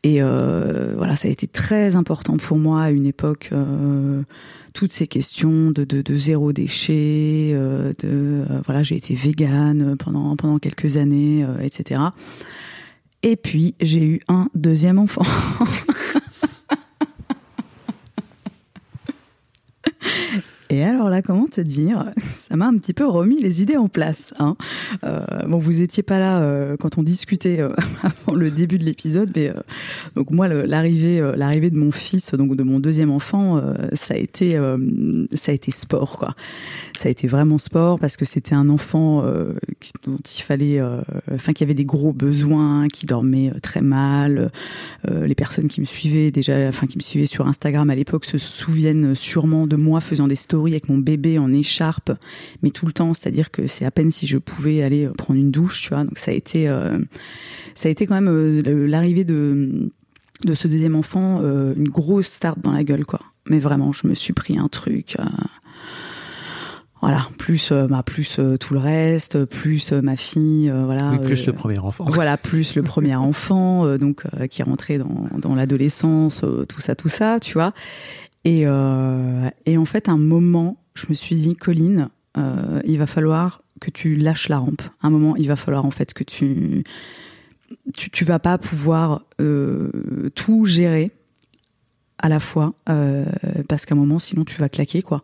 Et 0.02 0.22
euh, 0.22 0.94
voilà, 0.96 1.16
ça 1.16 1.28
a 1.28 1.30
été 1.30 1.46
très 1.46 1.96
important 1.96 2.36
pour 2.38 2.58
moi 2.58 2.82
à 2.82 2.90
une 2.90 3.06
époque. 3.06 3.50
euh, 3.52 4.22
toutes 4.72 4.90
ces 4.90 5.06
questions 5.06 5.70
de, 5.70 6.16
zéro 6.16 6.52
déchet, 6.52 7.56
voilà, 8.66 8.82
j'ai 8.82 8.96
été 8.96 9.14
végane 9.14 9.96
pendant 9.96 10.34
pendant 10.34 10.58
quelques 10.58 10.96
années, 10.96 11.46
etc. 11.62 12.00
Et 13.22 13.36
puis 13.36 13.76
j'ai 13.80 14.04
eu 14.04 14.20
un 14.26 14.48
deuxième 14.56 14.98
enfant. 14.98 15.22
Et 20.74 20.82
alors 20.82 21.08
là, 21.08 21.22
comment 21.22 21.46
te 21.46 21.60
dire? 21.60 22.12
Ça 22.36 22.56
m'a 22.56 22.66
un 22.66 22.76
petit 22.78 22.94
peu 22.94 23.06
remis 23.06 23.40
les 23.40 23.62
idées 23.62 23.76
en 23.76 23.86
place. 23.86 24.34
Hein. 24.40 24.56
Euh, 25.04 25.24
bon, 25.46 25.58
vous 25.58 25.80
étiez 25.80 26.02
pas 26.02 26.18
là 26.18 26.42
euh, 26.42 26.76
quand 26.76 26.98
on 26.98 27.04
discutait 27.04 27.60
euh, 27.60 27.72
avant 28.02 28.36
le 28.36 28.50
début 28.50 28.78
de 28.78 28.84
l'épisode, 28.84 29.30
mais 29.36 29.52
donc 30.16 30.32
moi, 30.32 30.48
l'arrivée, 30.48 31.22
l'arrivée 31.36 31.70
de 31.70 31.78
mon 31.78 31.92
fils, 31.92 32.34
donc 32.34 32.56
de 32.56 32.62
mon 32.64 32.80
deuxième 32.80 33.12
enfant, 33.12 33.62
ça 33.92 34.14
a 34.14 34.16
été, 34.16 34.58
ça 35.34 35.52
a 35.52 35.54
été 35.54 35.70
sport, 35.70 36.18
quoi. 36.18 36.34
Ça 36.98 37.08
a 37.08 37.12
été 37.12 37.28
vraiment 37.28 37.58
sport 37.58 38.00
parce 38.00 38.16
que 38.16 38.24
c'était 38.24 38.54
un 38.54 38.68
enfant 38.68 39.24
qui- 39.80 39.92
dont 40.04 40.18
il 40.18 40.42
fallait, 40.42 40.80
enfin, 41.32 41.52
qui 41.52 41.62
avait 41.62 41.74
des 41.74 41.84
gros 41.84 42.12
besoins, 42.12 42.88
qui 42.88 43.06
dormait 43.06 43.52
très 43.62 43.80
mal. 43.80 44.48
Les 45.08 45.34
personnes 45.34 45.68
qui 45.68 45.80
me 45.80 45.86
suivaient 45.86 46.30
déjà, 46.30 46.68
enfin, 46.68 46.86
qui 46.86 46.98
me 46.98 47.02
suivaient 47.02 47.26
sur 47.26 47.46
Instagram 47.46 47.90
à 47.90 47.94
l'époque 47.94 48.24
se 48.24 48.38
souviennent 48.38 49.14
sûrement 49.14 49.66
de 49.66 49.76
moi 49.76 50.00
faisant 50.00 50.26
des 50.26 50.36
stories 50.36 50.63
avec 50.72 50.88
mon 50.88 50.98
bébé 50.98 51.38
en 51.38 51.52
écharpe, 51.52 52.12
mais 52.62 52.70
tout 52.70 52.86
le 52.86 52.92
temps, 52.92 53.14
c'est-à-dire 53.14 53.50
que 53.50 53.66
c'est 53.66 53.84
à 53.84 53.90
peine 53.90 54.10
si 54.10 54.26
je 54.26 54.38
pouvais 54.38 54.82
aller 54.82 55.06
euh, 55.06 55.12
prendre 55.12 55.38
une 55.38 55.50
douche, 55.50 55.82
tu 55.82 55.90
vois. 55.90 56.04
Donc 56.04 56.18
ça 56.18 56.30
a 56.30 56.34
été, 56.34 56.68
euh, 56.68 56.98
ça 57.74 57.88
a 57.88 57.92
été 57.92 58.06
quand 58.06 58.14
même 58.14 58.28
euh, 58.28 58.86
l'arrivée 58.86 59.24
de 59.24 59.90
de 60.44 60.54
ce 60.54 60.68
deuxième 60.68 60.96
enfant, 60.96 61.40
une 61.40 61.88
grosse 61.88 62.26
start 62.26 62.58
dans 62.58 62.72
la 62.72 62.84
gueule, 62.84 63.06
quoi. 63.06 63.20
Mais 63.48 63.60
vraiment, 63.60 63.92
je 63.92 64.06
me 64.06 64.14
suis 64.14 64.32
pris 64.32 64.58
un 64.58 64.68
truc. 64.68 65.16
voilà, 67.00 67.28
plus 67.38 67.72
bah, 67.72 68.02
plus 68.02 68.38
euh, 68.38 68.56
tout 68.56 68.74
le 68.74 68.80
reste, 68.80 69.44
plus 69.44 69.92
euh, 69.92 70.02
ma 70.02 70.16
fille, 70.16 70.70
euh, 70.70 70.84
voilà. 70.84 71.10
Oui, 71.12 71.18
plus 71.18 71.46
le 71.46 71.52
premier 71.52 71.78
enfant. 71.78 72.04
voilà, 72.08 72.36
plus 72.36 72.74
le 72.74 72.82
premier 72.82 73.14
enfant, 73.14 73.96
donc 73.96 74.24
qui 74.48 74.60
est 74.60 74.64
rentré 74.64 74.98
dans, 74.98 75.28
dans 75.38 75.54
l'adolescence, 75.54 76.42
tout 76.68 76.80
ça, 76.80 76.94
tout 76.94 77.08
ça, 77.08 77.38
tu 77.40 77.54
vois. 77.54 77.72
Et, 78.44 78.62
euh, 78.64 79.48
et 79.66 79.78
en 79.78 79.84
fait, 79.84 80.08
à 80.08 80.12
un 80.12 80.18
moment, 80.18 80.82
je 80.94 81.06
me 81.08 81.14
suis 81.14 81.36
dit, 81.36 81.56
Colline, 81.56 82.10
euh, 82.36 82.80
il 82.84 82.98
va 82.98 83.06
falloir 83.06 83.62
que 83.80 83.90
tu 83.90 84.16
lâches 84.16 84.48
la 84.48 84.58
rampe. 84.58 84.82
À 85.02 85.06
un 85.06 85.10
moment, 85.10 85.36
il 85.36 85.48
va 85.48 85.56
falloir 85.56 85.84
en 85.84 85.90
fait 85.90 86.14
que 86.14 86.24
tu 86.24 86.84
tu, 87.96 88.10
tu 88.10 88.24
vas 88.24 88.38
pas 88.38 88.58
pouvoir 88.58 89.22
euh, 89.40 89.90
tout 90.34 90.64
gérer 90.64 91.10
à 92.18 92.28
la 92.28 92.38
fois 92.38 92.74
euh, 92.88 93.24
parce 93.68 93.86
qu'à 93.86 93.94
un 93.94 93.98
moment, 93.98 94.18
sinon 94.18 94.44
tu 94.44 94.56
vas 94.60 94.68
claquer 94.68 95.02
quoi. 95.02 95.22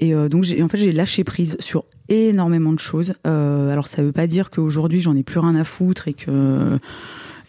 Et 0.00 0.14
euh, 0.14 0.28
donc, 0.28 0.44
en 0.60 0.68
fait, 0.68 0.78
j'ai 0.78 0.90
lâché 0.90 1.22
prise 1.22 1.56
sur 1.60 1.84
énormément 2.08 2.72
de 2.72 2.78
choses. 2.78 3.14
Euh, 3.26 3.70
alors, 3.70 3.86
ça 3.86 4.02
veut 4.02 4.12
pas 4.12 4.26
dire 4.26 4.50
qu'aujourd'hui, 4.50 5.00
j'en 5.00 5.14
ai 5.14 5.22
plus 5.22 5.38
rien 5.38 5.54
à 5.54 5.62
foutre 5.62 6.08
et 6.08 6.14
que 6.14 6.78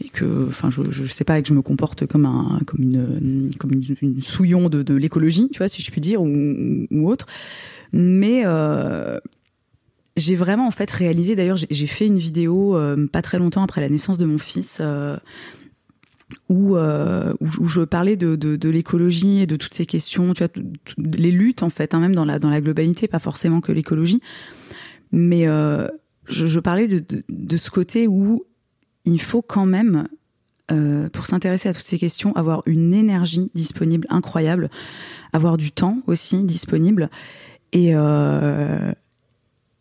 et 0.04 0.10
que, 0.10 0.48
enfin, 0.48 0.70
je, 0.70 0.82
je 0.90 1.06
sais 1.06 1.24
pas, 1.24 1.40
et 1.40 1.42
que 1.42 1.48
je 1.48 1.54
me 1.54 1.62
comporte 1.62 2.06
comme 2.06 2.26
un, 2.26 2.60
comme 2.66 2.82
une, 2.82 3.52
comme 3.58 3.72
une, 3.72 4.22
souillon 4.22 4.70
de, 4.70 4.84
de 4.84 4.96
l'écologie, 4.96 5.50
tu 5.52 5.60
vois, 5.60 5.68
si 5.68 5.82
je 5.82 5.92
puis 5.92 6.02
dire, 6.02 6.22
ou, 6.22 6.88
ou 6.92 7.10
autre. 7.10 7.26
Mais 7.94 8.44
euh, 8.46 9.20
j'ai 10.18 10.36
vraiment 10.36 10.68
en 10.68 10.72
fait 10.72 10.92
réalisé. 10.92 11.36
D'ailleurs, 11.36 11.58
j'ai, 11.58 11.88
fait 11.88 12.08
une 12.08 12.18
vidéo 12.18 12.76
euh, 12.76 13.08
pas 13.08 13.22
très 13.22 13.40
longtemps 13.40 13.64
après 13.64 13.82
la 13.82 13.90
naissance 13.90 14.18
de 14.18 14.26
mon 14.26 14.38
fils. 14.38 14.80
Euh, 14.82 15.16
où, 16.50 16.76
où, 16.76 17.68
je 17.68 17.82
parlais 17.82 18.18
de, 18.18 18.36
de, 18.36 18.70
l'écologie 18.70 19.42
et 19.42 19.46
de 19.46 19.56
toutes 19.56 19.76
ces 19.76 19.86
questions, 19.86 20.34
tu 20.34 20.44
vois, 20.44 20.52
les 20.98 21.30
luttes 21.30 21.62
en 21.62 21.70
fait, 21.70 21.94
hein, 21.94 22.00
même 22.00 22.16
dans 22.16 22.26
la 22.26 22.40
dans 22.40 22.50
la 22.50 22.60
globalité, 22.60 23.08
pas 23.08 23.20
forcément 23.20 23.62
que 23.62 23.72
l'écologie, 23.72 24.20
mais 25.12 25.46
je, 25.46 25.88
je 26.48 26.60
parlais 26.60 26.88
de, 26.88 27.04
de 27.30 27.58
ce 27.58 27.70
côté 27.70 28.08
où 28.08 28.46
il 29.06 29.22
faut 29.22 29.42
quand 29.42 29.66
même 29.66 30.08
euh, 30.72 31.10
pour 31.10 31.26
s'intéresser 31.26 31.68
à 31.68 31.74
toutes 31.74 31.86
ces 31.86 32.00
questions, 32.00 32.34
avoir 32.36 32.62
une 32.66 32.94
énergie 32.94 33.52
disponible 33.54 34.08
incroyable, 34.10 34.70
avoir 35.34 35.58
du 35.58 35.72
temps 35.72 35.98
aussi 36.08 36.44
disponible. 36.44 37.10
Et, 37.74 37.90
euh, 37.94 38.94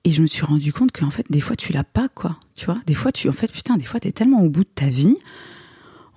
et 0.04 0.10
je 0.10 0.22
me 0.22 0.26
suis 0.26 0.44
rendu 0.44 0.72
compte 0.72 0.90
qu'en 0.90 1.10
fait, 1.10 1.26
des 1.30 1.40
fois, 1.40 1.54
tu 1.54 1.72
l'as 1.72 1.84
pas, 1.84 2.08
quoi. 2.08 2.36
Tu 2.56 2.66
vois, 2.66 2.78
des 2.86 2.94
fois, 2.94 3.12
tu, 3.12 3.28
en 3.28 3.32
fait, 3.32 3.52
putain, 3.52 3.76
des 3.76 3.84
fois, 3.84 4.00
t'es 4.00 4.10
tellement 4.10 4.42
au 4.42 4.48
bout 4.48 4.64
de 4.64 4.70
ta 4.74 4.88
vie. 4.88 5.16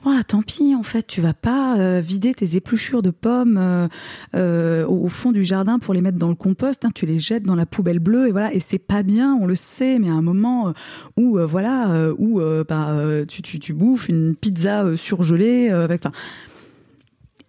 Ouais, 0.05 0.21
tant 0.23 0.43
pis, 0.43 0.75
en 0.75 0.83
fait, 0.83 1.07
tu 1.07 1.19
vas 1.19 1.33
pas 1.33 1.79
euh, 1.79 1.99
vider 1.99 2.35
tes 2.35 2.55
épluchures 2.55 3.01
de 3.01 3.09
pommes 3.09 3.57
euh, 3.57 3.87
euh, 4.35 4.85
au, 4.85 5.09
fond 5.09 5.31
du 5.31 5.43
jardin 5.43 5.79
pour 5.79 5.95
les 5.95 6.01
mettre 6.01 6.19
dans 6.19 6.29
le 6.29 6.35
compost. 6.35 6.85
hein, 6.85 6.91
tu 6.93 7.07
les 7.07 7.17
jettes 7.17 7.41
dans 7.41 7.55
la 7.55 7.65
poubelle 7.65 7.97
bleue 7.97 8.27
et 8.27 8.31
voilà. 8.31 8.53
Et 8.53 8.59
c'est 8.59 8.77
pas 8.77 9.01
bien, 9.01 9.35
on 9.41 9.47
le 9.47 9.55
sait, 9.55 9.97
mais 9.97 10.09
à 10.09 10.13
un 10.13 10.21
moment 10.21 10.73
où 11.17 11.39
voilà, 11.39 12.11
où 12.19 12.39
bah, 12.67 12.97
tu, 13.27 13.41
tu, 13.41 13.59
tu 13.59 13.73
bouffes 13.73 14.07
une 14.07 14.35
pizza 14.35 14.95
surgelée 14.95 15.69
avec. 15.69 16.03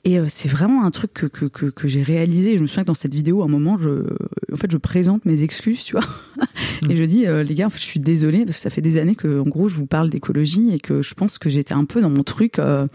Et 0.07 0.19
euh, 0.21 0.27
c'est 0.29 0.49
vraiment 0.49 0.85
un 0.85 0.93
truc 0.93 1.13
que, 1.13 1.27
que, 1.27 1.47
que, 1.47 1.67
que 1.67 1.89
j'ai 1.89 2.03
réalisé. 2.03 2.57
Je 2.57 2.63
me 2.63 2.69
souviens 2.69 2.85
que 2.85 2.87
dans 2.87 2.95
cette 2.95 3.13
vidéo, 3.15 3.43
à 3.43 3.47
un 3.47 3.49
moment, 3.49 3.77
je, 3.77 4.07
en 4.53 4.57
fait, 4.57 4.71
je 4.71 4.77
présente 4.79 5.25
mes 5.25 5.43
excuses, 5.43 5.83
tu 5.83 5.97
vois. 5.97 6.07
Et 6.89 6.95
je 6.95 7.03
dis, 7.03 7.27
euh, 7.27 7.43
les 7.43 7.55
gars, 7.57 7.67
en 7.67 7.71
fait, 7.71 7.81
je 7.81 7.87
suis 7.87 7.99
désolée 7.99 8.45
parce 8.45 8.57
que 8.59 8.63
ça 8.63 8.71
fait 8.71 8.81
des 8.81 8.99
années 8.99 9.17
que, 9.17 9.41
en 9.41 9.47
gros, 9.49 9.69
je 9.69 9.75
vous 9.75 9.87
parle 9.87 10.09
d'écologie 10.09 10.73
et 10.73 10.79
que 10.79 11.03
je 11.03 11.15
pense 11.15 11.39
que 11.39 11.49
j'étais 11.51 11.75
un 11.75 11.85
peu 11.85 12.01
dans 12.01 12.11
mon 12.11 12.23
truc 12.23 12.61
euh, 12.61 12.87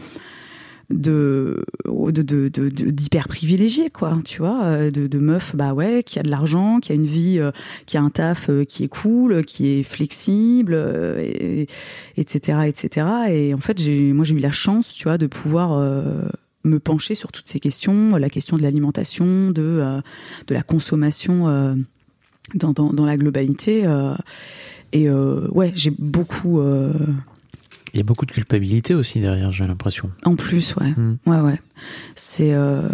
de 0.90 1.64
de 1.86 2.12
de 2.22 2.50
de- 2.50 2.70
de- 2.70 2.92
d'hyper 2.92 3.28
privilégié, 3.28 3.90
quoi. 3.90 4.20
Tu 4.26 4.40
vois, 4.40 4.64
euh, 4.64 4.92
de, 4.92 5.08
de 5.08 5.20
meuf, 5.20 5.56
bah 5.56 5.74
ouais, 5.74 6.04
qui 6.04 6.20
a 6.20 6.24
de 6.24 6.30
l'argent, 6.30 6.80
qui 6.80 6.92
a 6.92 6.96
une 6.96 7.06
vie, 7.06 7.40
euh, 7.40 7.52
qui 7.88 7.98
a 7.98 8.02
un 8.02 8.10
taf 8.10 8.50
euh, 8.50 8.64
qui 8.64 8.84
est 8.86 8.90
cool, 8.90 9.44
qui 9.46 9.68
est 9.68 9.84
flexible, 9.84 10.74
euh, 10.76 11.20
et, 11.22 11.68
etc., 12.18 12.60
etc. 12.68 13.08
Et 13.30 13.54
en 13.54 13.60
fait, 13.60 13.82
j'ai, 13.82 14.14
moi, 14.14 14.26
j'ai 14.26 14.36
eu 14.36 14.40
la 14.40 14.52
chance, 14.52 14.94
tu 14.94 15.04
vois, 15.06 15.18
de 15.18 15.28
pouvoir 15.28 15.74
euh, 15.74 16.24
me 16.64 16.80
pencher 16.80 17.16
sur 17.16 17.32
toutes 17.32 17.48
ces 17.48 17.60
questions, 17.60 18.16
la 18.16 18.30
question 18.30 18.58
de 18.58 18.62
l'alimentation, 18.64 19.52
de 19.52 19.62
euh, 19.62 20.02
de 20.48 20.54
la 20.54 20.62
consommation 20.64 21.48
euh, 21.48 21.76
dans, 22.56 22.72
dans 22.72 22.92
dans 22.94 23.06
la 23.06 23.18
globalité. 23.18 23.86
euh, 23.86 24.16
et 24.94 25.10
ouais, 25.10 25.72
j'ai 25.74 25.92
beaucoup. 25.98 26.62
Il 27.94 27.98
y 27.98 28.00
a 28.00 28.04
beaucoup 28.04 28.26
de 28.26 28.32
culpabilité 28.32 28.94
aussi 28.96 29.20
derrière, 29.20 29.52
j'ai 29.52 29.68
l'impression. 29.68 30.12
en 30.24 30.36
plus, 30.38 30.76
ouais, 30.78 30.92
Mm. 30.92 31.18
ouais, 31.26 31.40
ouais. 31.42 31.60
C'est 32.16 32.54
euh, 32.54 32.88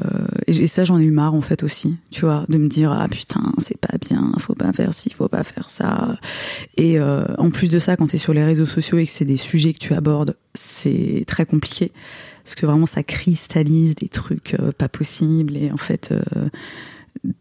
et 0.47 0.55
et 0.55 0.67
ça, 0.67 0.83
j'en 0.85 0.99
ai 0.99 1.03
eu 1.03 1.11
marre 1.11 1.35
en 1.35 1.41
fait 1.41 1.61
aussi, 1.63 1.97
tu 2.09 2.21
vois, 2.21 2.45
de 2.49 2.57
me 2.57 2.67
dire 2.67 2.91
ah 2.91 3.07
putain, 3.07 3.51
c'est 3.59 3.77
pas 3.79 3.95
bien, 3.99 4.31
faut 4.39 4.55
pas 4.55 4.73
faire 4.73 4.93
ci, 4.95 5.11
faut 5.11 5.27
pas 5.27 5.43
faire 5.43 5.69
ça. 5.69 6.17
Et 6.77 6.99
euh, 6.99 7.25
en 7.37 7.49
plus 7.51 7.69
de 7.69 7.77
ça, 7.79 7.95
quand 7.95 8.07
t'es 8.07 8.17
sur 8.17 8.33
les 8.33 8.43
réseaux 8.43 8.65
sociaux 8.65 8.97
et 8.97 9.05
que 9.05 9.11
c'est 9.11 9.25
des 9.25 9.37
sujets 9.37 9.73
que 9.73 9.79
tu 9.79 9.93
abordes, 9.93 10.35
c'est 10.55 11.25
très 11.27 11.45
compliqué 11.45 11.91
parce 12.47 12.55
que 12.55 12.65
vraiment 12.65 12.85
ça 12.85 13.03
cristallise 13.03 13.93
des 13.93 14.07
trucs 14.07 14.53
euh, 14.53 14.71
pas 14.71 14.87
possibles 14.87 15.57
et 15.57 15.69
en 15.69 15.75
fait, 15.75 16.13
euh, 16.13 16.47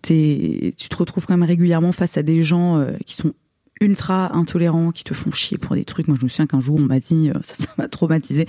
tu 0.02 0.88
te 0.88 0.96
retrouves 0.96 1.26
quand 1.26 1.36
même 1.36 1.46
régulièrement 1.46 1.92
face 1.92 2.18
à 2.18 2.24
des 2.24 2.42
gens 2.42 2.78
euh, 2.78 2.90
qui 3.06 3.14
sont 3.14 3.32
ultra 3.80 4.34
intolérants, 4.34 4.90
qui 4.90 5.04
te 5.04 5.14
font 5.14 5.30
chier 5.30 5.58
pour 5.58 5.76
des 5.76 5.84
trucs. 5.84 6.08
Moi, 6.08 6.16
je 6.18 6.24
me 6.24 6.28
souviens 6.28 6.48
qu'un 6.48 6.58
jour, 6.58 6.80
on 6.80 6.86
m'a 6.86 6.98
dit, 6.98 7.30
ça, 7.42 7.68
m'a 7.78 7.86
traumatisé. 7.86 8.48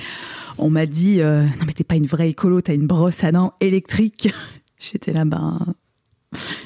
On 0.58 0.72
m'a 0.72 0.88
dit, 0.88 1.18
non 1.18 1.66
mais 1.68 1.74
t'es 1.74 1.84
pas 1.84 1.96
une 1.96 2.08
vraie 2.08 2.30
écolo, 2.30 2.60
t'as 2.60 2.74
une 2.74 2.88
brosse 2.88 3.24
à 3.24 3.32
dents 3.32 3.54
électrique. 3.62 4.34
J'étais 4.80 5.14
là, 5.14 5.26
ben, 5.26 5.76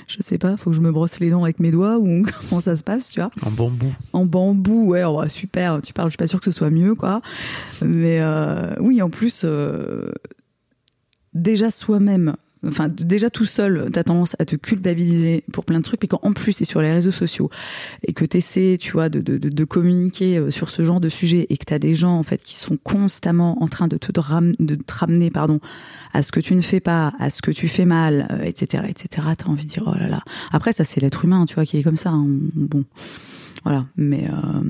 je 0.07 0.17
sais 0.22 0.38
pas, 0.38 0.57
faut 0.57 0.69
que 0.72 0.76
je 0.76 0.82
me 0.82 0.91
brosse 0.91 1.19
les 1.19 1.30
dents 1.30 1.43
avec 1.43 1.59
mes 1.59 1.72
doigts 1.72 1.97
ou 1.97 2.26
comment 2.49 2.61
ça 2.61 2.76
se 2.76 2.84
passe, 2.84 3.09
tu 3.11 3.19
vois 3.19 3.30
En 3.45 3.51
bambou. 3.51 3.93
en 4.13 4.26
bambou, 4.26 4.89
ouais, 4.89 5.03
oh, 5.03 5.28
super, 5.28 5.80
tu 5.82 5.93
parles, 5.93 6.07
je 6.09 6.11
suis 6.11 6.17
pas 6.17 6.28
sûre 6.28 6.39
que 6.39 6.45
ce 6.45 6.51
soit 6.51 6.69
mieux, 6.69 6.95
quoi. 6.95 7.22
Mais 7.84 8.19
euh, 8.22 8.74
oui, 8.80 9.01
en 9.01 9.09
plus, 9.09 9.41
euh, 9.45 10.11
déjà 11.34 11.72
soi-même, 11.72 12.36
enfin 12.68 12.89
déjà 12.89 13.30
tout 13.30 13.45
seul, 13.45 13.89
t'as 13.91 14.03
tendance 14.03 14.36
à 14.39 14.45
te 14.45 14.55
culpabiliser 14.55 15.43
pour 15.51 15.66
plein 15.66 15.80
de 15.80 15.84
trucs, 15.84 16.01
mais 16.01 16.07
quand 16.07 16.20
en 16.24 16.34
plus 16.34 16.55
t'es 16.55 16.66
sur 16.66 16.82
les 16.82 16.91
réseaux 16.91 17.12
sociaux 17.12 17.49
et 18.07 18.14
que 18.14 18.24
t'essaies, 18.26 18.78
tu 18.80 18.91
vois, 18.91 19.09
de, 19.09 19.20
de, 19.22 19.38
de, 19.38 19.49
de 19.49 19.64
communiquer 19.64 20.38
euh, 20.38 20.51
sur 20.51 20.70
ce 20.70 20.84
genre 20.84 20.99
de 20.99 21.09
sujet 21.09 21.47
et 21.49 21.57
que 21.57 21.66
t'as 21.66 21.80
des 21.80 21.95
gens 21.95 22.14
en 22.18 22.24
fait 22.24 22.41
qui 22.43 22.55
sont 22.55 22.78
constamment 22.78 23.62
en 23.64 23.68
train 23.68 23.88
de 23.88 23.97
te, 23.97 24.20
ram- 24.20 24.53
de 24.59 24.76
te 24.76 24.93
ramener, 24.93 25.32
pardon, 25.32 25.59
à 26.14 26.22
ce 26.22 26.32
que 26.32 26.39
tu 26.39 26.55
ne 26.55 26.62
fais 26.62 26.80
pas, 26.80 27.14
à 27.20 27.30
ce 27.30 27.41
que 27.41 27.51
tu 27.51 27.68
fais 27.68 27.86
mal, 27.86 28.28
euh, 28.32 28.43
etc., 28.43 28.84
etc. 28.89 29.28
T'as 29.38 29.47
envie 29.47 29.66
de 29.66 29.70
dire 29.70 29.84
oh 29.88 29.95
là 29.97 30.07
là. 30.07 30.24
Après 30.51 30.72
ça 30.74 30.84
c'est 30.84 31.01
l'être 31.01 31.26
humain, 31.26 31.45
tu 31.45 31.55
vois, 31.55 31.66
qui 31.66 31.78
est 31.78 31.84
comme 31.84 31.97
ça. 31.97 32.09
hein. 32.12 32.26
Bon, 32.28 32.84
voilà. 33.64 33.86
Mais 33.95 34.28
euh, 34.30 34.62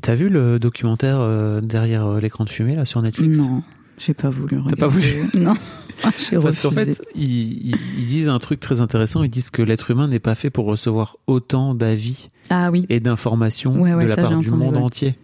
T'as 0.00 0.14
vu 0.14 0.28
le 0.28 0.58
documentaire 0.58 1.18
euh, 1.20 1.60
derrière 1.60 2.20
l'écran 2.20 2.44
de 2.44 2.48
fumée 2.50 2.74
là 2.74 2.84
sur 2.84 3.00
Netflix? 3.02 3.36
Non, 3.38 3.62
j'ai 3.98 4.14
pas 4.14 4.30
voulu. 4.30 4.58
T'as 4.68 4.76
pas 4.76 4.86
regarder. 4.88 5.22
Non, 5.38 5.54
j'ai 6.18 6.36
Parce 6.42 6.60
qu'en 6.60 6.70
fait, 6.70 7.00
ils, 7.14 7.70
ils- 7.70 7.76
ils 7.98 8.06
disent 8.06 8.28
un 8.28 8.38
truc 8.38 8.60
très 8.60 8.80
intéressant. 8.82 9.22
Ils 9.22 9.30
disent 9.30 9.48
que 9.50 9.62
l'être 9.62 9.90
humain 9.90 10.08
n'est 10.08 10.18
pas 10.18 10.34
fait 10.34 10.50
pour 10.50 10.66
recevoir 10.66 11.16
autant 11.26 11.74
d'avis 11.74 12.28
Ah 12.50 12.70
oui. 12.70 12.84
et 12.90 13.00
d'informations 13.00 13.80
Ouais, 13.80 13.94
ouais, 13.94 14.04
de 14.04 14.10
la 14.10 14.16
part 14.16 14.28
du 14.28 14.34
entendu, 14.48 14.50
monde 14.50 14.74
ouais. 14.76 14.82
entier. 14.82 15.14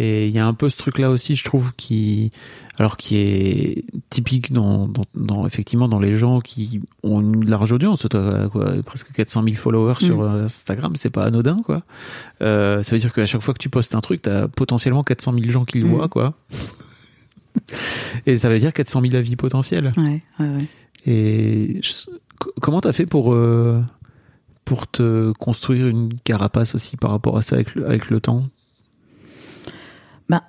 Et 0.00 0.26
il 0.26 0.34
y 0.34 0.40
a 0.40 0.46
un 0.46 0.52
peu 0.54 0.68
ce 0.68 0.76
truc-là 0.76 1.10
aussi, 1.10 1.36
je 1.36 1.44
trouve, 1.44 1.72
qui, 1.76 2.32
alors 2.76 2.96
qui 2.96 3.16
est 3.18 3.84
typique 4.10 4.52
dans, 4.52 4.88
dans, 4.88 5.04
dans- 5.14 5.46
effectivement 5.46 5.86
dans 5.86 6.00
les 6.00 6.16
gens 6.16 6.40
qui 6.40 6.80
ont 7.04 7.20
une 7.20 7.48
large 7.48 7.70
audience. 7.70 8.04
Toi, 8.10 8.48
quoi, 8.50 8.72
presque 8.84 9.12
400 9.12 9.44
000 9.44 9.54
followers 9.54 9.94
sur 10.00 10.18
Mm. 10.18 10.22
euh, 10.22 10.44
Instagram, 10.46 10.92
c'est 10.96 11.10
pas 11.10 11.24
anodin, 11.24 11.62
quoi. 11.64 11.82
Euh, 12.42 12.82
ça 12.82 12.90
veut 12.96 12.98
dire 13.00 13.12
qu'à 13.12 13.26
chaque 13.26 13.42
fois 13.42 13.54
que 13.54 13.60
tu 13.60 13.68
postes 13.70 13.94
un 13.94 14.00
truc, 14.00 14.22
t'as 14.22 14.48
potentiellement 14.48 15.04
400 15.04 15.34
000 15.38 15.50
gens 15.50 15.64
qui 15.64 15.78
le 15.78 15.86
Mm. 15.86 15.90
voient, 15.90 16.08
quoi. 16.08 16.34
Et 18.26 18.38
ça 18.38 18.48
veut 18.48 18.58
dire 18.58 18.72
400 18.72 19.00
000 19.02 19.14
avis 19.14 19.36
potentiels. 19.36 19.92
Ouais, 19.96 20.22
ouais, 20.40 20.46
ouais. 20.56 20.66
Et 21.06 21.80
je- 21.82 22.10
comment 22.60 22.80
t'as 22.80 22.92
fait 22.92 23.06
pour 23.06 23.32
euh, 23.34 23.80
pour 24.64 24.86
te 24.88 25.32
construire 25.32 25.86
une 25.86 26.14
carapace 26.24 26.74
aussi 26.74 26.96
par 26.96 27.10
rapport 27.10 27.36
à 27.38 27.42
ça 27.42 27.54
avec 27.56 27.74
le, 27.74 27.86
avec 27.86 28.10
le 28.10 28.20
temps? 28.20 28.48
Bah, 30.28 30.42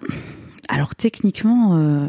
alors 0.70 0.96
techniquement, 0.96 1.78
euh, 1.78 2.08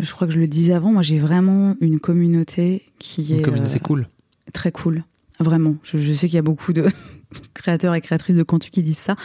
je 0.00 0.10
crois 0.12 0.26
que 0.26 0.32
je 0.32 0.40
le 0.40 0.48
disais 0.48 0.72
avant, 0.72 0.90
moi 0.92 1.02
j'ai 1.02 1.18
vraiment 1.18 1.76
une 1.80 2.00
communauté 2.00 2.82
qui 2.98 3.32
est 3.32 3.36
Une 3.38 3.42
communauté 3.42 3.76
euh, 3.76 3.80
cool. 3.84 4.08
très 4.52 4.72
cool. 4.72 5.04
Vraiment. 5.38 5.76
Je, 5.82 5.98
je 5.98 6.12
sais 6.14 6.26
qu'il 6.26 6.36
y 6.36 6.38
a 6.38 6.42
beaucoup 6.42 6.72
de 6.72 6.86
créateurs 7.54 7.94
et 7.94 8.00
créatrices 8.00 8.36
de 8.36 8.42
contenu 8.42 8.70
qui 8.70 8.82
disent 8.82 8.98
ça. 8.98 9.16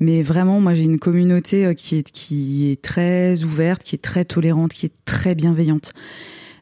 Mais 0.00 0.22
vraiment, 0.22 0.60
moi, 0.60 0.72
j'ai 0.74 0.84
une 0.84 0.98
communauté 0.98 1.66
euh, 1.66 1.74
qui 1.74 1.96
est, 1.96 2.10
qui 2.10 2.70
est 2.70 2.80
très 2.80 3.42
ouverte, 3.44 3.82
qui 3.82 3.94
est 3.94 4.02
très 4.02 4.24
tolérante, 4.24 4.72
qui 4.72 4.86
est 4.86 4.92
très 5.04 5.34
bienveillante. 5.34 5.92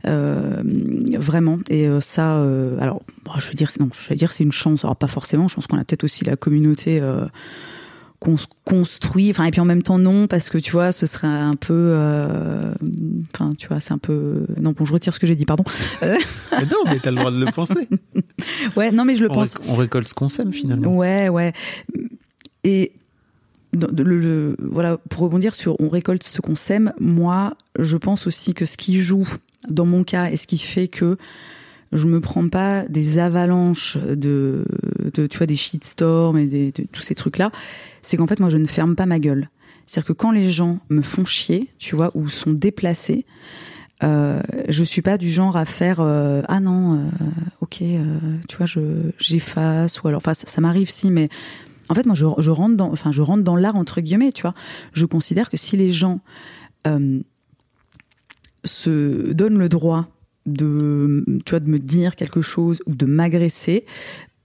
Euh, 0.07 0.63
vraiment. 1.19 1.59
Et 1.69 1.87
euh, 1.87 2.01
ça, 2.01 2.37
euh, 2.39 2.77
alors, 2.81 3.03
bon, 3.25 3.33
je 3.39 3.49
veux 3.49 3.55
dire, 3.55 3.71
c'est- 3.71 3.81
non, 3.81 3.89
je 4.05 4.09
veux 4.11 4.17
dire, 4.17 4.33
c'est 4.33 4.45
une 4.45 4.53
chance. 4.53 4.85
Alors, 4.85 4.97
pas 4.97 5.07
forcément. 5.09 5.49
Je 5.49 5.55
pense 5.55 5.67
qu'on 5.67 5.77
a 5.79 5.85
peut-être 5.85 6.05
aussi 6.05 6.25
la 6.25 6.37
communauté 6.37 7.01
euh, 7.01 7.25
qu'on 8.21 8.37
se 8.37 8.47
construit. 8.65 9.31
Enfin, 9.31 9.45
et 9.45 9.51
puis 9.51 9.61
en 9.61 9.65
même 9.65 9.83
temps, 9.83 9.99
non, 9.99 10.27
parce 10.29 10.51
que 10.51 10.59
tu 10.59 10.73
vois, 10.73 10.93
ce 10.93 11.07
serait 11.07 11.27
un 11.29 11.55
peu. 11.55 11.95
Enfin, 13.35 13.55
tu 13.59 13.69
vois, 13.69 13.81
c'est 13.81 13.93
un 13.93 13.99
peu. 13.99 14.47
Non, 14.61 14.73
bon, 14.73 14.85
je 14.85 14.93
retire 14.93 15.13
ce 15.13 15.19
que 15.21 15.27
j'ai 15.27 15.37
dit, 15.37 15.45
pardon. 15.45 15.65
Mais 16.03 16.19
non, 16.63 16.79
mais 16.87 16.99
t'as 17.01 17.11
le 17.11 17.17
droit 17.17 17.31
de 17.31 17.45
le 17.45 17.51
penser. 17.53 17.89
ouais, 18.77 18.91
non, 18.93 19.05
mais 19.05 19.15
je 19.15 19.23
le 19.25 19.31
On, 19.31 19.35
pense. 19.35 19.55
réc- 19.55 19.63
on 19.69 19.75
récolte 19.75 20.09
ce 20.09 20.15
qu'on 20.15 20.29
sème 20.29 20.53
finalement. 20.53 20.97
Ouais, 20.97 21.29
ouais. 21.29 21.53
Et 22.65 22.93
voilà, 23.75 24.99
pour 25.11 25.23
rebondir 25.23 25.55
sur 25.55 25.81
on 25.81 25.89
récolte 25.89 26.23
ce 26.23 26.41
qu'on 26.41 26.57
sème, 26.57 26.93
moi, 26.99 27.55
je 27.79 27.97
pense 27.97 28.27
aussi 28.27 28.55
que 28.55 28.65
ce 28.65 28.77
qui 28.77 29.01
joue 29.01 29.29
dans 29.69 29.87
mon 29.87 30.05
cas 30.05 30.31
et 30.31 30.37
ce 30.37 30.47
qui 30.47 30.59
fait 30.59 30.89
que 30.89 31.17
je 31.93 32.07
me 32.07 32.21
prends 32.21 32.49
pas 32.49 32.85
des 32.85 33.19
avalanches 33.19 33.97
de, 33.97 34.65
de 35.15 35.27
tu 35.27 35.39
vois, 35.39 35.47
des 35.47 35.57
shitstorms 35.57 36.39
et 36.39 36.47
de 36.47 36.85
tous 36.93 37.03
ces 37.03 37.15
trucs-là, 37.15 37.51
c'est 38.03 38.17
qu'en 38.17 38.27
fait, 38.27 38.41
moi, 38.41 38.51
je 38.51 38.59
ne 38.59 38.67
ferme 38.67 38.95
pas 38.95 39.07
ma 39.07 39.19
gueule. 39.19 39.49
C'est-à-dire 39.87 40.09
que 40.09 40.13
quand 40.13 40.33
les 40.33 40.51
gens 40.51 40.81
me 40.91 41.01
font 41.01 41.25
chier, 41.25 41.69
tu 41.79 41.97
vois, 41.97 42.11
ou 42.15 42.29
sont 42.29 42.53
déplacés, 42.53 43.25
euh, 44.05 44.41
je 44.69 44.85
suis 44.85 45.03
pas 45.03 45.19
du 45.19 45.31
genre 45.31 45.57
à 45.57 45.65
faire 45.65 45.99
euh, 46.01 46.43
ah 46.47 46.61
non 46.61 46.95
euh, 46.95 47.09
ok 47.63 47.83
euh, 47.83 48.05
tu 48.49 48.57
vois 48.57 48.67
je 48.67 48.81
j'efface 49.19 50.01
ou 50.01 50.07
alors 50.07 50.19
enfin 50.19 50.35
ça, 50.35 50.47
ça 50.47 50.61
m'arrive 50.61 50.89
si 50.89 51.11
mais 51.11 51.29
en 51.89 51.95
fait 51.95 52.07
moi 52.07 52.15
je, 52.15 52.51
rentre 52.51 52.77
dans 52.77 52.91
enfin 52.93 53.13
je 53.13 53.23
rentre 53.23 53.43
dans 53.43 53.57
l'art 53.57 53.77
entre 53.77 54.01
guillemets 54.01 54.33
tu 54.33 54.43
vois 54.43 54.55
je 54.93 55.07
considère 55.07 55.51
que 55.51 55.57
si 55.57 55.77
les 55.77 55.91
gens 55.91 56.21
euh, 56.87 57.21
se 58.65 59.33
donnent 59.33 59.59
le 59.59 59.69
droit 59.69 60.07
de 60.47 61.25
tu 61.45 61.51
vois 61.51 61.61
de 61.61 61.69
me 61.69 61.79
dire 61.79 62.17
quelque 62.17 62.43
chose 62.43 62.81
ou 62.87 62.95
de 62.95 63.07
m'agresser 63.07 63.85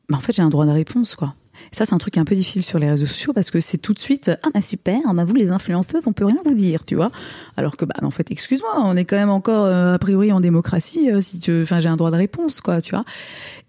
bah 0.10 0.18
en 0.18 0.22
fait 0.22 0.34
j'ai 0.34 0.42
un 0.42 0.50
droit 0.50 0.66
de 0.66 0.72
réponse 0.72 1.16
quoi 1.16 1.36
ça, 1.72 1.86
c'est 1.86 1.94
un 1.94 1.98
truc 1.98 2.18
un 2.18 2.26
peu 2.26 2.36
difficile 2.36 2.64
sur 2.64 2.80
les 2.80 2.90
réseaux 2.90 3.06
sociaux 3.06 3.34
parce 3.34 3.52
que 3.52 3.60
c'est 3.60 3.78
tout 3.78 3.94
de 3.94 4.00
suite 4.00 4.32
ah 4.44 4.50
bah 4.54 4.62
super, 4.62 5.00
bah 5.14 5.26
vous 5.26 5.34
les 5.34 5.50
influenceuses, 5.50 6.04
on 6.06 6.14
peut 6.14 6.26
rien 6.26 6.40
vous 6.46 6.56
dire, 6.56 6.86
tu 6.86 6.96
vois. 6.96 7.12
Alors 7.58 7.78
que 7.78 7.86
bah 7.86 7.96
en 8.02 8.12
fait, 8.12 8.32
excuse-moi, 8.32 8.72
on 8.78 8.96
est 8.96 9.06
quand 9.06 9.16
même 9.16 9.30
encore 9.30 9.66
euh, 9.66 9.94
a 9.94 10.00
priori 10.00 10.32
en 10.32 10.40
démocratie. 10.40 11.10
euh, 11.12 11.22
si 11.22 11.40
tu, 11.40 11.62
enfin 11.62 11.80
j'ai 11.80 11.90
un 11.90 11.96
droit 11.96 12.12
de 12.12 12.18
réponse, 12.18 12.62
quoi, 12.62 12.82
tu 12.82 12.92
vois. 12.92 13.06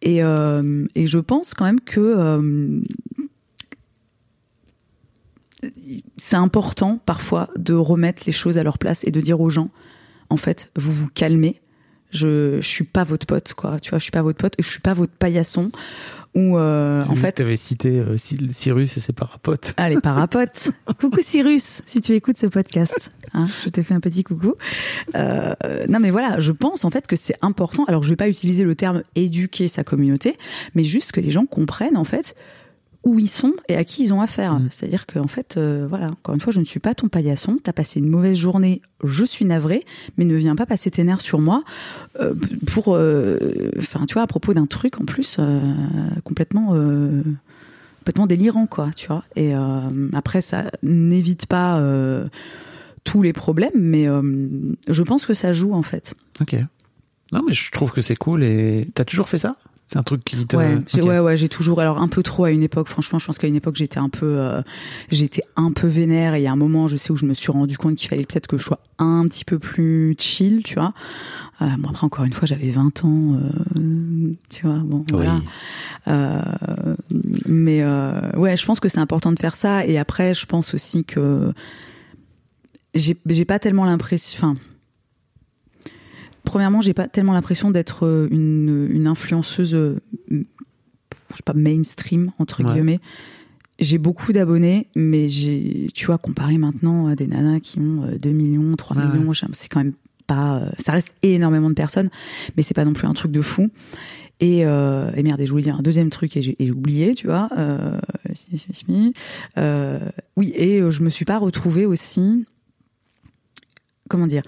Et 0.03 0.21
je 0.21 1.19
pense 1.19 1.55
quand 1.55 1.65
même 1.65 1.81
que 1.81 2.83
c'est 6.17 6.37
important 6.37 7.01
parfois 7.05 7.49
de 7.57 7.75
remettre 7.75 8.25
les 8.27 8.33
choses 8.33 8.59
à 8.59 8.63
leur 8.63 8.79
place 8.79 9.05
et 9.05 9.11
de 9.11 9.21
dire 9.21 9.41
aux 9.41 9.51
gens, 9.51 9.71
en 10.31 10.37
fait, 10.37 10.71
vous 10.77 10.93
vous 10.93 11.09
calmez. 11.09 11.61
Je, 12.11 12.61
je 12.61 12.69
suis 12.69 12.85
pas 12.85 13.03
votre 13.03 13.27
pote, 13.27 13.55
quoi. 13.55 13.81
Tu 13.81 13.91
vois, 13.91 13.99
je 13.99 14.05
suis 14.05 14.13
pas 14.13 14.23
votre 14.23 14.39
pote, 14.39 14.55
je 14.59 14.69
suis 14.69 14.81
pas 14.81 14.95
votre 14.95 15.13
paillasson. 15.13 15.73
Ou 16.35 16.59
euh, 16.59 17.01
en 17.09 17.15
fait, 17.15 17.37
tu 17.37 17.43
avais 17.43 17.57
cité 17.57 18.01
euh, 18.01 18.17
Cyrus 18.17 18.97
et 18.97 19.01
ses 19.01 19.13
parapotes. 19.13 19.73
Ah, 19.77 19.89
les 19.89 20.01
parapotes. 20.01 20.71
coucou 21.01 21.21
Cyrus, 21.21 21.83
si 21.87 22.01
tu 22.01 22.13
écoutes 22.13 22.39
ce 22.39 22.47
podcast, 22.47 23.17
hein, 23.35 23.47
je 23.65 23.69
te 23.69 23.83
fais 23.83 23.95
un 23.95 24.01
petit 24.01 24.25
coucou. 24.25 24.55
Euh, 25.15 25.55
non, 25.89 26.01
mais 26.01 26.11
voilà, 26.11 26.41
je 26.41 26.51
pense 26.51 26.85
en 26.85 26.91
fait 26.91 27.07
que 27.07 27.15
c'est 27.15 27.37
important. 27.41 27.85
Alors, 27.85 28.03
je 28.03 28.09
vais 28.09 28.17
pas 28.17 28.29
utiliser 28.29 28.65
le 28.65 28.75
terme 28.75 29.05
éduquer 29.15 29.69
sa 29.69 29.85
communauté, 29.85 30.37
mais 30.75 30.83
juste 30.83 31.13
que 31.13 31.21
les 31.21 31.31
gens 31.31 31.47
comprennent 31.47 31.97
en 31.97 32.05
fait 32.05 32.35
où 33.05 33.19
ils 33.19 33.29
sont 33.29 33.53
et 33.69 33.77
à 33.77 33.85
qui 33.85 34.05
ils 34.05 34.15
ont 34.15 34.21
affaire. 34.21 34.55
Mm. 34.55 34.69
C'est-à-dire 34.71 35.07
qu'en 35.07 35.29
fait, 35.29 35.57
euh, 35.57 35.87
voilà, 35.89 36.07
encore 36.07 36.35
une 36.35 36.41
fois, 36.41 36.53
je 36.53 36.61
ne 36.61 36.65
suis 36.65 36.81
pas 36.81 36.95
ton 36.95 37.09
paillasson. 37.09 37.59
T'as 37.63 37.73
passé 37.73 38.01
une 38.01 38.09
mauvaise 38.09 38.37
journée, 38.37 38.83
je 39.03 39.25
suis 39.25 39.45
navré, 39.45 39.85
mais 40.17 40.25
ne 40.25 40.35
viens 40.35 40.57
pas 40.57 40.67
passer 40.67 40.91
tes 40.91 41.05
nerfs 41.05 41.21
sur 41.21 41.41
moi 41.41 41.63
euh, 42.21 42.35
pour, 42.67 42.95
euh, 42.95 43.39
enfin, 43.79 44.07
tu 44.07 44.15
vois, 44.15 44.23
à 44.23 44.27
propos 44.27 44.55
d'un 44.55 44.67
truc 44.67 45.01
en 45.01 45.05
plus 45.05 45.39
complètement, 46.25 46.75
complètement 47.99 48.27
délirant, 48.27 48.67
quoi, 48.67 48.91
tu 48.97 49.09
vois. 49.09 49.25
Et 49.37 49.53
après, 50.13 50.41
ça 50.41 50.71
n'évite 50.83 51.47
pas 51.47 51.83
tous 53.05 53.23
les 53.23 53.33
problèmes, 53.33 53.73
mais 53.75 54.07
je 54.89 55.03
pense 55.03 55.27
que 55.27 55.35
ça 55.35 55.53
joue 55.53 55.73
en 55.73 55.83
fait. 55.83 56.15
Ok. 56.41 56.57
Non, 57.33 57.43
mais 57.47 57.53
je 57.53 57.71
trouve 57.71 57.93
que 57.93 58.01
c'est 58.01 58.17
cool. 58.17 58.45
Et 58.45 58.87
t'as 58.95 59.05
toujours 59.05 59.29
fait 59.29 59.39
ça? 59.39 59.57
C'est 59.95 60.01
un 60.01 60.03
truc 60.03 60.25
qui 60.25 60.45
te. 60.45 60.57
Ouais, 60.57 60.83
ouais, 61.03 61.19
ouais, 61.21 61.37
j'ai 61.37 61.49
toujours. 61.49 61.81
Alors 61.81 61.99
un 61.99 62.09
peu 62.09 62.25
trop 62.25 62.43
à 62.43 62.51
une 62.51 62.65
époque. 62.65 62.89
Franchement, 62.89 63.21
je 63.21 63.27
pense 63.27 63.39
qu'à 63.39 63.47
une 63.47 63.55
époque 63.55 63.77
j'étais 63.77 64.01
un 64.01 64.09
peu, 64.09 64.27
euh, 64.27 64.61
j'étais 65.09 65.43
un 65.55 65.71
peu 65.71 65.87
vénère. 65.87 66.35
Et 66.35 66.41
il 66.41 66.43
y 66.43 66.49
a 66.49 66.53
un 66.53 66.57
moment, 66.57 66.89
je 66.89 66.97
sais 66.97 67.13
où 67.13 67.17
je 67.17 67.27
me 67.27 67.33
suis 67.33 67.53
rendu 67.53 67.79
compte 67.79 67.95
qu'il 67.95 68.09
fallait 68.09 68.25
peut-être 68.25 68.49
que 68.49 68.59
je 68.59 68.65
sois 68.65 68.81
un 68.99 69.25
petit 69.29 69.45
peu 69.45 69.61
plus 69.61 70.17
chill, 70.19 70.65
tu 70.65 70.75
vois. 70.75 70.95
Euh, 71.63 71.67
bon 71.79 71.91
après 71.91 72.05
encore 72.05 72.25
une 72.25 72.33
fois, 72.33 72.45
j'avais 72.45 72.71
20 72.71 73.05
ans, 73.05 73.35
euh, 73.35 74.33
tu 74.51 74.67
vois. 74.67 74.79
Bon, 74.79 75.05
voilà. 75.13 75.41
Euh, 76.09 76.43
mais 77.47 77.85
ouais, 78.37 78.57
je 78.57 78.67
pense 78.67 78.81
que 78.81 78.89
c'est 78.89 78.99
important 78.99 79.31
de 79.31 79.39
faire 79.39 79.55
ça. 79.55 79.87
Et 79.87 79.97
après, 79.97 80.35
je 80.35 80.45
pense 80.45 80.75
aussi 80.75 81.05
que 81.05 81.53
j'ai, 82.97 83.17
j'ai 83.27 83.45
pas 83.45 83.61
tellement 83.61 83.85
l'impression. 83.85 84.41
Enfin 84.41 84.61
premièrement, 86.55 86.81
j'ai 86.81 86.95
pas 86.95 87.09
tellement 87.09 87.33
l'impression 87.33 87.73
d'être 87.73 88.07
euh, 88.07 88.29
une, 88.31 88.87
une, 88.89 89.09
influenceuse, 89.09 89.75
euh, 89.75 90.01
je 90.31 90.37
sais 91.35 91.43
pas, 91.45 91.53
mainstream, 91.53 92.31
entre 92.39 92.63
guillemets. 92.63 93.01
J'ai 93.81 93.99
beaucoup 93.99 94.33
d'abonnés, 94.33 94.87
mais 94.95 95.29
j'ai, 95.29 95.89
tu 95.93 96.07
vois, 96.07 96.17
comparé 96.17 96.57
maintenant 96.57 97.09
à 97.09 97.17
des 97.17 97.27
nanas 97.27 97.59
qui 97.59 97.81
ont 97.81 98.07
2 98.23 98.29
euh, 98.29 98.33
millions, 98.33 98.73
3 98.77 98.97
millions, 98.97 99.33
c'est 99.53 99.69
quand 99.69 99.81
même 99.81 99.95
pas, 100.29 100.63
ça 100.79 100.93
reste 100.93 101.13
énormément 101.25 101.71
de 101.71 101.75
personnes, 101.75 102.09
mais 102.57 102.63
c'est 102.63 102.73
pas 102.73 102.85
non 102.85 102.93
plus 102.93 103.09
un 103.09 103.15
truc 103.15 103.33
de 103.33 103.41
fou. 103.41 103.67
Et, 104.39 104.61
et 104.61 105.23
merde, 105.25 105.41
et 105.41 105.47
je 105.47 105.51
voulais 105.51 105.65
dire 105.65 105.77
un 105.77 105.83
deuxième 105.83 106.11
truc 106.11 106.37
et 106.37 106.41
j'ai 106.41 106.71
oublié, 106.71 107.15
tu 107.15 107.27
vois. 107.27 107.49
Euh, 107.59 107.99
oui, 110.37 110.53
et 110.55 110.89
je 110.89 111.03
me 111.03 111.11
suis 111.11 111.25
pas 111.25 111.39
retrouvée 111.39 111.85
aussi. 111.85 112.47
Comment 114.09 114.29
dire 114.29 114.43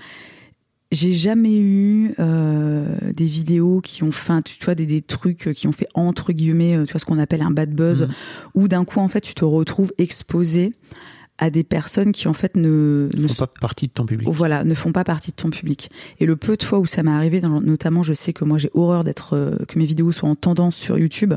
j'ai 0.93 1.15
jamais 1.15 1.59
eu 1.59 2.15
euh, 2.19 2.87
des 3.13 3.25
vidéos 3.25 3.81
qui 3.81 4.03
ont 4.03 4.13
fait, 4.13 4.43
tu 4.45 4.65
vois, 4.65 4.75
des, 4.75 4.87
des, 4.87 5.03
trucs 5.03 5.53
qui 5.53 5.67
ont 5.67 5.73
fait 5.73 5.89
entre 5.95 6.33
guillemets, 6.33 6.77
euh, 6.77 6.85
tu 6.85 6.93
vois, 6.93 7.01
ce 7.01 7.05
qu'on 7.05 7.19
appelle 7.19 7.43
un 7.43 7.51
bad 7.51 7.75
buzz, 7.75 8.03
mmh. 8.03 8.09
où 8.55 8.69
d'un 8.69 8.85
coup, 8.85 9.01
en 9.01 9.09
fait, 9.09 9.21
tu 9.21 9.35
te 9.35 9.45
retrouves 9.45 9.93
exposé 9.99 10.73
à 11.39 11.51
des 11.51 11.65
personnes 11.65 12.13
qui 12.13 12.29
en 12.29 12.33
fait 12.33 12.57
ne 12.57 13.11
ne 13.15 13.29
font 13.29 13.35
pas 13.35 13.47
partie 13.47 13.89
de 13.89 13.93
ton 13.93 14.07
public. 14.07 14.29
Voilà, 14.31 14.65
ne 14.65 14.75
font 14.75 14.93
pas 14.93 15.05
partie 15.05 15.33
de 15.33 15.37
ton 15.37 15.51
public. 15.51 15.91
Et 16.19 16.27
le 16.27 16.37
peu 16.37 16.57
de 16.57 16.63
fois 16.63 16.79
où 16.79 16.87
ça 16.87 17.03
m'est 17.03 17.11
arrivé, 17.11 17.41
dans, 17.41 17.61
notamment, 17.61 18.03
je 18.03 18.15
sais 18.15 18.33
que 18.33 18.45
moi 18.45 18.59
j'ai 18.59 18.71
horreur 18.75 19.05
d'être 19.05 19.35
euh, 19.35 19.57
que 19.69 19.79
mes 19.79 19.85
vidéos 19.85 20.13
soient 20.13 20.31
en 20.31 20.35
tendance 20.35 20.77
sur 20.77 20.99
YouTube 20.99 21.35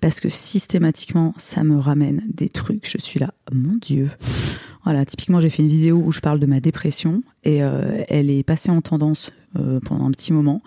parce 0.00 0.20
que 0.20 0.28
systématiquement 0.28 1.34
ça 1.36 1.62
me 1.62 1.78
ramène 1.78 2.22
des 2.32 2.48
trucs. 2.48 2.88
Je 2.88 2.98
suis 2.98 3.20
là, 3.20 3.34
mon 3.52 3.74
Dieu. 3.74 4.10
Voilà, 4.84 5.04
typiquement, 5.04 5.40
j'ai 5.40 5.48
fait 5.48 5.62
une 5.62 5.68
vidéo 5.68 6.02
où 6.04 6.12
je 6.12 6.20
parle 6.20 6.38
de 6.38 6.46
ma 6.46 6.60
dépression 6.60 7.22
et 7.42 7.62
euh, 7.62 8.02
elle 8.08 8.30
est 8.30 8.42
passée 8.42 8.70
en 8.70 8.82
tendance 8.82 9.32
euh, 9.58 9.80
pendant 9.80 10.06
un 10.06 10.10
petit 10.10 10.32
moment. 10.32 10.62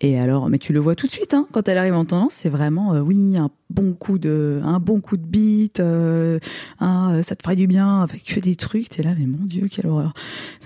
Et 0.00 0.18
alors, 0.18 0.50
mais 0.50 0.58
tu 0.58 0.72
le 0.72 0.80
vois 0.80 0.94
tout 0.96 1.06
de 1.06 1.12
suite, 1.12 1.34
hein, 1.34 1.46
quand 1.52 1.68
elle 1.68 1.78
arrive 1.78 1.94
en 1.94 2.04
tendance, 2.04 2.32
c'est 2.34 2.48
vraiment, 2.48 2.94
euh, 2.94 3.00
oui, 3.00 3.36
un 3.36 3.50
bon 3.70 3.92
coup 3.92 4.18
de, 4.18 4.60
un 4.64 4.80
bon 4.80 5.00
coup 5.00 5.16
de 5.16 5.24
beat, 5.24 5.76
ça 5.78 7.36
te 7.36 7.42
ferait 7.42 7.54
du 7.54 7.66
bien, 7.66 8.00
avec 8.00 8.24
que 8.24 8.40
des 8.40 8.56
trucs. 8.56 8.88
T'es 8.88 9.02
là, 9.02 9.14
mais 9.16 9.26
mon 9.26 9.44
Dieu, 9.44 9.68
quelle 9.70 9.86
horreur. 9.86 10.12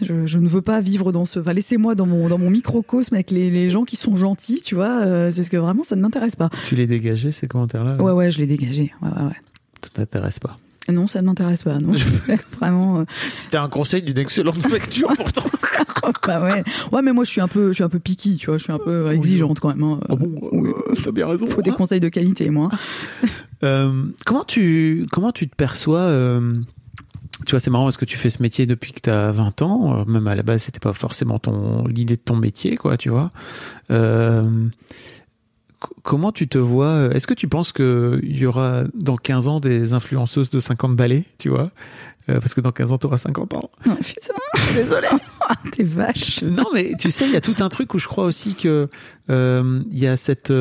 Je, 0.01 0.27
je 0.27 0.39
ne 0.39 0.49
veux 0.49 0.63
pas 0.63 0.81
vivre 0.81 1.13
dans 1.13 1.25
ce, 1.25 1.41
enfin, 1.41 1.53
laissez-moi 1.53 1.95
dans 1.95 2.07
mon, 2.07 2.29
dans 2.29 2.39
mon 2.39 2.51
microcosme 2.51 3.15
avec 3.17 3.31
les, 3.31 3.51
les 3.51 3.71
gens 3.71 3.85
qui 3.85 3.97
sont 3.97 4.17
gentils, 4.17 4.63
tu 4.65 4.75
vois, 4.77 5.03
c'est 5.31 5.37
parce 5.37 5.49
que 5.51 5.57
vraiment, 5.57 5.83
ça 5.83 5.95
ne 5.95 6.01
m'intéresse 6.01 6.37
pas. 6.37 6.49
Tu 6.67 6.75
les 6.75 6.87
dégagé, 6.87 7.31
ces 7.31 7.49
commentaires-là? 7.49 8.01
Ouais, 8.01 8.13
ouais, 8.13 8.31
je 8.31 8.39
les 8.39 8.47
dégagé. 8.47 8.93
Ouais, 9.03 9.09
ouais, 9.09 9.25
ouais. 9.25 9.37
Ça 9.83 9.91
t'intéresse 9.93 10.39
pas? 10.39 10.57
Non, 10.91 11.07
ça 11.07 11.21
ne 11.21 11.27
m'intéresse 11.27 11.65
pas. 11.65 11.79
Non, 11.79 11.93
vraiment. 12.59 13.01
Euh. 13.01 13.05
C'était 13.35 13.59
un 13.59 13.69
conseil 13.69 14.03
d'une 14.03 14.19
excellente 14.19 14.71
lecture 14.71 15.13
pourtant. 15.17 15.45
bah 16.27 16.43
ouais. 16.43 16.65
Ouais, 16.93 17.03
mais 17.03 17.13
moi 17.13 17.25
je 17.25 17.31
suis 17.31 17.41
un 17.41 17.49
peu, 17.49 17.69
je 17.69 17.75
suis 17.75 17.85
un 17.85 17.89
peu 17.89 17.99
piqué, 17.99 18.37
tu 18.37 18.47
vois. 18.47 18.59
Je 18.59 18.65
suis 18.65 18.73
un 18.73 18.79
peu 18.79 19.13
exigeante 19.13 19.61
quand 19.61 19.69
même. 19.69 19.83
Hein. 19.83 20.01
Ah 20.09 20.15
bon, 20.15 20.35
euh, 20.53 20.73
t'as 21.03 21.11
bien 21.11 21.27
raison. 21.27 21.47
Faut 21.47 21.63
des 21.63 21.71
conseils 21.71 22.01
de 22.01 22.09
qualité, 22.09 22.51
moi. 22.51 22.71
euh, 23.65 24.05
comment 24.25 24.45
tu, 24.45 25.07
comment 25.11 25.33
tu 25.33 25.49
te 25.49 25.55
perçois 25.55 26.01
euh, 26.01 26.55
tu 27.47 27.53
vois, 27.53 27.61
c'est 27.61 27.71
marrant 27.71 27.85
parce 27.85 27.97
que 27.97 28.05
tu 28.05 28.17
fais 28.17 28.31
ce 28.31 28.43
métier 28.43 28.67
depuis 28.67 28.93
que 28.93 29.01
tu 29.01 29.11
as 29.11 29.31
20 29.31 29.63
ans. 29.63 30.05
Même 30.07 30.27
à 30.27 30.35
la 30.35 30.43
base, 30.43 30.63
c'était 30.63 30.81
pas 30.81 30.93
forcément 30.93 31.39
ton 31.39 31.87
l'idée 31.87 32.17
de 32.17 32.21
ton 32.21 32.35
métier, 32.35 32.77
quoi, 32.77 32.97
tu 32.97 33.11
vois. 33.11 33.31
Comment 36.03 36.33
tu 36.33 36.49
te 36.49 36.59
vois 36.59 36.87
euh, 36.87 37.11
Est-ce 37.13 37.27
que 37.27 37.35
tu 37.35 37.49
penses 37.49 37.73
qu'il 37.73 38.21
y 38.37 38.47
aura 38.47 38.85
dans 38.95 39.17
15 39.17 39.49
ans 39.49 39.61
des 39.61 39.93
influenceuses 39.93 40.51
de 40.51 40.61
50 40.61 40.97
balais, 40.97 41.25
tu 41.39 41.49
vois? 41.49 41.71
Euh, 42.29 42.41
parce 42.41 42.53
que 42.53 42.61
dans 42.61 42.73
15 42.73 42.93
ans, 42.93 42.99
tu 42.99 43.07
auras 43.07 43.19
50 43.19 43.55
ans. 43.55 43.71
Putain, 43.83 43.97
désolé. 44.75 45.09
T'es 45.73 45.85
vache. 45.85 46.43
Non, 46.43 46.67
mais 46.75 46.93
tu 46.99 47.11
sais, 47.11 47.27
il 47.27 47.33
y 47.33 47.37
a 47.37 47.41
tout 47.41 47.57
un 47.61 47.69
truc 47.69 47.95
où 47.95 47.99
je 47.99 48.07
crois 48.07 48.25
aussi 48.25 48.55
que 48.55 48.89
euh, 49.31 49.83
il 49.91 49.99
y 49.99 50.07
a 50.07 50.17
cette 50.17 50.53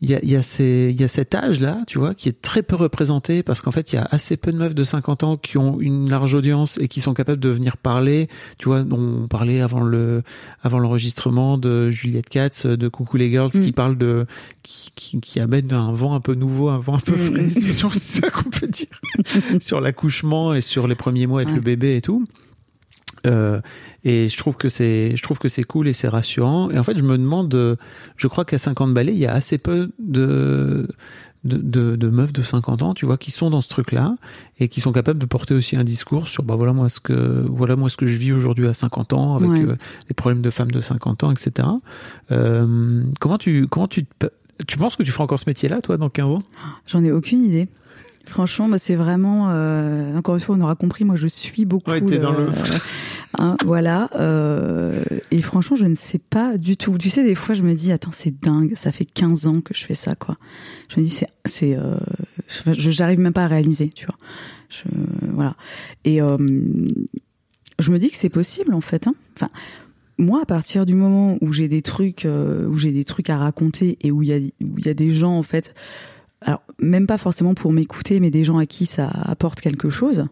il 0.00 0.10
y 0.10 0.14
a, 0.14 0.24
y, 0.24 0.36
a 0.36 0.42
ces, 0.42 0.94
y 0.96 1.02
a 1.02 1.08
cet 1.08 1.34
âge-là, 1.34 1.82
tu 1.86 1.98
vois, 1.98 2.14
qui 2.14 2.28
est 2.28 2.40
très 2.40 2.62
peu 2.62 2.76
représenté 2.76 3.42
parce 3.42 3.62
qu'en 3.62 3.72
fait, 3.72 3.92
il 3.92 3.96
y 3.96 3.98
a 3.98 4.06
assez 4.10 4.36
peu 4.36 4.52
de 4.52 4.56
meufs 4.56 4.74
de 4.74 4.84
50 4.84 5.24
ans 5.24 5.36
qui 5.36 5.58
ont 5.58 5.80
une 5.80 6.08
large 6.08 6.34
audience 6.34 6.78
et 6.78 6.86
qui 6.86 7.00
sont 7.00 7.14
capables 7.14 7.40
de 7.40 7.48
venir 7.48 7.76
parler. 7.76 8.28
Tu 8.58 8.68
vois, 8.68 8.84
on 8.90 9.26
parlait 9.26 9.60
avant 9.60 9.80
le, 9.80 10.22
avant 10.62 10.78
l'enregistrement 10.78 11.58
de 11.58 11.90
Juliette 11.90 12.28
Katz, 12.28 12.66
de 12.66 12.88
Coucou 12.88 13.16
les 13.16 13.30
Girls, 13.30 13.50
qui 13.50 13.70
mm. 13.70 13.72
parle 13.72 13.98
de, 13.98 14.26
qui, 14.62 14.92
qui, 14.94 15.20
qui, 15.20 15.40
amène 15.40 15.72
un 15.72 15.92
vent 15.92 16.14
un 16.14 16.20
peu 16.20 16.34
nouveau, 16.34 16.68
un 16.68 16.78
vent 16.78 16.94
un 16.94 17.00
peu 17.00 17.16
mm. 17.16 17.18
frais. 17.18 17.48
C'est 17.48 17.72
ça 17.72 18.30
qu'on 18.30 18.50
peut 18.50 18.68
dire. 18.68 19.00
sur 19.60 19.80
l'accouchement 19.80 20.54
et 20.54 20.60
sur 20.60 20.86
les 20.86 20.94
premiers 20.94 21.26
mois 21.26 21.40
avec 21.40 21.54
le 21.54 21.60
bébé 21.60 21.96
et 21.96 22.02
tout. 22.02 22.24
Euh, 23.26 23.60
et 24.04 24.28
je 24.28 24.36
trouve 24.36 24.56
que 24.56 24.68
c'est, 24.68 25.16
je 25.16 25.22
trouve 25.22 25.38
que 25.38 25.48
c'est 25.48 25.64
cool 25.64 25.88
et 25.88 25.92
c'est 25.92 26.08
rassurant. 26.08 26.70
Et 26.70 26.78
en 26.78 26.84
fait, 26.84 26.96
je 26.98 27.02
me 27.02 27.18
demande, 27.18 27.78
je 28.16 28.28
crois 28.28 28.44
qu'à 28.44 28.58
50 28.58 28.94
balais, 28.94 29.12
il 29.12 29.18
y 29.18 29.26
a 29.26 29.32
assez 29.32 29.58
peu 29.58 29.90
de, 29.98 30.88
de, 31.44 31.58
de, 31.58 31.96
de, 31.96 32.08
meufs 32.08 32.32
de 32.32 32.42
50 32.42 32.82
ans, 32.82 32.94
tu 32.94 33.06
vois, 33.06 33.16
qui 33.16 33.30
sont 33.30 33.50
dans 33.50 33.60
ce 33.60 33.68
truc-là 33.68 34.16
et 34.58 34.68
qui 34.68 34.80
sont 34.80 34.92
capables 34.92 35.18
de 35.18 35.26
porter 35.26 35.54
aussi 35.54 35.76
un 35.76 35.84
discours 35.84 36.28
sur, 36.28 36.42
bah 36.42 36.56
voilà 36.56 36.72
moi 36.72 36.88
ce 36.88 37.00
que, 37.00 37.46
voilà 37.48 37.76
moi 37.76 37.88
ce 37.88 37.96
que 37.96 38.06
je 38.06 38.16
vis 38.16 38.32
aujourd'hui 38.32 38.66
à 38.66 38.74
50 38.74 39.12
ans 39.12 39.36
avec 39.36 39.50
euh, 39.50 39.76
les 40.08 40.14
problèmes 40.14 40.42
de 40.42 40.50
femmes 40.50 40.70
de 40.70 40.80
50 40.80 41.24
ans, 41.24 41.30
etc. 41.30 41.68
Euh, 42.32 43.02
comment 43.20 43.38
tu, 43.38 43.66
comment 43.68 43.88
tu, 43.88 44.06
tu 44.66 44.78
penses 44.78 44.96
que 44.96 45.02
tu 45.02 45.12
feras 45.12 45.24
encore 45.24 45.40
ce 45.40 45.48
métier-là, 45.48 45.80
toi, 45.80 45.96
dans 45.96 46.10
15 46.10 46.24
ans? 46.26 46.42
J'en 46.86 47.04
ai 47.04 47.12
aucune 47.12 47.44
idée. 47.44 47.68
Franchement, 48.28 48.68
bah, 48.68 48.76
c'est 48.76 48.94
vraiment, 48.94 49.48
euh, 49.48 50.14
encore 50.16 50.34
une 50.34 50.42
fois, 50.42 50.54
on 50.54 50.60
aura 50.60 50.74
compris, 50.74 51.04
moi 51.04 51.16
je 51.16 51.26
suis 51.26 51.64
beaucoup. 51.64 51.90
Ouais, 51.90 52.00
dans 52.00 52.32
le... 52.32 52.50
hein, 53.38 53.56
voilà. 53.64 54.10
Euh, 54.16 55.02
et 55.30 55.40
franchement, 55.40 55.76
je 55.76 55.86
ne 55.86 55.94
sais 55.94 56.18
pas 56.18 56.58
du 56.58 56.76
tout. 56.76 56.98
Tu 56.98 57.08
sais, 57.08 57.24
des 57.24 57.34
fois, 57.34 57.54
je 57.54 57.62
me 57.62 57.72
dis, 57.72 57.90
attends, 57.90 58.12
c'est 58.12 58.38
dingue, 58.38 58.74
ça 58.74 58.92
fait 58.92 59.06
15 59.06 59.46
ans 59.46 59.60
que 59.62 59.72
je 59.72 59.84
fais 59.84 59.94
ça, 59.94 60.14
quoi. 60.14 60.36
Je 60.90 61.00
me 61.00 61.04
dis, 61.04 61.10
c'est, 61.10 61.28
c'est, 61.46 61.74
euh, 61.74 61.96
je, 62.48 62.90
j'arrive 62.90 63.18
même 63.18 63.32
pas 63.32 63.44
à 63.44 63.48
réaliser, 63.48 63.88
tu 63.88 64.04
vois. 64.04 64.16
Je, 64.68 64.82
voilà. 65.32 65.56
Et 66.04 66.20
euh, 66.20 66.36
je 67.78 67.90
me 67.90 67.98
dis 67.98 68.10
que 68.10 68.16
c'est 68.16 68.28
possible, 68.28 68.74
en 68.74 68.82
fait. 68.82 69.06
Hein. 69.06 69.14
Enfin, 69.36 69.48
moi, 70.18 70.42
à 70.42 70.46
partir 70.46 70.84
du 70.84 70.94
moment 70.94 71.38
où 71.40 71.50
j'ai 71.54 71.68
des 71.68 71.80
trucs, 71.80 72.26
euh, 72.26 72.66
où 72.66 72.74
j'ai 72.74 72.92
des 72.92 73.06
trucs 73.06 73.30
à 73.30 73.38
raconter 73.38 73.96
et 74.02 74.10
où 74.10 74.22
il 74.22 74.28
y 74.28 74.34
a, 74.34 74.36
où 74.36 74.78
il 74.78 74.84
y 74.84 74.90
a 74.90 74.94
des 74.94 75.12
gens, 75.12 75.38
en 75.38 75.42
fait 75.42 75.74
alors 76.40 76.62
même 76.78 77.06
pas 77.06 77.18
forcément 77.18 77.54
pour 77.54 77.72
m'écouter, 77.72 78.20
mais 78.20 78.30
des 78.30 78.44
gens 78.44 78.58
à 78.58 78.66
qui 78.66 78.86
ça 78.86 79.08
apporte 79.08 79.60
quelque 79.60 79.90
chose, 79.90 80.26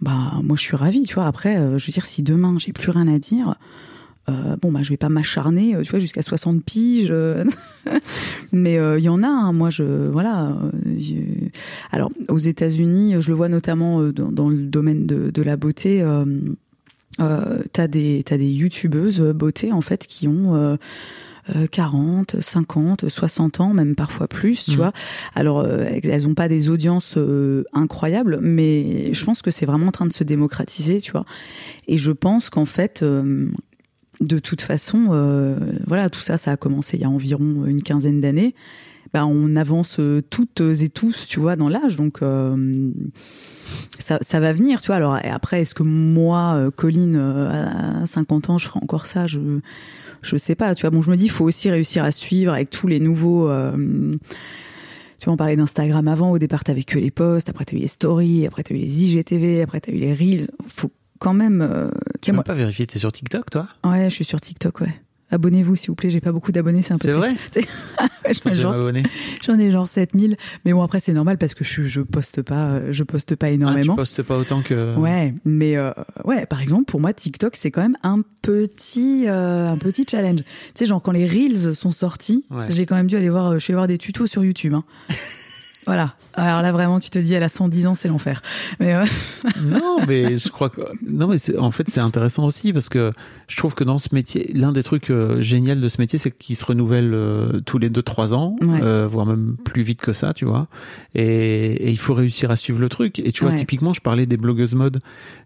bah 0.00 0.40
moi 0.42 0.56
je 0.56 0.62
suis 0.62 0.76
ravie, 0.76 1.02
tu 1.02 1.14
vois. 1.14 1.26
Après, 1.26 1.56
euh, 1.56 1.78
je 1.78 1.86
veux 1.86 1.92
dire, 1.92 2.04
si 2.04 2.22
demain 2.22 2.56
j'ai 2.58 2.72
plus 2.72 2.90
rien 2.90 3.08
à 3.08 3.18
dire, 3.18 3.54
Euh, 4.28 4.54
bon, 4.62 4.70
bah, 4.70 4.84
je 4.84 4.90
vais 4.90 4.96
pas 4.96 5.08
m'acharner, 5.08 5.74
euh, 5.74 5.82
tu 5.82 5.90
vois, 5.90 5.98
jusqu'à 5.98 6.22
60 6.22 6.62
piges. 6.62 7.12
mais 8.52 8.74
il 8.74 9.02
y 9.02 9.08
en 9.08 9.20
a, 9.24 9.26
hein, 9.26 9.52
moi, 9.52 9.68
je. 9.70 9.82
Voilà. 9.82 10.56
Alors, 11.90 12.12
aux 12.28 12.38
États-Unis, 12.38 13.16
je 13.18 13.30
le 13.30 13.36
vois 13.36 13.48
notamment 13.48 14.00
dans, 14.12 14.48
le 14.48 14.58
domaine 14.58 15.06
de, 15.06 15.30
de 15.30 15.42
la 15.42 15.56
beauté. 15.56 16.04
T'as 17.18 17.88
des 17.88 18.22
t'as 18.24 18.38
des 18.38 18.48
youtubeuses 18.48 19.20
beauté 19.20 19.72
en 19.72 19.80
fait 19.80 20.06
qui 20.06 20.28
ont 20.28 20.78
40, 21.70 22.40
50, 22.40 23.08
60 23.08 23.60
ans, 23.60 23.74
même 23.74 23.94
parfois 23.94 24.28
plus, 24.28 24.64
tu 24.64 24.70
Mhm. 24.72 24.76
vois. 24.76 24.92
Alors, 25.34 25.60
euh, 25.60 25.84
elles 26.02 26.26
ont 26.26 26.34
pas 26.34 26.48
des 26.48 26.68
audiences 26.68 27.14
euh, 27.16 27.64
incroyables, 27.72 28.38
mais 28.40 29.12
je 29.12 29.24
pense 29.24 29.42
que 29.42 29.50
c'est 29.50 29.66
vraiment 29.66 29.86
en 29.86 29.92
train 29.92 30.06
de 30.06 30.12
se 30.12 30.24
démocratiser, 30.24 31.00
tu 31.00 31.12
vois. 31.12 31.24
Et 31.88 31.98
je 31.98 32.12
pense 32.12 32.48
qu'en 32.50 32.66
fait, 32.66 33.02
euh, 33.02 33.48
de 34.20 34.38
toute 34.38 34.62
façon, 34.62 35.06
euh, 35.10 35.56
voilà, 35.86 36.10
tout 36.10 36.20
ça, 36.20 36.38
ça 36.38 36.52
a 36.52 36.56
commencé 36.56 36.96
il 36.96 37.00
y 37.00 37.04
a 37.04 37.10
environ 37.10 37.64
une 37.66 37.82
quinzaine 37.82 38.20
d'années. 38.20 38.54
Ben, 39.14 39.26
on 39.26 39.56
avance 39.56 39.98
euh, 40.00 40.22
toutes 40.30 40.60
et 40.62 40.88
tous, 40.88 41.26
tu 41.26 41.38
vois, 41.38 41.54
dans 41.54 41.68
l'âge, 41.68 41.96
donc 41.96 42.22
euh, 42.22 42.90
ça, 43.98 44.18
ça 44.22 44.40
va 44.40 44.52
venir, 44.54 44.80
tu 44.80 44.86
vois. 44.86 44.96
Alors 44.96 45.18
et 45.18 45.28
après, 45.28 45.60
est-ce 45.60 45.74
que 45.74 45.82
moi, 45.82 46.54
euh, 46.54 46.70
Colline, 46.70 47.16
à 47.16 48.06
50 48.06 48.48
ans, 48.50 48.58
je 48.58 48.66
ferai 48.68 48.80
encore 48.82 49.04
ça? 49.06 49.26
Je 49.26 49.60
je 50.22 50.36
sais 50.36 50.54
pas, 50.54 50.74
tu 50.74 50.82
vois. 50.82 50.90
Bon, 50.90 51.02
je 51.02 51.10
me 51.10 51.16
dis, 51.16 51.24
il 51.24 51.30
faut 51.30 51.44
aussi 51.44 51.68
réussir 51.70 52.04
à 52.04 52.12
suivre 52.12 52.52
avec 52.52 52.70
tous 52.70 52.86
les 52.86 53.00
nouveaux. 53.00 53.48
euh, 53.50 54.16
tu 55.18 55.24
vois, 55.26 55.34
on 55.34 55.36
parlait 55.36 55.56
d'Instagram 55.56 56.08
avant. 56.08 56.30
Au 56.30 56.38
départ, 56.38 56.64
t'avais 56.64 56.84
que 56.84 56.98
les 56.98 57.10
posts, 57.10 57.48
après 57.48 57.64
t'as 57.64 57.76
eu 57.76 57.80
les 57.80 57.88
stories, 57.88 58.46
après 58.46 58.62
t'as 58.62 58.74
eu 58.74 58.78
les 58.78 59.02
IGTV, 59.04 59.62
après 59.62 59.80
t'as 59.80 59.92
eu 59.92 59.96
les 59.96 60.14
reels. 60.14 60.48
Faut 60.68 60.90
quand 61.18 61.34
même. 61.34 61.60
euh, 61.60 61.90
tu 62.22 62.32
moi, 62.32 62.44
pas 62.44 62.54
vérifié, 62.54 62.86
t'es 62.86 62.98
sur 62.98 63.12
TikTok, 63.12 63.50
toi? 63.50 63.68
Ouais, 63.84 64.08
je 64.08 64.14
suis 64.14 64.24
sur 64.24 64.40
TikTok, 64.40 64.80
ouais. 64.80 64.94
Abonnez-vous, 65.32 65.74
s'il 65.76 65.88
vous 65.88 65.94
plaît. 65.96 66.10
J'ai 66.10 66.20
pas 66.20 66.30
beaucoup 66.30 66.52
d'abonnés, 66.52 66.82
c'est 66.82 66.92
un 66.94 66.98
peu 66.98 67.08
C'est. 67.52 67.66
Ouais, 68.24 68.34
j'en 68.44 68.50
ai 68.50 68.54
genre- 68.54 68.72
m'abonner? 68.72 69.02
J'en 69.44 69.58
ai 69.58 69.70
genre 69.72 69.88
7000. 69.88 70.36
Mais 70.64 70.72
bon, 70.72 70.82
après, 70.82 71.00
c'est 71.00 71.12
normal 71.12 71.38
parce 71.38 71.54
que 71.54 71.64
je, 71.64 71.82
je 71.84 72.00
poste 72.00 72.42
pas, 72.42 72.54
euh, 72.66 72.88
je 72.92 73.02
poste 73.02 73.34
pas 73.34 73.46
Ah, 73.46 73.50
tu 73.50 73.54
énormément. 73.56 73.96
postes 73.96 74.22
pas 74.22 74.36
autant 74.38 74.62
que. 74.62 74.94
Ouais, 74.96 75.34
mais 75.44 75.76
euh, 75.76 75.90
ouais, 76.24 76.46
par 76.46 76.60
exemple, 76.62 76.84
pour 76.84 77.00
moi, 77.00 77.12
TikTok, 77.12 77.56
c'est 77.56 77.72
quand 77.72 77.82
même 77.82 77.96
un 78.04 78.20
petit, 78.42 79.24
euh, 79.26 79.72
un 79.72 79.76
petit 79.76 80.04
challenge. 80.08 80.40
Tu 80.40 80.44
sais, 80.76 80.86
genre 80.86 81.02
quand 81.02 81.10
les 81.12 81.26
reels 81.26 81.74
sont 81.74 81.90
sortis, 81.90 82.44
Ouais. 82.50 82.66
j'ai 82.68 82.86
quand 82.86 82.94
même 82.94 83.08
dû 83.08 83.16
aller 83.16 83.30
voir, 83.30 83.46
euh, 83.50 83.54
je 83.54 83.58
suis 83.60 83.72
allée 83.72 83.78
voir 83.78 83.88
des 83.88 83.98
tutos 83.98 84.26
sur 84.26 84.44
YouTube. 84.44 84.74
Hein. 84.74 84.84
voilà. 85.86 86.14
Alors 86.34 86.62
là, 86.62 86.70
vraiment, 86.72 87.00
tu 87.00 87.10
te 87.10 87.18
dis, 87.18 87.34
elle 87.34 87.42
a 87.42 87.48
110 87.48 87.86
ans, 87.88 87.94
c'est 87.96 88.08
l'enfer. 88.08 88.40
Mais 88.78 88.94
euh, 88.94 89.04
non, 89.62 89.98
mais 90.06 90.36
je 90.38 90.48
crois 90.50 90.70
que 90.70 90.80
non, 91.06 91.26
mais 91.28 91.56
en 91.58 91.70
fait 91.72 91.88
c'est 91.88 92.00
intéressant 92.00 92.44
aussi 92.44 92.72
parce 92.72 92.88
que 92.88 93.10
je 93.52 93.56
trouve 93.58 93.74
que 93.74 93.84
dans 93.84 93.98
ce 93.98 94.08
métier, 94.14 94.50
l'un 94.54 94.72
des 94.72 94.82
trucs 94.82 95.10
euh, 95.10 95.38
géniaux 95.42 95.74
de 95.74 95.86
ce 95.88 96.00
métier, 96.00 96.18
c'est 96.18 96.30
qu'il 96.30 96.56
se 96.56 96.64
renouvelle 96.64 97.12
euh, 97.12 97.60
tous 97.66 97.76
les 97.76 97.90
deux 97.90 98.02
trois 98.02 98.32
ans, 98.32 98.56
Ouais. 98.62 98.80
euh, 98.82 99.06
voire 99.06 99.26
même 99.26 99.56
plus 99.62 99.82
vite 99.82 100.00
que 100.00 100.14
ça, 100.14 100.32
tu 100.32 100.46
vois. 100.46 100.68
Et, 101.14 101.24
et 101.74 101.90
il 101.90 101.98
faut 101.98 102.14
réussir 102.14 102.50
à 102.50 102.56
suivre 102.56 102.80
le 102.80 102.88
truc. 102.88 103.18
Et 103.18 103.30
tu 103.30 103.42
vois, 103.42 103.50
Ouais. 103.52 103.58
typiquement, 103.58 103.92
je 103.92 104.00
parlais 104.00 104.24
des 104.24 104.38
blogueuses 104.38 104.74
mode 104.74 105.00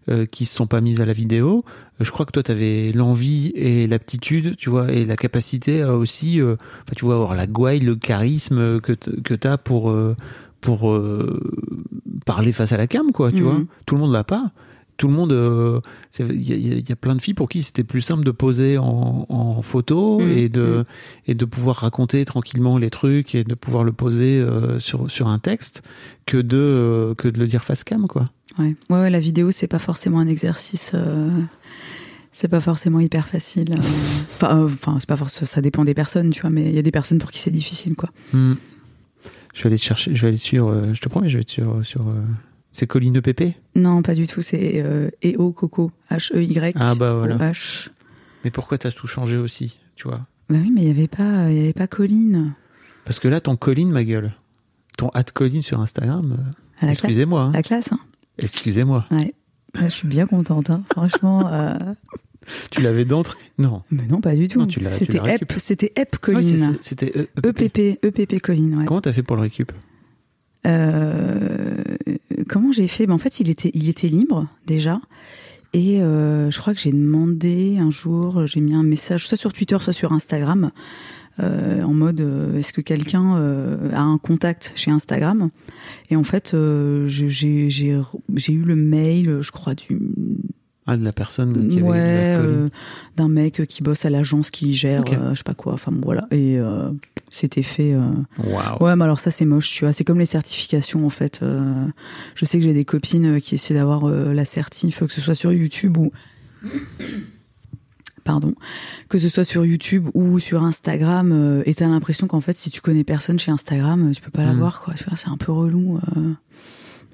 euh, 0.07 0.25
qui 0.25 0.45
se 0.45 0.55
sont 0.55 0.67
pas 0.67 0.79
mises 0.79 1.01
à 1.01 1.05
la 1.05 1.11
vidéo. 1.11 1.65
Je 1.99 2.09
crois 2.11 2.25
que 2.25 2.31
toi, 2.31 2.43
tu 2.43 2.51
avais 2.51 2.93
l'envie 2.93 3.51
et 3.55 3.87
l'aptitude, 3.87 4.55
tu 4.55 4.69
vois, 4.69 4.89
et 4.93 5.03
la 5.03 5.17
capacité 5.17 5.81
à 5.81 5.93
aussi, 5.97 6.41
enfin, 6.41 6.55
tu 6.95 7.03
vois, 7.03 7.15
avoir 7.15 7.35
la 7.35 7.45
gouaille, 7.45 7.81
le 7.81 7.97
charisme 7.97 8.79
que 8.79 8.93
t- 8.93 9.21
que 9.21 9.33
t'as 9.33 9.57
pour 9.57 9.93
pour 10.61 10.89
euh, 10.91 11.39
parler 12.25 12.51
face 12.53 12.71
à 12.71 12.77
la 12.77 12.87
cam, 12.87 13.11
quoi, 13.11 13.31
tu 13.31 13.37
Mhm. 13.37 13.43
vois. 13.43 13.59
Tout 13.85 13.95
le 13.95 14.01
monde 14.01 14.13
l'a 14.13 14.23
pas. 14.23 14.51
Tout 14.97 15.07
le 15.07 15.13
monde, 15.13 15.31
euh, 15.31 15.79
il 16.19 16.41
y, 16.41 16.53
a- 16.53 16.55
y 16.55 16.79
y 16.79 16.95
plein 16.95 17.15
de 17.15 17.21
filles 17.21 17.35
pour 17.35 17.47
qui 17.49 17.61
c'était 17.61 17.83
plus 17.83 18.01
simple 18.01 18.23
de 18.23 18.31
poser 18.31 18.77
en, 18.79 19.25
en 19.29 19.61
photo 19.61 20.19
Mhm. 20.19 20.29
et 20.37 20.49
de 20.49 20.61
Mhm. 20.61 20.83
et 21.27 21.33
de 21.35 21.45
pouvoir 21.45 21.75
raconter 21.77 22.25
tranquillement 22.25 22.77
les 22.79 22.89
trucs 22.89 23.35
et 23.35 23.43
de 23.43 23.53
pouvoir 23.55 23.83
le 23.83 23.91
poser 23.93 24.39
euh, 24.39 24.79
sur 24.79 25.09
sur 25.11 25.27
un 25.27 25.37
texte 25.39 25.83
que 26.25 26.37
de 26.37 26.57
euh, 26.57 27.13
que 27.15 27.27
de 27.27 27.37
le 27.37 27.45
dire 27.47 27.63
face 27.63 27.83
cam, 27.83 28.07
quoi. 28.07 28.25
ouais. 28.59 28.75
ouais, 28.89 28.99
ouais, 29.01 29.09
la 29.11 29.19
vidéo, 29.19 29.51
c'est 29.51 29.67
pas 29.67 29.79
forcément 29.79 30.19
un 30.19 30.27
exercice. 30.27 30.93
C'est 32.33 32.47
pas 32.47 32.61
forcément 32.61 32.99
hyper 32.99 33.27
facile. 33.27 33.75
Enfin, 34.41 34.97
c'est 34.99 35.07
pas 35.07 35.15
forcément. 35.15 35.45
Ça 35.47 35.61
dépend 35.61 35.83
des 35.85 35.95
personnes, 35.95 36.29
tu 36.29 36.41
vois. 36.41 36.51
Mais 36.51 36.65
il 36.69 36.75
y 36.75 36.77
a 36.77 36.83
des 36.83 36.91
personnes 36.91 37.17
pour 37.17 37.31
qui 37.31 37.39
c'est 37.39 37.49
difficile, 37.51 37.95
quoi. 37.95 38.09
Hmm. 38.33 38.53
Je 39.55 39.63
vais 39.63 39.67
aller 39.67 39.77
te 39.79 39.83
chercher, 39.83 40.13
je 40.13 40.21
vais 40.21 40.27
aller 40.27 40.37
sur, 40.37 40.71
je 40.93 41.01
te 41.01 41.09
promets, 41.09 41.29
je 41.29 41.37
vais 41.37 41.41
être 41.41 41.49
sur 41.49 41.83
sur. 41.83 42.05
C'est 42.77 42.85
Colline 42.85 43.19
Pépé? 43.21 43.55
Non, 43.73 44.03
pas 44.03 44.13
du 44.13 44.27
tout. 44.27 44.43
C'est 44.43 44.73
euh, 44.85 45.09
EO 45.25 45.51
Coco. 45.51 45.91
H-E-Y. 46.11 46.73
Ah 46.75 46.93
bah 46.93 47.15
voilà. 47.15 47.37
H. 47.37 47.89
Mais 48.43 48.51
pourquoi 48.51 48.77
t'as 48.77 48.91
tout 48.91 49.07
changé 49.07 49.35
aussi, 49.35 49.79
tu 49.95 50.07
vois? 50.07 50.27
Bah 50.49 50.57
oui, 50.61 50.69
mais 50.71 50.81
il 50.83 50.87
y 50.87 50.91
avait 50.91 51.07
pas, 51.07 51.49
y 51.51 51.59
avait 51.59 51.73
pas 51.73 51.87
Colline. 51.87 52.53
Parce 53.03 53.19
que 53.19 53.27
là, 53.27 53.41
ton 53.41 53.55
Colline, 53.55 53.89
ma 53.89 54.03
gueule, 54.03 54.31
ton 54.95 55.09
at 55.15 55.23
Colline 55.23 55.63
sur 55.63 55.81
Instagram. 55.81 56.45
euh, 56.83 56.87
excusez-moi. 56.87 57.41
hein. 57.41 57.51
La 57.51 57.63
classe, 57.63 57.91
hein. 57.93 57.99
Excusez-moi. 58.37 59.05
Ouais. 59.09 59.33
Là, 59.73 59.85
je 59.87 59.93
suis 59.93 60.07
bien 60.07 60.27
contente, 60.27 60.69
hein. 60.69 60.83
franchement. 60.93 61.51
euh, 61.51 61.77
Tu 62.71 62.81
l'avais 62.81 63.05
d'entrée 63.05 63.39
Non. 63.57 63.81
Mais 63.89 64.05
non, 64.05 64.21
pas 64.21 64.35
du 64.35 64.47
tout. 64.47 64.65
C'était 64.91 65.17
EP, 65.17 65.45
c'était 65.57 65.93
EP 65.97 66.17
Colline. 66.21 66.77
C'était 66.81 67.27
EPP, 67.43 67.99
EPP 68.05 68.39
Colline, 68.39 68.75
ouais. 68.77 68.85
Comment 68.85 69.01
t'as 69.01 69.13
fait 69.13 69.23
pour 69.23 69.35
le 69.35 69.41
récup? 69.41 69.71
Euh, 70.65 71.36
comment 72.47 72.71
j'ai 72.71 72.87
fait? 72.87 73.05
Ben, 73.05 73.13
En 73.13 73.17
fait, 73.17 73.39
il 73.39 73.49
était, 73.49 73.71
il 73.73 73.89
était 73.89 74.07
libre 74.07 74.47
déjà. 74.65 74.99
Et 75.73 76.01
euh, 76.01 76.49
je 76.49 76.59
crois 76.59 76.73
que 76.73 76.79
j'ai 76.79 76.91
demandé 76.91 77.77
un 77.77 77.91
jour, 77.91 78.47
j'ai 78.47 78.61
mis 78.61 78.73
un 78.73 78.83
message, 78.83 79.27
soit 79.27 79.37
sur 79.37 79.53
Twitter, 79.53 79.77
soit 79.79 79.93
sur 79.93 80.13
Instagram, 80.13 80.71
euh, 81.39 81.83
en 81.83 81.93
mode 81.93 82.21
euh, 82.21 82.57
est-ce 82.57 82.73
que 82.73 82.81
quelqu'un 82.81 83.37
euh, 83.37 83.91
a 83.93 84.01
un 84.01 84.17
contact 84.17 84.73
chez 84.75 84.91
Instagram? 84.91 85.49
Et 86.09 86.15
en 86.15 86.23
fait, 86.23 86.53
euh, 86.53 87.05
j'ai 87.07 87.27
eu 87.27 88.63
le 88.63 88.75
mail, 88.75 89.39
je 89.41 89.51
crois, 89.51 89.75
du, 89.75 89.99
Ah, 90.89 90.95
de 90.95 91.03
la 91.03 91.11
personne 91.11 91.67
qui 91.67 91.79
avait 91.79 91.87
ouais, 91.87 92.35
euh, 92.37 92.69
d'un 93.17 93.27
mec 93.27 93.61
qui 93.67 93.83
bosse 93.83 94.05
à 94.05 94.09
l'agence 94.09 94.49
qui 94.51 94.73
gère, 94.73 95.03
euh, 95.09 95.31
je 95.31 95.39
sais 95.39 95.43
pas 95.43 95.53
quoi. 95.53 95.73
Enfin 95.73 95.91
voilà. 96.01 96.27
Et 96.31 96.57
euh, 96.57 96.89
c'était 97.27 97.61
fait. 97.61 97.93
Waouh. 98.41 98.81
Ouais, 98.81 98.95
mais 98.95 99.03
alors 99.03 99.19
ça 99.19 99.29
c'est 99.29 99.43
moche, 99.43 99.69
tu 99.69 99.83
vois. 99.83 99.91
C'est 99.91 100.05
comme 100.05 100.19
les 100.19 100.25
certifications 100.25 101.05
en 101.05 101.09
fait. 101.09 101.41
Je 102.35 102.45
sais 102.45 102.57
que 102.57 102.63
j'ai 102.63 102.73
des 102.73 102.85
copines 102.85 103.41
qui 103.41 103.55
essaient 103.55 103.73
d'avoir 103.73 104.07
la 104.07 104.45
certif, 104.45 105.03
que 105.03 105.11
ce 105.11 105.19
soit 105.19 105.35
sur 105.35 105.51
YouTube 105.51 105.97
ou 105.97 106.13
pardon, 108.23 108.55
que 109.09 109.19
ce 109.19 109.27
soit 109.27 109.43
sur 109.43 109.65
YouTube 109.65 110.07
ou 110.13 110.39
sur 110.39 110.63
Instagram. 110.63 111.63
et 111.65 111.73
t'as 111.75 111.87
l'impression 111.87 112.27
qu'en 112.27 112.41
fait, 112.41 112.55
si 112.55 112.69
tu 112.69 112.79
connais 112.79 113.03
personne 113.03 113.39
chez 113.39 113.51
Instagram, 113.51 114.11
tu 114.15 114.21
peux 114.21 114.31
pas 114.31 114.45
l'avoir, 114.45 114.79
quoi. 114.79 114.93
Tu 114.93 115.03
vois, 115.03 115.17
c'est 115.17 115.29
un 115.29 115.37
peu 115.37 115.51
relou. 115.51 115.99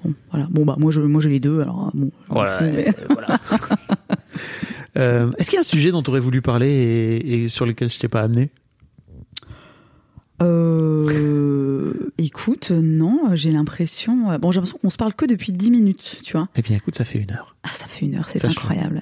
Bon, 0.04 0.14
voilà. 0.30 0.46
Bon 0.50 0.64
bah 0.64 0.76
moi 0.78 0.90
je, 0.92 1.00
moi 1.00 1.20
j'ai 1.20 1.30
les 1.30 1.40
deux. 1.40 1.60
Alors 1.62 1.90
bon. 1.94 2.10
Voilà, 2.28 2.62
euh, 2.62 2.84
voilà. 3.10 3.38
Euh, 4.96 5.32
Est-ce 5.38 5.50
qu'il 5.50 5.56
y 5.56 5.58
a 5.58 5.60
un 5.60 5.64
sujet 5.64 5.90
dont 5.90 6.04
tu 6.04 6.10
aurais 6.10 6.20
voulu 6.20 6.40
parler 6.40 6.68
et, 6.68 7.42
et 7.44 7.48
sur 7.48 7.66
lequel 7.66 7.90
je 7.90 7.98
t'ai 7.98 8.06
pas 8.06 8.20
amené? 8.20 8.50
Euh, 10.42 12.10
écoute, 12.18 12.70
non, 12.70 13.30
j'ai 13.34 13.50
l'impression. 13.52 14.30
euh, 14.30 14.38
Bon, 14.38 14.50
j'ai 14.52 14.56
l'impression 14.58 14.78
qu'on 14.78 14.90
se 14.90 14.96
parle 14.96 15.14
que 15.14 15.26
depuis 15.26 15.52
10 15.52 15.70
minutes, 15.70 16.20
tu 16.22 16.32
vois. 16.36 16.48
Eh 16.56 16.62
bien, 16.62 16.76
écoute, 16.76 16.94
ça 16.94 17.04
fait 17.04 17.18
une 17.18 17.30
heure. 17.32 17.56
Ah, 17.62 17.70
ça 17.72 17.86
fait 17.86 18.06
une 18.06 18.14
heure, 18.16 18.28
c'est 18.28 18.44
incroyable. 18.44 19.00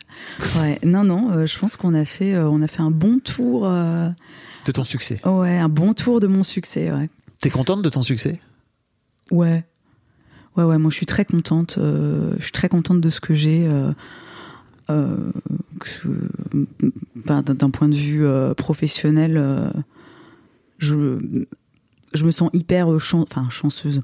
Ouais, 0.60 0.78
non, 0.84 1.04
non, 1.04 1.30
euh, 1.32 1.46
je 1.46 1.58
pense 1.58 1.76
qu'on 1.76 1.94
a 1.94 2.04
fait, 2.04 2.34
euh, 2.34 2.48
on 2.48 2.62
a 2.62 2.68
fait 2.68 2.80
un 2.82 2.90
bon 2.90 3.18
tour. 3.18 3.66
euh, 3.66 4.08
De 4.66 4.72
ton 4.72 4.84
succès. 4.84 5.20
ouais, 5.26 5.58
un 5.58 5.68
bon 5.68 5.94
tour 5.94 6.20
de 6.20 6.26
mon 6.26 6.42
succès. 6.42 6.90
Ouais, 6.90 7.08
T'es 7.40 7.50
contente 7.50 7.82
de 7.82 7.88
ton 7.88 8.02
succès? 8.02 8.40
Ouais, 9.30 9.64
ouais, 10.56 10.64
ouais. 10.64 10.78
Moi, 10.78 10.90
je 10.90 10.96
suis 10.96 11.06
très 11.06 11.24
contente. 11.24 11.76
euh, 11.78 12.34
je 12.38 12.42
suis 12.44 12.52
très 12.52 12.68
contente 12.68 13.00
de 13.00 13.10
ce 13.10 13.20
que 13.20 13.34
j'ai. 13.34 13.66
euh, 13.66 13.92
euh, 14.90 15.16
que- 15.80 16.66
ben, 17.16 17.42
d'un 17.42 17.70
point 17.70 17.88
de 17.88 17.94
vue 17.94 18.24
professionnel, 18.56 19.72
je, 20.78 21.46
je 22.12 22.24
me 22.24 22.30
sens 22.30 22.50
hyper 22.52 22.88
chanceuse. 23.50 24.02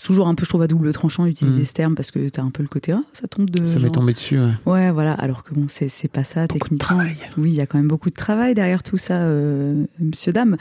C'est 0.00 0.04
toujours 0.06 0.28
un 0.28 0.36
peu, 0.36 0.44
je 0.44 0.48
trouve, 0.48 0.62
à 0.62 0.68
double 0.68 0.92
tranchant 0.92 1.26
d'utiliser 1.26 1.62
Mm. 1.62 1.64
ce 1.64 1.72
terme 1.72 1.94
parce 1.96 2.12
que 2.12 2.28
t'as 2.28 2.42
un 2.42 2.50
peu 2.50 2.62
le 2.62 2.68
côté, 2.68 2.92
ah, 2.92 3.02
ça 3.12 3.26
tombe 3.26 3.50
de. 3.50 3.64
Ça 3.66 3.80
m'est 3.80 3.90
tombé 3.90 4.12
dessus. 4.12 4.38
ouais. 4.38 4.52
Ouais, 4.64 4.90
voilà. 4.92 5.12
Alors 5.14 5.42
que 5.42 5.52
bon, 5.54 5.66
c'est 5.68 5.88
c'est 5.88 6.06
pas 6.06 6.22
ça 6.22 6.42
Beaucoup 6.42 6.54
de 6.54 6.58
techniquement. 6.76 6.78
travail. 6.98 7.16
Oui, 7.36 7.50
il 7.50 7.56
y 7.56 7.60
a 7.60 7.66
quand 7.66 7.78
même 7.78 7.88
beaucoup 7.88 8.08
de 8.08 8.14
travail 8.14 8.54
derrière 8.54 8.84
tout 8.84 8.96
ça, 8.96 9.14
euh, 9.22 9.84
Monsieur 9.98 10.32
Dame. 10.32 10.56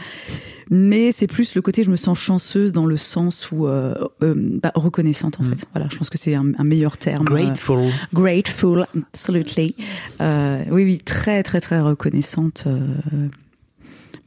Mais 0.72 1.12
c'est 1.12 1.28
plus 1.28 1.54
le 1.54 1.62
côté, 1.62 1.84
je 1.84 1.92
me 1.92 1.98
sens 1.98 2.18
chanceuse 2.20 2.72
dans 2.72 2.88
le 2.88 2.98
sens 2.98 3.52
où 3.52 3.68
euh, 3.68 3.94
euh, 4.24 4.34
bah, 4.36 4.72
reconnaissante 4.74 5.40
en 5.40 5.44
Mm. 5.44 5.50
fait. 5.56 5.66
Voilà, 5.72 5.88
je 5.92 5.98
pense 5.98 6.10
que 6.10 6.18
c'est 6.18 6.34
un, 6.34 6.54
un 6.58 6.64
meilleur 6.64 6.98
terme. 6.98 7.26
Grateful. 7.26 7.78
Euh, 7.78 7.90
grateful, 8.16 8.88
absolutely. 9.14 9.76
Euh, 10.20 10.56
oui, 10.72 10.84
oui, 10.84 10.98
très, 11.06 11.44
très, 11.44 11.62
très 11.62 11.80
reconnaissante. 11.80 12.66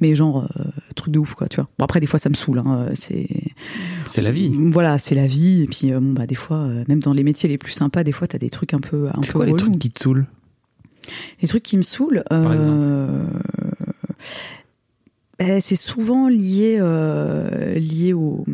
mais 0.00 0.14
genre 0.14 0.46
euh, 0.58 0.64
truc 1.00 1.12
de 1.12 1.18
ouf 1.18 1.34
quoi, 1.34 1.48
tu 1.48 1.56
vois. 1.56 1.68
Bon 1.78 1.84
après 1.84 2.00
des 2.00 2.06
fois 2.06 2.18
ça 2.18 2.28
me 2.28 2.34
saoule. 2.34 2.58
Hein, 2.58 2.86
c'est 2.94 3.26
C'est 4.10 4.22
la 4.22 4.32
vie. 4.32 4.52
Voilà, 4.70 4.98
c'est 4.98 5.14
la 5.14 5.26
vie. 5.26 5.62
Et 5.62 5.66
puis 5.66 5.92
euh, 5.92 6.00
bon 6.00 6.12
bah 6.12 6.26
des 6.26 6.34
fois, 6.34 6.58
euh, 6.58 6.84
même 6.88 7.00
dans 7.00 7.12
les 7.12 7.24
métiers 7.24 7.48
les 7.48 7.58
plus 7.58 7.72
sympas, 7.72 8.04
des 8.04 8.12
fois 8.12 8.26
t'as 8.26 8.38
des 8.38 8.50
trucs 8.50 8.74
un 8.74 8.80
peu, 8.80 9.06
un 9.08 9.22
C'est 9.22 9.32
quoi 9.32 9.46
les 9.46 9.54
trucs 9.54 9.78
qui 9.78 9.90
te 9.90 10.02
saoulent? 10.02 10.26
Les 11.42 11.48
trucs 11.48 11.62
qui 11.62 11.76
me 11.76 11.82
saoulent. 11.82 12.22
Par 12.28 12.42
euh, 12.46 13.24
ben, 15.40 15.58
c'est 15.62 15.74
souvent 15.76 16.28
lié 16.28 16.76
euh, 16.80 17.74
lié 17.76 18.12
aux, 18.12 18.44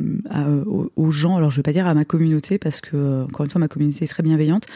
gens. 1.11 1.37
Alors 1.37 1.51
je 1.51 1.57
vais 1.57 1.63
pas 1.63 1.73
dire 1.73 1.87
à 1.87 1.95
ma 1.95 2.05
communauté 2.05 2.59
parce 2.59 2.81
que 2.81 2.97
euh, 2.97 3.25
encore 3.25 3.45
une 3.45 3.51
fois 3.51 3.59
ma 3.59 3.67
communauté 3.67 4.05
est 4.05 4.09
très 4.09 4.23
bienveillante. 4.23 4.67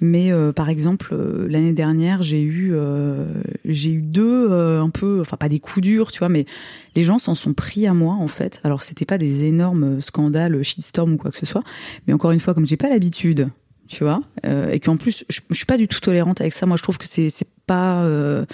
Mais 0.00 0.30
euh, 0.30 0.52
par 0.52 0.68
exemple 0.68 1.08
euh, 1.12 1.48
l'année 1.48 1.72
dernière 1.72 2.22
j'ai 2.22 2.40
eu 2.40 2.70
euh, 2.72 3.26
j'ai 3.64 3.90
eu 3.90 4.00
deux 4.00 4.48
euh, 4.50 4.80
un 4.80 4.90
peu 4.90 5.20
enfin 5.20 5.36
pas 5.36 5.48
des 5.48 5.58
coups 5.58 5.82
durs 5.82 6.12
tu 6.12 6.20
vois 6.20 6.28
mais 6.28 6.46
les 6.94 7.02
gens 7.02 7.18
s'en 7.18 7.34
sont 7.34 7.52
pris 7.52 7.88
à 7.88 7.94
moi 7.94 8.14
en 8.14 8.28
fait. 8.28 8.60
Alors 8.62 8.82
c'était 8.82 9.04
pas 9.04 9.18
des 9.18 9.44
énormes 9.44 10.00
scandales 10.00 10.62
shitstorm 10.62 11.14
ou 11.14 11.16
quoi 11.16 11.32
que 11.32 11.38
ce 11.38 11.46
soit. 11.46 11.64
Mais 12.06 12.12
encore 12.12 12.30
une 12.30 12.40
fois 12.40 12.54
comme 12.54 12.66
j'ai 12.66 12.76
pas 12.76 12.90
l'habitude 12.90 13.48
tu 13.88 14.04
vois 14.04 14.22
euh, 14.44 14.70
et 14.70 14.78
qu'en 14.78 14.96
plus 14.96 15.24
je, 15.28 15.40
je 15.50 15.54
suis 15.54 15.66
pas 15.66 15.78
du 15.78 15.88
tout 15.88 15.98
tolérante 15.98 16.40
avec 16.40 16.52
ça. 16.52 16.64
Moi 16.66 16.76
je 16.76 16.84
trouve 16.84 16.98
que 16.98 17.08
c'est 17.08 17.30
pas 17.66 18.02
euh, 18.02 18.46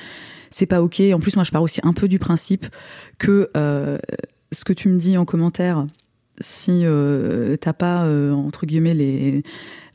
c'est 0.52 0.66
pas 0.66 0.82
ok. 0.82 1.00
En 1.12 1.18
plus, 1.18 1.34
moi, 1.36 1.44
je 1.44 1.50
pars 1.50 1.62
aussi 1.62 1.80
un 1.82 1.92
peu 1.92 2.08
du 2.08 2.18
principe 2.18 2.66
que 3.18 3.50
euh, 3.56 3.98
ce 4.52 4.64
que 4.64 4.72
tu 4.72 4.88
me 4.88 4.98
dis 4.98 5.16
en 5.16 5.24
commentaire, 5.24 5.86
si 6.40 6.82
euh, 6.84 7.56
t'as 7.56 7.72
pas 7.72 8.04
euh, 8.04 8.32
entre 8.32 8.66
guillemets 8.66 8.94
les, 8.94 9.42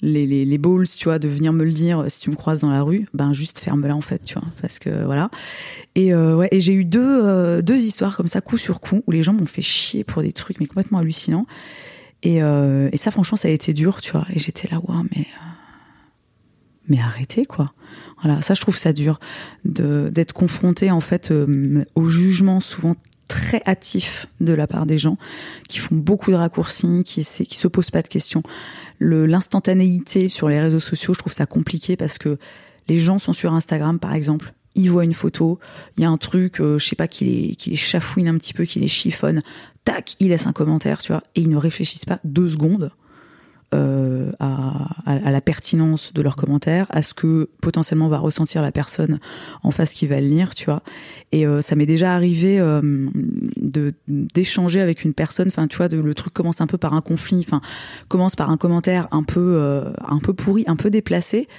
les 0.01 0.45
les 0.45 0.57
balls, 0.57 0.87
tu 0.87 1.05
vois, 1.05 1.19
de 1.19 1.27
venir 1.27 1.53
me 1.53 1.63
le 1.63 1.71
dire 1.71 2.05
si 2.09 2.19
tu 2.19 2.29
me 2.29 2.35
croises 2.35 2.61
dans 2.61 2.69
la 2.69 2.81
rue, 2.81 3.07
ben 3.13 3.33
juste 3.33 3.59
ferme-la 3.59 3.95
en 3.95 4.01
fait, 4.01 4.23
tu 4.23 4.33
vois, 4.35 4.47
parce 4.61 4.79
que 4.79 5.03
voilà. 5.05 5.29
Et 5.95 6.13
ouais, 6.13 6.47
et 6.51 6.59
j'ai 6.59 6.73
eu 6.73 6.85
deux 6.85 7.61
deux 7.61 7.77
histoires 7.77 8.15
comme 8.15 8.27
ça, 8.27 8.41
coup 8.41 8.57
sur 8.57 8.79
coup, 8.81 9.03
où 9.07 9.11
les 9.11 9.23
gens 9.23 9.33
m'ont 9.33 9.45
fait 9.45 9.61
chier 9.63 10.03
pour 10.03 10.21
des 10.21 10.31
trucs 10.31 10.59
mais 10.59 10.67
complètement 10.67 10.99
hallucinants. 10.99 11.45
Et, 12.23 12.37
et 12.37 12.97
ça, 12.97 13.11
franchement, 13.11 13.37
ça 13.37 13.47
a 13.47 13.51
été 13.51 13.73
dur, 13.73 14.01
tu 14.01 14.11
vois. 14.11 14.25
Et 14.33 14.39
j'étais 14.39 14.67
là, 14.69 14.79
waouh, 14.83 15.03
mais 15.15 15.21
euh, 15.21 15.47
mais 16.87 16.99
arrêtez 16.99 17.45
quoi. 17.45 17.73
Voilà, 18.23 18.41
ça 18.41 18.53
je 18.53 18.61
trouve 18.61 18.77
ça 18.77 18.93
dur 18.93 19.19
d'être 19.63 20.33
confronté 20.33 20.89
en 20.91 21.01
fait 21.01 21.31
euh, 21.31 21.85
au 21.95 22.05
jugement 22.05 22.59
souvent 22.59 22.95
très 23.27 23.61
hâtif 23.67 24.27
de 24.39 24.53
la 24.53 24.67
part 24.67 24.85
des 24.85 24.97
gens 24.97 25.17
qui 25.67 25.79
font 25.79 25.95
beaucoup 25.95 26.31
de 26.31 26.35
raccourcis, 26.35 27.03
qui 27.03 27.23
se 27.23 27.67
posent 27.67 27.91
pas 27.91 28.01
de 28.01 28.07
questions. 28.07 28.41
L'instantanéité 28.99 30.29
sur 30.29 30.47
les 30.49 30.59
réseaux 30.59 30.79
sociaux, 30.79 31.13
je 31.13 31.19
trouve 31.19 31.33
ça 31.33 31.45
compliqué 31.45 31.97
parce 31.97 32.17
que 32.17 32.37
les 32.87 32.99
gens 32.99 33.19
sont 33.19 33.33
sur 33.33 33.53
Instagram 33.53 33.99
par 33.99 34.13
exemple, 34.13 34.53
ils 34.75 34.89
voient 34.89 35.03
une 35.03 35.13
photo, 35.13 35.59
il 35.97 36.03
y 36.03 36.05
a 36.05 36.09
un 36.09 36.17
truc, 36.17 36.61
euh, 36.61 36.79
je 36.79 36.85
sais 36.87 36.95
pas, 36.95 37.07
qui 37.07 37.25
les 37.25 37.55
qui 37.55 37.71
les 37.71 37.75
chafouine 37.75 38.27
un 38.27 38.37
petit 38.37 38.53
peu, 38.53 38.63
qui 38.63 38.79
les 38.79 38.87
chiffonne, 38.87 39.41
tac, 39.83 40.15
ils 40.19 40.29
laissent 40.29 40.47
un 40.47 40.53
commentaire, 40.53 40.99
tu 40.99 41.11
vois, 41.11 41.23
et 41.35 41.41
ils 41.41 41.49
ne 41.49 41.57
réfléchissent 41.57 42.05
pas 42.05 42.19
deux 42.23 42.49
secondes 42.49 42.91
euh, 43.73 44.31
à, 44.39 45.29
la 45.29 45.41
pertinence 45.41 46.13
de 46.13 46.21
leurs 46.21 46.37
commentaires, 46.37 46.85
à 46.89 47.01
ce 47.01 47.13
que 47.13 47.49
potentiellement 47.61 48.07
va 48.07 48.17
ressentir 48.17 48.61
la 48.61 48.71
personne 48.71 49.19
en 49.61 49.71
face 49.71 49.93
qui 49.93 50.07
va 50.07 50.21
le 50.21 50.27
lire, 50.27 50.55
tu 50.55 50.65
vois. 50.65 50.83
Et 51.33 51.45
euh, 51.45 51.59
ça 51.59 51.75
m'est 51.75 51.85
déjà 51.85 52.13
arrivé 52.13 52.59
euh, 52.61 53.07
d'échanger 54.07 54.79
avec 54.79 55.03
une 55.03 55.13
personne, 55.13 55.49
enfin 55.49 55.67
tu 55.67 55.75
vois, 55.75 55.89
le 55.89 56.13
truc 56.13 56.33
commence 56.33 56.61
un 56.61 56.67
peu 56.67 56.77
par 56.77 56.93
un 56.93 57.01
conflit, 57.01 57.43
enfin 57.45 57.59
commence 58.07 58.37
par 58.37 58.51
un 58.51 58.57
commentaire 58.57 59.09
un 59.11 59.23
peu 59.23 59.83
un 60.05 60.19
peu 60.19 60.33
pourri, 60.33 60.63
un 60.67 60.77
peu 60.77 60.89
déplacé. 60.89 61.49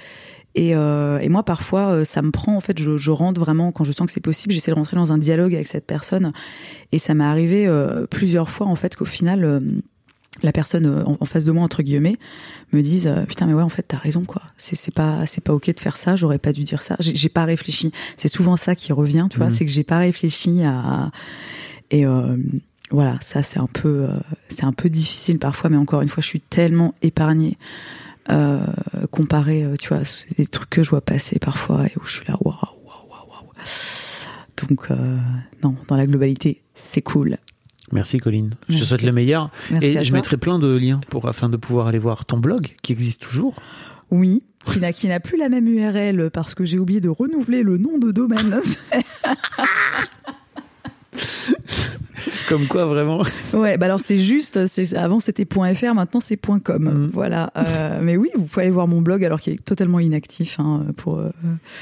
Et, 0.55 0.73
moi, 0.73 1.43
parfois, 1.43 2.05
ça 2.05 2.23
me 2.23 2.31
prend. 2.31 2.55
En 2.55 2.61
fait, 2.61 2.79
je, 2.79 3.11
rentre 3.11 3.39
vraiment 3.39 3.71
quand 3.71 3.83
je 3.83 3.91
sens 3.91 4.07
que 4.07 4.11
c'est 4.11 4.19
possible. 4.19 4.53
J'essaie 4.53 4.71
de 4.71 4.75
rentrer 4.75 4.97
dans 4.97 5.13
un 5.13 5.19
dialogue 5.19 5.53
avec 5.53 5.67
cette 5.67 5.85
personne. 5.85 6.33
Et 6.91 6.97
ça 6.97 7.13
m'est 7.13 7.23
arrivé 7.23 7.69
plusieurs 8.09 8.49
fois, 8.49 8.67
en 8.67 8.75
fait, 8.75 8.95
qu'au 8.95 9.05
final, 9.05 9.61
la 10.43 10.51
personne 10.51 10.85
euh, 10.85 11.03
en, 11.05 11.25
face 11.25 11.45
de 11.45 11.51
moi 11.51 11.63
entre 11.63 11.83
guillemets 11.83 12.15
me 12.73 12.81
dise 12.81 13.07
euh, 13.07 13.25
putain 13.25 13.45
mais 13.45 13.53
ouais 13.53 13.63
en 13.63 13.69
fait 13.69 13.83
t'as 13.83 13.97
raison 13.97 14.25
quoi. 14.25 14.43
C'est 14.57 14.75
c'est 14.75 14.93
pas 14.93 15.25
c'est 15.25 15.43
pas 15.43 15.53
ok 15.53 15.73
de 15.73 15.79
faire 15.79 15.97
ça 15.97 16.15
j'aurais 16.15 16.39
pas 16.39 16.53
dû 16.53 16.63
dire 16.63 16.81
ça. 16.81 16.95
J'ai 16.99 17.29
pas 17.29 17.45
réfléchi. 17.45 17.91
C'est 18.17 18.27
souvent 18.29 18.55
ça 18.55 18.75
qui 18.75 18.93
revient 18.93 19.27
tu 19.29 19.37
vois 19.37 19.49
c'est 19.49 19.65
que 19.65 19.71
j'ai 19.71 19.83
pas 19.83 19.99
réfléchi 19.99 20.63
à 20.63 21.11
et 21.91 22.05
euh, 22.05 22.37
voilà 22.91 23.17
ça 23.21 23.43
c'est 23.43 23.59
un 23.59 23.67
peu 23.67 24.07
euh, 24.09 24.13
c'est 24.49 24.65
un 24.65 24.73
peu 24.73 24.89
difficile 24.89 25.39
parfois 25.39 25.69
mais 25.69 25.77
encore 25.77 26.01
une 26.01 26.09
fois 26.09 26.21
je 26.21 26.27
suis 26.27 26.41
tellement 26.41 26.95
épargnée 27.01 27.57
euh, 28.29 28.65
comparé 29.11 29.63
euh, 29.63 29.75
tu 29.75 29.89
vois 29.89 30.03
c'est 30.03 30.35
des 30.37 30.47
trucs 30.47 30.69
que 30.69 30.83
je 30.83 30.89
vois 30.89 31.01
passer 31.01 31.39
parfois 31.39 31.85
et 31.85 31.93
où 31.97 32.05
je 32.05 32.17
suis 32.17 32.25
là 32.27 32.35
waouh 32.41 32.55
waouh 32.55 33.09
waouh 33.09 33.29
waouh 33.29 34.67
donc 34.67 34.89
non 35.63 35.75
dans 35.87 35.95
la 35.95 36.05
globalité 36.05 36.61
c'est 36.73 37.01
cool 37.01 37.37
Merci 37.91 38.19
Colline. 38.19 38.51
Je 38.69 38.77
te 38.79 38.83
souhaite 38.83 39.01
le 39.01 39.11
meilleur. 39.11 39.49
Merci 39.71 39.87
et 39.97 40.03
je 40.03 40.09
toi. 40.09 40.17
mettrai 40.17 40.37
plein 40.37 40.59
de 40.59 40.67
liens 40.75 41.01
pour 41.09 41.27
afin 41.27 41.49
de 41.49 41.57
pouvoir 41.57 41.87
aller 41.87 41.99
voir 41.99 42.25
ton 42.25 42.37
blog 42.37 42.67
qui 42.81 42.91
existe 42.93 43.21
toujours. 43.21 43.55
Oui, 44.11 44.43
qui 44.65 44.79
n'a 44.79 44.91
qui 44.93 45.07
n'a 45.07 45.19
plus 45.19 45.37
la 45.37 45.49
même 45.49 45.67
URL 45.67 46.29
parce 46.31 46.55
que 46.55 46.65
j'ai 46.65 46.79
oublié 46.79 46.99
de 47.01 47.09
renouveler 47.09 47.63
le 47.63 47.77
nom 47.77 47.97
de 47.97 48.11
domaine. 48.11 48.59
Comme 52.47 52.67
quoi 52.67 52.85
vraiment. 52.85 53.23
ouais, 53.53 53.77
bah 53.77 53.85
alors 53.85 53.99
c'est 54.01 54.17
juste, 54.17 54.65
c'est 54.65 54.95
avant 54.95 55.19
c'était 55.19 55.45
.fr, 55.45 55.93
maintenant 55.93 56.19
c'est 56.19 56.37
.com. 56.37 56.83
Mhm. 56.83 57.09
Voilà. 57.13 57.51
Euh, 57.55 57.99
mais 58.01 58.17
oui, 58.17 58.29
vous 58.35 58.43
pouvez 58.45 58.63
aller 58.63 58.71
voir 58.71 58.87
mon 58.87 59.01
blog 59.01 59.23
alors 59.23 59.39
qu'il 59.39 59.53
est 59.53 59.63
totalement 59.63 59.99
inactif 59.99 60.59
hein, 60.59 60.85
pour. 60.97 61.19
euh, 61.19 61.29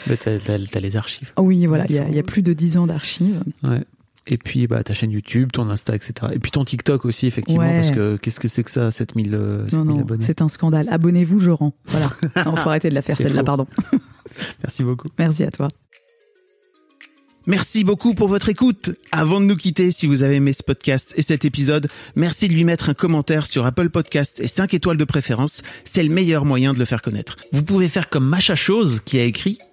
Mais 0.07 0.17
t'as, 0.17 0.37
t'as- 0.39 0.59
t'as 0.59 0.79
les 0.81 0.97
archives. 0.97 1.31
ah 1.37 1.41
oui, 1.41 1.65
voilà, 1.65 1.85
il 1.89 1.95
y, 1.95 1.97
a- 1.97 2.01
Ils 2.01 2.05
sont- 2.05 2.11
il 2.11 2.15
y 2.17 2.19
a 2.19 2.23
plus 2.23 2.41
de 2.41 2.51
10 2.53 2.75
ans 2.77 2.85
d'archives. 2.87 3.41
Ouais. 3.63 3.83
Et 4.29 4.37
puis 4.37 4.67
bah 4.67 4.83
ta 4.83 4.93
chaîne 4.93 5.11
YouTube, 5.11 5.51
ton 5.53 5.69
Insta, 5.69 5.95
etc. 5.95 6.13
Et 6.33 6.39
puis 6.39 6.51
ton 6.51 6.65
TikTok 6.65 7.05
aussi 7.05 7.27
effectivement 7.27 7.61
Ouais. 7.63 7.77
parce 7.81 7.91
que 7.91 8.17
qu'est-ce 8.17 8.39
que 8.39 8.47
c'est 8.47 8.63
que 8.63 8.71
ça 8.71 8.91
7000 8.91 9.33
euh, 9.33 9.61
Non, 9.63 9.69
7000 9.69 9.85
non, 9.87 9.99
abonnés? 10.01 10.25
c'est 10.25 10.41
un 10.41 10.49
scandale. 10.49 10.87
Abonnez-vous, 10.89 11.39
je 11.39 11.51
rends. 11.51 11.73
Voilà. 11.85 12.09
Non, 12.45 12.55
faut 12.55 12.69
arrêter 12.69 12.89
de 12.89 12.95
la 12.95 13.01
faire 13.01 13.15
celle-là, 13.15 13.43
pardon. 13.43 13.67
Merci 14.63 14.83
beaucoup. 14.83 15.07
Merci 15.17 15.43
à 15.43 15.51
toi. 15.51 15.67
Merci 17.45 17.85
beaucoup 17.85 18.13
pour 18.13 18.27
votre 18.27 18.49
écoute. 18.49 18.89
Avant 19.13 19.39
de 19.39 19.45
nous 19.45 19.55
quitter, 19.55 19.91
si 19.91 20.05
vous 20.05 20.21
avez 20.21 20.35
aimé 20.35 20.51
ce 20.51 20.63
podcast 20.63 21.13
et 21.15 21.21
cet 21.21 21.45
épisode, 21.45 21.87
merci 22.13 22.49
de 22.49 22.53
lui 22.53 22.65
mettre 22.65 22.89
un 22.89 22.93
commentaire 22.93 23.45
sur 23.45 23.65
Apple 23.65 23.89
Podcast 23.89 24.41
et 24.41 24.49
5 24.49 24.73
étoiles 24.73 24.97
de 24.97 25.05
préférence. 25.05 25.61
C'est 25.85 26.03
le 26.03 26.09
meilleur 26.09 26.43
moyen 26.43 26.73
de 26.73 26.79
le 26.79 26.83
faire 26.83 27.01
connaître. 27.01 27.37
Vous 27.53 27.63
pouvez 27.63 27.87
faire 27.87 28.09
comme 28.09 28.25
Macha 28.27 28.55
Chose 28.55 28.99
qui 29.05 29.17
a 29.17 29.23
écrit 29.23 29.59